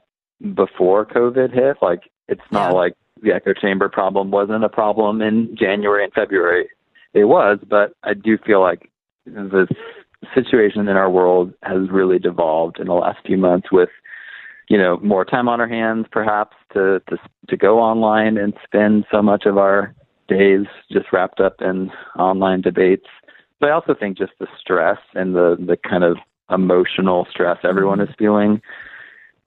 before 0.55 1.05
COVID 1.05 1.53
hit. 1.53 1.77
Like, 1.81 2.09
it's 2.27 2.41
not 2.51 2.73
like 2.73 2.93
the 3.21 3.33
echo 3.33 3.53
chamber 3.53 3.89
problem 3.89 4.31
wasn't 4.31 4.63
a 4.63 4.69
problem 4.69 5.21
in 5.21 5.55
January 5.57 6.03
and 6.03 6.13
February. 6.13 6.69
It 7.13 7.25
was, 7.25 7.59
but 7.67 7.93
I 8.03 8.13
do 8.13 8.37
feel 8.37 8.61
like 8.61 8.89
the 9.25 9.67
situation 10.33 10.87
in 10.87 10.95
our 10.97 11.09
world 11.09 11.53
has 11.63 11.89
really 11.91 12.19
devolved 12.19 12.79
in 12.79 12.87
the 12.87 12.93
last 12.93 13.19
few 13.25 13.37
months 13.37 13.71
with 13.71 13.89
you 14.67 14.77
know 14.77 14.97
more 15.01 15.23
time 15.23 15.47
on 15.47 15.61
our 15.61 15.67
hands 15.67 16.05
perhaps 16.11 16.55
to 16.73 17.01
to 17.09 17.17
to 17.47 17.57
go 17.57 17.79
online 17.79 18.37
and 18.37 18.53
spend 18.63 19.05
so 19.11 19.21
much 19.21 19.45
of 19.45 19.57
our 19.57 19.93
days 20.27 20.65
just 20.91 21.05
wrapped 21.13 21.39
up 21.39 21.55
in 21.61 21.91
online 22.17 22.61
debates 22.61 23.05
but 23.59 23.69
I 23.69 23.73
also 23.73 23.95
think 23.97 24.17
just 24.17 24.33
the 24.39 24.47
stress 24.59 24.97
and 25.13 25.35
the 25.35 25.55
the 25.59 25.77
kind 25.77 26.03
of 26.03 26.17
emotional 26.49 27.27
stress 27.29 27.57
everyone 27.63 27.99
is 27.99 28.09
feeling 28.17 28.61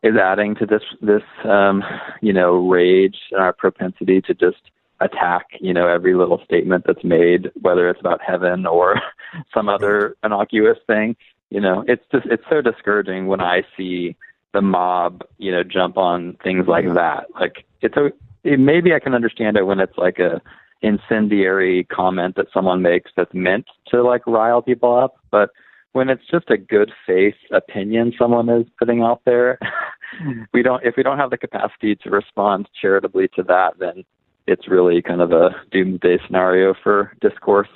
is 0.02 0.16
adding 0.16 0.54
to 0.56 0.66
this 0.66 0.82
this 1.00 1.22
um, 1.44 1.82
you 2.20 2.32
know 2.32 2.66
rage 2.68 3.16
and 3.32 3.40
our 3.40 3.52
propensity 3.52 4.20
to 4.22 4.34
just 4.34 4.70
attack 5.00 5.46
you 5.60 5.72
know 5.72 5.86
every 5.86 6.14
little 6.14 6.40
statement 6.44 6.84
that's 6.86 7.04
made, 7.04 7.50
whether 7.60 7.88
it's 7.88 8.00
about 8.00 8.20
heaven 8.22 8.66
or 8.66 9.00
some 9.54 9.68
other 9.68 10.16
innocuous 10.24 10.78
thing. 10.86 11.16
You 11.50 11.60
know, 11.60 11.84
it's 11.86 12.04
just 12.12 12.26
it's 12.26 12.44
so 12.48 12.60
discouraging 12.60 13.26
when 13.26 13.40
I 13.40 13.62
see 13.76 14.16
the 14.52 14.62
mob 14.62 15.22
you 15.38 15.52
know 15.52 15.62
jump 15.62 15.96
on 15.96 16.36
things 16.42 16.66
like 16.66 16.92
that. 16.94 17.26
Like 17.38 17.66
it's 17.82 17.96
a 17.96 18.10
it, 18.42 18.58
maybe 18.58 18.94
I 18.94 19.00
can 19.00 19.14
understand 19.14 19.56
it 19.56 19.66
when 19.66 19.80
it's 19.80 19.98
like 19.98 20.18
a 20.18 20.40
incendiary 20.82 21.84
comment 21.84 22.36
that 22.36 22.46
someone 22.54 22.80
makes 22.80 23.10
that's 23.14 23.34
meant 23.34 23.66
to 23.88 24.02
like 24.02 24.26
rile 24.26 24.62
people 24.62 24.96
up, 24.96 25.16
but 25.30 25.50
when 25.92 26.08
it's 26.08 26.26
just 26.30 26.50
a 26.50 26.56
good 26.56 26.92
faith 27.06 27.34
opinion 27.50 28.12
someone 28.18 28.48
is 28.48 28.66
putting 28.78 29.02
out 29.02 29.22
there, 29.24 29.58
we 30.52 30.62
don't 30.62 30.84
if 30.84 30.96
we 30.96 31.02
don't 31.02 31.18
have 31.18 31.30
the 31.30 31.38
capacity 31.38 31.96
to 31.96 32.10
respond 32.10 32.68
charitably 32.80 33.28
to 33.36 33.42
that, 33.44 33.78
then 33.78 34.04
it's 34.46 34.68
really 34.68 35.02
kind 35.02 35.20
of 35.20 35.32
a 35.32 35.50
doomsday 35.70 36.18
scenario 36.26 36.74
for 36.82 37.12
discourse. 37.20 37.68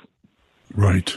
Right. 0.73 1.15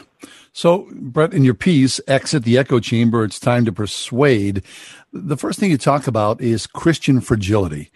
So, 0.53 0.89
Brett, 0.93 1.35
in 1.35 1.45
your 1.45 1.55
piece, 1.55 2.01
Exit 2.09 2.43
the 2.43 2.59
Echo 2.59 2.81
Chamber, 2.81 3.23
It's 3.23 3.39
Time 3.39 3.65
to 3.65 3.73
Persuade, 3.73 4.65
the 5.13 5.37
first 5.37 5.61
thing 5.61 5.71
you 5.71 5.79
talk 5.79 6.07
about 6.07 6.41
is 6.41 6.67
Christian 6.67 7.21
fragility. 7.21 7.91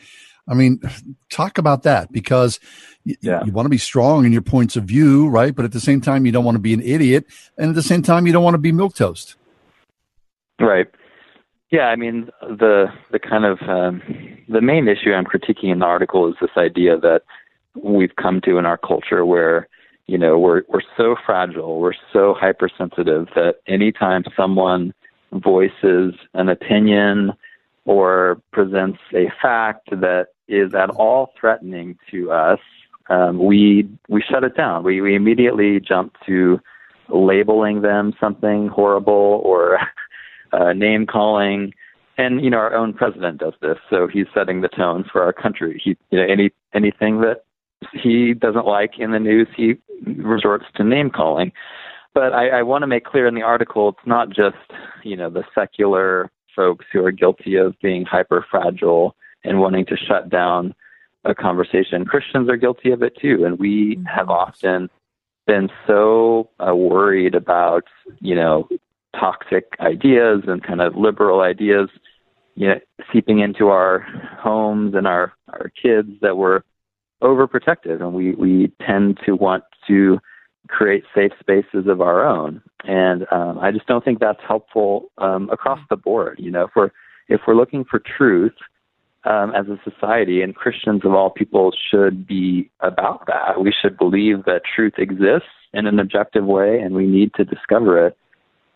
I 0.48 0.54
mean, 0.54 0.80
talk 1.30 1.58
about 1.58 1.84
that 1.84 2.12
because 2.12 2.58
yeah. 3.04 3.44
you 3.44 3.52
want 3.52 3.66
to 3.66 3.70
be 3.70 3.78
strong 3.78 4.24
in 4.24 4.32
your 4.32 4.42
points 4.42 4.76
of 4.76 4.84
view, 4.84 5.28
right? 5.28 5.54
But 5.54 5.64
at 5.64 5.72
the 5.72 5.80
same 5.80 6.00
time, 6.00 6.26
you 6.26 6.32
don't 6.32 6.44
want 6.44 6.56
to 6.56 6.60
be 6.60 6.74
an 6.74 6.82
idiot. 6.82 7.26
And 7.56 7.68
at 7.70 7.74
the 7.74 7.82
same 7.82 8.02
time, 8.02 8.26
you 8.26 8.32
don't 8.32 8.44
want 8.44 8.54
to 8.54 8.58
be 8.58 8.72
milk 8.72 8.94
toast. 8.94 9.36
Right. 10.60 10.88
Yeah, 11.70 11.86
I 11.86 11.96
mean 11.96 12.28
the 12.42 12.86
the 13.10 13.18
kind 13.18 13.46
of 13.46 13.58
um, 13.66 14.02
the 14.46 14.60
main 14.60 14.88
issue 14.88 15.12
I'm 15.14 15.24
critiquing 15.24 15.72
in 15.72 15.78
the 15.78 15.86
article 15.86 16.28
is 16.28 16.34
this 16.38 16.50
idea 16.56 16.98
that 16.98 17.22
we've 17.82 18.14
come 18.16 18.42
to 18.42 18.58
in 18.58 18.66
our 18.66 18.76
culture 18.76 19.24
where 19.24 19.68
you 20.06 20.18
know 20.18 20.38
we're 20.38 20.62
we're 20.68 20.82
so 20.98 21.16
fragile, 21.24 21.80
we're 21.80 21.94
so 22.12 22.34
hypersensitive 22.38 23.28
that 23.34 23.56
anytime 23.66 24.22
someone 24.36 24.92
voices 25.32 26.12
an 26.34 26.50
opinion 26.50 27.32
or 27.86 28.40
presents 28.52 28.98
a 29.14 29.32
fact 29.40 29.88
that 29.90 30.26
is 30.52 30.74
at 30.74 30.90
all 30.90 31.32
threatening 31.38 31.98
to 32.10 32.30
us, 32.30 32.58
um, 33.08 33.38
we 33.38 33.88
we 34.08 34.22
shut 34.22 34.44
it 34.44 34.56
down. 34.56 34.84
We 34.84 35.00
we 35.00 35.16
immediately 35.16 35.80
jump 35.80 36.14
to 36.26 36.60
labeling 37.08 37.82
them 37.82 38.12
something 38.20 38.68
horrible 38.68 39.40
or 39.44 39.78
uh, 40.52 40.72
name 40.72 41.06
calling. 41.06 41.72
And 42.18 42.44
you 42.44 42.50
know, 42.50 42.58
our 42.58 42.74
own 42.74 42.92
president 42.92 43.38
does 43.40 43.54
this, 43.60 43.78
so 43.90 44.06
he's 44.06 44.26
setting 44.34 44.60
the 44.60 44.68
tone 44.68 45.04
for 45.10 45.22
our 45.22 45.32
country. 45.32 45.80
He, 45.82 45.96
you 46.10 46.18
know, 46.18 46.26
any 46.30 46.50
anything 46.74 47.20
that 47.22 47.44
he 47.92 48.34
doesn't 48.34 48.66
like 48.66 48.98
in 48.98 49.10
the 49.12 49.18
news, 49.18 49.48
he 49.56 49.74
resorts 50.06 50.66
to 50.76 50.84
name 50.84 51.10
calling. 51.10 51.52
But 52.14 52.34
I, 52.34 52.48
I 52.48 52.62
want 52.62 52.82
to 52.82 52.86
make 52.86 53.04
clear 53.04 53.26
in 53.26 53.34
the 53.34 53.42
article, 53.42 53.88
it's 53.88 54.06
not 54.06 54.28
just 54.28 54.56
you 55.02 55.16
know 55.16 55.30
the 55.30 55.44
secular 55.54 56.30
folks 56.54 56.84
who 56.92 57.04
are 57.04 57.10
guilty 57.10 57.56
of 57.56 57.74
being 57.80 58.04
hyper 58.04 58.44
fragile 58.50 59.16
and 59.44 59.60
wanting 59.60 59.86
to 59.86 59.96
shut 59.96 60.28
down 60.30 60.74
a 61.24 61.34
conversation. 61.34 62.04
Christians 62.04 62.48
are 62.48 62.56
guilty 62.56 62.90
of 62.90 63.02
it 63.02 63.16
too, 63.20 63.44
and 63.44 63.58
we 63.58 63.96
mm-hmm. 63.96 64.04
have 64.06 64.30
often 64.30 64.90
been 65.46 65.68
so 65.86 66.48
uh, 66.66 66.74
worried 66.74 67.34
about 67.34 67.84
you 68.20 68.34
know 68.34 68.68
toxic 69.18 69.66
ideas 69.80 70.42
and 70.46 70.62
kind 70.62 70.80
of 70.80 70.96
liberal 70.96 71.40
ideas 71.40 71.88
you 72.54 72.68
know 72.68 72.78
seeping 73.12 73.40
into 73.40 73.68
our 73.68 74.00
homes 74.40 74.94
and 74.94 75.06
our 75.06 75.32
our 75.48 75.70
kids 75.82 76.08
that 76.20 76.36
we're 76.36 76.62
overprotective 77.22 78.00
and 78.00 78.14
we 78.14 78.34
we 78.34 78.72
tend 78.86 79.18
to 79.24 79.34
want 79.34 79.64
to 79.86 80.18
create 80.68 81.04
safe 81.14 81.32
spaces 81.40 81.86
of 81.86 82.00
our 82.00 82.24
own 82.24 82.62
and 82.84 83.26
um, 83.32 83.58
I 83.58 83.70
just 83.70 83.86
don't 83.86 84.04
think 84.04 84.20
that's 84.20 84.40
helpful 84.46 85.10
um, 85.18 85.50
across 85.50 85.80
the 85.90 85.96
board 85.96 86.38
you 86.38 86.50
know 86.50 86.64
if 86.64 86.70
we're 86.76 86.90
if 87.28 87.40
we're 87.46 87.56
looking 87.56 87.84
for 87.84 88.00
truth 88.16 88.54
um, 89.24 89.52
as 89.54 89.66
a 89.68 89.78
society, 89.88 90.42
and 90.42 90.54
Christians 90.54 91.02
of 91.04 91.12
all 91.12 91.30
people 91.30 91.72
should 91.90 92.26
be 92.26 92.70
about 92.80 93.26
that. 93.26 93.60
We 93.60 93.72
should 93.72 93.96
believe 93.96 94.44
that 94.44 94.62
truth 94.74 94.94
exists 94.98 95.48
in 95.72 95.86
an 95.86 95.98
objective 95.98 96.44
way, 96.44 96.80
and 96.80 96.94
we 96.94 97.06
need 97.06 97.32
to 97.34 97.44
discover 97.44 98.06
it. 98.06 98.16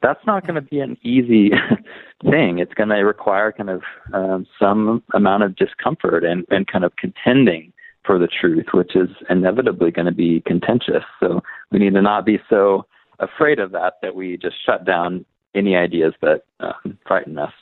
That's 0.02 0.24
not 0.26 0.46
going 0.46 0.54
to 0.54 0.60
be 0.60 0.80
an 0.80 0.96
easy 1.02 1.50
thing. 2.22 2.58
It's 2.58 2.74
going 2.74 2.90
to 2.90 2.96
require 2.96 3.50
kind 3.50 3.70
of 3.70 3.82
um, 4.12 4.46
some 4.58 5.02
amount 5.14 5.42
of 5.42 5.56
discomfort 5.56 6.24
and, 6.24 6.44
and 6.50 6.66
kind 6.66 6.84
of 6.84 6.94
contending 6.96 7.72
for 8.04 8.18
the 8.18 8.28
truth, 8.28 8.66
which 8.72 8.94
is 8.94 9.08
inevitably 9.28 9.90
going 9.90 10.06
to 10.06 10.12
be 10.12 10.42
contentious. 10.46 11.02
So 11.18 11.42
we 11.72 11.80
need 11.80 11.94
to 11.94 12.02
not 12.02 12.24
be 12.24 12.38
so 12.48 12.86
afraid 13.18 13.58
of 13.58 13.72
that 13.72 13.94
that 14.02 14.14
we 14.14 14.36
just 14.36 14.56
shut 14.64 14.84
down 14.84 15.24
any 15.54 15.74
ideas 15.74 16.14
that 16.22 16.42
um, 16.60 16.98
frighten 17.06 17.38
us. 17.38 17.52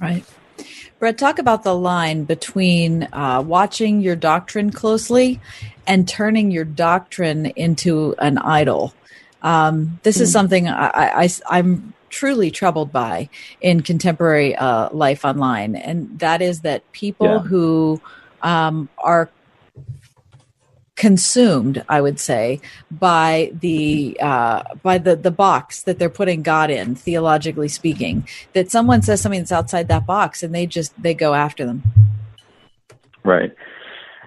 Right. 0.00 0.24
Brett, 0.98 1.18
talk 1.18 1.38
about 1.38 1.62
the 1.62 1.74
line 1.74 2.24
between 2.24 3.08
uh, 3.12 3.42
watching 3.44 4.00
your 4.00 4.16
doctrine 4.16 4.70
closely 4.70 5.40
and 5.86 6.08
turning 6.08 6.50
your 6.50 6.64
doctrine 6.64 7.46
into 7.46 8.14
an 8.18 8.38
idol. 8.38 8.94
Um, 9.42 9.98
this 10.02 10.18
mm 10.18 10.22
is 10.22 10.28
hmm. 10.28 10.32
something 10.32 10.68
I, 10.68 11.28
I, 11.50 11.58
am 11.58 11.94
truly 12.08 12.50
troubled 12.50 12.92
by 12.92 13.28
in 13.60 13.80
contemporary 13.80 14.54
uh, 14.54 14.90
life 14.92 15.24
online, 15.24 15.74
and 15.74 16.18
that 16.20 16.40
is 16.42 16.60
that 16.60 16.90
people 16.92 17.26
yeah. 17.26 17.38
who 17.40 18.00
um, 18.42 18.88
are 18.98 19.30
consumed 20.94 21.82
i 21.88 22.00
would 22.00 22.20
say 22.20 22.60
by 22.90 23.50
the 23.60 24.16
uh, 24.20 24.62
by 24.82 24.98
the 24.98 25.16
the 25.16 25.30
box 25.30 25.82
that 25.82 25.98
they're 25.98 26.10
putting 26.10 26.42
god 26.42 26.70
in 26.70 26.94
theologically 26.94 27.68
speaking 27.68 28.26
that 28.52 28.70
someone 28.70 29.00
says 29.00 29.20
something 29.20 29.40
that's 29.40 29.52
outside 29.52 29.88
that 29.88 30.06
box 30.06 30.42
and 30.42 30.54
they 30.54 30.66
just 30.66 30.92
they 31.02 31.14
go 31.14 31.34
after 31.34 31.64
them. 31.64 31.82
Right. 33.24 33.54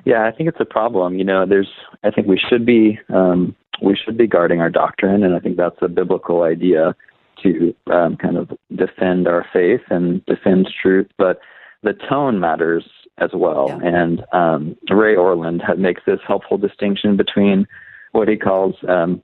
Yeah 0.05 0.25
i 0.25 0.31
think 0.31 0.49
it's 0.49 0.59
a 0.59 0.65
problem. 0.65 1.17
You 1.17 1.23
know 1.23 1.45
there's 1.45 1.71
i 2.03 2.09
think 2.09 2.27
we 2.27 2.39
should 2.49 2.65
be 2.65 2.99
um, 3.09 3.55
we 3.81 3.95
should 3.95 4.17
be 4.17 4.27
guarding 4.27 4.59
our 4.59 4.69
doctrine 4.69 5.23
and 5.23 5.35
i 5.35 5.39
think 5.39 5.57
that's 5.57 5.81
a 5.81 5.87
biblical 5.87 6.43
idea 6.43 6.95
to 7.43 7.75
um, 7.91 8.17
kind 8.17 8.37
of 8.37 8.49
defend 8.75 9.27
our 9.27 9.45
faith 9.53 9.81
and 9.89 10.25
defend 10.25 10.67
truth 10.81 11.07
but 11.17 11.39
the 11.83 11.93
tone 12.09 12.39
matters 12.39 12.85
as 13.17 13.29
well. 13.33 13.67
Yeah. 13.69 13.87
And 13.87 14.25
um, 14.33 14.77
Ray 14.89 15.15
Ortlund 15.15 15.61
makes 15.77 16.01
this 16.05 16.19
helpful 16.27 16.57
distinction 16.57 17.17
between 17.17 17.67
what 18.11 18.27
he 18.27 18.37
calls 18.37 18.75
um, 18.87 19.21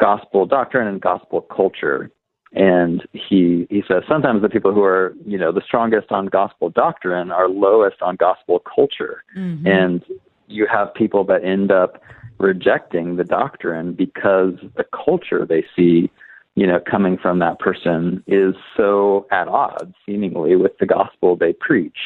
gospel 0.00 0.46
doctrine 0.46 0.86
and 0.86 1.00
gospel 1.00 1.42
culture. 1.42 2.10
And 2.52 3.06
he 3.12 3.66
he 3.68 3.82
says 3.86 4.04
sometimes 4.08 4.40
the 4.40 4.48
people 4.48 4.72
who 4.72 4.82
are 4.82 5.14
you 5.26 5.36
know 5.36 5.52
the 5.52 5.60
strongest 5.60 6.10
on 6.10 6.26
gospel 6.26 6.70
doctrine 6.70 7.30
are 7.30 7.48
lowest 7.48 8.00
on 8.00 8.16
gospel 8.16 8.60
culture, 8.60 9.22
mm-hmm. 9.36 9.66
and 9.66 10.02
you 10.46 10.66
have 10.66 10.94
people 10.94 11.24
that 11.24 11.44
end 11.44 11.70
up 11.70 12.02
rejecting 12.38 13.16
the 13.16 13.24
doctrine 13.24 13.92
because 13.92 14.54
the 14.76 14.84
culture 14.94 15.44
they 15.44 15.62
see 15.76 16.10
you 16.54 16.66
know 16.66 16.80
coming 16.80 17.18
from 17.18 17.38
that 17.40 17.58
person 17.58 18.24
is 18.26 18.54
so 18.76 19.26
at 19.30 19.46
odds 19.46 19.92
seemingly 20.06 20.56
with 20.56 20.72
the 20.78 20.86
gospel 20.86 21.36
they 21.36 21.52
preach 21.52 21.98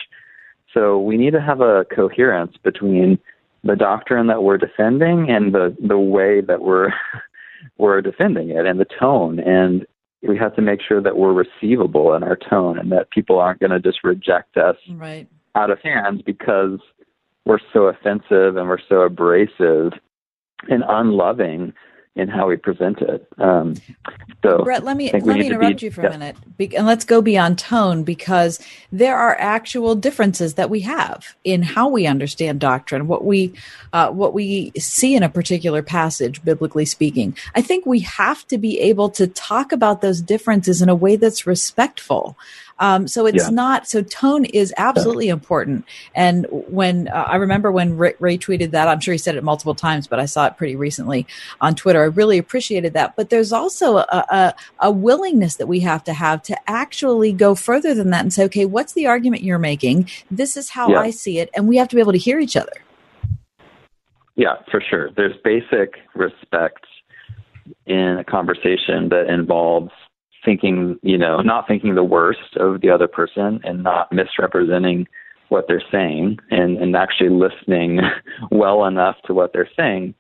so 0.73 0.99
we 0.99 1.17
need 1.17 1.33
to 1.33 1.41
have 1.41 1.61
a 1.61 1.85
coherence 1.95 2.57
between 2.63 3.19
the 3.65 3.77
doctrine 3.77 4.27
that 4.27 4.43
we're 4.43 4.59
defending 4.59 5.31
and 5.31 5.55
the 5.55 5.77
the 5.87 5.99
way 5.99 6.41
that 6.41 6.63
we're 6.63 6.91
we're 7.79 8.01
defending 8.01 8.51
it 8.51 8.67
and 8.67 8.81
the 8.81 8.87
tone 8.99 9.39
and 9.39 9.87
we 10.27 10.37
have 10.37 10.55
to 10.55 10.63
make 10.63 10.81
sure 10.81 11.01
that 11.03 11.17
we're 11.17 11.33
receivable 11.33 12.15
in 12.15 12.23
our 12.23 12.37
tone 12.37 12.79
and 12.79 12.93
that 12.93 13.11
people 13.11 13.39
aren't 13.39 13.61
going 13.61 13.71
to 13.71 13.81
just 13.81 14.05
reject 14.05 14.57
us 14.57 14.77
right. 14.91 15.27
out 15.55 15.71
of 15.71 15.81
hand 15.81 16.23
because 16.25 16.79
we're 17.45 17.59
so 17.73 17.87
offensive 17.87 18.57
and 18.57 18.69
we're 18.69 18.79
so 18.89 19.01
abrasive 19.01 19.93
and 20.69 20.85
unloving 20.89 21.73
in 22.15 22.29
how 22.29 22.47
we 22.47 22.57
present 22.57 23.01
it. 23.01 23.27
Um, 23.39 23.75
so, 24.43 24.63
Brett, 24.65 24.85
let 24.85 24.97
me 24.97 25.11
let 25.13 25.25
me 25.25 25.47
interrupt 25.47 25.81
be, 25.81 25.87
you 25.87 25.91
for 25.91 26.03
yeah. 26.03 26.09
a 26.09 26.11
minute, 26.11 26.37
Be- 26.59 26.77
and 26.77 26.87
let's 26.87 27.05
go 27.07 27.23
beyond 27.23 27.59
tone 27.59 28.05
because 28.05 28.61
there 28.91 29.17
are 29.17 29.35
actual 29.39 29.95
differences 29.95 30.55
that 30.55 30.69
we 30.69 30.81
have 30.81 31.35
in 31.43 31.63
how 31.63 31.89
we 31.89 32.07
understand 32.07 32.61
doctrine, 32.61 33.09
what 33.09 33.25
we 33.25 33.55
uh, 33.95 34.11
what 34.11 34.35
we 34.35 34.73
see 34.77 35.15
in 35.15 35.23
a 35.23 35.29
particular 35.31 35.83
passage, 35.83 36.45
biblically 36.45 36.85
speaking. 36.85 37.37
I 37.55 37.63
think 37.63 37.87
we 37.87 38.01
have 38.01 38.47
to 38.49 38.59
be 38.59 38.79
able 38.81 39.09
to 39.11 39.27
talk 39.27 39.73
about 39.73 40.03
those 40.03 40.21
differences 40.21 40.83
in 40.83 40.91
a 40.91 40.95
way 40.95 41.17
that's 41.17 41.47
respectful. 41.47 42.37
Um, 42.83 43.07
so 43.07 43.27
it's 43.27 43.45
Yeah. 43.45 43.55
not, 43.55 43.87
so 43.87 44.03
tone 44.03 44.45
is 44.45 44.75
absolutely 44.77 45.29
important. 45.29 45.85
And 46.17 46.47
when 46.51 47.07
uh, 47.07 47.27
I 47.29 47.37
remember 47.37 47.71
when 47.71 47.97
Ray, 47.97 48.15
Ray 48.19 48.37
tweeted 48.37 48.73
that, 48.73 48.89
I'm 48.89 48.99
sure 48.99 49.13
he 49.13 49.19
said 49.19 49.37
it 49.37 49.45
multiple 49.45 49.77
times, 49.77 50.09
but 50.09 50.19
I 50.19 50.27
saw 50.27 50.47
it 50.47 50.57
pretty 50.57 50.75
recently 50.75 51.25
on 51.61 51.77
Twitter. 51.77 52.03
I 52.03 52.07
really 52.07 52.39
appreciated 52.39 52.93
that. 52.95 53.15
But 53.15 53.31
there's 53.31 53.53
also 53.53 53.99
a, 53.99 54.07
a, 54.11 54.55
a 54.81 54.91
willingness 54.91 55.57
that 55.57 55.69
we 55.69 55.79
have 55.81 56.03
to 56.05 56.13
have 56.13 56.43
to 56.43 56.57
actually 56.69 57.33
go 57.33 57.55
further 57.55 57.95
than 57.95 58.11
that 58.11 58.23
and 58.23 58.33
say, 58.33 58.45
okay, 58.47 58.65
what's 58.65 58.95
the 58.95 59.07
argument 59.07 59.45
you're 59.45 59.61
making? 59.61 60.09
This 60.29 60.57
is 60.57 60.71
how 60.71 60.91
Yeah. 60.91 60.99
I 60.99 61.11
see 61.11 61.39
it. 61.39 61.51
And 61.55 61.69
we 61.69 61.77
have 61.77 61.87
to 61.89 61.95
be 61.95 62.01
able 62.01 62.13
to 62.13 62.19
hear 62.19 62.41
each 62.41 62.57
other. 62.57 62.73
Yeah, 64.35 64.57
for 64.73 64.81
sure. 64.91 65.11
There's 65.17 65.37
basic 65.45 65.95
respect 66.17 66.85
in 67.87 68.19
a 68.19 68.25
conversation 68.25 69.09
that 69.11 69.27
involves 69.29 69.93
thinking, 70.45 70.99
you 71.03 71.19
know, 71.19 71.41
not 71.41 71.67
thinking 71.69 71.95
the 71.95 72.05
worst 72.05 72.57
of 72.57 72.81
the 72.81 72.91
other 72.91 73.09
person 73.09 73.61
and 73.65 73.83
not 73.83 74.13
misrepresenting 74.13 75.07
what 75.49 75.67
they're 75.69 75.83
saying 75.93 76.39
and, 76.51 76.79
and 76.79 76.97
actually 76.97 77.29
listening 77.29 78.01
well 78.51 78.87
enough 78.87 79.17
to 79.27 79.35
what 79.35 79.53
they're 79.53 79.71
saying 79.77 80.15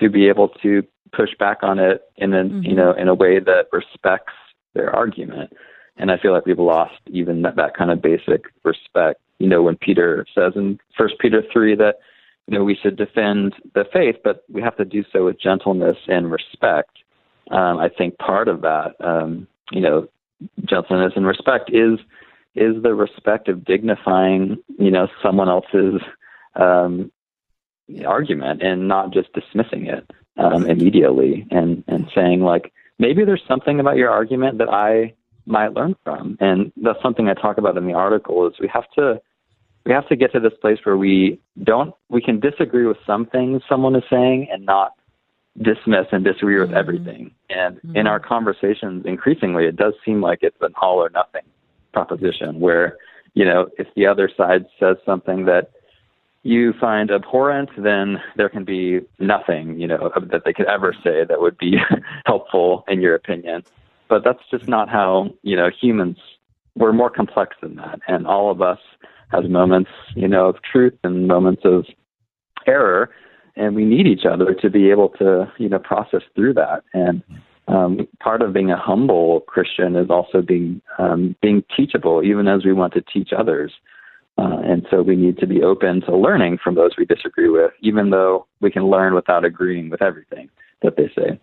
to 0.00 0.10
be 0.10 0.28
able 0.28 0.48
to 0.48 0.82
push 1.12 1.30
back 1.38 1.58
on 1.62 1.78
it 1.78 2.02
in 2.16 2.32
a 2.32 2.44
you 2.62 2.74
know 2.74 2.92
in 2.92 3.08
a 3.08 3.14
way 3.14 3.38
that 3.38 3.66
respects 3.72 4.32
their 4.74 4.94
argument. 4.94 5.52
And 5.98 6.10
I 6.10 6.16
feel 6.18 6.32
like 6.32 6.46
we've 6.46 6.58
lost 6.58 6.98
even 7.08 7.42
that, 7.42 7.56
that 7.56 7.76
kind 7.76 7.90
of 7.90 8.00
basic 8.00 8.46
respect. 8.64 9.20
You 9.38 9.48
know, 9.48 9.62
when 9.62 9.76
Peter 9.76 10.26
says 10.34 10.52
in 10.56 10.78
First 10.96 11.14
Peter 11.20 11.42
three 11.52 11.76
that 11.76 11.96
you 12.46 12.58
know 12.58 12.64
we 12.64 12.76
should 12.82 12.96
defend 12.96 13.54
the 13.74 13.84
faith, 13.92 14.16
but 14.24 14.44
we 14.50 14.62
have 14.62 14.76
to 14.76 14.84
do 14.84 15.04
so 15.12 15.26
with 15.26 15.40
gentleness 15.40 15.98
and 16.08 16.30
respect. 16.30 16.90
Um, 17.50 17.78
I 17.78 17.88
think 17.88 18.18
part 18.18 18.48
of 18.48 18.62
that, 18.62 18.94
um, 19.00 19.46
you 19.72 19.80
know, 19.80 20.08
gentleness 20.64 21.12
and 21.16 21.26
respect 21.26 21.70
is 21.72 21.98
is 22.54 22.82
the 22.82 22.94
respect 22.94 23.48
of 23.48 23.64
dignifying, 23.64 24.58
you 24.78 24.90
know, 24.90 25.08
someone 25.22 25.48
else's 25.48 26.02
um, 26.54 27.10
argument 28.06 28.62
and 28.62 28.88
not 28.88 29.12
just 29.12 29.32
dismissing 29.32 29.86
it 29.86 30.10
um, 30.36 30.66
immediately 30.66 31.46
and 31.50 31.82
and 31.88 32.10
saying 32.14 32.40
like 32.40 32.72
maybe 32.98 33.24
there's 33.24 33.42
something 33.48 33.80
about 33.80 33.96
your 33.96 34.10
argument 34.10 34.58
that 34.58 34.68
I 34.68 35.14
might 35.46 35.72
learn 35.72 35.96
from, 36.04 36.36
and 36.40 36.72
that's 36.76 37.02
something 37.02 37.28
I 37.28 37.34
talk 37.34 37.58
about 37.58 37.76
in 37.76 37.86
the 37.86 37.94
article. 37.94 38.46
Is 38.46 38.54
we 38.60 38.68
have 38.68 38.88
to 38.96 39.20
we 39.84 39.92
have 39.92 40.08
to 40.08 40.16
get 40.16 40.32
to 40.32 40.40
this 40.40 40.52
place 40.60 40.78
where 40.84 40.96
we 40.96 41.40
don't 41.62 41.94
we 42.08 42.20
can 42.20 42.40
disagree 42.40 42.86
with 42.86 42.98
some 43.06 43.26
things 43.26 43.62
someone 43.68 43.96
is 43.96 44.04
saying 44.10 44.48
and 44.52 44.64
not 44.64 44.92
dismiss 45.60 46.06
and 46.12 46.24
disagree 46.24 46.58
with 46.58 46.68
mm-hmm. 46.68 46.78
everything. 46.78 47.30
And 47.50 47.78
in 47.82 47.90
mm-hmm. 47.90 48.06
our 48.06 48.20
conversations, 48.20 49.04
increasingly, 49.04 49.66
it 49.66 49.76
does 49.76 49.94
seem 50.04 50.20
like 50.20 50.38
it's 50.42 50.56
an 50.60 50.72
all 50.80 50.98
or 50.98 51.10
nothing 51.10 51.42
proposition 51.92 52.58
where, 52.60 52.96
you 53.34 53.44
know, 53.44 53.68
if 53.78 53.86
the 53.94 54.06
other 54.06 54.30
side 54.34 54.64
says 54.80 54.96
something 55.04 55.44
that 55.44 55.70
you 56.42 56.72
find 56.80 57.10
abhorrent, 57.10 57.70
then 57.76 58.20
there 58.36 58.48
can 58.48 58.64
be 58.64 59.00
nothing, 59.18 59.78
you 59.78 59.86
know, 59.86 60.10
that 60.30 60.42
they 60.44 60.52
could 60.52 60.66
ever 60.66 60.94
say 61.04 61.24
that 61.24 61.40
would 61.40 61.56
be 61.58 61.76
helpful 62.26 62.84
in 62.88 63.00
your 63.00 63.14
opinion. 63.14 63.62
But 64.08 64.24
that's 64.24 64.42
just 64.50 64.68
not 64.68 64.88
how, 64.88 65.30
you 65.42 65.56
know, 65.56 65.70
humans, 65.70 66.18
we're 66.74 66.92
more 66.92 67.10
complex 67.10 67.56
than 67.62 67.76
that. 67.76 68.00
And 68.08 68.26
all 68.26 68.50
of 68.50 68.60
us 68.60 68.78
has 69.30 69.48
moments, 69.48 69.90
you 70.14 70.28
know, 70.28 70.48
of 70.48 70.56
truth 70.62 70.94
and 71.04 71.26
moments 71.26 71.62
of 71.64 71.86
error. 72.66 73.10
And 73.56 73.76
we 73.76 73.84
need 73.84 74.06
each 74.06 74.24
other 74.24 74.54
to 74.54 74.70
be 74.70 74.90
able 74.90 75.10
to, 75.18 75.52
you 75.58 75.68
know, 75.68 75.78
process 75.78 76.22
through 76.34 76.54
that. 76.54 76.84
And 76.94 77.22
um, 77.68 78.08
part 78.20 78.42
of 78.42 78.52
being 78.52 78.70
a 78.70 78.76
humble 78.76 79.40
Christian 79.40 79.96
is 79.96 80.10
also 80.10 80.42
being 80.42 80.80
um, 80.98 81.36
being 81.42 81.62
teachable, 81.76 82.22
even 82.22 82.48
as 82.48 82.64
we 82.64 82.72
want 82.72 82.94
to 82.94 83.02
teach 83.02 83.30
others. 83.36 83.72
Uh, 84.38 84.58
and 84.64 84.86
so 84.90 85.02
we 85.02 85.14
need 85.14 85.38
to 85.38 85.46
be 85.46 85.62
open 85.62 86.00
to 86.00 86.16
learning 86.16 86.58
from 86.62 86.74
those 86.74 86.92
we 86.96 87.04
disagree 87.04 87.50
with, 87.50 87.70
even 87.82 88.10
though 88.10 88.46
we 88.60 88.70
can 88.70 88.88
learn 88.88 89.14
without 89.14 89.44
agreeing 89.44 89.90
with 89.90 90.00
everything 90.00 90.48
that 90.80 90.96
they 90.96 91.10
say. 91.14 91.38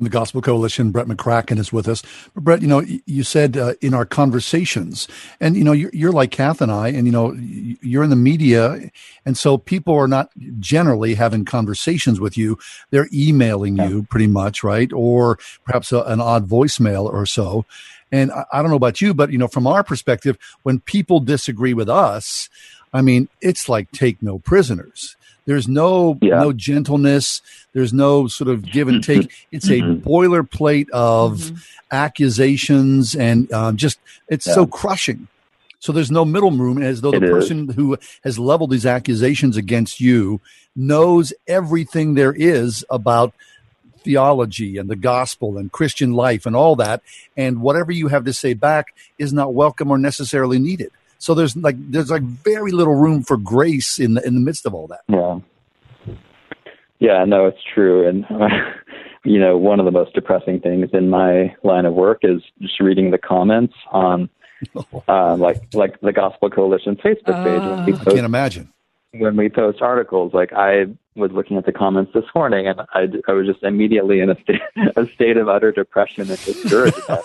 From 0.00 0.06
the 0.06 0.10
Gospel 0.12 0.40
Coalition, 0.40 0.92
Brett 0.92 1.08
McCracken 1.08 1.58
is 1.58 1.74
with 1.74 1.86
us. 1.86 2.02
But 2.32 2.42
Brett, 2.42 2.62
you 2.62 2.68
know, 2.68 2.82
you 3.04 3.22
said 3.22 3.58
uh, 3.58 3.74
in 3.82 3.92
our 3.92 4.06
conversations, 4.06 5.06
and 5.40 5.58
you 5.58 5.62
know, 5.62 5.72
you're, 5.72 5.90
you're 5.92 6.10
like 6.10 6.30
Kath 6.30 6.62
and 6.62 6.72
I, 6.72 6.88
and 6.88 7.04
you 7.04 7.12
know, 7.12 7.34
you're 7.34 8.02
in 8.02 8.08
the 8.08 8.16
media, 8.16 8.90
and 9.26 9.36
so 9.36 9.58
people 9.58 9.94
are 9.94 10.08
not 10.08 10.30
generally 10.58 11.16
having 11.16 11.44
conversations 11.44 12.18
with 12.18 12.38
you; 12.38 12.58
they're 12.88 13.10
emailing 13.12 13.76
you 13.76 14.04
pretty 14.04 14.26
much, 14.26 14.64
right? 14.64 14.90
Or 14.90 15.38
perhaps 15.66 15.92
a, 15.92 16.00
an 16.04 16.18
odd 16.18 16.48
voicemail 16.48 17.04
or 17.04 17.26
so. 17.26 17.66
And 18.10 18.32
I, 18.32 18.46
I 18.54 18.62
don't 18.62 18.70
know 18.70 18.78
about 18.78 19.02
you, 19.02 19.12
but 19.12 19.30
you 19.30 19.36
know, 19.36 19.48
from 19.48 19.66
our 19.66 19.84
perspective, 19.84 20.38
when 20.62 20.80
people 20.80 21.20
disagree 21.20 21.74
with 21.74 21.90
us, 21.90 22.48
I 22.90 23.02
mean, 23.02 23.28
it's 23.42 23.68
like 23.68 23.90
take 23.92 24.22
no 24.22 24.38
prisoners. 24.38 25.16
There's 25.50 25.66
no 25.66 26.16
no 26.22 26.52
gentleness. 26.52 27.42
There's 27.72 27.92
no 27.92 28.28
sort 28.28 28.50
of 28.50 28.62
give 28.70 28.86
and 28.86 29.02
take. 29.02 29.22
Mm-hmm. 29.22 29.56
It's 29.56 29.68
a 29.68 29.80
mm-hmm. 29.80 30.08
boilerplate 30.08 30.88
of 30.90 31.38
mm-hmm. 31.38 31.56
accusations 31.90 33.16
and 33.16 33.50
um, 33.52 33.76
just 33.76 33.98
it's 34.28 34.44
so 34.44 34.64
crushing. 34.64 35.26
So 35.80 35.90
there's 35.90 36.12
no 36.12 36.24
middle 36.24 36.52
room, 36.52 36.80
as 36.80 37.00
though 37.00 37.10
the 37.10 37.16
It 37.16 37.24
is. 37.24 37.30
person 37.30 37.68
who 37.70 37.98
has 38.22 38.38
leveled 38.38 38.70
these 38.70 38.86
accusations 38.86 39.56
against 39.56 40.00
you 40.00 40.40
knows 40.76 41.32
everything 41.48 42.14
there 42.14 42.32
is 42.32 42.84
about 42.88 43.34
theology 44.04 44.76
and 44.76 44.88
the 44.88 44.94
gospel 44.94 45.58
and 45.58 45.72
Christian 45.72 46.12
life 46.12 46.46
and 46.46 46.54
all 46.54 46.76
that, 46.76 47.02
and 47.36 47.60
whatever 47.60 47.90
you 47.90 48.06
have 48.06 48.24
to 48.26 48.32
say 48.32 48.54
back 48.54 48.94
is 49.18 49.32
not 49.32 49.52
welcome 49.52 49.90
or 49.90 49.98
necessarily 49.98 50.60
needed. 50.60 50.92
So 51.20 51.34
there's 51.34 51.56
like 51.56 51.76
there's 51.78 52.10
like 52.10 52.22
very 52.22 52.72
little 52.72 52.96
room 52.96 53.22
for 53.22 53.36
grace 53.36 53.98
in 54.00 54.14
the 54.14 54.26
in 54.26 54.34
the 54.34 54.40
midst 54.40 54.66
of 54.66 54.74
all 54.74 54.88
that. 54.88 55.02
Yeah. 55.08 55.40
Yeah, 57.00 57.24
no, 57.24 57.46
it's 57.46 57.62
true. 57.74 58.06
And, 58.06 58.26
you 59.24 59.40
know, 59.40 59.56
one 59.56 59.80
of 59.80 59.86
the 59.86 59.90
most 59.90 60.14
depressing 60.14 60.60
things 60.60 60.90
in 60.92 61.08
my 61.08 61.54
line 61.64 61.86
of 61.86 61.94
work 61.94 62.20
is 62.22 62.42
just 62.60 62.78
reading 62.78 63.10
the 63.10 63.18
comments 63.18 63.74
on, 63.90 64.28
uh, 65.08 65.34
like, 65.36 65.74
like 65.74 65.98
the 66.00 66.12
Gospel 66.12 66.50
Coalition 66.50 66.96
Facebook 66.96 67.42
page. 67.42 67.62
when 67.62 67.86
we 67.86 67.94
I 67.94 68.04
can't 68.04 68.26
imagine. 68.26 68.70
when 69.12 69.34
we 69.36 69.48
post 69.48 69.80
articles. 69.80 70.34
Like 70.34 70.52
I 70.52 70.84
was 71.16 71.32
looking 71.32 71.56
at 71.56 71.64
the 71.64 71.72
comments 71.72 72.12
this 72.12 72.24
morning, 72.34 72.66
and 72.66 72.82
I, 72.92 73.06
I 73.26 73.32
was 73.32 73.46
just 73.46 73.62
immediately 73.62 74.20
in 74.20 74.28
a 74.28 74.40
state, 74.42 74.60
a 74.96 75.06
state 75.06 75.38
of 75.38 75.48
utter 75.48 75.72
depression 75.72 76.28
and 76.30 76.44
discouragement. 76.44 77.22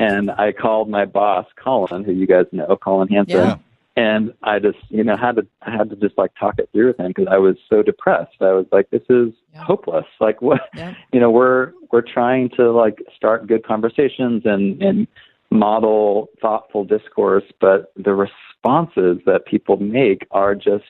And 0.00 0.30
I 0.30 0.52
called 0.52 0.88
my 0.88 1.04
boss, 1.04 1.46
Colin, 1.62 2.04
who 2.04 2.12
you 2.12 2.26
guys 2.26 2.46
know, 2.52 2.76
Colin 2.82 3.08
Hansen, 3.08 3.36
Yeah. 3.36 3.56
and 3.96 4.32
I 4.42 4.58
just, 4.58 4.78
you 4.88 5.04
know, 5.04 5.16
had 5.16 5.36
to 5.36 5.46
I 5.62 5.70
had 5.70 5.90
to 5.90 5.96
just 5.96 6.16
like 6.16 6.32
talk 6.38 6.58
it 6.58 6.68
through 6.72 6.88
with 6.88 7.00
him 7.00 7.08
because 7.08 7.28
I 7.30 7.38
was 7.38 7.56
so 7.68 7.82
depressed. 7.82 8.36
I 8.40 8.52
was 8.52 8.66
like, 8.72 8.90
this 8.90 9.02
is 9.10 9.32
hopeless. 9.56 10.06
Like 10.20 10.40
what, 10.42 10.62
you 11.12 11.20
know, 11.20 11.30
we're 11.30 11.72
we're 11.92 12.02
trying 12.02 12.48
to 12.56 12.70
like 12.72 13.02
start 13.14 13.46
good 13.46 13.64
conversations 13.64 14.42
and 14.44 14.82
and 14.82 15.06
model 15.50 16.28
thoughtful 16.40 16.84
discourse, 16.84 17.44
but 17.60 17.92
the 17.96 18.14
responses 18.14 19.18
that 19.26 19.46
people 19.46 19.76
make 19.76 20.26
are 20.30 20.54
just 20.54 20.84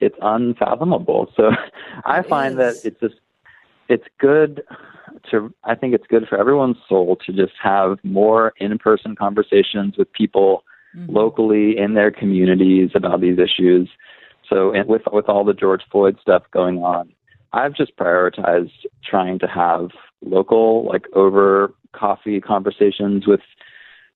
it's 0.00 0.16
unfathomable. 0.20 1.32
So 1.36 1.50
I 2.04 2.22
find 2.22 2.58
that 2.58 2.74
it's 2.84 3.00
just 3.00 3.14
it's 3.88 4.04
good 4.18 4.62
to 5.30 5.54
I 5.64 5.74
think 5.74 5.94
it's 5.94 6.06
good 6.08 6.26
for 6.28 6.38
everyone's 6.38 6.76
soul 6.88 7.16
to 7.26 7.32
just 7.32 7.54
have 7.62 7.98
more 8.02 8.52
in-person 8.58 9.16
conversations 9.16 9.94
with 9.96 10.12
people 10.12 10.64
locally 11.08 11.76
in 11.76 11.94
their 11.94 12.10
communities 12.10 12.90
about 12.94 13.20
these 13.20 13.38
issues. 13.38 13.88
So 14.48 14.72
and 14.72 14.88
with 14.88 15.02
with 15.12 15.28
all 15.28 15.44
the 15.44 15.54
George 15.54 15.82
Floyd 15.90 16.18
stuff 16.20 16.42
going 16.52 16.78
on, 16.78 17.12
I've 17.52 17.74
just 17.74 17.96
prioritized 17.96 18.72
trying 19.08 19.38
to 19.40 19.46
have 19.46 19.90
local 20.22 20.86
like 20.86 21.06
over 21.14 21.74
coffee 21.92 22.40
conversations 22.40 23.26
with 23.26 23.40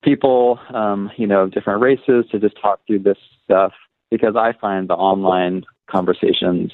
people, 0.03 0.59
um, 0.75 1.11
you 1.17 1.27
know, 1.27 1.43
of 1.43 1.53
different 1.53 1.81
races 1.81 2.27
to 2.31 2.39
just 2.39 2.61
talk 2.61 2.81
through 2.87 3.01
this 3.01 3.19
stuff 3.45 3.73
because 4.11 4.37
I 4.37 4.53
find 4.61 4.89
the 4.89 4.95
online 4.95 5.65
conversations 5.91 6.73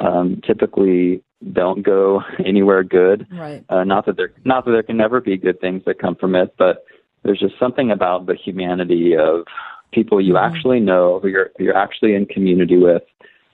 um, 0.00 0.40
typically 0.46 1.22
don't 1.52 1.82
go 1.82 2.22
anywhere 2.44 2.84
good. 2.84 3.26
Right. 3.30 3.64
Uh, 3.68 3.84
not 3.84 4.06
that 4.06 4.16
there 4.16 4.32
not 4.44 4.64
that 4.64 4.72
there 4.72 4.82
can 4.82 4.96
never 4.96 5.20
be 5.20 5.36
good 5.36 5.60
things 5.60 5.82
that 5.86 5.98
come 5.98 6.14
from 6.14 6.34
it, 6.34 6.54
but 6.58 6.84
there's 7.22 7.40
just 7.40 7.58
something 7.58 7.90
about 7.90 8.26
the 8.26 8.34
humanity 8.34 9.16
of 9.16 9.44
people 9.92 10.20
you 10.20 10.36
actually 10.36 10.80
know, 10.80 11.20
who 11.20 11.28
you're 11.28 11.50
who 11.56 11.64
you're 11.64 11.76
actually 11.76 12.14
in 12.14 12.26
community 12.26 12.76
with, 12.76 13.02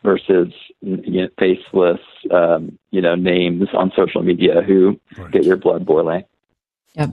versus 0.02 0.52
you 0.80 1.22
know, 1.22 1.28
faceless, 1.38 2.00
um, 2.30 2.78
you 2.90 3.00
know, 3.00 3.14
names 3.14 3.68
on 3.74 3.92
social 3.96 4.22
media 4.22 4.62
who 4.62 4.98
get 5.32 5.44
your 5.44 5.56
blood 5.56 5.84
boiling. 5.84 6.24
Yep. 6.94 7.10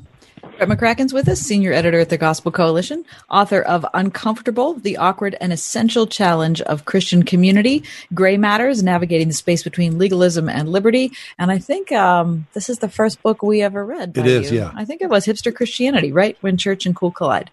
Brett 0.58 0.70
McCracken's 0.70 1.12
with 1.12 1.28
us, 1.28 1.42
senior 1.42 1.74
editor 1.74 2.00
at 2.00 2.10
the 2.10 2.18
Gospel 2.18 2.52
Coalition, 2.52 3.04
author 3.30 3.62
of 3.62 3.86
Uncomfortable, 3.94 4.74
the 4.76 4.98
Awkward 4.98 5.36
and 5.42 5.52
Essential 5.52 6.08
Challenge 6.08 6.62
of 6.62 6.86
Christian 6.86 7.24
Community, 7.24 7.84
Gray 8.14 8.38
Matters, 8.38 8.82
Navigating 8.82 9.28
the 9.28 9.34
Space 9.34 9.64
Between 9.64 9.98
Legalism 9.98 10.48
and 10.48 10.72
Liberty. 10.72 11.12
And 11.38 11.52
I 11.52 11.58
think 11.58 11.92
um, 11.92 12.48
this 12.54 12.70
is 12.70 12.80
the 12.80 12.88
first 12.88 13.22
book 13.22 13.44
we 13.44 13.62
ever 13.62 13.86
read. 13.86 14.14
by 14.14 14.22
It 14.22 14.28
is, 14.28 14.52
you. 14.52 14.60
yeah. 14.60 14.72
I 14.74 14.86
think 14.86 15.02
it 15.02 15.10
was 15.10 15.26
Hipster 15.26 15.54
Christianity, 15.54 16.12
right? 16.14 16.38
When 16.42 16.56
Church 16.56 16.86
and 16.86 16.96
Cool 16.96 17.12
Collide. 17.12 17.52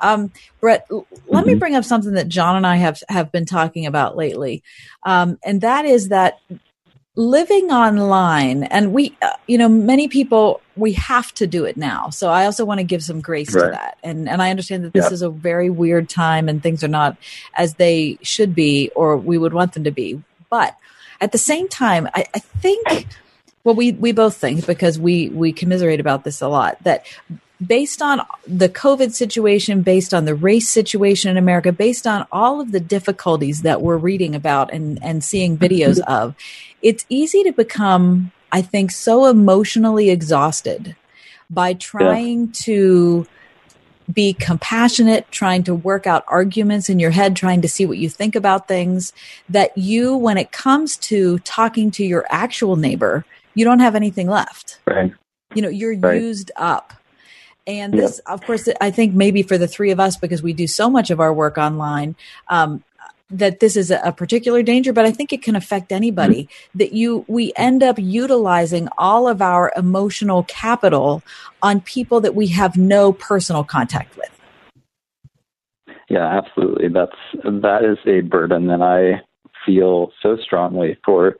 Um, 0.00 0.32
Brett, 0.60 0.88
let 1.28 1.46
me 1.46 1.54
bring 1.54 1.76
up 1.76 1.84
something 1.84 2.14
that 2.14 2.28
John 2.28 2.56
and 2.56 2.66
I 2.66 2.76
have, 2.76 3.02
have 3.08 3.30
been 3.30 3.46
talking 3.46 3.86
about 3.86 4.16
lately. 4.16 4.62
Um, 5.04 5.38
and 5.44 5.60
that 5.60 5.84
is 5.84 6.08
that 6.08 6.40
living 7.20 7.70
online 7.70 8.62
and 8.64 8.94
we 8.94 9.14
uh, 9.20 9.30
you 9.46 9.58
know 9.58 9.68
many 9.68 10.08
people 10.08 10.60
we 10.74 10.94
have 10.94 11.34
to 11.34 11.46
do 11.46 11.66
it 11.66 11.76
now. 11.76 12.08
So 12.08 12.30
i 12.30 12.46
also 12.46 12.64
want 12.64 12.78
to 12.80 12.84
give 12.84 13.02
some 13.02 13.20
grace 13.20 13.52
to 13.52 13.58
that. 13.58 13.98
And 14.02 14.26
and 14.26 14.40
i 14.40 14.48
understand 14.48 14.84
that 14.84 14.94
this 14.94 15.10
Yeah. 15.10 15.14
is 15.14 15.22
a 15.22 15.28
very 15.28 15.68
weird 15.68 16.08
time 16.08 16.48
and 16.48 16.62
things 16.62 16.82
are 16.82 16.88
not 16.88 17.18
as 17.54 17.74
they 17.74 18.18
should 18.22 18.54
be 18.54 18.90
or 18.96 19.18
we 19.18 19.36
would 19.36 19.52
want 19.52 19.74
them 19.74 19.84
to 19.84 19.90
be. 19.90 20.22
But 20.48 20.76
at 21.20 21.32
the 21.32 21.38
same 21.38 21.68
time 21.68 22.08
i, 22.14 22.24
I 22.34 22.38
think 22.38 23.06
well 23.64 23.74
we 23.74 23.92
we 23.92 24.12
both 24.12 24.36
think 24.36 24.66
because 24.66 24.98
we 24.98 25.28
we 25.28 25.52
commiserate 25.52 26.00
about 26.00 26.24
this 26.24 26.40
a 26.40 26.48
lot 26.48 26.82
that 26.84 27.04
based 27.64 28.00
on 28.00 28.22
the 28.46 28.68
COVID 28.68 29.12
situation, 29.12 29.82
based 29.82 30.14
on 30.14 30.24
the 30.24 30.34
race 30.34 30.68
situation 30.68 31.30
in 31.30 31.36
America, 31.36 31.72
based 31.72 32.06
on 32.06 32.26
all 32.32 32.60
of 32.60 32.72
the 32.72 32.80
difficulties 32.80 33.62
that 33.62 33.82
we're 33.82 33.98
reading 33.98 34.34
about 34.34 34.72
and, 34.72 35.02
and 35.02 35.22
seeing 35.22 35.58
videos 35.58 36.00
of, 36.06 36.34
it's 36.82 37.04
easy 37.08 37.42
to 37.42 37.52
become, 37.52 38.32
I 38.50 38.62
think, 38.62 38.90
so 38.90 39.26
emotionally 39.26 40.10
exhausted 40.10 40.96
by 41.50 41.74
trying 41.74 42.52
to 42.52 43.26
be 44.12 44.32
compassionate, 44.32 45.30
trying 45.30 45.62
to 45.64 45.74
work 45.74 46.06
out 46.06 46.24
arguments 46.26 46.88
in 46.88 46.98
your 46.98 47.10
head, 47.10 47.36
trying 47.36 47.60
to 47.62 47.68
see 47.68 47.86
what 47.86 47.98
you 47.98 48.08
think 48.08 48.34
about 48.34 48.66
things, 48.66 49.12
that 49.48 49.76
you, 49.76 50.16
when 50.16 50.36
it 50.36 50.52
comes 50.52 50.96
to 50.96 51.38
talking 51.40 51.90
to 51.92 52.04
your 52.04 52.26
actual 52.30 52.76
neighbor, 52.76 53.24
you 53.54 53.64
don't 53.64 53.80
have 53.80 53.94
anything 53.94 54.28
left. 54.28 54.80
Right. 54.86 55.12
You 55.54 55.62
know, 55.62 55.68
you're 55.68 55.96
Right. 55.96 56.20
used 56.20 56.50
up. 56.56 56.92
And 57.78 57.94
this, 57.94 58.18
of 58.20 58.42
course, 58.42 58.68
I 58.80 58.90
think 58.90 59.14
maybe 59.14 59.42
for 59.42 59.58
the 59.58 59.68
three 59.68 59.90
of 59.90 60.00
us, 60.00 60.16
because 60.16 60.42
we 60.42 60.52
do 60.52 60.66
so 60.66 60.90
much 60.90 61.10
of 61.10 61.20
our 61.20 61.32
work 61.32 61.58
online, 61.58 62.16
um, 62.48 62.82
that 63.30 63.60
this 63.60 63.76
is 63.76 63.90
a, 63.90 64.00
a 64.04 64.12
particular 64.12 64.62
danger, 64.62 64.92
but 64.92 65.06
I 65.06 65.12
think 65.12 65.32
it 65.32 65.42
can 65.42 65.54
affect 65.54 65.92
anybody. 65.92 66.48
That 66.74 66.92
you, 66.92 67.24
we 67.28 67.52
end 67.56 67.82
up 67.82 67.96
utilizing 67.98 68.88
all 68.98 69.28
of 69.28 69.40
our 69.40 69.72
emotional 69.76 70.42
capital 70.44 71.22
on 71.62 71.80
people 71.80 72.20
that 72.22 72.34
we 72.34 72.48
have 72.48 72.76
no 72.76 73.12
personal 73.12 73.64
contact 73.64 74.16
with. 74.16 74.30
Yeah, 76.08 76.26
absolutely. 76.26 76.88
That's 76.88 77.16
that 77.44 77.84
is 77.84 77.98
a 78.04 78.20
burden 78.22 78.66
that 78.66 78.82
I 78.82 79.22
feel 79.64 80.10
so 80.20 80.36
strongly 80.36 80.98
for 81.04 81.36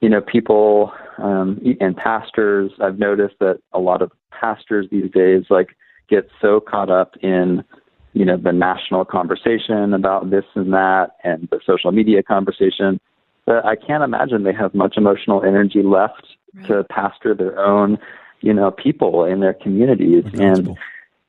you 0.00 0.08
know 0.08 0.22
people 0.22 0.92
um, 1.18 1.60
and 1.80 1.96
pastors. 1.96 2.72
I've 2.80 2.98
noticed 2.98 3.36
that 3.40 3.60
a 3.72 3.78
lot 3.78 4.02
of 4.02 4.12
pastors 4.30 4.86
these 4.90 5.10
days 5.10 5.44
like 5.50 5.76
get 6.08 6.28
so 6.40 6.60
caught 6.60 6.90
up 6.90 7.16
in 7.22 7.64
you 8.12 8.24
know 8.24 8.36
the 8.36 8.52
national 8.52 9.04
conversation 9.04 9.92
about 9.92 10.30
this 10.30 10.44
and 10.54 10.72
that 10.72 11.16
and 11.24 11.48
the 11.50 11.60
social 11.66 11.92
media 11.92 12.22
conversation 12.22 13.00
that 13.46 13.64
I 13.64 13.76
can't 13.76 14.02
imagine 14.02 14.44
they 14.44 14.52
have 14.52 14.74
much 14.74 14.96
emotional 14.96 15.42
energy 15.42 15.82
left 15.82 16.26
to 16.66 16.84
pastor 16.84 17.34
their 17.34 17.58
own 17.58 17.98
you 18.40 18.54
know 18.54 18.70
people 18.70 19.24
in 19.24 19.40
their 19.40 19.54
communities 19.54 20.24
and 20.34 20.76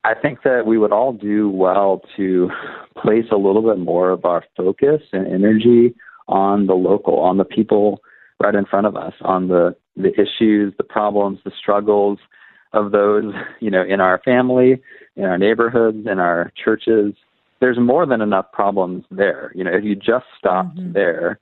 I 0.02 0.14
think 0.14 0.42
that 0.44 0.64
we 0.66 0.78
would 0.78 0.92
all 0.92 1.12
do 1.12 1.50
well 1.50 2.02
to 2.16 2.50
place 2.96 3.26
a 3.30 3.36
little 3.36 3.62
bit 3.62 3.78
more 3.78 4.10
of 4.10 4.24
our 4.24 4.44
focus 4.56 5.02
and 5.12 5.26
energy 5.26 5.94
on 6.26 6.66
the 6.66 6.74
local, 6.74 7.18
on 7.18 7.36
the 7.36 7.44
people 7.44 8.00
right 8.42 8.54
in 8.54 8.64
front 8.64 8.86
of 8.86 8.96
us, 8.96 9.12
on 9.20 9.48
the 9.48 9.76
the 9.96 10.12
issues, 10.20 10.72
the 10.76 10.84
problems, 10.84 11.38
the 11.44 11.52
struggles 11.58 12.18
of 12.72 12.92
those, 12.92 13.32
you 13.60 13.70
know, 13.70 13.82
in 13.82 14.00
our 14.00 14.20
family, 14.24 14.80
in 15.16 15.24
our 15.24 15.38
neighborhoods, 15.38 16.06
in 16.10 16.18
our 16.18 16.52
churches. 16.62 17.14
There's 17.60 17.78
more 17.78 18.06
than 18.06 18.22
enough 18.22 18.52
problems 18.52 19.04
there. 19.10 19.52
You 19.54 19.64
know, 19.64 19.72
if 19.72 19.84
you 19.84 19.94
just 19.94 20.24
stopped 20.38 20.76
mm-hmm. 20.76 20.92
there, 20.92 21.38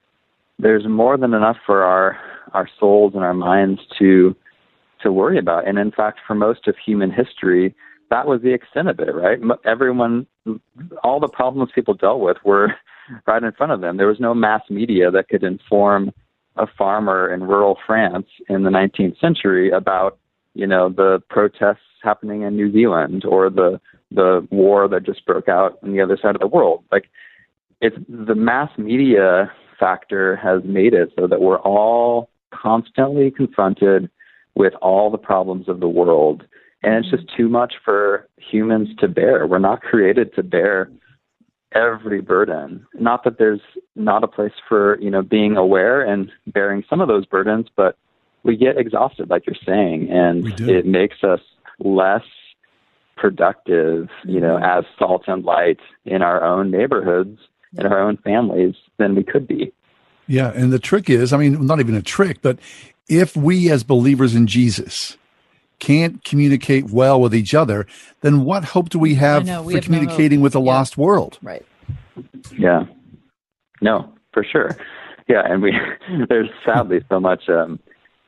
there's 0.58 0.86
more 0.88 1.16
than 1.16 1.34
enough 1.34 1.56
for 1.64 1.84
our 1.84 2.18
our 2.54 2.68
souls 2.80 3.12
and 3.14 3.22
our 3.22 3.34
minds 3.34 3.80
to 3.98 4.34
to 5.02 5.12
worry 5.12 5.38
about. 5.38 5.68
And 5.68 5.78
in 5.78 5.92
fact, 5.92 6.18
for 6.26 6.34
most 6.34 6.66
of 6.66 6.74
human 6.84 7.12
history, 7.12 7.74
that 8.10 8.26
was 8.26 8.42
the 8.42 8.52
extent 8.52 8.88
of 8.88 8.98
it, 8.98 9.14
right? 9.14 9.38
Everyone, 9.64 10.26
all 11.04 11.20
the 11.20 11.28
problems 11.28 11.70
people 11.74 11.94
dealt 11.94 12.20
with 12.20 12.36
were 12.44 12.74
right 13.26 13.42
in 13.42 13.52
front 13.52 13.72
of 13.72 13.80
them. 13.80 13.96
There 13.96 14.06
was 14.06 14.20
no 14.20 14.34
mass 14.34 14.62
media 14.70 15.10
that 15.10 15.28
could 15.28 15.44
inform 15.44 16.12
a 16.58 16.66
farmer 16.66 17.32
in 17.32 17.44
rural 17.44 17.78
France 17.86 18.26
in 18.48 18.62
the 18.64 18.70
19th 18.70 19.18
century 19.20 19.70
about, 19.70 20.18
you 20.54 20.66
know, 20.66 20.88
the 20.88 21.22
protests 21.28 21.78
happening 22.02 22.42
in 22.42 22.56
New 22.56 22.72
Zealand 22.72 23.24
or 23.24 23.50
the 23.50 23.80
the 24.10 24.46
war 24.50 24.88
that 24.88 25.04
just 25.04 25.26
broke 25.26 25.48
out 25.48 25.78
on 25.82 25.92
the 25.92 26.00
other 26.00 26.16
side 26.20 26.34
of 26.34 26.40
the 26.40 26.46
world. 26.46 26.82
Like, 26.90 27.10
it's 27.80 27.96
the 28.08 28.34
mass 28.34 28.70
media 28.78 29.52
factor 29.78 30.36
has 30.36 30.62
made 30.64 30.94
it 30.94 31.12
so 31.18 31.26
that 31.26 31.40
we're 31.40 31.60
all 31.60 32.30
constantly 32.50 33.30
confronted 33.30 34.10
with 34.54 34.72
all 34.82 35.10
the 35.10 35.18
problems 35.18 35.68
of 35.68 35.80
the 35.80 35.88
world. 35.88 36.44
And 36.82 37.04
it's 37.04 37.10
just 37.10 37.36
too 37.36 37.48
much 37.48 37.74
for 37.84 38.26
humans 38.36 38.88
to 38.98 39.08
bear. 39.08 39.46
We're 39.46 39.58
not 39.58 39.82
created 39.82 40.34
to 40.34 40.42
bear 40.42 40.90
every 41.72 42.20
burden. 42.20 42.86
Not 42.94 43.24
that 43.24 43.38
there's 43.38 43.60
not 43.94 44.24
a 44.24 44.28
place 44.28 44.52
for, 44.68 44.98
you 45.00 45.10
know, 45.10 45.22
being 45.22 45.56
aware 45.56 46.02
and 46.02 46.30
bearing 46.46 46.84
some 46.88 47.00
of 47.00 47.08
those 47.08 47.26
burdens, 47.26 47.66
but 47.76 47.96
we 48.42 48.56
get 48.56 48.78
exhausted, 48.78 49.30
like 49.30 49.46
you're 49.46 49.56
saying, 49.66 50.08
and 50.10 50.60
it 50.60 50.86
makes 50.86 51.22
us 51.22 51.40
less 51.78 52.22
productive, 53.16 54.08
you 54.24 54.40
know, 54.40 54.56
mm-hmm. 54.56 54.64
as 54.64 54.84
salt 54.98 55.24
and 55.26 55.44
light 55.44 55.80
in 56.04 56.22
our 56.22 56.42
own 56.42 56.70
neighborhoods, 56.70 57.38
in 57.76 57.86
our 57.86 58.00
own 58.00 58.16
families 58.18 58.74
than 58.96 59.14
we 59.14 59.24
could 59.24 59.46
be. 59.46 59.72
Yeah, 60.26 60.52
and 60.54 60.72
the 60.72 60.78
trick 60.78 61.10
is, 61.10 61.32
I 61.32 61.36
mean, 61.36 61.66
not 61.66 61.80
even 61.80 61.94
a 61.94 62.02
trick, 62.02 62.42
but 62.42 62.58
if 63.08 63.36
we 63.36 63.70
as 63.70 63.82
believers 63.82 64.34
in 64.34 64.46
Jesus 64.46 65.16
can't 65.78 66.22
communicate 66.24 66.90
well 66.90 67.20
with 67.20 67.34
each 67.34 67.54
other, 67.54 67.86
then 68.20 68.44
what 68.44 68.64
hope 68.64 68.88
do 68.88 68.98
we 68.98 69.14
have 69.16 69.46
know, 69.46 69.62
we 69.62 69.74
for 69.74 69.78
have 69.78 69.88
no 69.88 69.98
communicating 69.98 70.40
with 70.40 70.52
the 70.52 70.60
lost 70.60 70.96
world? 70.96 71.38
Right. 71.42 71.64
Yeah. 72.56 72.84
No, 73.80 74.12
for 74.32 74.44
sure. 74.44 74.76
Yeah, 75.28 75.42
and 75.44 75.62
we 75.62 75.72
there's 76.28 76.50
sadly 76.64 77.04
so 77.08 77.20
much 77.20 77.48
um 77.48 77.78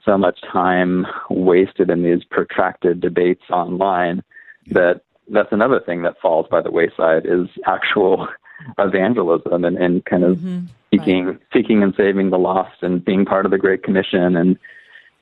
so 0.04 0.16
much 0.16 0.40
time 0.50 1.06
wasted 1.28 1.90
in 1.90 2.02
these 2.02 2.24
protracted 2.24 3.00
debates 3.00 3.42
online 3.50 4.22
that 4.68 5.02
that's 5.28 5.52
another 5.52 5.80
thing 5.80 6.02
that 6.02 6.20
falls 6.20 6.46
by 6.50 6.60
the 6.60 6.70
wayside 6.70 7.26
is 7.26 7.48
actual 7.66 8.26
evangelism 8.78 9.64
and, 9.64 9.76
and 9.76 10.04
kind 10.04 10.24
of 10.24 10.40
seeking 10.90 11.38
seeking 11.52 11.82
and 11.82 11.94
saving 11.96 12.30
the 12.30 12.38
lost 12.38 12.82
and 12.82 13.04
being 13.04 13.24
part 13.24 13.44
of 13.44 13.50
the 13.50 13.58
Great 13.58 13.82
Commission 13.82 14.36
and 14.36 14.58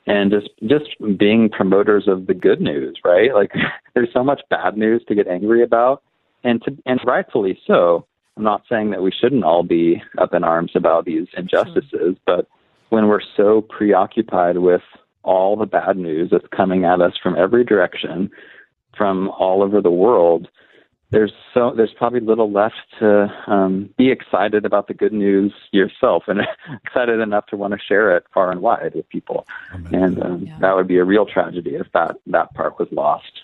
and 0.08 0.30
just 0.30 0.48
just 0.66 1.18
being 1.18 1.50
promoters 1.50 2.08
of 2.08 2.26
the 2.26 2.34
good 2.34 2.60
news, 2.60 2.98
right? 3.04 3.34
Like 3.34 3.52
there's 3.94 4.12
so 4.12 4.24
much 4.24 4.40
bad 4.50 4.76
news 4.76 5.02
to 5.08 5.14
get 5.14 5.28
angry 5.28 5.62
about 5.62 6.02
and 6.44 6.62
to 6.64 6.76
and 6.86 7.00
rightfully 7.04 7.58
so. 7.66 8.06
I'm 8.36 8.44
not 8.44 8.62
saying 8.68 8.90
that 8.90 9.02
we 9.02 9.12
shouldn't 9.12 9.44
all 9.44 9.64
be 9.64 10.00
up 10.18 10.32
in 10.32 10.44
arms 10.44 10.72
about 10.74 11.04
these 11.04 11.26
injustices, 11.36 12.16
but 12.24 12.46
when 12.90 13.08
we're 13.08 13.20
so 13.36 13.62
preoccupied 13.62 14.58
with 14.58 14.82
all 15.24 15.56
the 15.56 15.66
bad 15.66 15.96
news 15.96 16.30
that's 16.30 16.46
coming 16.56 16.84
at 16.84 17.00
us 17.00 17.14
from 17.20 17.36
every 17.36 17.64
direction, 17.64 18.30
from 18.96 19.28
all 19.30 19.62
over 19.62 19.82
the 19.82 19.90
world, 19.90 20.48
there's 21.10 21.32
so 21.54 21.72
there's 21.74 21.92
probably 21.96 22.20
little 22.20 22.50
left 22.50 22.76
to 22.98 23.32
um, 23.46 23.88
be 23.96 24.10
excited 24.10 24.64
about 24.66 24.88
the 24.88 24.94
good 24.94 25.12
news 25.12 25.52
yourself 25.72 26.24
and 26.26 26.40
excited 26.84 27.20
enough 27.20 27.46
to 27.46 27.56
want 27.56 27.72
to 27.72 27.78
share 27.78 28.14
it 28.16 28.24
far 28.34 28.50
and 28.50 28.60
wide 28.60 28.92
with 28.94 29.08
people. 29.08 29.46
And 29.92 30.22
um, 30.22 30.48
that 30.60 30.76
would 30.76 30.86
be 30.86 30.98
a 30.98 31.04
real 31.04 31.24
tragedy 31.24 31.76
if 31.76 31.90
that 31.92 32.16
that 32.26 32.52
part 32.54 32.78
was 32.78 32.88
lost. 32.92 33.42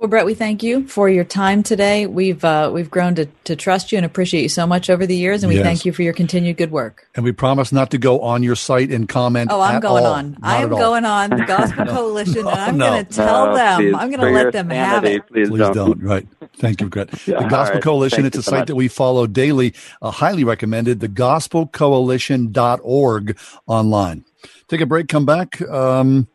Well, 0.00 0.08
Brett, 0.08 0.24
we 0.24 0.32
thank 0.32 0.62
you 0.62 0.88
for 0.88 1.10
your 1.10 1.24
time 1.24 1.62
today. 1.62 2.06
We've 2.06 2.42
uh, 2.42 2.70
we've 2.72 2.90
grown 2.90 3.16
to, 3.16 3.26
to 3.44 3.54
trust 3.54 3.92
you 3.92 3.98
and 3.98 4.06
appreciate 4.06 4.40
you 4.40 4.48
so 4.48 4.66
much 4.66 4.88
over 4.88 5.06
the 5.06 5.14
years, 5.14 5.42
and 5.42 5.50
we 5.50 5.56
Yes. 5.56 5.64
thank 5.66 5.84
you 5.84 5.92
for 5.92 6.00
your 6.02 6.14
continued 6.14 6.56
good 6.56 6.70
work. 6.70 7.06
And 7.14 7.22
we 7.22 7.32
promise 7.32 7.70
not 7.70 7.90
to 7.90 7.98
go 7.98 8.20
on 8.22 8.42
your 8.42 8.56
site 8.56 8.90
and 8.90 9.06
comment. 9.06 9.50
Oh, 9.52 9.60
I'm 9.60 9.76
at 9.76 9.82
going 9.82 10.06
all. 10.06 10.12
on. 10.14 10.30
Not 10.40 10.42
I 10.42 10.62
am 10.62 10.68
at 10.68 10.72
all. 10.72 10.78
going 10.78 11.04
on 11.04 11.28
the 11.28 11.44
Gospel 11.44 11.84
Coalition, 11.96 12.38
and 12.38 12.48
I'm 12.48 12.78
no. 12.78 12.88
going 12.92 13.04
to 13.04 13.12
tell 13.14 13.48
No, 13.48 13.54
them. 13.56 13.80
please, 13.82 13.94
I'm 13.94 14.08
going 14.10 14.20
to 14.20 14.30
let 14.30 14.52
them 14.54 14.70
have 14.70 15.04
it. 15.04 15.26
Please, 15.28 15.50
Please 15.50 15.58
don't. 15.58 15.74
don't. 15.74 16.02
Right. 16.02 16.26
Thank 16.56 16.80
you, 16.80 16.88
Brett. 16.88 17.10
The 17.10 17.32
Gospel 17.34 17.56
all 17.58 17.64
right. 17.74 17.82
Coalition, 17.82 18.16
Thank 18.22 18.28
it's 18.28 18.38
a 18.38 18.42
so 18.42 18.52
site 18.52 18.60
much. 18.60 18.68
that 18.68 18.76
we 18.76 18.88
follow 18.88 19.26
daily, 19.26 19.74
uh, 20.00 20.10
highly 20.10 20.44
recommended, 20.44 21.00
the 21.00 21.10
gospelcoalition.org 21.10 23.38
online. 23.66 24.24
Take 24.68 24.80
a 24.80 24.86
break, 24.86 25.08
come 25.08 25.26
back. 25.26 25.60
Um, 25.60 26.26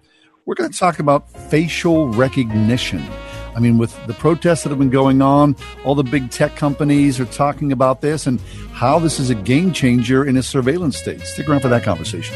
we're 0.46 0.54
going 0.54 0.72
to 0.72 0.78
talk 0.78 1.00
about 1.00 1.32
facial 1.50 2.10
recognition. 2.10 3.04
I 3.56 3.60
mean, 3.60 3.77
with 3.77 3.95
the 4.06 4.14
protests 4.14 4.64
that 4.64 4.69
have 4.69 4.80
been 4.80 4.90
going 4.90 5.22
on, 5.22 5.56
all 5.86 5.95
the 5.95 6.03
big 6.03 6.30
tech 6.30 6.56
companies 6.56 7.19
are 7.19 7.26
talking 7.26 7.72
about 7.72 8.02
this 8.02 8.27
and 8.27 8.40
how 8.72 8.99
this 8.99 9.19
is 9.19 9.30
a 9.30 9.36
game 9.36 9.72
changer 9.72 10.26
in 10.26 10.36
a 10.36 10.44
surveillance 10.44 10.98
state. 10.98 11.22
Stick 11.22 11.48
around 11.48 11.61
for 11.61 11.69
that 11.69 11.84
conversation. 11.84 12.36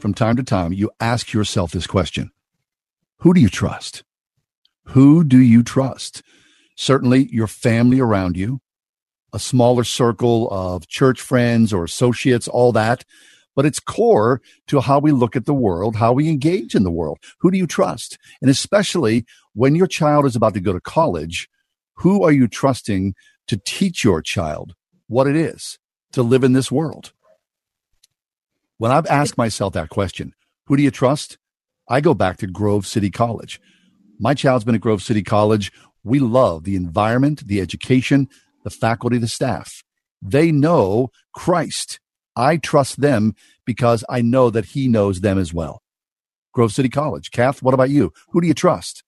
from 0.00 0.14
time 0.14 0.36
to 0.36 0.42
time, 0.42 0.72
you 0.72 0.90
ask 1.00 1.32
yourself 1.32 1.72
this 1.72 1.86
question 1.86 2.30
Who 3.18 3.34
do 3.34 3.40
you 3.40 3.48
trust? 3.48 4.02
Who 4.86 5.24
do 5.24 5.38
you 5.38 5.62
trust? 5.62 6.22
Certainly 6.76 7.28
your 7.30 7.46
family 7.46 8.00
around 8.00 8.36
you, 8.36 8.60
a 9.32 9.38
smaller 9.38 9.84
circle 9.84 10.48
of 10.50 10.88
church 10.88 11.20
friends 11.20 11.72
or 11.72 11.84
associates, 11.84 12.48
all 12.48 12.72
that. 12.72 13.04
But 13.56 13.66
it's 13.66 13.80
core 13.80 14.40
to 14.68 14.80
how 14.80 15.00
we 15.00 15.12
look 15.12 15.36
at 15.36 15.44
the 15.44 15.52
world, 15.54 15.96
how 15.96 16.12
we 16.12 16.28
engage 16.28 16.74
in 16.74 16.84
the 16.84 16.90
world. 16.90 17.18
Who 17.40 17.50
do 17.50 17.58
you 17.58 17.66
trust? 17.66 18.16
And 18.40 18.50
especially 18.50 19.26
when 19.54 19.74
your 19.74 19.88
child 19.88 20.24
is 20.24 20.36
about 20.36 20.54
to 20.54 20.60
go 20.60 20.72
to 20.72 20.80
college, 20.80 21.48
who 21.94 22.22
are 22.22 22.32
you 22.32 22.48
trusting 22.48 23.14
to 23.48 23.60
teach 23.64 24.04
your 24.04 24.22
child 24.22 24.74
what 25.08 25.26
it 25.26 25.36
is 25.36 25.78
to 26.12 26.22
live 26.22 26.44
in 26.44 26.52
this 26.52 26.70
world? 26.70 27.12
When 28.80 28.92
I've 28.92 29.06
asked 29.08 29.36
myself 29.36 29.74
that 29.74 29.90
question, 29.90 30.32
who 30.64 30.74
do 30.74 30.82
you 30.82 30.90
trust? 30.90 31.36
I 31.90 32.00
go 32.00 32.14
back 32.14 32.38
to 32.38 32.46
Grove 32.46 32.86
City 32.86 33.10
College. 33.10 33.60
My 34.18 34.32
child's 34.32 34.64
been 34.64 34.74
at 34.74 34.80
Grove 34.80 35.02
City 35.02 35.22
College. 35.22 35.70
We 36.02 36.18
love 36.18 36.64
the 36.64 36.76
environment, 36.76 37.46
the 37.46 37.60
education, 37.60 38.26
the 38.64 38.70
faculty, 38.70 39.18
the 39.18 39.28
staff. 39.28 39.84
They 40.22 40.50
know 40.50 41.10
Christ. 41.34 42.00
I 42.34 42.56
trust 42.56 43.02
them 43.02 43.34
because 43.66 44.02
I 44.08 44.22
know 44.22 44.48
that 44.48 44.64
he 44.64 44.88
knows 44.88 45.20
them 45.20 45.36
as 45.36 45.52
well. 45.52 45.82
Grove 46.54 46.72
City 46.72 46.88
College. 46.88 47.32
Kath, 47.32 47.62
what 47.62 47.74
about 47.74 47.90
you? 47.90 48.14
Who 48.30 48.40
do 48.40 48.46
you 48.46 48.54
trust? 48.54 49.04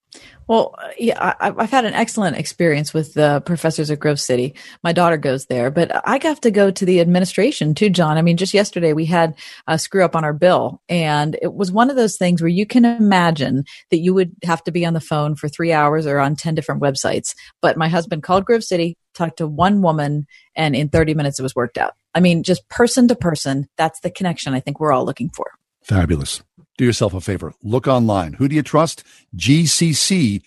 Well, 0.46 0.74
yeah, 0.98 1.34
I, 1.40 1.52
I've 1.56 1.70
had 1.70 1.84
an 1.84 1.94
excellent 1.94 2.36
experience 2.36 2.92
with 2.92 3.14
the 3.14 3.42
professors 3.46 3.90
at 3.90 4.00
Grove 4.00 4.20
City. 4.20 4.54
My 4.82 4.92
daughter 4.92 5.16
goes 5.16 5.46
there, 5.46 5.70
but 5.70 5.90
I 6.06 6.18
have 6.22 6.40
to 6.42 6.50
go 6.50 6.70
to 6.70 6.84
the 6.84 7.00
administration 7.00 7.74
too, 7.74 7.90
John. 7.90 8.18
I 8.18 8.22
mean, 8.22 8.36
just 8.36 8.52
yesterday 8.52 8.92
we 8.92 9.06
had 9.06 9.34
a 9.66 9.78
screw 9.78 10.04
up 10.04 10.16
on 10.16 10.24
our 10.24 10.32
bill, 10.32 10.82
and 10.88 11.38
it 11.40 11.54
was 11.54 11.72
one 11.72 11.90
of 11.90 11.96
those 11.96 12.16
things 12.16 12.42
where 12.42 12.48
you 12.48 12.66
can 12.66 12.84
imagine 12.84 13.64
that 13.90 14.00
you 14.00 14.12
would 14.14 14.32
have 14.44 14.62
to 14.64 14.72
be 14.72 14.84
on 14.84 14.94
the 14.94 15.00
phone 15.00 15.36
for 15.36 15.48
three 15.48 15.72
hours 15.72 16.06
or 16.06 16.18
on 16.18 16.36
10 16.36 16.54
different 16.54 16.82
websites. 16.82 17.34
But 17.60 17.76
my 17.76 17.88
husband 17.88 18.22
called 18.22 18.44
Grove 18.44 18.64
City, 18.64 18.96
talked 19.14 19.38
to 19.38 19.46
one 19.46 19.80
woman, 19.80 20.26
and 20.54 20.74
in 20.74 20.88
30 20.88 21.14
minutes 21.14 21.38
it 21.38 21.42
was 21.42 21.54
worked 21.54 21.78
out. 21.78 21.94
I 22.14 22.20
mean, 22.20 22.42
just 22.42 22.68
person 22.68 23.08
to 23.08 23.14
person, 23.14 23.68
that's 23.78 24.00
the 24.00 24.10
connection 24.10 24.54
I 24.54 24.60
think 24.60 24.80
we're 24.80 24.92
all 24.92 25.06
looking 25.06 25.30
for. 25.30 25.52
Fabulous 25.82 26.42
do 26.82 26.86
yourself 26.86 27.14
a 27.14 27.20
favor. 27.20 27.54
Look 27.62 27.86
online. 27.86 28.32
Who 28.34 28.48
do 28.48 28.56
you 28.56 28.62
trust? 28.62 29.04
gcc.edu. 29.36 30.42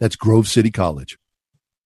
That's 0.00 0.16
Grove 0.16 0.48
City 0.48 0.72
College. 0.72 1.16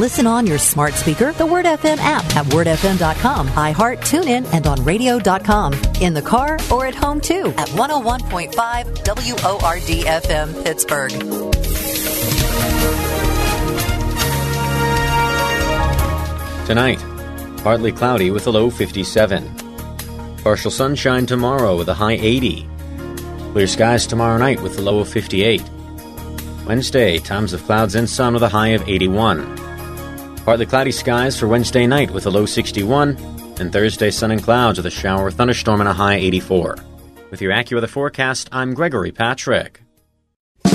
Listen 0.00 0.26
on 0.26 0.46
your 0.46 0.56
smart 0.56 0.94
speaker, 0.94 1.34
the 1.34 1.44
Word 1.44 1.66
FM 1.66 1.98
app 1.98 2.24
at 2.34 2.46
wordfm.com, 2.46 3.48
iHeart, 3.48 3.98
TuneIn, 3.98 4.50
and 4.54 4.66
on 4.66 4.82
radio.com. 4.82 5.74
In 6.00 6.14
the 6.14 6.22
car 6.22 6.56
or 6.72 6.86
at 6.86 6.94
home 6.94 7.20
too 7.20 7.52
at 7.58 7.68
101.5 7.68 8.54
WORD 9.04 10.06
FM 10.06 10.64
Pittsburgh. 10.64 11.10
Tonight, 16.66 16.98
partly 17.62 17.92
cloudy 17.92 18.30
with 18.30 18.46
a 18.46 18.50
low 18.50 18.70
57. 18.70 19.54
Partial 20.42 20.70
sunshine 20.70 21.26
tomorrow 21.26 21.76
with 21.76 21.90
a 21.90 21.94
high 21.94 22.12
80. 22.12 22.66
Clear 23.52 23.66
skies 23.66 24.06
tomorrow 24.06 24.38
night 24.38 24.62
with 24.62 24.78
a 24.78 24.80
low 24.80 25.00
of 25.00 25.10
58. 25.10 25.62
Wednesday, 26.66 27.18
times 27.18 27.52
of 27.52 27.62
clouds 27.64 27.96
and 27.96 28.08
sun 28.08 28.32
with 28.32 28.42
a 28.42 28.48
high 28.48 28.68
of 28.68 28.88
81. 28.88 29.69
Partly 30.50 30.66
cloudy 30.66 30.90
skies 30.90 31.38
for 31.38 31.46
Wednesday 31.46 31.86
night 31.86 32.10
with 32.10 32.26
a 32.26 32.28
low 32.28 32.44
61, 32.44 33.16
and 33.60 33.72
Thursday 33.72 34.10
sun 34.10 34.32
and 34.32 34.42
clouds 34.42 34.78
with 34.78 34.86
a 34.86 34.90
shower, 34.90 35.30
thunderstorm, 35.30 35.78
and 35.78 35.88
a 35.88 35.92
high 35.92 36.16
84. 36.16 36.76
With 37.30 37.40
your 37.40 37.52
AccuWeather 37.52 37.88
forecast, 37.88 38.48
I'm 38.50 38.74
Gregory 38.74 39.12
Patrick. 39.12 39.80
So 40.64 40.72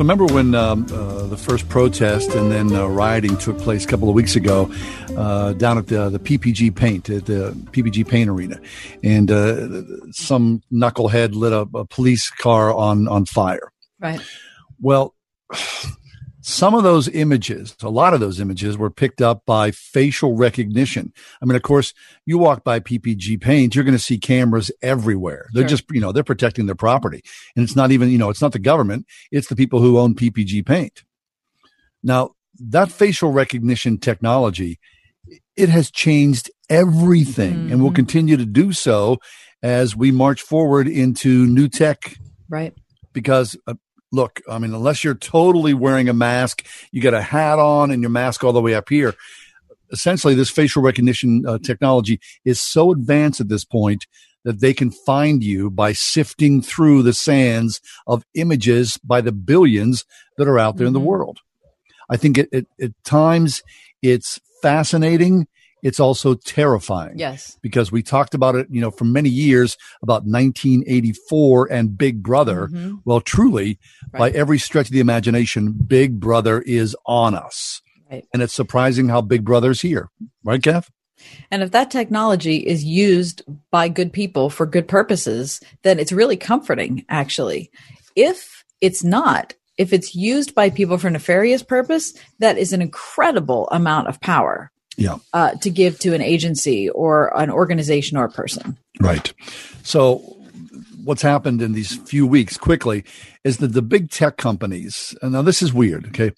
remember 0.00 0.26
when 0.26 0.56
um, 0.56 0.84
uh, 0.90 1.15
the 1.26 1.36
first 1.36 1.68
protest 1.68 2.30
and 2.30 2.50
then 2.50 2.72
uh, 2.74 2.86
rioting 2.86 3.36
took 3.36 3.58
place 3.58 3.84
a 3.84 3.88
couple 3.88 4.08
of 4.08 4.14
weeks 4.14 4.36
ago 4.36 4.72
uh, 5.16 5.52
down 5.54 5.78
at 5.78 5.88
the, 5.88 6.08
the 6.08 6.18
PPG 6.18 6.74
Paint 6.74 7.10
at 7.10 7.26
the 7.26 7.52
PPG 7.72 8.08
Paint 8.08 8.30
Arena, 8.30 8.60
and 9.02 9.30
uh, 9.30 9.82
some 10.12 10.62
knucklehead 10.72 11.34
lit 11.34 11.52
a, 11.52 11.68
a 11.78 11.84
police 11.84 12.30
car 12.30 12.72
on 12.72 13.08
on 13.08 13.24
fire. 13.24 13.72
Right. 14.00 14.20
Well, 14.80 15.14
some 16.48 16.76
of 16.76 16.84
those 16.84 17.08
images, 17.08 17.74
a 17.82 17.88
lot 17.90 18.14
of 18.14 18.20
those 18.20 18.38
images 18.38 18.78
were 18.78 18.88
picked 18.88 19.20
up 19.20 19.42
by 19.46 19.72
facial 19.72 20.36
recognition. 20.36 21.12
I 21.42 21.44
mean, 21.44 21.56
of 21.56 21.62
course, 21.62 21.92
you 22.24 22.38
walk 22.38 22.62
by 22.62 22.78
PPG 22.78 23.40
Paint, 23.40 23.74
you're 23.74 23.82
going 23.82 23.96
to 23.96 24.02
see 24.02 24.16
cameras 24.16 24.70
everywhere. 24.80 25.48
They're 25.52 25.62
Sure. 25.64 25.70
just, 25.70 25.84
you 25.90 26.00
know, 26.00 26.12
they're 26.12 26.22
protecting 26.22 26.66
their 26.66 26.76
property. 26.76 27.22
And 27.56 27.64
it's 27.64 27.74
not 27.74 27.90
even, 27.90 28.10
you 28.10 28.18
know, 28.18 28.30
it's 28.30 28.40
not 28.42 28.52
the 28.52 28.60
government, 28.60 29.06
it's 29.32 29.48
the 29.48 29.56
people 29.56 29.80
who 29.80 29.98
own 29.98 30.14
PPG 30.14 30.64
Paint. 30.64 31.02
Now, 32.06 32.30
that 32.60 32.92
facial 32.92 33.32
recognition 33.32 33.98
technology, 33.98 34.78
it 35.56 35.68
has 35.68 35.90
changed 35.90 36.52
everything 36.70 37.72
and 37.72 37.82
will 37.82 37.90
continue 37.90 38.36
to 38.36 38.46
do 38.46 38.72
so 38.72 39.18
as 39.60 39.96
we 39.96 40.12
march 40.12 40.40
forward 40.40 40.86
into 40.86 41.46
new 41.46 41.68
tech 41.68 42.16
Right. 42.48 42.72
because 43.12 43.56
uh, 43.66 43.74
look, 44.12 44.40
I 44.48 44.58
mean, 44.60 44.72
unless 44.72 45.02
you're 45.02 45.14
totally 45.14 45.74
wearing 45.74 46.08
a 46.08 46.12
mask, 46.12 46.64
you 46.92 47.02
got 47.02 47.12
a 47.12 47.20
hat 47.22 47.58
on 47.58 47.90
and 47.90 48.02
your 48.02 48.10
mask 48.10 48.44
all 48.44 48.52
the 48.52 48.60
way 48.60 48.74
up 48.76 48.88
here. 48.88 49.14
Essentially, 49.90 50.34
this 50.34 50.50
facial 50.50 50.82
recognition 50.82 51.44
uh, 51.44 51.58
technology 51.58 52.20
is 52.44 52.60
so 52.60 52.92
advanced 52.92 53.40
at 53.40 53.48
this 53.48 53.64
point 53.64 54.06
that 54.44 54.60
they 54.60 54.72
can 54.72 54.92
find 54.92 55.42
you 55.42 55.70
by 55.70 55.92
sifting 55.92 56.62
through 56.62 57.02
the 57.02 57.12
sands 57.12 57.80
of 58.06 58.24
images 58.34 58.96
by 59.02 59.20
the 59.20 59.32
billions 59.32 60.04
that 60.38 60.46
are 60.46 60.58
out 60.58 60.76
there 60.76 60.86
in 60.86 60.92
the 60.92 61.00
world. 61.00 61.40
I 62.08 62.16
think 62.16 62.38
it, 62.38 62.48
it, 62.52 62.66
at 62.80 62.92
times 63.04 63.62
it's 64.02 64.38
fascinating. 64.62 65.46
it's 65.82 66.00
also 66.00 66.34
terrifying. 66.34 67.16
Yes. 67.18 67.58
Because 67.62 67.92
we 67.92 68.02
talked 68.02 68.34
about 68.34 68.54
it, 68.56 68.66
you 68.70 68.80
know, 68.80 68.90
for 68.90 69.04
many 69.04 69.28
years 69.28 69.76
about 70.02 70.24
1984 70.24 71.70
and 71.70 71.96
Big 71.96 72.22
Brother. 72.22 72.68
Mhm. 72.68 73.00
Well, 73.04 73.20
truly, 73.20 73.78
by 74.12 74.30
every 74.30 74.58
stretch 74.58 74.86
of 74.86 74.92
the 74.92 75.00
imagination, 75.00 75.72
Big 75.72 76.18
Brother 76.18 76.60
is 76.62 76.96
on 77.06 77.34
us. 77.34 77.82
Right. 78.10 78.24
And 78.32 78.42
it's 78.42 78.54
surprising 78.54 79.08
how 79.08 79.20
Big 79.20 79.44
Brother's 79.44 79.80
here. 79.80 80.08
Right, 80.44 80.60
Kev? 80.60 80.88
And 81.50 81.62
if 81.62 81.70
that 81.72 81.90
technology 81.90 82.56
is 82.66 82.84
used 82.84 83.42
by 83.70 83.88
good 83.88 84.12
people 84.12 84.50
for 84.50 84.66
good 84.66 84.86
purposes, 84.88 85.60
then 85.82 85.98
it's 85.98 86.12
really 86.12 86.36
comforting, 86.36 87.04
actually. 87.08 87.70
If 88.14 88.64
it's 88.80 89.02
not, 89.04 89.54
if 89.78 89.92
it's 89.92 90.14
used 90.14 90.54
by 90.54 90.70
people 90.70 90.98
for 90.98 91.10
nefarious 91.10 91.62
purpose, 91.62 92.14
that 92.38 92.58
is 92.58 92.72
an 92.72 92.80
incredible 92.82 93.68
amount 93.70 94.08
of 94.08 94.20
power 94.20 94.70
Yeah. 94.96 95.16
uh, 95.32 95.52
to 95.62 95.70
give 95.70 95.98
to 96.00 96.14
an 96.14 96.22
agency 96.22 96.88
or 96.90 97.36
an 97.38 97.50
organization 97.50 98.16
or 98.16 98.24
a 98.24 98.30
person. 98.30 98.76
Right. 99.00 99.32
So, 99.82 100.18
what's 101.04 101.22
happened 101.22 101.62
in 101.62 101.72
these 101.72 101.96
few 101.96 102.26
weeks 102.26 102.56
quickly 102.56 103.04
is 103.44 103.58
that 103.58 103.72
the 103.74 103.82
big 103.82 104.10
tech 104.10 104.36
companies, 104.36 105.14
and 105.22 105.32
now 105.32 105.42
this 105.42 105.62
is 105.62 105.72
weird, 105.72 106.06
okay? 106.06 106.32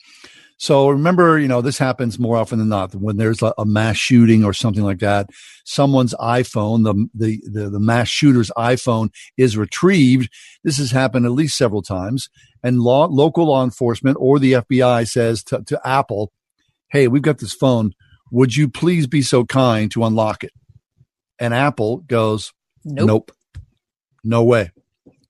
So, 0.61 0.89
remember, 0.89 1.39
you 1.39 1.47
know, 1.47 1.61
this 1.61 1.79
happens 1.79 2.19
more 2.19 2.37
often 2.37 2.59
than 2.59 2.69
not 2.69 2.93
when 2.93 3.17
there's 3.17 3.43
a, 3.43 3.55
a 3.59 3.65
mass 3.65 3.97
shooting 3.97 4.45
or 4.45 4.53
something 4.53 4.83
like 4.83 4.99
that. 4.99 5.31
Someone's 5.65 6.15
iPhone, 6.15 6.83
the, 6.83 7.09
the, 7.15 7.41
the, 7.49 7.71
the 7.71 7.81
mass 7.81 8.09
shooter's 8.09 8.51
iPhone 8.57 9.11
is 9.37 9.57
retrieved. 9.57 10.29
This 10.65 10.79
has 10.79 10.91
happened 10.91 11.27
at 11.27 11.33
least 11.33 11.57
several 11.57 11.83
times. 11.83 12.29
And 12.65 12.81
law, 12.81 13.07
local 13.07 13.47
law 13.47 13.63
enforcement 13.63 14.17
or 14.19 14.41
the 14.41 14.55
FBI 14.55 15.09
says 15.09 15.45
to, 15.45 15.63
to 15.63 15.81
Apple, 15.87 16.33
Hey, 16.91 17.07
we've 17.07 17.23
got 17.23 17.39
this 17.39 17.53
phone. 17.53 17.93
Would 18.33 18.57
you 18.57 18.69
please 18.69 19.07
be 19.07 19.23
so 19.23 19.45
kind 19.45 19.91
to 19.93 20.05
unlock 20.05 20.43
it? 20.43 20.53
And 21.39 21.55
Apple 21.55 21.99
goes, 21.99 22.53
Nope. 22.85 23.31
No 24.25 24.43
way. 24.43 24.73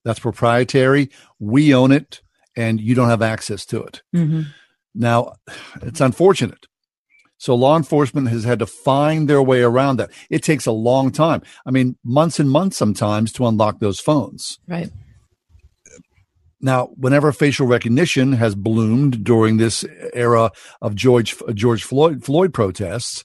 That's 0.05 0.21
proprietary. 0.21 1.11
We 1.39 1.75
own 1.75 1.93
it 1.93 2.23
and 2.57 2.81
you 2.81 2.95
don't 2.95 3.11
have 3.11 3.21
access 3.21 3.67
to 3.67 3.83
it. 3.83 4.03
Mm-hmm. 4.17 4.43
Now, 4.95 5.35
it's 5.83 6.01
unfortunate. 6.01 6.67
So 7.39 7.55
law 7.55 7.77
enforcement 7.77 8.29
has 8.29 8.45
had 8.45 8.59
to 8.59 8.67
find 8.67 9.29
their 9.29 9.43
way 9.43 9.63
around 9.63 9.99
that. 9.99 10.11
It 10.29 10.43
takes 10.43 10.67
a 10.67 10.73
long 10.73 11.13
time. 11.13 11.43
I 11.65 11.71
mean, 11.71 11.97
months 12.05 12.41
and 12.41 12.51
months 12.51 12.77
sometimes 12.77 13.33
to 13.35 13.47
unlock 13.47 13.79
those 13.79 14.01
phones. 14.01 14.59
Right. 14.67 14.91
Now, 16.61 16.87
whenever 16.97 17.31
facial 17.31 17.69
recognition 17.69 18.33
has 18.33 18.57
bloomed 18.57 19.23
during 19.23 19.59
this 19.59 19.85
era 20.13 20.51
of 20.83 20.97
George 20.97 21.37
George 21.55 21.85
Floyd 21.85 22.25
Floyd 22.25 22.53
protests, 22.53 23.25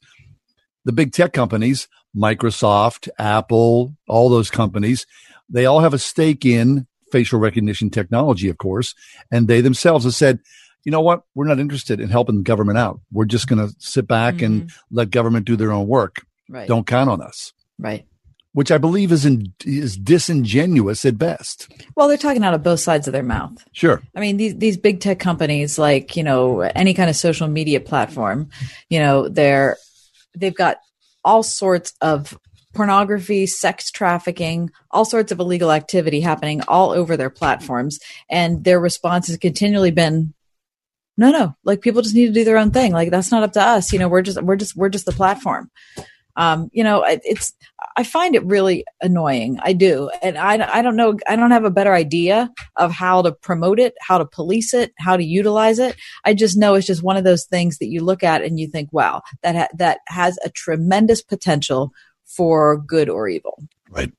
the 0.86 0.92
big 0.92 1.14
tech 1.14 1.34
companies, 1.34 1.88
Microsoft, 2.16 3.10
Apple, 3.18 3.96
all 4.08 4.30
those 4.30 4.52
companies, 4.52 5.08
they 5.50 5.66
all 5.66 5.80
have 5.80 5.96
a 5.96 6.00
stake 6.00 6.46
in 6.46 6.86
facial 7.12 7.40
recognition 7.40 7.90
technology, 7.90 8.50
of 8.50 8.60
course, 8.60 8.94
and 9.32 9.48
they 9.48 9.62
themselves 9.62 10.06
have 10.06 10.14
said, 10.14 10.40
you 10.84 10.92
know 10.92 11.02
what, 11.02 11.24
we're 11.36 11.48
not 11.48 11.60
interested 11.60 12.00
in 12.00 12.10
helping 12.10 12.38
the 12.38 12.44
government 12.44 12.78
out. 12.78 13.00
We're 13.12 13.26
just 13.26 13.48
going 13.48 13.68
to 13.68 13.74
sit 13.80 14.08
back 14.08 14.42
and 14.42 14.64
mm-hmm. 14.64 14.96
let 14.96 15.12
government 15.12 15.46
do 15.46 15.56
their 15.56 15.72
own 15.72 15.88
work. 15.88 16.26
Right. 16.50 16.68
Don't 16.68 16.86
count 16.86 17.10
on 17.10 17.22
us. 17.22 17.54
Right. 17.80 18.06
Which 18.52 18.72
I 18.72 18.78
believe 18.78 19.12
is 19.12 19.26
in, 19.26 19.54
is 19.66 19.98
disingenuous 19.98 21.06
at 21.06 21.18
best. 21.18 21.72
Well, 21.96 22.08
they're 22.08 22.18
talking 22.18 22.44
out 22.44 22.54
of 22.54 22.62
both 22.62 22.82
sides 22.82 23.08
of 23.08 23.14
their 23.14 23.24
mouth. 23.24 23.64
Sure. 23.72 24.04
I 24.16 24.20
mean, 24.20 24.38
these 24.38 24.56
these 24.56 24.78
big 24.78 25.00
tech 25.00 25.18
companies, 25.18 25.80
like 25.80 26.16
you 26.16 26.24
know, 26.24 26.60
any 26.60 26.94
kind 26.94 27.10
of 27.10 27.16
social 27.16 27.48
media 27.48 27.80
platform, 27.80 28.50
you 28.90 29.00
know, 29.00 29.28
they're 29.28 29.78
they've 30.38 30.54
got 30.54 30.78
all 31.26 31.42
sorts 31.42 31.94
of 32.02 32.38
pornography, 32.76 33.48
sex 33.48 33.90
trafficking, 33.90 34.70
all 34.92 35.06
sorts 35.06 35.32
of 35.32 35.40
illegal 35.40 35.72
activity 35.72 36.22
happening 36.22 36.62
all 36.68 36.92
over 36.92 37.18
their 37.18 37.30
platforms, 37.30 38.00
and 38.30 38.64
their 38.64 38.80
response 38.80 39.28
has 39.28 39.38
continually 39.38 39.92
been, 39.92 40.34
"No, 41.18 41.32
no, 41.32 41.56
like 41.64 41.82
people 41.82 42.02
just 42.02 42.16
need 42.16 42.28
to 42.28 42.34
do 42.34 42.44
their 42.44 42.58
own 42.58 42.72
thing. 42.72 42.92
Like 42.92 43.12
that's 43.12 43.32
not 43.32 43.44
up 43.44 43.54
to 43.54 43.62
us. 43.62 43.94
You 43.94 44.00
know, 44.00 44.08
we're 44.08 44.22
just 44.22 44.42
we're 44.42 44.56
just 44.56 44.76
we're 44.76 44.90
just 44.90 45.06
the 45.06 45.12
platform." 45.12 45.70
Um, 46.36 46.70
you 46.74 46.84
know, 46.84 47.04
it- 47.04 47.22
it's 47.24 47.54
I 47.96 48.04
find 48.04 48.34
it 48.34 48.44
really 48.46 48.86
annoying. 49.02 49.60
I 49.62 49.74
do, 49.74 50.10
and 50.24 50.36
I 50.38 50.54
I 50.80 50.82
don't 50.82 50.96
know. 50.96 51.16
I 51.28 51.36
don't 51.36 51.52
have 51.52 51.66
a 51.66 51.70
better 51.70 51.94
idea 51.94 52.50
of 52.76 52.92
how 52.92 53.22
to 53.22 53.32
promote 53.32 53.80
it, 53.80 53.94
how 54.02 54.18
to 54.18 54.26
police 54.26 54.74
it, 54.74 54.94
how 54.98 55.16
to 55.16 55.24
utilize 55.24 55.78
it. 55.78 55.96
I 56.26 56.34
just 56.34 56.58
know 56.58 56.74
it's 56.74 56.88
just 56.88 57.04
one 57.04 57.18
of 57.18 57.24
those 57.24 57.46
things 57.46 57.78
that 57.78 57.88
you 57.90 58.04
look 58.04 58.24
at 58.24 58.42
and 58.42 58.60
you 58.60 58.68
think, 58.68 58.92
wow, 58.92 59.22
that 59.44 59.56
ha- 59.56 59.68
that 59.78 60.00
has 60.08 60.40
a 60.44 60.50
tremendous 60.50 61.22
potential 61.22 61.92
for 62.26 62.78
good 62.78 63.10
or 63.10 63.28
evil. 63.30 63.62
Right. 63.92 64.12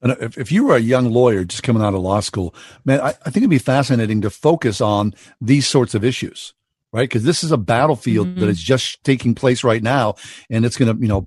And 0.00 0.12
if, 0.20 0.38
if 0.38 0.52
you 0.52 0.64
were 0.64 0.76
a 0.76 0.80
young 0.80 1.10
lawyer 1.10 1.44
just 1.44 1.62
coming 1.62 1.82
out 1.82 1.94
of 1.94 2.00
law 2.00 2.20
school, 2.20 2.54
man, 2.84 3.00
I, 3.00 3.08
I 3.08 3.30
think 3.30 3.38
it'd 3.38 3.50
be 3.50 3.58
fascinating 3.58 4.20
to 4.22 4.30
focus 4.30 4.80
on 4.80 5.14
these 5.40 5.66
sorts 5.66 5.94
of 5.94 6.04
issues, 6.04 6.54
right? 6.92 7.08
Because 7.08 7.24
this 7.24 7.42
is 7.42 7.50
a 7.50 7.56
battlefield 7.58 8.28
Mm-hmm. 8.28 8.40
that 8.40 8.48
is 8.48 8.62
just 8.62 9.02
taking 9.02 9.34
place 9.34 9.64
right 9.64 9.82
now, 9.82 10.14
and 10.50 10.64
it's 10.64 10.76
going 10.76 10.94
to, 10.94 11.02
you 11.02 11.08
know, 11.08 11.26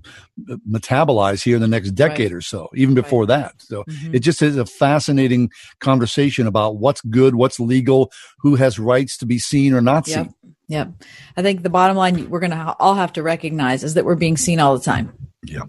metabolize 0.68 1.42
here 1.42 1.54
in 1.56 1.60
the 1.62 1.68
next 1.68 1.90
decade 1.90 2.32
or 2.32 2.40
so, 2.40 2.68
even 2.74 2.94
before 2.94 3.26
that. 3.26 3.54
So 3.58 3.84
Mm-hmm. 3.84 4.14
it 4.14 4.20
just 4.20 4.40
is 4.42 4.56
a 4.56 4.64
fascinating 4.66 5.50
conversation 5.80 6.46
about 6.46 6.76
what's 6.78 7.00
good, 7.02 7.34
what's 7.34 7.60
legal, 7.60 8.10
who 8.38 8.54
has 8.56 8.78
rights 8.78 9.16
to 9.18 9.26
be 9.26 9.38
seen 9.38 9.74
or 9.74 9.80
not 9.80 10.06
Yep. 10.08 10.24
seen. 10.26 10.34
Yep. 10.68 10.92
I 11.36 11.42
think 11.42 11.62
the 11.62 11.68
bottom 11.70 11.96
line 11.96 12.30
we're 12.30 12.40
going 12.40 12.52
to 12.52 12.74
all 12.80 12.94
have 12.94 13.12
to 13.14 13.22
recognize 13.22 13.84
is 13.84 13.94
that 13.94 14.06
we're 14.06 14.14
being 14.14 14.38
seen 14.38 14.58
all 14.60 14.78
the 14.78 14.82
time. 14.84 15.12
Yeah. 15.44 15.64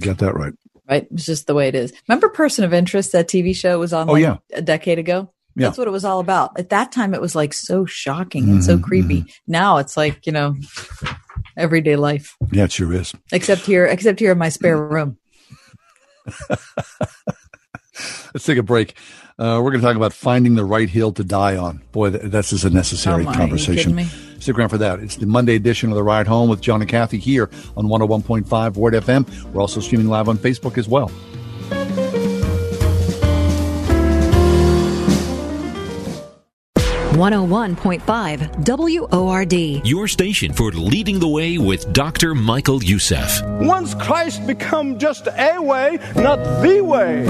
Got 0.00 0.18
that 0.18 0.34
right. 0.34 0.52
Right. 0.90 1.06
It's 1.12 1.24
just 1.24 1.46
the 1.46 1.54
way 1.54 1.68
it 1.68 1.76
is. 1.76 1.92
Remember 2.08 2.28
Person 2.28 2.64
of 2.64 2.74
Interest, 2.74 3.12
that 3.12 3.28
TV 3.28 3.54
show 3.54 3.78
was 3.78 3.92
on 3.92 4.08
Oh, 4.10 4.14
like 4.14 4.22
yeah. 4.22 4.38
a 4.52 4.60
decade 4.60 4.98
ago? 4.98 5.32
Yeah. 5.54 5.66
That's 5.68 5.78
what 5.78 5.86
it 5.86 5.92
was 5.92 6.04
all 6.04 6.18
about. 6.18 6.58
At 6.58 6.70
that 6.70 6.90
time, 6.90 7.14
it 7.14 7.20
was 7.20 7.34
like 7.36 7.52
so 7.52 7.84
shocking 7.86 8.48
and 8.50 8.64
so 8.64 8.76
Mhm, 8.76 8.82
creepy. 8.82 9.24
Now 9.46 9.76
it's 9.78 9.96
like, 9.96 10.26
you 10.26 10.32
know, 10.32 10.56
everyday 11.56 11.94
life, 11.96 12.36
Yeah, 12.50 12.64
it 12.64 12.72
sure 12.72 12.92
is. 12.92 13.14
except 13.30 13.62
here, 13.62 13.86
except 13.86 14.18
here 14.18 14.32
in 14.32 14.38
my 14.38 14.48
spare 14.48 14.76
room. 14.84 15.16
Let's 18.34 18.44
take 18.46 18.58
a 18.58 18.62
break. 18.62 18.94
Uh, 19.40 19.58
we're 19.62 19.70
going 19.70 19.80
to 19.80 19.86
talk 19.86 19.96
about 19.96 20.12
finding 20.12 20.54
the 20.54 20.64
right 20.64 20.90
hill 20.90 21.12
to 21.12 21.24
die 21.24 21.56
on. 21.56 21.80
Boy, 21.92 22.10
th- 22.10 22.24
that's 22.24 22.50
just 22.50 22.64
a 22.64 22.70
necessary 22.70 23.24
Oh 23.26 23.32
conversation. 23.32 24.04
Stick 24.38 24.58
around 24.58 24.68
for 24.68 24.76
that. 24.76 25.00
It's 25.00 25.16
the 25.16 25.24
Monday 25.24 25.54
edition 25.54 25.88
of 25.88 25.96
The 25.96 26.02
Ride 26.02 26.26
Home 26.26 26.50
with 26.50 26.60
John 26.60 26.82
and 26.82 26.90
Kathy 26.90 27.16
here 27.16 27.48
on 27.74 27.86
101.5 27.86 28.76
Word 28.76 28.92
FM. 28.92 29.52
We're 29.54 29.62
also 29.62 29.80
streaming 29.80 30.08
live 30.08 30.28
on 30.28 30.36
Facebook 30.36 30.76
as 30.76 30.88
well. 30.88 31.10
One 37.20 37.32
hundred 37.34 37.50
one 37.50 37.76
point 37.76 38.00
five 38.00 38.40
WORD. 38.66 39.52
Your 39.52 40.08
station 40.08 40.54
for 40.54 40.72
leading 40.72 41.18
the 41.18 41.28
way 41.28 41.58
with 41.58 41.92
Dr. 41.92 42.34
Michael 42.34 42.82
Youssef. 42.82 43.42
Once 43.44 43.92
Christ 43.92 44.46
become 44.46 44.98
just 44.98 45.26
a 45.26 45.58
way, 45.58 45.98
not 46.16 46.38
the 46.62 46.80
way, 46.80 47.24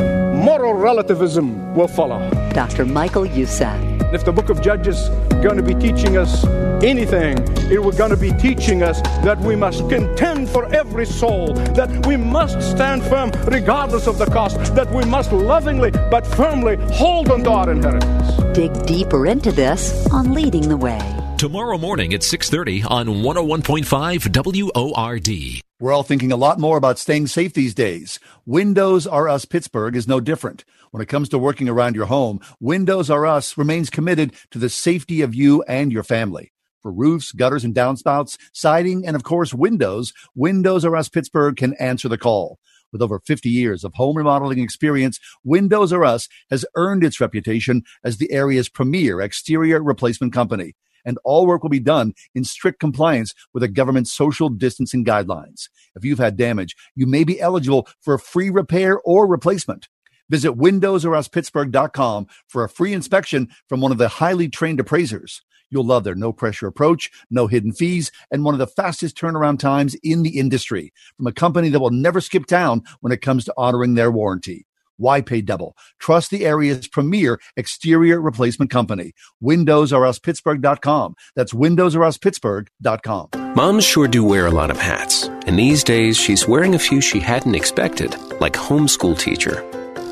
moral 0.45 0.75
relativism 0.75 1.75
will 1.75 1.89
follow. 1.89 2.21
Dr. 2.53 2.85
Michael 2.85 3.27
Youssef. 3.27 3.77
If 4.15 4.25
the 4.25 4.31
book 4.31 4.49
of 4.49 4.63
Judges 4.63 4.97
is 4.97 5.09
going 5.43 5.57
to 5.57 5.63
be 5.63 5.75
teaching 5.75 6.17
us 6.17 6.45
anything, 6.85 7.37
it 7.69 7.83
was 7.83 7.97
going 7.97 8.11
to 8.11 8.17
be 8.17 8.31
teaching 8.35 8.85
us 8.85 9.01
that 9.25 9.41
we 9.41 9.57
must 9.57 9.89
contend 9.89 10.49
for 10.51 10.73
every 10.73 11.07
soul, 11.07 11.53
that 11.75 12.07
we 12.07 12.17
must 12.17 12.63
stand 12.63 13.03
firm 13.03 13.33
regardless 13.49 14.07
of 14.07 14.19
the 14.19 14.27
cost, 14.27 14.57
that 14.77 14.89
we 14.93 15.05
must 15.05 15.33
lovingly 15.33 15.91
but 15.91 16.25
firmly 16.25 16.77
hold 16.93 17.29
on 17.29 17.43
to 17.43 17.51
our 17.51 17.71
inheritance. 17.73 18.20
Dig 18.53 18.85
deeper 18.85 19.27
into 19.27 19.53
this 19.53 20.09
on 20.13 20.35
Leading 20.35 20.69
the 20.69 20.77
Way. 20.77 21.01
Tomorrow 21.39 21.79
morning 21.79 22.13
at 22.15 22.25
6:30 22.25 22.83
on 22.83 23.23
101.5 23.23 24.27
WORD. 24.27 25.61
We're 25.79 25.93
all 25.93 26.03
thinking 26.03 26.33
a 26.33 26.37
lot 26.37 26.59
more 26.59 26.77
about 26.77 26.99
staying 26.99 27.29
safe 27.29 27.55
these 27.55 27.75
days. 27.75 28.19
Windows 28.45 29.07
R 29.07 29.29
Us 29.29 29.45
Pittsburgh 29.45 29.95
is 29.95 30.09
no 30.09 30.19
different. 30.19 30.65
When 30.91 31.01
it 31.01 31.09
comes 31.09 31.29
to 31.29 31.39
working 31.39 31.69
around 31.69 31.95
your 31.95 32.07
home, 32.07 32.41
Windows 32.59 33.09
R 33.09 33.25
Us 33.25 33.57
remains 33.57 33.89
committed 33.89 34.33
to 34.51 34.59
the 34.59 34.69
safety 34.69 35.23
of 35.23 35.33
you 35.33 35.63
and 35.69 35.93
your 35.93 36.03
family. 36.03 36.51
For 36.83 36.91
roofs, 36.91 37.31
gutters, 37.31 37.63
and 37.63 37.75
downspouts, 37.75 38.37
siding, 38.53 39.07
and 39.07 39.15
of 39.15 39.23
course, 39.23 39.55
windows, 39.55 40.13
Windows 40.35 40.85
R 40.85 40.97
Us 40.97 41.09
Pittsburgh 41.09 41.55
can 41.55 41.75
answer 41.75 42.09
the 42.09 42.19
call. 42.19 42.59
With 42.93 43.03
over 43.03 43.21
50 43.21 43.49
years 43.49 43.85
of 43.85 43.95
home 43.95 44.17
remodeling 44.17 44.59
experience, 44.59 45.19
Windows 45.45 45.93
R 45.93 46.05
Us 46.05 46.29
has 46.51 46.65
earned 46.75 47.05
its 47.05 47.21
reputation 47.21 47.83
as 48.05 48.17
the 48.17 48.31
area's 48.33 48.69
premier 48.69 49.21
exterior 49.21 49.83
replacement 49.83 50.33
company. 50.33 50.75
And 51.05 51.19
all 51.25 51.47
work 51.47 51.63
will 51.63 51.71
be 51.71 51.81
done 51.81 52.13
in 52.35 52.45
strict 52.45 52.79
compliance 52.79 53.33
with 53.55 53.63
the 53.63 53.69
government's 53.69 54.13
social 54.13 54.51
distancing 54.51 55.05
guidelines. 55.05 55.69
If 55.95 56.05
you've 56.05 56.19
had 56.19 56.37
damage, 56.37 56.77
you 56.95 57.07
may 57.07 57.25
be 57.25 57.41
eligible 57.41 57.89
for 58.01 58.15
a 58.15 58.19
free 58.19 58.51
repair 58.51 59.01
or 59.01 59.27
replacement. 59.27 59.89
Visit 60.29 60.53
windowsoruspittsburgh.com 60.53 62.27
for 62.47 62.65
a 62.65 62.69
free 62.69 62.93
inspection 62.93 63.49
from 63.69 63.81
one 63.81 63.93
of 63.93 63.99
the 63.99 64.09
highly 64.09 64.49
trained 64.49 64.79
appraisers. 64.79 65.43
You'll 65.71 65.85
love 65.85 66.05
their 66.05 66.15
no 66.15 66.33
pressure 66.33 66.67
approach, 66.67 67.11
no 67.31 67.47
hidden 67.47 67.73
fees, 67.73 68.11
and 68.31 68.45
one 68.45 68.55
of 68.55 68.59
the 68.59 68.67
fastest 68.67 69.17
turnaround 69.17 69.59
times 69.59 69.95
in 70.03 70.23
the 70.23 70.39
industry 70.39 70.93
from 71.17 71.27
a 71.27 71.33
company 71.33 71.69
that 71.69 71.81
will 71.81 71.91
never 71.91 72.21
skip 72.21 72.47
town 72.47 72.83
when 73.01 73.13
it 73.13 73.23
comes 73.23 73.45
to 73.45 73.55
honoring 73.57 73.95
their 73.95 74.11
warranty. 74.11 74.67
Why 75.01 75.23
pay 75.23 75.41
double? 75.41 75.77
Trust 75.99 76.31
the 76.31 76.45
area's 76.45 76.87
premier 76.87 77.41
exterior 77.57 78.21
replacement 78.21 78.71
company. 78.71 79.15
WindowsRUsPittsburgh.com. 79.43 81.15
That's 81.35 81.55
WindowsRUsPittsburgh.com. 81.55 83.55
Moms 83.57 83.85
sure 83.85 84.09
do 84.09 84.23
wear 84.23 84.47
a 84.47 84.51
lot 84.51 84.71
of 84.71 84.79
hats, 84.79 85.29
and 85.47 85.59
these 85.59 85.83
days 85.83 86.19
she's 86.19 86.47
wearing 86.47 86.75
a 86.75 86.79
few 86.79 87.01
she 87.01 87.19
hadn't 87.19 87.55
expected, 87.55 88.15
like 88.41 88.53
homeschool 88.53 89.19
teacher, 89.19 89.65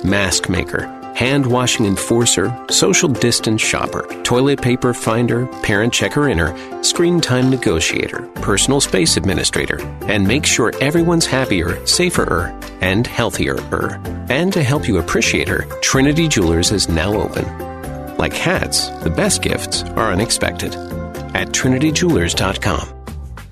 mask 0.02 0.48
maker, 0.48 0.86
hand 1.19 1.45
washing 1.45 1.85
enforcer, 1.85 2.57
social 2.70 3.09
distance 3.09 3.61
shopper, 3.61 4.07
toilet 4.23 4.62
paper 4.62 4.95
finder, 4.95 5.49
parent 5.65 5.93
checker 5.93 6.28
inner, 6.28 6.55
screen 6.85 7.20
time 7.20 7.51
negotiator, 7.51 8.23
personal 8.36 8.81
space 8.81 9.16
administrator, 9.16 9.81
and 10.03 10.28
make 10.28 10.47
sure 10.47 10.73
everyone's 10.81 11.27
happier, 11.27 11.85
safer, 11.85 12.57
and 12.81 13.05
healthier. 13.05 13.59
And 14.31 14.53
to 14.53 14.62
help 14.62 14.86
you 14.86 14.99
appreciate 14.99 15.49
her, 15.49 15.66
Trinity 15.82 16.28
Jewelers 16.28 16.70
is 16.70 16.89
now 16.89 17.12
open. 17.12 18.16
Like 18.16 18.32
hats, 18.32 18.89
the 19.03 19.11
best 19.11 19.43
gifts 19.43 19.82
are 19.82 20.12
unexpected. 20.12 20.77
At 21.35 21.49
trinityjewelers.com. 21.49 22.98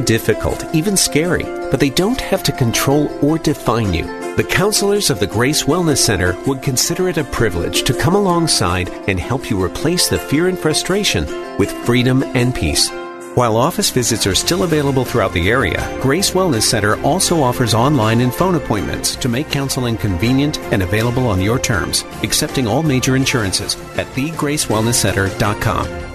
difficult, 0.00 0.64
even 0.74 0.96
scary, 0.96 1.44
but 1.70 1.80
they 1.80 1.90
don't 1.90 2.20
have 2.20 2.42
to 2.44 2.52
control 2.52 3.10
or 3.22 3.38
define 3.38 3.94
you. 3.94 4.04
The 4.36 4.44
counselors 4.44 5.10
of 5.10 5.20
the 5.20 5.26
Grace 5.26 5.64
Wellness 5.64 5.98
Center 5.98 6.36
would 6.46 6.62
consider 6.62 7.08
it 7.08 7.18
a 7.18 7.24
privilege 7.24 7.84
to 7.84 7.94
come 7.94 8.14
alongside 8.14 8.90
and 9.08 9.20
help 9.20 9.48
you 9.48 9.62
replace 9.62 10.08
the 10.08 10.18
fear 10.18 10.48
and 10.48 10.58
frustration 10.58 11.24
with 11.58 11.70
freedom 11.86 12.22
and 12.22 12.54
peace. 12.54 12.90
While 13.34 13.56
office 13.56 13.90
visits 13.90 14.28
are 14.28 14.34
still 14.34 14.62
available 14.62 15.04
throughout 15.04 15.32
the 15.32 15.50
area, 15.50 15.98
Grace 16.00 16.30
Wellness 16.30 16.62
Center 16.62 17.02
also 17.02 17.42
offers 17.42 17.74
online 17.74 18.20
and 18.20 18.32
phone 18.32 18.54
appointments 18.54 19.16
to 19.16 19.28
make 19.28 19.50
counseling 19.50 19.96
convenient 19.96 20.60
and 20.72 20.84
available 20.84 21.26
on 21.26 21.40
your 21.40 21.58
terms, 21.58 22.04
accepting 22.22 22.68
all 22.68 22.84
major 22.84 23.16
insurances 23.16 23.74
at 23.98 24.06
thegracewellnesscenter.com. 24.14 26.13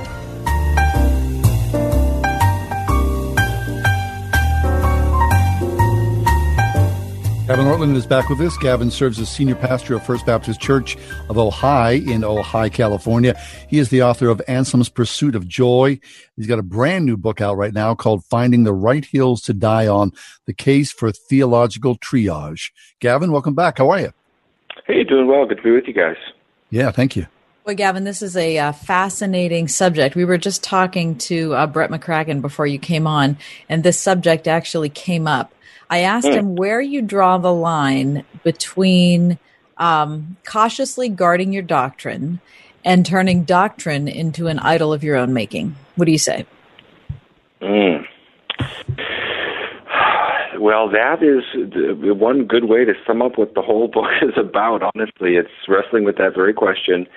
Gavin 7.49 7.65
Ortlund 7.65 7.95
is 7.95 8.05
back 8.05 8.29
with 8.29 8.39
us. 8.41 8.55
Gavin 8.57 8.91
serves 8.91 9.19
as 9.19 9.27
senior 9.27 9.55
pastor 9.55 9.95
of 9.95 10.05
First 10.05 10.23
Baptist 10.23 10.61
Church 10.61 10.95
of 11.29 11.35
Ojai 11.35 12.07
in 12.07 12.21
Ojai, 12.21 12.71
California. 12.71 13.35
He 13.67 13.79
is 13.79 13.89
the 13.89 14.03
author 14.03 14.29
of 14.29 14.39
Anselm's 14.47 14.87
Pursuit 14.87 15.33
of 15.33 15.47
Joy. 15.47 15.99
He's 16.35 16.45
got 16.45 16.59
a 16.59 16.61
brand 16.61 17.07
new 17.07 17.17
book 17.17 17.41
out 17.41 17.57
right 17.57 17.73
now 17.73 17.95
called 17.95 18.23
Finding 18.25 18.65
the 18.65 18.73
Right 18.73 19.03
Hills 19.03 19.41
to 19.41 19.55
Die 19.55 19.87
on 19.87 20.13
The 20.45 20.53
Case 20.53 20.91
for 20.91 21.11
Theological 21.11 21.97
Triage. 21.97 22.69
Gavin, 22.99 23.31
welcome 23.31 23.55
back. 23.55 23.79
How 23.79 23.89
are 23.89 23.99
you? 23.99 24.13
Hey, 24.85 25.03
doing 25.03 25.25
well. 25.25 25.47
Good 25.47 25.57
to 25.57 25.63
be 25.63 25.71
with 25.71 25.87
you 25.87 25.93
guys. 25.95 26.17
Yeah, 26.69 26.91
thank 26.91 27.15
you. 27.15 27.25
Well, 27.65 27.75
Gavin, 27.75 28.03
this 28.03 28.21
is 28.21 28.37
a 28.37 28.59
uh, 28.59 28.71
fascinating 28.73 29.67
subject. 29.69 30.15
We 30.15 30.23
were 30.23 30.37
just 30.37 30.63
talking 30.63 31.17
to 31.17 31.55
uh, 31.55 31.65
Brett 31.65 31.89
McCracken 31.89 32.41
before 32.41 32.67
you 32.67 32.77
came 32.77 33.07
on, 33.07 33.39
and 33.67 33.83
this 33.83 33.99
subject 33.99 34.47
actually 34.47 34.89
came 34.89 35.25
up. 35.25 35.51
I 35.89 35.99
asked 35.99 36.27
Hmm. 36.27 36.33
him 36.33 36.55
where 36.55 36.81
you 36.81 37.01
draw 37.01 37.37
the 37.37 37.53
line 37.53 38.23
between 38.43 39.39
um, 39.77 40.37
cautiously 40.45 41.09
guarding 41.09 41.53
your 41.53 41.63
doctrine 41.63 42.39
and 42.85 43.05
turning 43.05 43.43
doctrine 43.43 44.07
into 44.07 44.47
an 44.47 44.59
idol 44.59 44.93
of 44.93 45.03
your 45.03 45.15
own 45.15 45.33
making. 45.33 45.75
What 45.95 46.05
do 46.05 46.11
you 46.11 46.17
say? 46.17 46.45
Mm. 47.61 48.05
Well, 50.59 50.89
that 50.89 51.23
is 51.23 51.43
the 51.53 52.13
one 52.13 52.45
good 52.45 52.65
way 52.65 52.83
to 52.83 52.93
sum 53.07 53.21
up 53.21 53.37
what 53.37 53.53
the 53.55 53.61
whole 53.61 53.87
book 53.93 54.11
is 54.21 54.33
about. 54.37 54.83
Honestly, 54.83 55.35
it's 55.35 55.49
wrestling 55.67 56.03
with 56.03 56.17
that 56.17 56.35
very 56.35 56.53
question, 56.53 57.07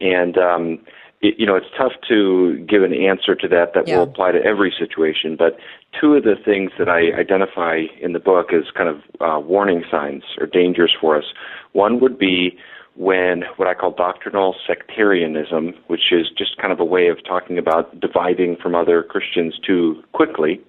and 0.00 0.38
um, 0.38 0.78
it, 1.20 1.34
you 1.38 1.46
know, 1.46 1.56
it's 1.56 1.66
tough 1.76 1.92
to 2.08 2.58
give 2.68 2.82
an 2.82 2.92
answer 2.92 3.34
to 3.34 3.48
that 3.48 3.72
that 3.74 3.86
will 3.86 4.04
apply 4.04 4.32
to 4.32 4.42
every 4.42 4.72
situation. 4.78 5.36
But 5.36 5.58
two 5.98 6.14
of 6.14 6.24
the 6.24 6.34
things 6.42 6.72
that 6.78 6.88
I 6.88 7.18
identify 7.18 7.82
in 8.00 8.12
the 8.12 8.18
book 8.18 8.52
as 8.52 8.64
kind 8.76 8.88
of 8.88 9.00
uh, 9.20 9.40
warning 9.40 9.84
signs 9.90 10.24
or 10.38 10.46
dangers 10.46 10.94
for 11.00 11.16
us. 11.16 11.24
One 11.72 12.00
would 12.00 12.18
be 12.18 12.58
when 12.96 13.44
what 13.56 13.68
I 13.68 13.74
call 13.74 13.92
doctrinal 13.92 14.54
sectarianism, 14.66 15.74
which 15.86 16.12
is 16.12 16.28
just 16.36 16.56
kind 16.56 16.72
of 16.72 16.80
a 16.80 16.84
way 16.84 17.08
of 17.08 17.22
talking 17.24 17.58
about 17.58 18.00
dividing 18.00 18.56
from 18.62 18.74
other 18.74 19.02
Christians 19.02 19.58
too 19.58 20.02
quickly. 20.12 20.60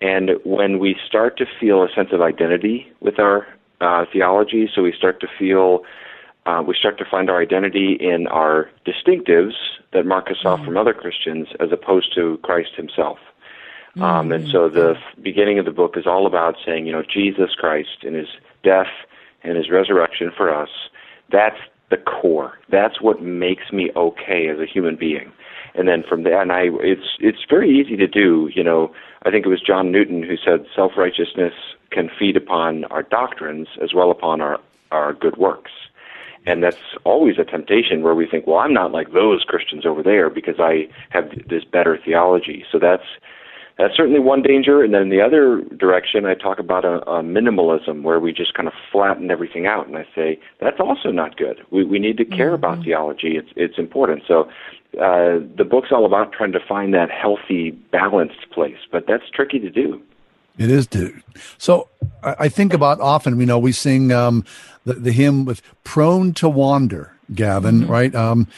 And 0.00 0.32
when 0.44 0.78
we 0.78 0.96
start 1.06 1.38
to 1.38 1.46
feel 1.58 1.82
a 1.82 1.88
sense 1.94 2.10
of 2.12 2.20
identity 2.20 2.92
with 3.00 3.18
our 3.18 3.46
uh, 3.80 4.04
theology, 4.12 4.68
so 4.74 4.82
we 4.82 4.92
start 4.92 5.20
to 5.20 5.26
feel, 5.38 5.80
uh, 6.46 6.62
we 6.66 6.74
start 6.78 6.98
to 6.98 7.04
find 7.10 7.30
our 7.30 7.40
identity 7.40 7.96
in 7.98 8.26
our 8.26 8.70
distinctives 8.86 9.54
that 9.92 10.04
mark 10.04 10.30
us 10.30 10.44
off 10.44 10.64
from 10.64 10.76
other 10.76 10.92
Christians 10.92 11.48
as 11.60 11.72
opposed 11.72 12.14
to 12.14 12.38
Christ 12.42 12.70
himself. 12.76 13.18
Um, 14.00 14.32
and 14.32 14.48
so 14.48 14.68
the 14.68 14.96
f- 14.96 15.22
beginning 15.22 15.60
of 15.60 15.66
the 15.66 15.70
book 15.70 15.96
is 15.96 16.04
all 16.06 16.26
about 16.26 16.56
saying, 16.66 16.86
you 16.86 16.92
know, 16.92 17.02
Jesus 17.02 17.54
Christ 17.56 18.02
and 18.02 18.16
his 18.16 18.26
death 18.64 18.90
and 19.44 19.56
his 19.56 19.70
resurrection 19.70 20.32
for 20.36 20.52
us, 20.52 20.68
that's 21.30 21.58
the 21.90 21.96
core. 21.96 22.58
That's 22.70 23.00
what 23.00 23.22
makes 23.22 23.70
me 23.72 23.90
okay 23.94 24.48
as 24.48 24.58
a 24.58 24.66
human 24.66 24.96
being. 24.96 25.30
And 25.76 25.86
then 25.86 26.02
from 26.08 26.24
there, 26.24 26.42
and 26.42 26.50
I, 26.50 26.70
it's 26.80 27.16
it's 27.20 27.44
very 27.48 27.70
easy 27.70 27.96
to 27.96 28.06
do. 28.06 28.50
You 28.54 28.64
know, 28.64 28.92
I 29.22 29.30
think 29.30 29.46
it 29.46 29.48
was 29.48 29.60
John 29.60 29.92
Newton 29.92 30.22
who 30.22 30.36
said 30.36 30.66
self 30.74 30.92
righteousness 30.96 31.52
can 31.90 32.10
feed 32.18 32.36
upon 32.36 32.84
our 32.86 33.02
doctrines 33.02 33.68
as 33.82 33.94
well 33.94 34.10
upon 34.10 34.40
our 34.40 34.60
our 34.90 35.12
good 35.12 35.36
works. 35.36 35.70
And 36.46 36.62
that's 36.62 36.78
always 37.04 37.38
a 37.38 37.44
temptation 37.44 38.02
where 38.02 38.14
we 38.14 38.26
think, 38.26 38.46
well, 38.46 38.58
I'm 38.58 38.74
not 38.74 38.92
like 38.92 39.12
those 39.12 39.44
Christians 39.44 39.86
over 39.86 40.02
there 40.02 40.28
because 40.28 40.56
I 40.58 40.88
have 41.10 41.30
this 41.48 41.64
better 41.64 41.98
theology. 42.04 42.64
So 42.70 42.78
that's 42.78 43.04
that's 43.76 43.96
certainly 43.96 44.20
one 44.20 44.40
danger. 44.40 44.84
And 44.84 44.94
then 44.94 45.08
the 45.08 45.20
other 45.20 45.62
direction, 45.76 46.26
I 46.26 46.34
talk 46.34 46.60
about 46.60 46.84
a, 46.84 47.00
a 47.10 47.22
minimalism 47.22 48.02
where 48.02 48.20
we 48.20 48.32
just 48.32 48.54
kind 48.54 48.68
of 48.68 48.74
flatten 48.92 49.30
everything 49.30 49.66
out. 49.66 49.88
And 49.88 49.96
I 49.96 50.06
say 50.14 50.38
that's 50.60 50.78
also 50.78 51.10
not 51.10 51.36
good. 51.36 51.64
We 51.70 51.84
we 51.84 51.98
need 51.98 52.16
to 52.18 52.24
care 52.24 52.54
about 52.54 52.84
theology. 52.84 53.36
It's 53.36 53.50
it's 53.56 53.78
important. 53.78 54.22
So 54.28 54.48
uh, 55.00 55.40
the 55.56 55.66
book's 55.68 55.88
all 55.90 56.04
about 56.04 56.32
trying 56.32 56.52
to 56.52 56.60
find 56.60 56.94
that 56.94 57.10
healthy, 57.10 57.70
balanced 57.70 58.50
place, 58.52 58.78
but 58.92 59.06
that's 59.08 59.24
tricky 59.32 59.58
to 59.58 59.70
do. 59.70 60.00
It 60.56 60.70
is, 60.70 60.86
dude. 60.86 61.22
So 61.58 61.88
I, 62.22 62.36
I 62.40 62.48
think 62.48 62.72
about 62.72 63.00
often, 63.00 63.40
you 63.40 63.46
know, 63.46 63.58
we 63.58 63.72
sing 63.72 64.12
um, 64.12 64.44
the, 64.84 64.94
the 64.94 65.12
hymn 65.12 65.44
with 65.44 65.62
prone 65.82 66.32
to 66.34 66.48
wander, 66.48 67.12
Gavin, 67.34 67.86
right? 67.86 68.14
Um, 68.14 68.48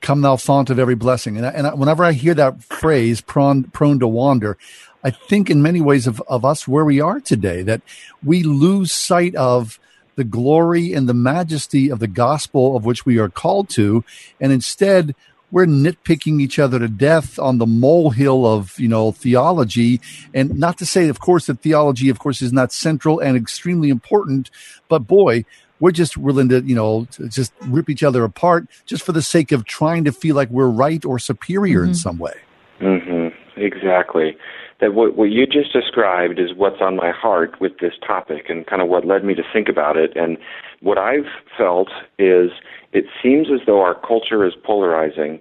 Come 0.00 0.22
thou 0.22 0.36
font 0.36 0.70
of 0.70 0.78
every 0.78 0.94
blessing. 0.94 1.36
And, 1.36 1.44
I, 1.44 1.50
and 1.50 1.66
I, 1.66 1.74
whenever 1.74 2.04
I 2.04 2.12
hear 2.12 2.32
that 2.34 2.62
phrase, 2.62 3.20
prone, 3.20 3.64
prone 3.64 3.98
to 3.98 4.08
wander, 4.08 4.56
I 5.02 5.10
think 5.10 5.50
in 5.50 5.60
many 5.60 5.82
ways 5.82 6.06
of, 6.06 6.22
of 6.22 6.42
us 6.42 6.66
where 6.66 6.86
we 6.86 7.02
are 7.02 7.20
today, 7.20 7.60
that 7.62 7.82
we 8.24 8.42
lose 8.42 8.94
sight 8.94 9.34
of 9.34 9.78
the 10.16 10.24
glory 10.24 10.94
and 10.94 11.06
the 11.06 11.12
majesty 11.12 11.90
of 11.90 11.98
the 11.98 12.06
gospel 12.06 12.76
of 12.76 12.86
which 12.86 13.04
we 13.04 13.18
are 13.18 13.28
called 13.28 13.68
to. 13.70 14.04
And 14.40 14.52
instead, 14.52 15.14
we're 15.54 15.66
nitpicking 15.66 16.40
each 16.40 16.58
other 16.58 16.80
to 16.80 16.88
death 16.88 17.38
on 17.38 17.58
the 17.58 17.66
molehill 17.66 18.44
of 18.44 18.78
you 18.78 18.88
know 18.88 19.12
theology 19.12 20.00
and 20.34 20.58
not 20.58 20.76
to 20.78 20.84
say 20.84 21.08
of 21.08 21.20
course 21.20 21.46
that 21.46 21.60
theology 21.60 22.08
of 22.08 22.18
course 22.18 22.42
is 22.42 22.52
not 22.52 22.72
central 22.72 23.20
and 23.20 23.36
extremely 23.36 23.88
important 23.88 24.50
but 24.88 25.06
boy 25.06 25.44
we're 25.78 25.92
just 25.92 26.16
willing 26.16 26.48
to 26.48 26.60
you 26.62 26.74
know 26.74 27.06
to 27.12 27.28
just 27.28 27.52
rip 27.68 27.88
each 27.88 28.02
other 28.02 28.24
apart 28.24 28.66
just 28.84 29.04
for 29.04 29.12
the 29.12 29.22
sake 29.22 29.52
of 29.52 29.64
trying 29.64 30.02
to 30.02 30.10
feel 30.10 30.34
like 30.34 30.50
we're 30.50 30.66
right 30.68 31.04
or 31.04 31.20
superior 31.20 31.84
in 31.84 31.94
some 31.94 32.18
way 32.18 32.34
hmm 32.80 33.28
Exactly. 33.56 34.36
That 34.80 34.94
what 34.94 35.16
what 35.16 35.30
you 35.30 35.46
just 35.46 35.72
described 35.72 36.38
is 36.38 36.50
what's 36.56 36.80
on 36.80 36.96
my 36.96 37.12
heart 37.12 37.60
with 37.60 37.78
this 37.78 37.94
topic, 38.06 38.46
and 38.48 38.66
kind 38.66 38.82
of 38.82 38.88
what 38.88 39.06
led 39.06 39.24
me 39.24 39.34
to 39.34 39.42
think 39.52 39.68
about 39.68 39.96
it. 39.96 40.16
And 40.16 40.36
what 40.80 40.98
I've 40.98 41.26
felt 41.56 41.88
is 42.18 42.50
it 42.94 43.04
seems 43.22 43.48
as 43.52 43.60
though 43.66 43.82
our 43.82 43.94
culture 43.94 44.46
is 44.46 44.54
polarizing 44.62 45.40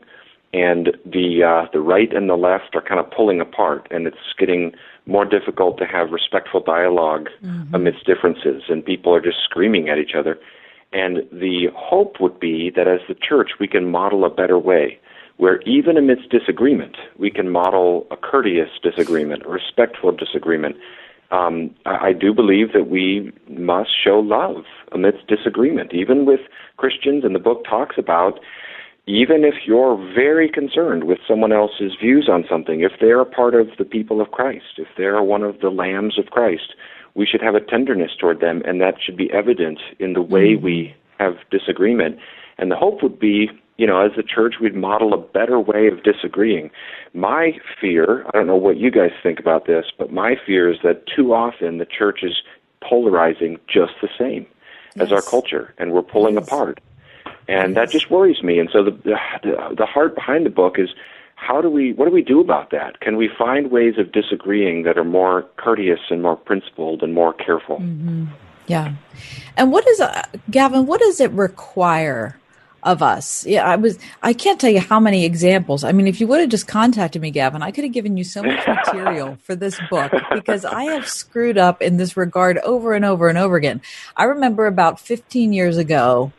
and 0.53 0.95
the 1.05 1.43
uh, 1.43 1.67
the 1.73 1.80
right 1.80 2.13
and 2.13 2.30
the 2.30 2.35
left 2.35 2.75
are 2.75 2.81
kind 2.81 2.99
of 2.99 3.09
pulling 3.09 3.41
apart, 3.41 3.88
and 3.89 4.05
it's 4.05 4.17
getting 4.38 4.73
more 5.05 5.25
difficult 5.25 5.77
to 5.80 5.85
have 5.85 6.11
respectful 6.11 6.61
dialog 6.61 7.27
Mm-hmm. 7.43 7.75
amidst 7.75 8.05
differences, 8.05 8.63
and 8.69 8.85
people 8.85 9.13
are 9.13 9.21
just 9.21 9.38
screaming 9.43 9.89
at 9.89 9.97
each 9.97 10.13
other. 10.17 10.39
And 10.93 11.23
the 11.31 11.69
hope 11.75 12.21
would 12.21 12.39
be 12.39 12.71
that 12.75 12.88
as 12.88 12.99
the 13.07 13.15
church, 13.15 13.51
we 13.59 13.67
can 13.67 13.89
model 13.89 14.23
a 14.25 14.30
better 14.30 14.59
way, 14.59 14.99
where 15.38 15.59
even 15.61 15.97
amidst 15.97 16.30
disagreement, 16.30 16.95
we 17.17 17.31
can 17.31 17.49
model 17.49 18.05
a 18.11 18.15
courteous 18.15 18.69
disagreement, 18.81 19.43
a 19.45 19.49
respectful 19.49 20.11
disagreement. 20.11 20.75
Um, 21.34 21.73
I, 21.85 22.10
I 22.10 22.14
do 22.14 22.34
believe 22.34 22.72
that 22.73 22.88
we 22.88 23.34
must 23.49 23.89
show 24.01 24.19
love 24.19 24.64
amidst 24.91 25.27
disagreement, 25.27 25.93
even 25.93 26.26
with 26.26 26.41
Christians. 26.77 27.26
And 27.26 27.34
the 27.34 27.39
book 27.39 27.65
talks 27.68 27.97
about 27.97 28.39
even 29.05 29.43
if 29.43 29.55
you're 29.65 29.97
very 30.15 30.49
concerned 30.49 31.03
with 31.03 31.19
someone 31.27 31.51
else's 31.51 31.91
views 32.01 32.30
on 32.31 32.45
something, 32.49 32.81
if 32.81 32.93
they're 33.01 33.19
a 33.19 33.26
part 33.26 33.53
of 33.53 33.68
the 33.77 33.84
people 33.84 34.22
of 34.22 34.31
Christ, 34.31 34.77
if 34.77 34.88
they're 34.95 35.22
one 35.22 35.43
of 35.43 35.60
the 35.60 35.69
lambs 35.69 36.18
of 36.18 36.27
Christ, 36.27 36.76
we 37.15 37.26
should 37.26 37.41
have 37.41 37.55
a 37.55 37.60
tenderness 37.60 38.11
toward 38.19 38.39
them, 38.39 38.61
and 38.65 38.80
that 38.80 38.95
should 39.03 39.18
be 39.18 39.31
evident 39.34 39.80
in 39.99 40.14
the 40.14 40.22
way 40.22 40.55
we 40.55 40.95
have 41.19 41.34
disagreement. 41.51 42.18
And 42.57 42.72
the 42.72 42.76
hope 42.76 43.03
would 43.03 43.19
be, 43.19 43.49
you 43.77 43.87
know, 43.87 44.05
as 44.05 44.11
a 44.17 44.23
church, 44.23 44.55
we'd 44.61 44.75
model 44.75 45.13
a 45.13 45.17
better 45.17 45.59
way 45.59 45.87
of 45.87 46.03
disagreeing. 46.03 46.69
My 47.13 47.53
fear, 47.81 48.25
I 48.27 48.31
don't 48.33 48.47
know 48.47 48.55
what 48.55 48.77
you 48.77 48.91
guys 48.91 49.11
think 49.21 49.39
about 49.39 49.65
this, 49.65 49.85
but 49.97 50.11
my 50.11 50.35
fear 50.45 50.71
is 50.71 50.79
that 50.83 51.05
too 51.07 51.33
often 51.33 51.77
the 51.77 51.85
church 51.85 52.19
is 52.23 52.41
polarizing 52.81 53.59
just 53.67 53.93
the 54.01 54.09
same 54.17 54.45
as 54.97 55.11
our 55.11 55.21
culture, 55.21 55.73
and 55.79 55.91
we're 55.91 56.03
pulling 56.03 56.37
apart 56.37 56.79
and 57.47 57.75
that 57.75 57.89
just 57.89 58.09
worries 58.09 58.41
me. 58.43 58.59
And 58.59 58.69
so 58.71 58.83
the, 58.83 58.91
the 58.91 59.75
the 59.77 59.85
heart 59.85 60.15
behind 60.15 60.45
the 60.45 60.49
book 60.49 60.75
is 60.77 60.89
how 61.35 61.61
do 61.61 61.69
we 61.69 61.93
what 61.93 62.05
do 62.05 62.11
we 62.11 62.21
do 62.21 62.39
about 62.39 62.71
that? 62.71 62.99
Can 62.99 63.17
we 63.17 63.29
find 63.37 63.71
ways 63.71 63.95
of 63.97 64.11
disagreeing 64.11 64.83
that 64.83 64.97
are 64.97 65.03
more 65.03 65.43
courteous 65.57 65.99
and 66.09 66.21
more 66.21 66.37
principled 66.37 67.03
and 67.03 67.13
more 67.13 67.33
careful? 67.33 67.77
Mm-hmm. 67.77 68.25
Yeah. 68.67 68.93
And 69.57 69.71
what 69.71 69.85
is 69.87 69.99
uh, 69.99 70.25
Gavin? 70.49 70.85
What 70.85 71.01
does 71.01 71.19
it 71.19 71.31
require? 71.31 72.39
Of 72.85 73.01
us, 73.01 73.45
yeah, 73.45 73.65
I 73.65 73.77
was. 73.77 73.97
I 74.22 74.34
can't 74.34 74.60
tell 74.60 74.69
you 74.69 74.81
how 74.81 74.99
many 74.99 75.23
examples. 75.23 75.85
I 75.85 75.93
mean, 75.93 76.05
if 76.05 76.19
you 76.19 76.27
would 76.27 76.41
have 76.41 76.49
just 76.49 76.68
contacted 76.68 77.22
me, 77.22 77.31
Gavin, 77.31 77.64
I 77.64 77.72
could 77.72 77.85
have 77.85 77.93
given 77.93 78.18
you 78.18 78.26
so 78.26 78.43
much 78.43 78.68
material 78.68 79.38
for 79.43 79.55
this 79.55 79.80
book 79.89 80.11
because 80.34 80.65
I 80.65 80.84
have 80.84 81.07
screwed 81.07 81.57
up 81.57 81.81
in 81.81 81.95
this 81.95 82.18
regard 82.18 82.57
over 82.57 82.93
and 82.93 83.05
over 83.05 83.30
and 83.30 83.38
over 83.38 83.55
again. 83.55 83.81
I 84.18 84.26
remember 84.26 84.65
about 84.65 84.99
15 84.99 85.53
years 85.53 85.77
ago, 85.77 86.34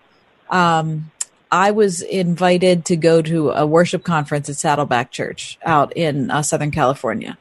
um, 0.50 1.10
I 1.54 1.70
was 1.70 2.02
invited 2.02 2.84
to 2.86 2.96
go 2.96 3.22
to 3.22 3.50
a 3.52 3.64
worship 3.64 4.02
conference 4.02 4.48
at 4.48 4.56
Saddleback 4.56 5.12
Church 5.12 5.56
out 5.64 5.92
in 5.96 6.28
uh, 6.28 6.42
Southern 6.42 6.72
California. 6.72 7.38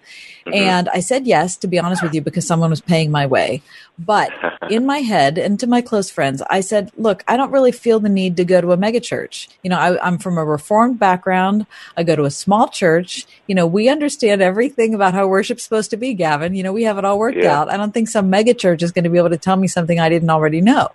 And 0.54 0.88
I 0.90 1.00
said 1.00 1.26
yes, 1.26 1.58
to 1.58 1.68
be 1.68 1.80
honest 1.80 2.04
with 2.04 2.14
you, 2.14 2.22
because 2.22 2.46
someone 2.46 2.70
was 2.70 2.80
paying 2.80 3.10
my 3.10 3.26
way. 3.26 3.64
But 3.98 4.30
in 4.70 4.86
my 4.86 5.00
head 5.00 5.40
and 5.40 5.60
to 5.62 5.66
my 5.66 5.82
close 5.82 6.12
friends, 6.12 6.44
I 6.48 6.62
said, 6.62 6.92
look, 6.96 7.24
I 7.28 7.38
don't 7.38 7.50
really 7.50 7.72
feel 7.72 8.00
the 8.00 8.08
need 8.10 8.38
to 8.38 8.46
go 8.46 8.62
to 8.62 8.72
a 8.72 8.78
megachurch. 8.78 9.48
You 9.64 9.72
know, 9.72 9.80
I, 9.80 10.06
I'm 10.06 10.20
from 10.20 10.38
a 10.38 10.46
reformed 10.46 11.00
background. 11.00 11.66
I 11.98 12.04
go 12.04 12.16
to 12.16 12.26
a 12.26 12.30
small 12.32 12.68
church. 12.68 13.26
You 13.48 13.56
know, 13.56 13.66
we 13.66 13.90
understand 13.90 14.44
everything 14.44 14.94
about 14.94 15.16
how 15.16 15.26
worship's 15.26 15.64
supposed 15.64 15.90
to 15.90 15.98
be, 15.98 16.14
Gavin. 16.14 16.54
You 16.54 16.62
know, 16.62 16.74
we 16.74 16.84
have 16.84 17.00
it 17.00 17.06
all 17.06 17.18
worked 17.18 17.38
Yeah. 17.40 17.62
out. 17.62 17.72
I 17.72 17.78
don't 17.78 17.94
think 17.94 18.10
some 18.10 18.32
megachurch 18.32 18.84
is 18.84 18.92
going 18.92 19.06
to 19.06 19.10
be 19.10 19.18
able 19.18 19.32
to 19.32 19.38
tell 19.38 19.56
me 19.56 19.68
something 19.68 20.00
I 20.00 20.10
didn't 20.10 20.30
already 20.30 20.62
know. 20.62 20.90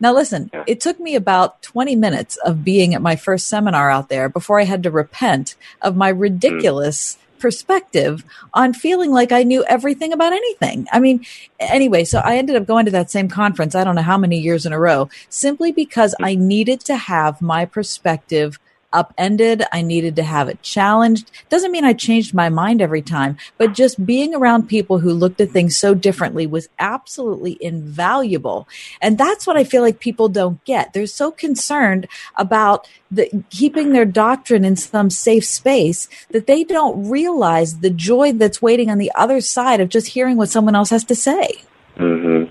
Now, 0.00 0.14
listen, 0.14 0.50
it 0.66 0.80
took 0.80 0.98
me 0.98 1.14
about 1.14 1.62
20 1.62 1.94
minutes 1.94 2.36
of 2.38 2.64
being 2.64 2.94
at 2.94 3.02
my 3.02 3.16
first 3.16 3.48
seminar 3.48 3.90
out 3.90 4.08
there 4.08 4.28
before 4.28 4.58
I 4.58 4.64
had 4.64 4.82
to 4.84 4.90
repent 4.90 5.54
of 5.82 5.96
my 5.96 6.10
mm-hmm. 6.10 6.20
ridiculous 6.20 7.18
perspective 7.38 8.24
on 8.54 8.72
feeling 8.72 9.10
like 9.12 9.32
I 9.32 9.42
knew 9.42 9.64
everything 9.64 10.12
about 10.12 10.32
anything. 10.32 10.86
I 10.92 11.00
mean, 11.00 11.24
anyway, 11.58 12.04
so 12.04 12.20
I 12.20 12.36
ended 12.36 12.56
up 12.56 12.66
going 12.66 12.84
to 12.84 12.90
that 12.92 13.10
same 13.10 13.28
conference, 13.28 13.74
I 13.74 13.82
don't 13.82 13.94
know 13.94 14.02
how 14.02 14.18
many 14.18 14.38
years 14.38 14.66
in 14.66 14.72
a 14.72 14.78
row, 14.78 15.08
simply 15.28 15.72
because 15.72 16.14
I 16.20 16.34
mm-hmm. 16.34 16.46
needed 16.46 16.80
to 16.80 16.96
have 16.96 17.42
my 17.42 17.64
perspective 17.64 18.58
upended. 18.92 19.62
I 19.72 19.82
needed 19.82 20.16
to 20.16 20.22
have 20.22 20.48
it 20.48 20.62
challenged. 20.62 21.30
Doesn't 21.48 21.72
mean 21.72 21.84
I 21.84 21.92
changed 21.92 22.34
my 22.34 22.48
mind 22.48 22.82
every 22.82 23.02
time, 23.02 23.36
but 23.58 23.72
just 23.72 24.04
being 24.04 24.34
around 24.34 24.68
people 24.68 24.98
who 24.98 25.12
looked 25.12 25.40
at 25.40 25.50
things 25.50 25.76
so 25.76 25.94
differently 25.94 26.46
was 26.46 26.68
absolutely 26.78 27.58
invaluable. 27.60 28.68
And 29.00 29.18
that's 29.18 29.46
what 29.46 29.56
I 29.56 29.64
feel 29.64 29.82
like 29.82 30.00
people 30.00 30.28
don't 30.28 30.62
get. 30.64 30.92
They're 30.92 31.06
so 31.06 31.30
concerned 31.30 32.08
about 32.36 32.88
the, 33.10 33.30
keeping 33.50 33.92
their 33.92 34.04
doctrine 34.04 34.64
in 34.64 34.76
some 34.76 35.10
safe 35.10 35.44
space 35.44 36.08
that 36.30 36.46
they 36.46 36.64
don't 36.64 37.08
realize 37.08 37.78
the 37.78 37.90
joy 37.90 38.32
that's 38.32 38.62
waiting 38.62 38.90
on 38.90 38.98
the 38.98 39.12
other 39.14 39.40
side 39.40 39.80
of 39.80 39.88
just 39.88 40.08
hearing 40.08 40.36
what 40.36 40.48
someone 40.48 40.74
else 40.74 40.90
has 40.90 41.04
to 41.04 41.14
say. 41.14 41.62
hmm 41.96 42.44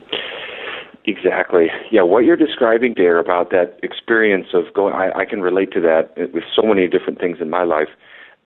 Exactly. 1.10 1.68
Yeah, 1.92 2.04
what 2.04 2.24
you're 2.24 2.38
describing 2.38 2.94
there 2.96 3.18
about 3.18 3.50
that 3.50 3.80
experience 3.82 4.48
of 4.54 4.72
going, 4.76 4.94
I, 4.94 5.10
I 5.22 5.26
can 5.26 5.42
relate 5.42 5.72
to 5.72 5.82
that 5.82 6.14
with 6.34 6.44
so 6.56 6.62
many 6.62 6.88
different 6.88 7.20
things 7.20 7.38
in 7.42 7.50
my 7.50 7.64
life. 7.64 7.88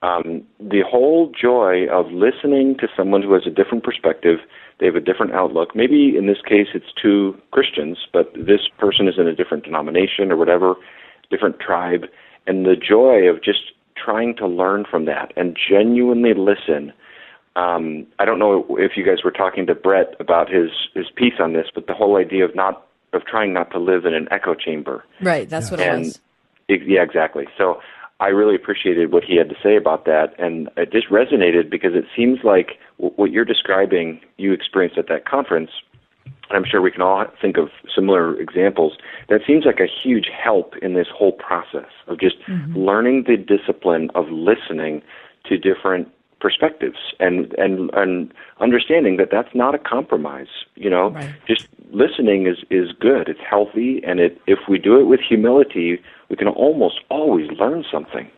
Um, 0.00 0.42
the 0.58 0.82
whole 0.88 1.30
joy 1.38 1.86
of 1.92 2.06
listening 2.10 2.76
to 2.78 2.88
someone 2.96 3.22
who 3.22 3.34
has 3.34 3.42
a 3.46 3.50
different 3.50 3.84
perspective, 3.84 4.38
they 4.80 4.86
have 4.86 4.96
a 4.96 5.00
different 5.00 5.32
outlook. 5.32 5.76
Maybe 5.76 6.16
in 6.16 6.26
this 6.26 6.40
case 6.40 6.68
it's 6.74 6.90
two 7.00 7.38
Christians, 7.50 7.98
but 8.14 8.32
this 8.34 8.62
person 8.78 9.08
is 9.08 9.16
in 9.18 9.26
a 9.26 9.34
different 9.34 9.64
denomination 9.64 10.32
or 10.32 10.36
whatever, 10.38 10.74
different 11.30 11.60
tribe, 11.60 12.04
and 12.46 12.64
the 12.64 12.76
joy 12.76 13.28
of 13.28 13.42
just 13.42 13.72
trying 13.94 14.36
to 14.36 14.46
learn 14.46 14.86
from 14.90 15.04
that 15.04 15.32
and 15.36 15.54
genuinely 15.68 16.32
listen 16.32 16.94
um, 17.56 18.06
I 18.18 18.24
don't 18.24 18.38
know 18.38 18.66
if 18.78 18.92
you 18.96 19.04
guys 19.04 19.22
were 19.24 19.30
talking 19.30 19.66
to 19.66 19.74
Brett 19.74 20.14
about 20.18 20.50
his 20.50 20.70
his 20.94 21.06
piece 21.14 21.34
on 21.38 21.52
this, 21.52 21.66
but 21.74 21.86
the 21.86 21.94
whole 21.94 22.16
idea 22.16 22.44
of 22.44 22.54
not 22.54 22.86
of 23.12 23.24
trying 23.26 23.52
not 23.52 23.70
to 23.70 23.78
live 23.78 24.04
in 24.06 24.14
an 24.14 24.26
echo 24.32 24.54
chamber. 24.54 25.04
Right. 25.20 25.48
That's 25.48 25.70
what 25.70 25.78
it 25.80 25.98
was. 25.98 26.20
ex- 26.68 26.82
yeah, 26.86 27.02
exactly. 27.02 27.46
So 27.56 27.80
I 28.18 28.28
really 28.28 28.56
appreciated 28.56 29.12
what 29.12 29.22
he 29.22 29.36
had 29.36 29.48
to 29.50 29.54
say 29.62 29.76
about 29.76 30.04
that, 30.06 30.34
and 30.38 30.68
it 30.76 30.90
just 30.90 31.08
resonated 31.10 31.70
because 31.70 31.94
it 31.94 32.06
seems 32.16 32.40
like 32.42 32.78
w- 32.98 33.14
what 33.16 33.30
you're 33.30 33.44
describing 33.44 34.20
you 34.36 34.52
experienced 34.52 34.98
at 34.98 35.06
that 35.08 35.26
conference. 35.28 35.70
And 36.50 36.56
I'm 36.56 36.64
sure 36.68 36.82
we 36.82 36.90
can 36.90 37.02
all 37.02 37.24
think 37.40 37.56
of 37.56 37.68
similar 37.94 38.38
examples. 38.40 38.94
That 39.28 39.40
seems 39.46 39.64
like 39.64 39.78
a 39.80 39.86
huge 39.86 40.26
help 40.28 40.74
in 40.82 40.94
this 40.94 41.06
whole 41.14 41.32
process 41.32 41.88
of 42.08 42.18
just 42.18 42.36
Mhm. 42.48 42.74
learning 42.76 43.24
the 43.24 43.36
discipline 43.36 44.10
of 44.14 44.28
listening 44.30 45.02
to 45.46 45.56
different 45.56 46.08
perspectives 46.44 47.00
and 47.26 47.36
and 47.64 47.74
and 47.94 48.32
understanding 48.66 49.14
that 49.20 49.30
that's 49.34 49.54
not 49.54 49.72
a 49.74 49.78
compromise 49.94 50.52
you 50.76 50.90
know? 50.90 51.16
Just 51.46 51.68
listening 51.90 52.46
is 52.46 52.58
is 52.70 52.92
good. 52.92 53.28
It's 53.28 53.40
healthy. 53.48 54.02
And 54.04 54.20
it 54.20 54.40
if 54.46 54.60
we 54.68 54.78
do 54.78 55.00
it 55.00 55.04
with 55.04 55.20
humility 55.20 56.02
we 56.28 56.36
can 56.36 56.48
almost 56.48 57.00
always 57.10 57.50
learn 57.52 57.84
something. 57.92 58.30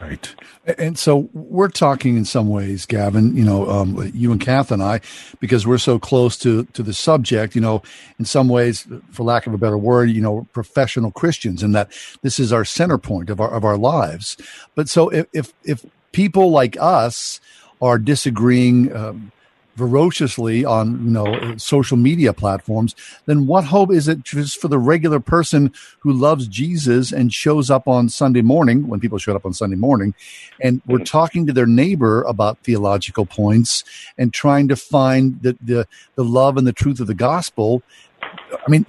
Right. 0.00 0.34
And 0.78 0.98
so 0.98 1.28
we're 1.32 1.68
talking 1.68 2.16
in 2.16 2.24
some 2.24 2.48
ways, 2.48 2.86
Gavin, 2.86 3.36
you 3.36 3.44
know, 3.44 3.68
um, 3.70 4.10
you 4.12 4.32
and 4.32 4.40
Kath 4.40 4.72
and 4.72 4.82
I, 4.82 5.00
because 5.38 5.64
we're 5.64 5.78
so 5.78 6.00
close 6.00 6.36
to, 6.38 6.64
to 6.64 6.82
the 6.82 6.92
subject, 6.92 7.54
you 7.54 7.60
know, 7.60 7.82
in 8.18 8.24
some 8.24 8.48
ways, 8.48 8.86
for 9.12 9.22
lack 9.22 9.46
of 9.46 9.54
a 9.54 9.58
better 9.58 9.78
word, 9.78 10.10
you 10.10 10.20
know, 10.20 10.46
professional 10.52 11.12
Christians 11.12 11.62
and 11.62 11.72
that 11.76 11.92
this 12.22 12.40
is 12.40 12.52
our 12.52 12.64
center 12.64 12.98
point 12.98 13.30
of 13.30 13.40
our, 13.40 13.50
of 13.50 13.64
our 13.64 13.78
lives. 13.78 14.36
But 14.74 14.88
so 14.88 15.08
if, 15.08 15.26
if, 15.32 15.52
if 15.62 15.86
people 16.12 16.50
like 16.50 16.76
us 16.80 17.40
are 17.80 17.98
disagreeing, 17.98 18.94
um, 18.94 19.32
ferociously 19.76 20.64
on 20.66 21.02
you 21.02 21.10
know 21.10 21.56
social 21.56 21.96
media 21.96 22.34
platforms 22.34 22.94
then 23.24 23.46
what 23.46 23.64
hope 23.64 23.90
is 23.90 24.06
it 24.06 24.22
just 24.22 24.60
for 24.60 24.68
the 24.68 24.78
regular 24.78 25.18
person 25.18 25.72
who 26.00 26.12
loves 26.12 26.46
jesus 26.46 27.10
and 27.10 27.32
shows 27.32 27.70
up 27.70 27.88
on 27.88 28.06
sunday 28.06 28.42
morning 28.42 28.86
when 28.86 29.00
people 29.00 29.16
showed 29.16 29.34
up 29.34 29.46
on 29.46 29.54
sunday 29.54 29.76
morning 29.76 30.14
and 30.60 30.82
we're 30.86 30.98
talking 30.98 31.46
to 31.46 31.54
their 31.54 31.66
neighbor 31.66 32.22
about 32.24 32.58
theological 32.58 33.24
points 33.24 33.82
and 34.18 34.34
trying 34.34 34.68
to 34.68 34.76
find 34.76 35.40
the 35.42 35.56
the, 35.62 35.88
the 36.16 36.24
love 36.24 36.56
and 36.56 36.66
the 36.66 36.72
truth 36.72 37.00
of 37.00 37.06
the 37.06 37.14
gospel? 37.14 37.82
I 38.22 38.70
mean 38.70 38.86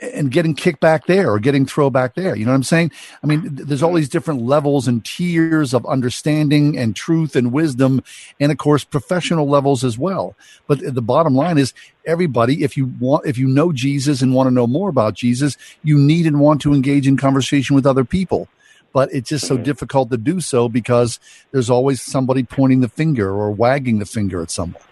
and 0.00 0.30
getting 0.30 0.54
kicked 0.54 0.80
back 0.80 1.06
there 1.06 1.30
or 1.30 1.38
getting 1.38 1.66
thrown 1.66 1.92
back 1.92 2.14
there. 2.14 2.34
You 2.34 2.44
know 2.44 2.52
what 2.52 2.56
I'm 2.56 2.62
saying? 2.62 2.92
I 3.22 3.26
mean, 3.26 3.42
there's 3.52 3.82
all 3.82 3.90
mm-hmm. 3.90 3.96
these 3.96 4.08
different 4.08 4.42
levels 4.42 4.88
and 4.88 5.04
tiers 5.04 5.74
of 5.74 5.84
understanding 5.86 6.78
and 6.78 6.96
truth 6.96 7.36
and 7.36 7.52
wisdom, 7.52 8.02
and 8.38 8.50
of 8.50 8.58
course, 8.58 8.84
professional 8.84 9.48
levels 9.48 9.84
as 9.84 9.98
well. 9.98 10.34
But 10.66 10.80
the 10.94 11.02
bottom 11.02 11.34
line 11.34 11.58
is 11.58 11.74
everybody, 12.06 12.64
if 12.64 12.76
you 12.76 12.86
want, 12.98 13.26
if 13.26 13.38
you 13.38 13.46
know 13.46 13.72
Jesus 13.72 14.22
and 14.22 14.34
want 14.34 14.46
to 14.46 14.54
know 14.54 14.66
more 14.66 14.88
about 14.88 15.14
Jesus, 15.14 15.56
you 15.82 15.98
need 15.98 16.26
and 16.26 16.40
want 16.40 16.60
to 16.62 16.72
engage 16.72 17.06
in 17.06 17.16
conversation 17.16 17.76
with 17.76 17.86
other 17.86 18.04
people. 18.04 18.48
But 18.92 19.12
it's 19.12 19.28
just 19.28 19.46
so 19.46 19.54
mm-hmm. 19.54 19.64
difficult 19.64 20.10
to 20.10 20.16
do 20.16 20.40
so 20.40 20.68
because 20.68 21.20
there's 21.52 21.70
always 21.70 22.02
somebody 22.02 22.42
pointing 22.42 22.80
the 22.80 22.88
finger 22.88 23.30
or 23.30 23.52
wagging 23.52 24.00
the 24.00 24.06
finger 24.06 24.42
at 24.42 24.50
someone. 24.50 24.82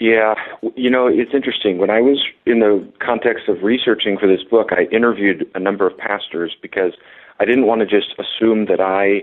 Yeah, 0.00 0.34
you 0.76 0.88
know, 0.88 1.06
it's 1.06 1.34
interesting. 1.34 1.76
When 1.76 1.90
I 1.90 2.00
was 2.00 2.24
in 2.46 2.60
the 2.60 2.90
context 3.00 3.48
of 3.48 3.62
researching 3.62 4.16
for 4.16 4.26
this 4.26 4.42
book, 4.42 4.70
I 4.72 4.84
interviewed 4.84 5.46
a 5.54 5.60
number 5.60 5.86
of 5.86 5.96
pastors 5.96 6.56
because 6.60 6.94
I 7.38 7.44
didn't 7.44 7.66
want 7.66 7.82
to 7.82 7.86
just 7.86 8.14
assume 8.18 8.64
that 8.64 8.80
I, 8.80 9.22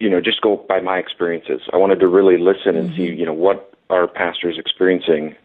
you 0.00 0.10
know, 0.10 0.20
just 0.20 0.40
go 0.40 0.56
by 0.68 0.80
my 0.80 0.98
experiences. 0.98 1.62
I 1.72 1.76
wanted 1.76 2.00
to 2.00 2.08
really 2.08 2.38
listen 2.38 2.74
and 2.74 2.90
see, 2.96 3.06
mm-hmm. 3.06 3.20
you 3.20 3.24
know, 3.24 3.32
what 3.32 3.72
are 3.88 4.08
pastors 4.08 4.58
experiencing. 4.58 5.36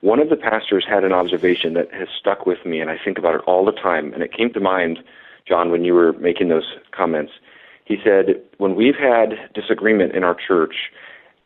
One 0.00 0.18
of 0.18 0.30
the 0.30 0.36
pastors 0.36 0.86
had 0.88 1.04
an 1.04 1.12
observation 1.12 1.74
that 1.74 1.92
has 1.92 2.08
stuck 2.18 2.46
with 2.46 2.64
me, 2.64 2.80
and 2.80 2.90
I 2.90 2.98
think 3.04 3.18
about 3.18 3.34
it 3.34 3.42
all 3.46 3.66
the 3.66 3.72
time. 3.72 4.14
And 4.14 4.22
it 4.22 4.32
came 4.32 4.50
to 4.54 4.60
mind, 4.60 5.00
John, 5.46 5.70
when 5.70 5.84
you 5.84 5.92
were 5.92 6.14
making 6.14 6.48
those 6.48 6.74
comments. 6.90 7.32
He 7.84 7.98
said, 8.02 8.40
when 8.56 8.76
we've 8.76 8.96
had 8.96 9.52
disagreement 9.52 10.14
in 10.14 10.24
our 10.24 10.34
church, 10.34 10.90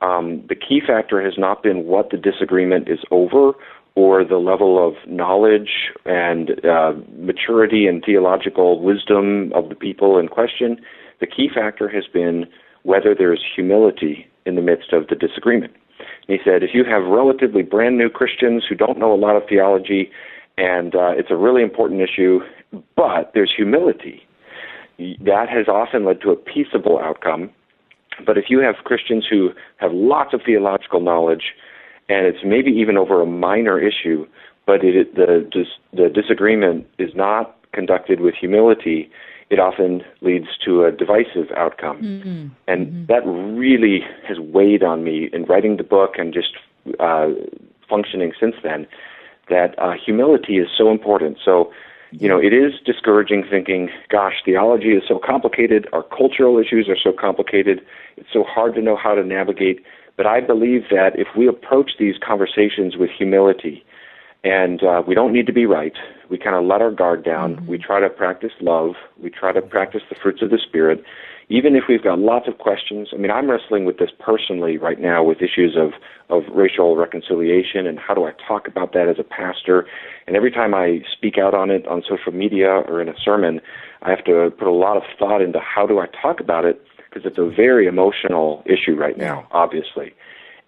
um, 0.01 0.45
the 0.49 0.55
key 0.55 0.81
factor 0.87 1.23
has 1.23 1.35
not 1.39 1.63
been 1.63 1.85
what 1.85 2.11
the 2.11 2.17
disagreement 2.17 2.89
is 2.89 3.01
over 3.11 3.53
or 3.95 4.25
the 4.25 4.37
level 4.37 4.87
of 4.87 4.95
knowledge 5.09 5.91
and 6.05 6.65
uh, 6.65 6.93
maturity 7.17 7.87
and 7.87 8.03
theological 8.05 8.81
wisdom 8.83 9.51
of 9.55 9.71
the 9.71 9.75
people 9.75 10.19
in 10.19 10.29
question. 10.29 10.79
The 11.21 11.27
key 11.27 11.49
factor 11.53 11.89
has 11.89 12.05
been 12.13 12.47
whether 12.83 13.15
there 13.15 13.33
is 13.33 13.41
humility 13.55 14.27
in 14.45 14.55
the 14.55 14.63
midst 14.63 14.93
of 14.93 15.09
the 15.09 15.15
disagreement. 15.17 15.73
And 16.29 16.39
he 16.39 16.45
said, 16.45 16.63
if 16.63 16.71
you 16.75 16.85
have 16.85 17.05
relatively 17.05 17.63
brand 17.63 17.97
new 17.97 18.11
Christians 18.11 18.65
who 18.69 18.75
don't 18.75 18.99
know 18.99 19.13
a 19.13 19.17
lot 19.17 19.35
of 19.35 19.45
theology, 19.49 20.11
and 20.59 20.95
uh, 20.95 21.13
it's 21.17 21.31
a 21.31 21.37
really 21.37 21.63
important 21.63 22.01
issue, 22.01 22.41
but 22.97 23.33
there's 23.35 23.53
humility, 23.57 24.23
that 24.99 25.49
has 25.49 25.69
often 25.69 26.05
led 26.05 26.21
to 26.21 26.31
a 26.31 26.37
peaceable 26.37 26.99
outcome. 26.99 27.51
But 28.25 28.39
if 28.39 28.45
you 28.49 28.61
have 28.61 28.77
Christians 28.85 29.27
who 29.29 29.51
have 29.79 29.93
lots 29.93 30.33
of 30.33 30.41
theological 30.45 31.01
knowledge, 31.01 31.53
and 32.09 32.27
it's 32.27 32.45
maybe 32.45 32.71
even 32.71 32.97
over 32.97 33.21
a 33.21 33.27
minor 33.27 33.79
issue, 33.79 34.27
but 34.67 34.85
it, 34.85 35.15
the 35.15 35.49
the 35.93 36.09
disagreement 36.09 36.87
is 36.99 37.11
not 37.15 37.57
conducted 37.73 38.21
with 38.21 38.35
humility, 38.35 39.11
it 39.51 39.61
often 39.61 40.03
leads 40.23 40.47
to 40.65 40.85
a 40.85 40.91
divisive 40.91 41.51
outcome. 41.57 42.03
Mm-hmm. 42.03 42.47
And 42.67 42.87
mm-hmm. 42.87 43.07
that 43.07 43.23
really 43.25 44.01
has 44.27 44.39
weighed 44.41 44.83
on 44.83 45.05
me 45.05 45.29
in 45.33 45.45
writing 45.45 45.77
the 45.77 45.85
book 45.85 46.15
and 46.19 46.33
just 46.33 46.55
uh, 46.99 47.29
functioning 47.89 48.33
since 48.39 48.55
then. 48.63 48.87
That 49.49 49.79
uh, 49.79 49.93
humility 49.93 50.55
is 50.55 50.67
so 50.77 50.91
important. 50.91 51.39
So, 51.45 51.73
you 52.13 52.29
know, 52.29 52.39
it 52.39 52.53
is 52.53 52.73
discouraging 52.85 53.45
thinking, 53.49 53.91
gosh, 54.11 54.35
theology 54.45 54.91
is 54.91 55.03
so 55.07 55.19
complicated, 55.19 55.87
our 55.93 56.03
cultural 56.03 56.59
issues 56.59 56.89
are 56.89 56.97
so 57.03 57.13
complicated, 57.13 57.81
it's 58.17 58.29
so 58.33 58.45
hard 58.45 58.75
to 58.75 58.83
know 58.83 58.97
how 58.97 59.15
to 59.15 59.25
navigate. 59.25 59.85
But 60.17 60.27
I 60.27 60.41
believe 60.41 60.83
that 60.91 61.19
if 61.19 61.29
we 61.37 61.47
approach 61.47 61.93
these 61.99 62.15
conversations 62.25 62.97
with 62.97 63.11
humility, 63.11 63.85
and 64.45 64.83
uh, 64.85 65.03
we 65.07 65.15
don't 65.15 65.33
need 65.33 65.47
to 65.47 65.53
be 65.53 65.67
right. 65.67 65.95
We 66.31 66.39
kind 66.39 66.55
of 66.55 66.65
let 66.65 66.81
our 66.81 66.93
guard 66.93 67.25
down. 67.25 67.57
Mm-hmm. 67.57 67.67
We 67.67 67.79
try 67.79 67.99
to 68.01 68.09
practice 68.09 68.53
love. 68.61 68.95
We 69.21 69.29
try 69.29 69.53
to 69.53 69.61
practice 69.61 70.03
the 70.09 70.15
fruits 70.23 70.41
of 70.41 70.51
the 70.51 70.59
Spirit. 70.59 71.03
Even 71.49 71.77
if 71.77 71.85
we've 71.89 72.03
got 72.03 72.19
lots 72.19 72.49
of 72.49 72.59
questions, 72.59 73.09
I 73.13 73.17
mean, 73.19 73.31
I'm 73.31 73.49
wrestling 73.49 73.85
with 73.85 73.99
this 73.99 74.11
personally 74.19 74.79
right 74.79 75.01
now 75.01 75.23
with 75.23 75.39
issues 75.41 75.77
of, 75.77 75.93
of 76.29 76.43
racial 76.53 76.97
reconciliation 76.97 77.87
and 77.87 78.01
how 78.01 78.15
do 78.15 78.25
I 78.25 78.33
talk 78.49 78.67
about 78.67 78.93
that 78.95 79.09
as 79.09 79.17
a 79.21 79.23
pastor. 79.23 79.87
And 80.27 80.35
every 80.35 80.51
time 80.51 80.75
I 80.75 81.03
speak 81.13 81.39
out 81.39 81.55
on 81.55 81.71
it 81.71 81.87
on 81.87 82.03
social 82.09 82.33
media 82.33 82.69
or 82.69 83.01
in 83.01 83.09
a 83.09 83.15
sermon, 83.25 83.61
I 84.03 84.11
have 84.11 84.25
to 84.25 84.51
put 84.59 84.67
a 84.67 84.73
lot 84.73 84.97
of 84.97 85.05
thought 85.19 85.41
into 85.41 85.61
how 85.61 85.87
do 85.87 86.01
I 86.01 86.07
talk 86.21 86.41
about 86.41 86.65
it 86.65 86.83
because 87.09 87.25
it's 87.25 87.39
a 87.39 87.49
very 87.49 87.87
emotional 87.87 88.65
issue 88.67 88.97
right 88.97 89.17
now, 89.17 89.47
obviously. 89.53 90.13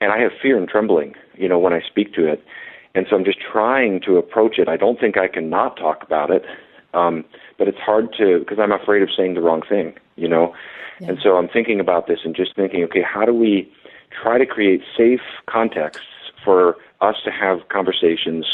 And 0.01 0.13
I 0.13 0.19
have 0.21 0.31
fear 0.41 0.57
and 0.57 0.69
trembling, 0.69 1.15
you 1.35 1.49
know, 1.49 1.59
when 1.59 1.73
I 1.73 1.81
speak 1.81 2.15
to 2.15 2.27
it. 2.27 2.43
And 2.95 3.07
so 3.11 3.17
I'm 3.17 3.25
just 3.25 3.39
trying 3.41 4.01
to 4.07 4.17
approach 4.17 4.59
it. 4.59 4.69
I 4.69 4.77
don't 4.77 4.99
think 4.99 5.19
I 5.19 5.29
can 5.29 5.51
not 5.51 5.77
talk 5.77 6.03
about 6.03 6.31
it, 6.31 6.45
um, 6.95 7.25
but 7.59 7.69
it's 7.69 7.79
hard 7.79 8.15
to 8.19 8.39
because 8.39 8.59
I'm 8.59 8.73
afraid 8.73 9.03
of 9.03 9.11
saying 9.15 9.35
the 9.35 9.41
wrong 9.41 9.63
thing, 9.69 9.95
you 10.17 10.29
know. 10.29 10.55
Yeah. 11.01 11.11
And 11.11 11.19
so 11.23 11.37
I'm 11.37 11.49
thinking 11.49 11.81
about 11.81 12.07
this 12.07 12.21
and 12.25 12.35
just 12.35 12.57
thinking, 12.57 12.83
okay, 12.85 13.03
how 13.03 13.25
do 13.25 13.35
we 13.35 13.71
try 14.23 14.39
to 14.39 14.47
create 14.47 14.83
safe 14.97 15.21
contexts 15.47 16.07
for 16.45 16.77
us 17.01 17.17
to 17.25 17.31
have 17.31 17.69
conversations 17.69 18.47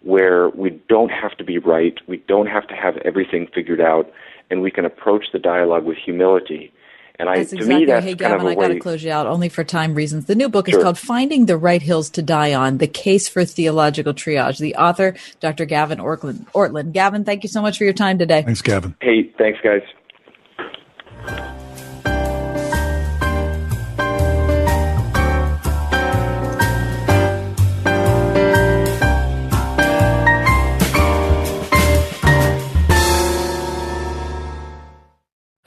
where 0.00 0.48
we 0.50 0.70
don't 0.88 1.10
have 1.10 1.36
to 1.36 1.44
be 1.44 1.58
right, 1.58 2.00
we 2.08 2.16
don't 2.28 2.46
have 2.46 2.66
to 2.66 2.74
have 2.74 2.96
everything 2.98 3.46
figured 3.54 3.80
out, 3.80 4.10
and 4.50 4.60
we 4.62 4.70
can 4.70 4.84
approach 4.84 5.26
the 5.32 5.38
dialogue 5.38 5.84
with 5.84 5.96
humility 5.96 6.72
and 7.18 7.28
I, 7.28 7.38
that's 7.38 7.50
to 7.50 7.56
exactly. 7.56 7.80
me, 7.80 7.84
that's 7.86 8.04
hey, 8.04 8.10
kind 8.10 8.18
Gavin, 8.18 8.40
of 8.40 8.46
a 8.46 8.50
I 8.50 8.54
got 8.54 8.68
to 8.68 8.78
close 8.80 9.02
you 9.02 9.10
out 9.10 9.26
only 9.26 9.48
for 9.48 9.64
time 9.64 9.94
reasons. 9.94 10.24
The 10.26 10.34
new 10.34 10.48
book 10.48 10.68
is 10.68 10.72
Sure. 10.72 10.82
called 10.82 10.98
"Finding 10.98 11.46
the 11.46 11.56
Right 11.56 11.82
Hills 11.82 12.10
to 12.10 12.22
Die 12.22 12.54
On: 12.54 12.78
The 12.78 12.86
Case 12.86 13.28
for 13.28 13.44
Theological 13.44 14.14
Triage." 14.14 14.58
The 14.58 14.74
author, 14.76 15.14
Dr. 15.40 15.64
Gavin 15.64 15.98
Ortlund. 15.98 16.46
Ortlund. 16.52 16.92
Gavin, 16.92 17.24
thank 17.24 17.42
you 17.42 17.48
so 17.48 17.62
much 17.62 17.78
for 17.78 17.84
your 17.84 17.92
time 17.92 18.18
today. 18.18 18.42
Thanks, 18.42 18.62
Gavin. 18.62 18.94
Hey, 19.00 19.32
thanks, 19.38 19.58
guys. 19.62 19.82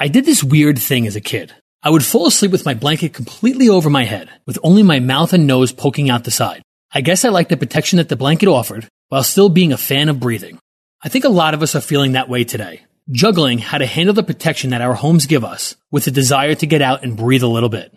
I 0.06 0.08
did 0.08 0.24
this 0.24 0.44
weird 0.44 0.78
thing 0.78 1.08
as 1.08 1.16
a 1.16 1.20
kid. 1.20 1.52
I 1.82 1.90
would 1.90 2.06
fall 2.06 2.28
asleep 2.28 2.52
with 2.52 2.64
my 2.64 2.76
blanket 2.76 3.12
completely 3.12 3.70
over 3.70 3.90
my 3.90 4.04
head, 4.04 4.30
with 4.46 4.60
only 4.62 4.84
my 4.84 5.00
mouth 5.00 5.34
and 5.34 5.48
nose 5.48 5.72
poking 5.72 6.12
out 6.12 6.26
the 6.26 6.30
side. 6.30 6.62
I 6.94 7.02
guess 7.02 7.26
I 7.26 7.30
liked 7.30 7.50
the 7.50 7.58
protection 7.58 7.98
that 7.98 8.08
the 8.08 8.16
blanket 8.16 8.48
offered, 8.48 8.88
while 9.10 9.24
still 9.24 9.50
being 9.50 9.74
a 9.74 9.78
fan 9.78 10.08
of 10.08 10.20
breathing. 10.20 10.60
I 11.02 11.10
think 11.10 11.26
a 11.26 11.30
lot 11.30 11.56
of 11.56 11.64
us 11.64 11.74
are 11.74 11.82
feeling 11.82 12.12
that 12.12 12.30
way 12.30 12.44
today, 12.44 12.86
juggling 13.10 13.58
how 13.58 13.80
to 13.80 13.88
handle 13.88 14.14
the 14.14 14.22
protection 14.22 14.70
that 14.70 14.82
our 14.84 14.94
homes 14.94 15.26
give 15.26 15.44
us 15.44 15.76
with 15.90 16.06
the 16.06 16.12
desire 16.12 16.54
to 16.54 16.68
get 16.68 16.84
out 16.84 17.04
and 17.04 17.18
breathe 17.18 17.42
a 17.42 17.48
little 17.48 17.70
bit. 17.70 17.92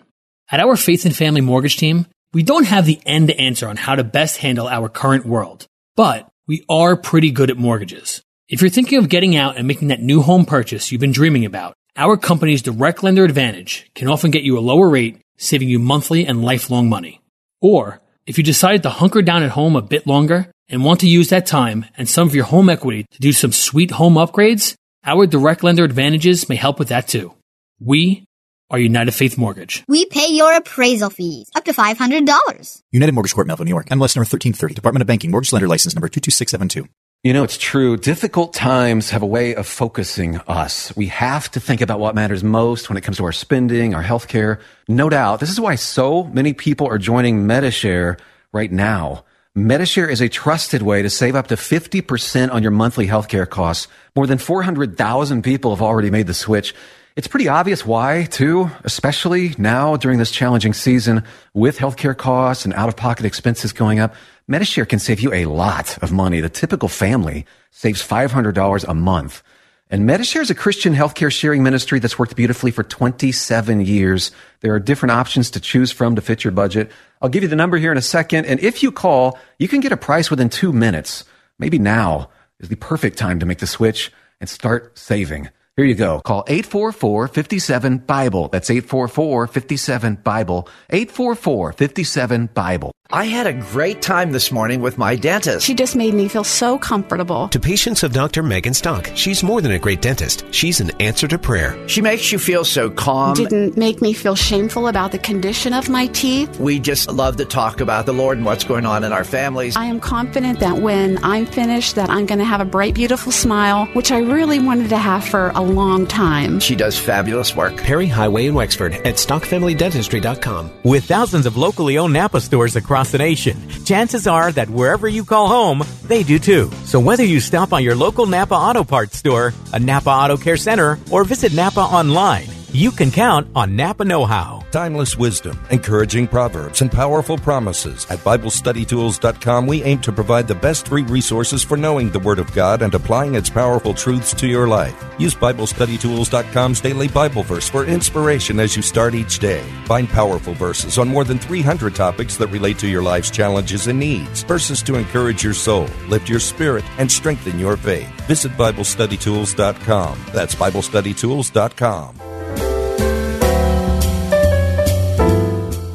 At 0.51 0.61
our 0.61 0.77
Faith 0.77 1.05
and 1.05 1.15
Family 1.15 1.43
Mortgage 1.43 1.77
team, 1.77 2.07
we 2.33 2.43
don't 2.43 2.69
have 2.69 2.87
the 2.87 3.03
end 3.05 3.31
answer 3.33 3.69
on 3.69 3.77
how 3.77 3.97
to 3.97 4.03
best 4.03 4.39
handle 4.39 4.67
our 4.67 4.89
current 4.89 5.27
world, 5.27 5.67
but 5.95 6.27
we 6.47 6.65
are 6.71 6.97
pretty 6.97 7.33
good 7.33 7.51
at 7.51 7.59
mortgages. 7.59 8.23
If 8.49 8.63
you're 8.63 8.71
thinking 8.71 8.97
of 8.97 9.11
getting 9.11 9.37
out 9.37 9.59
and 9.59 9.69
making 9.69 9.89
that 9.89 10.01
new 10.01 10.23
home 10.23 10.47
purchase 10.47 10.91
you've 10.91 11.03
been 11.03 11.13
dreaming 11.13 11.45
about, 11.45 11.75
our 11.99 12.17
company's 12.17 12.63
Direct 12.63 13.03
Lender 13.03 13.25
Advantage 13.25 13.91
can 13.95 14.09
often 14.09 14.31
get 14.31 14.45
you 14.45 14.57
a 14.57 14.61
lower 14.61 14.89
rate, 14.89 15.19
saving 15.37 15.69
you 15.69 15.81
monthly 15.81 16.25
and 16.25 16.45
lifelong 16.45 16.89
money. 16.89 17.21
Or, 17.61 18.01
if 18.25 18.39
you 18.39 18.45
decided 18.45 18.85
to 18.85 18.91
hunker 18.91 19.21
down 19.21 19.43
at 19.43 19.51
home 19.51 19.75
a 19.75 19.83
bit 19.83 20.07
longer 20.07 20.47
and 20.69 20.85
want 20.85 21.01
to 21.01 21.09
use 21.09 21.31
that 21.31 21.47
time 21.47 21.87
and 21.97 22.09
some 22.09 22.29
of 22.29 22.37
your 22.37 22.45
home 22.45 22.71
equity 22.71 23.05
to 23.11 23.19
do 23.19 23.33
some 23.33 23.51
sweet 23.51 23.91
home 23.91 24.15
upgrades, 24.15 24.77
our 25.05 25.27
Direct 25.27 25.65
Lender 25.65 25.83
Advantages 25.83 26.49
may 26.49 26.55
help 26.55 26.79
with 26.79 26.89
that 26.89 27.09
too. 27.09 27.35
We 27.81 28.25
are 28.71 28.79
United 28.79 29.13
Faith 29.13 29.37
Mortgage. 29.37 29.83
We 29.89 30.05
pay 30.07 30.29
your 30.29 30.55
appraisal 30.55 31.11
fees 31.11 31.51
up 31.57 31.65
to 31.65 31.73
$500. 31.73 32.83
United 32.93 33.13
Mortgage 33.13 33.35
Corp, 33.35 33.49
Melville, 33.49 33.65
New 33.65 33.71
York. 33.71 33.87
MLS 33.87 34.15
number 34.15 34.29
1330. 34.29 34.75
Department 34.75 35.01
of 35.01 35.09
Banking. 35.09 35.33
Mortgage 35.33 35.53
Lender 35.53 35.67
License 35.67 35.97
number 35.97 36.09
22672. 36.09 36.89
You 37.25 37.33
know, 37.33 37.43
it's 37.43 37.59
true. 37.59 37.97
Difficult 37.97 38.55
times 38.55 39.11
have 39.11 39.23
a 39.23 39.27
way 39.27 39.53
of 39.57 39.67
focusing 39.67 40.37
us. 40.47 40.95
We 40.97 41.09
have 41.09 41.51
to 41.51 41.59
think 41.59 41.81
about 41.81 41.99
what 41.99 42.15
matters 42.15 42.45
most 42.45 42.89
when 42.89 42.97
it 42.97 43.01
comes 43.01 43.17
to 43.17 43.25
our 43.25 43.33
spending, 43.33 43.93
our 43.93 44.05
healthcare. 44.05 44.61
No 44.87 45.09
doubt. 45.09 45.41
This 45.41 45.51
is 45.51 45.59
why 45.59 45.75
so 45.75 46.23
many 46.23 46.53
people 46.53 46.87
are 46.87 46.97
joining 46.97 47.45
Medi-Share 47.45 48.19
right 48.53 48.71
now. 48.71 49.25
Medi-Share 49.57 50.09
is 50.09 50.21
a 50.21 50.29
trusted 50.29 50.83
way 50.83 51.03
to 51.03 51.11
save 51.11 51.35
up 51.35 51.49
to 51.49 51.57
50% 51.57 52.53
on 52.53 52.63
your 52.63 52.71
monthly 52.71 53.09
healthcare 53.09 53.51
costs. 53.51 53.89
More 54.15 54.29
than 54.29 54.39
400,000 54.39 55.43
people 55.43 55.75
have 55.75 55.83
already 55.83 56.11
made 56.11 56.29
the 56.29 56.35
switch. 56.35 56.73
It's 57.19 57.27
pretty 57.27 57.49
obvious 57.49 57.85
why, 57.85 58.29
too, 58.31 58.71
especially 58.85 59.53
now 59.59 59.97
during 59.97 60.21
this 60.21 60.31
challenging 60.31 60.73
season 60.73 61.25
with 61.53 61.77
healthcare 61.77 62.17
costs 62.17 62.65
and 62.65 62.73
out 62.75 62.89
of 62.89 62.95
pocket 62.95 63.27
expenses 63.27 63.73
going 63.73 63.99
up. 63.99 64.15
Medi-Share 64.47 64.87
can 64.87 65.01
save 65.01 65.19
you 65.19 65.33
a 65.33 65.47
lot 65.47 66.01
of 66.01 66.13
money. 66.13 66.41
The 66.41 66.49
typical 66.49 66.89
family 66.89 67.45
saves 67.73 68.07
$500 68.07 68.85
a 68.87 68.95
month. 68.95 69.43
And 69.91 70.07
Medi-Share 70.07 70.43
is 70.43 70.51
a 70.51 70.55
Christian 70.55 70.95
healthcare 70.95 71.33
sharing 71.33 71.65
ministry 71.65 71.99
that's 71.99 72.21
worked 72.21 72.37
beautifully 72.37 72.71
for 72.71 72.85
27 72.85 73.81
years. 73.81 74.31
There 74.61 74.73
are 74.73 74.79
different 74.79 75.11
options 75.11 75.51
to 75.51 75.61
choose 75.61 75.91
from 75.91 76.15
to 76.15 76.23
fit 76.23 76.45
your 76.45 76.53
budget. 76.53 76.89
I'll 77.21 77.31
give 77.31 77.43
you 77.43 77.49
the 77.49 77.57
number 77.57 77.79
here 77.79 77.91
in 77.91 77.99
a 77.99 78.01
second. 78.01 78.47
And 78.47 78.61
if 78.61 78.81
you 78.81 78.93
call, 78.93 79.41
you 79.59 79.67
can 79.67 79.81
get 79.81 79.91
a 79.91 79.97
price 79.97 80.31
within 80.31 80.51
two 80.51 80.73
minutes. 80.73 81.25
Maybe 81.59 81.81
now 81.81 82.31
is 82.61 82.69
the 82.69 82.77
perfect 82.77 83.19
time 83.19 83.41
to 83.41 83.47
make 83.47 83.59
the 83.59 83.67
switch 83.67 84.13
and 84.41 84.49
start 84.49 84.97
saving. 84.97 85.49
Here 85.79 85.87
you 85.87 85.95
go. 85.95 86.21
Call 86.25 86.43
844-57-BIBLE. 86.47 88.49
That's 88.49 88.69
844-57-BIBLE. 88.69 90.69
844-57-BIBLE. 90.91 92.91
I 93.11 93.25
had 93.25 93.47
a 93.47 93.55
great 93.55 94.03
time 94.03 94.33
this 94.33 94.53
morning 94.53 94.83
with 94.83 94.99
my 94.99 95.17
dentist. 95.17 95.65
She 95.65 95.73
just 95.73 95.97
made 95.97 96.13
me 96.13 96.29
feel 96.29 96.45
so 96.45 96.79
comfortable. 96.79 97.49
To 97.49 97.59
patients 97.59 98.03
of 98.03 98.13
Dr. 98.13 98.43
Megan 98.43 98.75
Stock, 98.75 99.11
she's 99.15 99.43
more 99.43 99.63
than 99.63 99.73
a 99.73 99.79
great 99.79 100.03
dentist. 100.03 100.45
She's 100.51 100.79
an 100.79 100.91
answer 101.01 101.27
to 101.29 101.39
prayer. 101.39 101.75
She 101.89 102.03
makes 102.03 102.31
you 102.31 102.39
feel 102.39 102.67
so 102.67 102.91
calm. 102.91 103.33
Didn't 103.33 103.79
make 103.79 104.03
me 104.03 104.13
feel 104.13 104.35
shameful 104.35 104.89
about 104.89 105.13
the 105.13 105.19
condition 105.19 105.73
of 105.73 105.89
my 105.89 106.09
teeth. 106.09 106.61
We 106.61 106.79
just 106.79 107.11
love 107.11 107.39
to 107.39 107.47
talk 107.47 107.81
about 107.81 108.05
the 108.05 108.13
Lord 108.13 108.37
and 108.37 108.45
what's 108.45 108.65
going 108.65 108.85
on 108.85 109.03
in 109.05 109.13
our 109.15 109.25
families. 109.25 109.75
I 109.75 109.87
am 109.87 110.01
confident 110.01 110.61
that 110.61 110.77
when 110.77 111.19
I'm 111.25 111.47
finished 111.47 111.95
that 111.95 112.11
I'm 112.11 112.27
going 112.27 112.41
to 112.41 112.45
have 112.45 112.61
a 112.61 112.67
bright 112.67 112.93
beautiful 112.93 113.33
smile, 113.33 113.87
which 113.95 114.13
I 114.13 114.19
really 114.19 114.59
wanted 114.59 114.91
to 114.91 114.99
have 114.99 115.25
for 115.25 115.49
a 115.55 115.63
long 115.63 116.07
time. 116.07 116.61
She 116.61 116.77
does 116.77 116.99
fabulous 116.99 117.57
work. 117.57 117.75
Perry 117.79 118.07
Highway 118.07 118.45
in 118.45 118.55
Wexford 118.55 118.93
at 118.93 119.15
stockfamilydentistry.com. 119.15 120.71
With 120.85 121.05
thousands 121.05 121.47
of 121.47 121.57
locally 121.57 121.97
owned 121.97 122.13
Napa 122.13 122.43
stores 122.43 122.77
across 122.77 122.98
the 123.07 123.19
nation, 123.19 123.57
chances 123.85 124.27
are 124.27 124.51
that 124.53 124.69
wherever 124.69 125.07
you 125.07 125.25
call 125.25 125.47
home, 125.47 125.85
they 126.05 126.25
do 126.25 126.39
too. 126.41 126.69
So 126.85 126.99
whether 126.99 127.25
you 127.25 127.39
stop 127.39 127.71
by 127.71 127.79
your 127.81 127.95
local 127.95 128.27
Napa 128.27 128.55
Auto 128.55 128.83
Parts 128.83 129.17
store, 129.17 129.55
a 129.73 129.79
Napa 129.79 130.11
Auto 130.11 130.37
Care 130.37 130.57
Center, 130.57 130.99
or 131.13 131.23
visit 131.23 131.55
Napa 131.55 131.81
online, 131.81 132.49
you 132.73 132.91
can 132.91 133.11
count 133.11 133.49
on 133.55 133.77
Napa 133.77 134.05
Know 134.05 134.25
How. 134.25 134.65
Timeless 134.71 135.17
wisdom, 135.17 135.59
encouraging 135.71 136.29
proverbs, 136.29 136.83
and 136.83 136.93
powerful 136.93 137.39
promises. 137.39 138.07
At 138.11 138.19
BibleStudyTools.com, 138.21 139.67
we 139.67 139.83
aim 139.83 140.01
to 140.01 140.13
provide 140.13 140.49
the 140.49 140.55
best 140.55 140.89
free 140.89 141.03
resources 141.03 141.63
for 141.65 141.77
knowing 141.77 142.11
the 142.11 142.19
Word 142.19 142.39
of 142.39 142.53
God 142.53 142.83
and 142.83 142.95
applying 142.95 143.35
its 143.35 143.51
powerful 143.51 143.95
truths 143.95 144.35
to 144.35 144.47
your 144.47 144.69
life. 144.69 144.95
Use 145.19 145.35
BibleStudyTools.com's 145.35 146.81
daily 146.81 147.09
Bible 147.09 147.43
verse 147.43 147.69
for 147.69 147.85
inspiration 147.85 148.61
as 148.61 148.77
you 148.77 148.83
start 148.83 149.15
each 149.15 149.39
day. 149.39 149.63
Find 149.87 150.09
powerful 150.09 150.55
verses 150.55 150.99
on 150.99 151.09
more 151.09 151.25
than 151.25 151.39
300 151.39 151.95
topics 151.95 152.37
that 152.37 152.49
relate 152.49 152.79
to 152.79 152.87
your 152.89 153.03
life's 153.03 153.31
challenges 153.31 153.87
and 153.87 153.99
needs. 153.99 154.43
Verses 154.43 154.83
to 154.83 154.97
encourage 154.97 155.43
your 155.43 155.55
soul, 155.55 155.89
lift 156.09 156.29
your 156.29 156.41
spirit, 156.41 156.85
and 156.99 157.11
strengthen 157.11 157.59
your 157.59 157.77
faith. 157.77 158.09
Visit 158.27 158.53
BibleStudyTools.com. 158.53 160.19
That's 160.33 160.55
BibleStudyTools.com. 160.55 162.38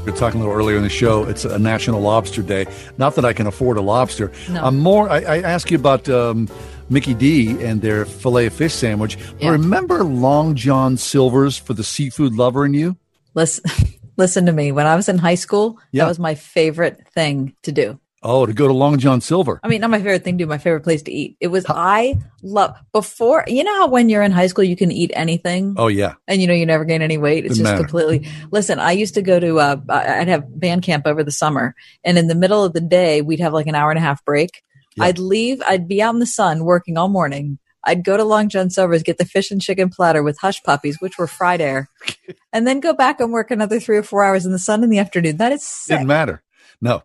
We 0.06 0.12
were 0.12 0.18
talking 0.18 0.42
a 0.42 0.44
little 0.44 0.58
earlier 0.60 0.76
in 0.76 0.84
the 0.84 0.90
show. 0.90 1.24
It's 1.24 1.46
a 1.46 1.58
National 1.58 2.02
Lobster 2.02 2.42
Day. 2.42 2.66
Not 2.98 3.16
that 3.16 3.24
I 3.24 3.32
can 3.32 3.48
afford 3.48 3.78
a 3.78 3.82
lobster. 3.82 4.34
No. 4.50 4.62
I'm 4.62 4.78
more. 4.80 5.10
I, 5.10 5.20
I 5.22 5.38
ask 5.40 5.72
you 5.72 5.78
about 5.78 6.10
um, 6.10 6.50
Mickey 6.90 7.14
D 7.14 7.52
and 7.64 7.82
their 7.82 8.04
filet 8.06 8.48
of 8.48 8.54
fish 8.54 8.74
sandwich. 8.74 9.18
Yeah. 9.40 9.52
Remember 9.52 10.04
Long 10.04 10.56
John 10.56 10.98
Silver's 10.98 11.58
for 11.58 11.74
the 11.74 11.86
seafood 11.86 12.34
lover 12.36 12.66
in 12.66 12.74
you? 12.74 12.98
Listen, 13.34 13.64
listen 14.18 14.46
to 14.48 14.52
me. 14.52 14.74
When 14.74 14.86
I 14.88 14.96
was 14.98 15.08
in 15.08 15.18
high 15.20 15.36
school, 15.36 15.80
Yeah. 15.94 16.04
that 16.04 16.10
was 16.10 16.20
my 16.20 16.36
favorite 16.36 17.08
thing 17.14 17.56
to 17.64 17.72
do. 17.72 17.98
Oh, 18.24 18.46
to 18.46 18.54
go 18.54 18.68
to 18.68 18.74
Long 18.74 18.98
John 19.00 19.20
Silver. 19.22 19.60
I 19.64 19.68
mean, 19.68 19.82
not 19.82 19.90
my 19.90 19.98
favorite 19.98 20.24
thing 20.24 20.38
to 20.38 20.46
do, 20.46 20.48
my 20.48 20.58
favorite 20.58 20.82
place 20.84 21.02
to 21.04 21.12
eat. 21.12 21.36
It 21.42 21.48
was, 21.48 21.66
I 21.68 22.18
love, 22.42 22.76
before, 22.94 23.44
you 23.48 23.64
know 23.66 23.76
how 23.76 23.88
when 23.88 24.08
you're 24.08 24.24
in 24.24 24.32
high 24.32 24.48
school, 24.48 24.64
you 24.64 24.76
can 24.78 24.92
eat 24.92 25.12
anything? 25.14 25.76
Oh 25.78 25.88
yeah. 25.88 26.14
and 26.28 26.42
you 26.42 26.48
know 26.48 26.54
you 26.54 26.66
never 26.66 26.86
gain 26.86 27.02
any 27.02 27.18
weight 27.18 27.46
it's 27.46 27.58
Doesn't 27.58 27.66
just 27.66 27.74
matter. 27.74 27.84
completely 27.84 28.28
listen 28.52 28.80
i 28.80 28.92
used 28.92 29.14
to 29.16 29.22
go 29.22 29.40
to 29.40 29.60
uh 29.60 29.76
i'd 29.90 30.28
have 30.28 30.44
band 30.60 30.84
camp 30.84 31.06
over 31.06 31.24
the 31.24 31.32
summer 31.32 31.76
and 32.04 32.18
in 32.18 32.28
the 32.28 32.36
middle 32.36 32.64
of 32.64 32.74
the 32.74 32.82
day 32.82 33.22
we'd 33.22 33.40
have 33.40 33.54
like 33.54 33.68
an 33.68 33.76
hour 33.76 33.90
and 33.92 33.98
a 33.98 34.02
half 34.02 34.24
break 34.26 34.64
i'd 35.00 35.20
leave 35.20 35.62
i'd 35.68 35.88
be 35.88 36.02
out 36.02 36.14
in 36.14 36.20
the 36.20 36.26
sun 36.26 36.64
working 36.64 36.98
all 36.98 37.10
morning 37.10 37.58
i'd 37.84 38.04
go 38.04 38.16
to 38.18 38.24
long 38.24 38.48
john 38.50 38.70
silver's 38.70 39.04
get 39.04 39.18
the 39.18 39.26
fish 39.26 39.52
and 39.52 39.62
chicken 39.62 39.90
platter 39.90 40.24
with 40.24 40.38
hush 40.40 40.62
puppies 40.64 40.98
which 41.02 41.18
were 41.18 41.28
fried 41.28 41.62
air 41.62 41.90
and 42.54 42.66
then 42.68 42.80
go 42.80 42.94
back 42.94 43.20
and 43.20 43.32
work 43.32 43.52
another 43.52 43.80
three 43.80 43.98
or 43.98 44.04
four 44.04 44.24
hours 44.24 44.46
in 44.46 44.52
the 44.52 44.60
sun 44.60 44.84
in 44.84 44.90
the 44.90 45.00
afternoon 45.00 45.38
that 45.38 45.52
is 45.52 45.64
sick. 45.64 45.98
Didn't 45.98 46.08
matter. 46.08 46.42
No. 46.82 47.04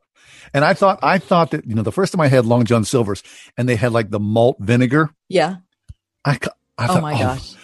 And 0.54 0.64
I 0.64 0.74
thought 0.74 0.98
I 1.02 1.18
thought 1.18 1.50
that 1.52 1.66
you 1.66 1.74
know 1.74 1.82
the 1.82 1.92
first 1.92 2.12
time 2.12 2.20
I 2.20 2.28
had 2.28 2.46
Long 2.46 2.64
John 2.64 2.84
Silver's 2.84 3.22
and 3.56 3.68
they 3.68 3.76
had 3.76 3.92
like 3.92 4.10
the 4.10 4.20
malt 4.20 4.56
vinegar. 4.60 5.10
yeah 5.28 5.56
I, 6.24 6.32
I 6.76 6.84
oh 6.84 6.86
thought, 6.94 7.02
my 7.02 7.14
oh. 7.14 7.18
gosh 7.18 7.54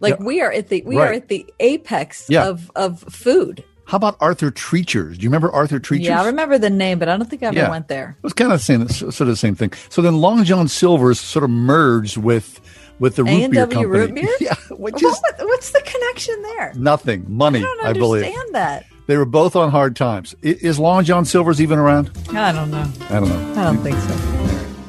like 0.00 0.18
we 0.20 0.40
are 0.42 0.52
at 0.52 0.68
the 0.68 0.82
we 0.84 0.98
are 0.98 1.12
at 1.12 1.28
the 1.28 1.46
apex 1.60 2.26
Yeah. 2.28 2.46
of 2.48 2.70
of 2.76 3.00
food 3.00 3.64
How 3.86 3.96
about 3.96 4.16
Arthur 4.20 4.50
Treacher's? 4.50 5.16
Do 5.18 5.22
you 5.24 5.28
remember 5.30 5.50
Arthur 5.50 5.78
Treacher's? 5.78 6.08
yeah 6.08 6.22
i 6.22 6.26
remember 6.26 6.58
the 6.58 6.70
name 6.70 6.98
but 6.98 7.08
i 7.08 7.16
don't 7.16 7.28
think 7.28 7.42
i 7.42 7.46
ever 7.46 7.56
Yeah. 7.56 7.70
went 7.70 7.88
there 7.88 8.16
It 8.18 8.22
was 8.22 8.32
kind 8.32 8.52
of 8.52 8.58
the 8.58 8.64
same, 8.64 8.88
sort 8.88 9.20
of 9.20 9.26
the 9.28 9.36
same 9.36 9.54
thing. 9.54 9.72
So 9.88 10.02
then 10.02 10.16
Long 10.20 10.44
John 10.44 10.68
Silver's 10.68 11.20
sort 11.20 11.44
of 11.44 11.50
merged 11.50 12.16
with 12.18 12.60
with 13.00 13.16
the 13.16 13.24
root 13.24 13.50
beer 13.50 13.66
company. 13.66 13.86
root 13.86 14.14
beer? 14.18 14.28
yeah, 14.40 14.54
which 14.70 14.94
What- 14.94 15.02
is 15.04 15.20
what's 15.40 15.70
the 15.70 15.82
connection 15.84 16.42
there 16.42 16.72
nothing. 16.76 17.24
Money, 17.28 17.60
I 17.60 17.62
don't 17.62 17.86
I, 17.86 17.92
believe. 17.94 18.24
understand 18.24 18.54
that. 18.54 18.86
They 19.06 19.16
were 19.16 19.26
both 19.26 19.54
on 19.54 19.70
hard 19.70 19.96
times. 19.96 20.34
Is 20.42 20.78
Long 20.78 21.04
John 21.04 21.24
Silver's 21.24 21.60
even 21.60 21.78
around? 21.78 22.10
I 22.30 22.52
don't 22.52 22.70
know. 22.70 22.90
I 23.10 23.20
don't 23.20 23.28
know. 23.28 23.60
I 23.60 23.64
don't 23.64 23.78
think 23.78 23.98
so. 23.98 24.14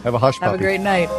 Have 0.04 0.14
a 0.14 0.20
hush 0.20 0.40
Have 0.40 0.54
a 0.54 0.58
great 0.58 0.82
night. 0.82 1.10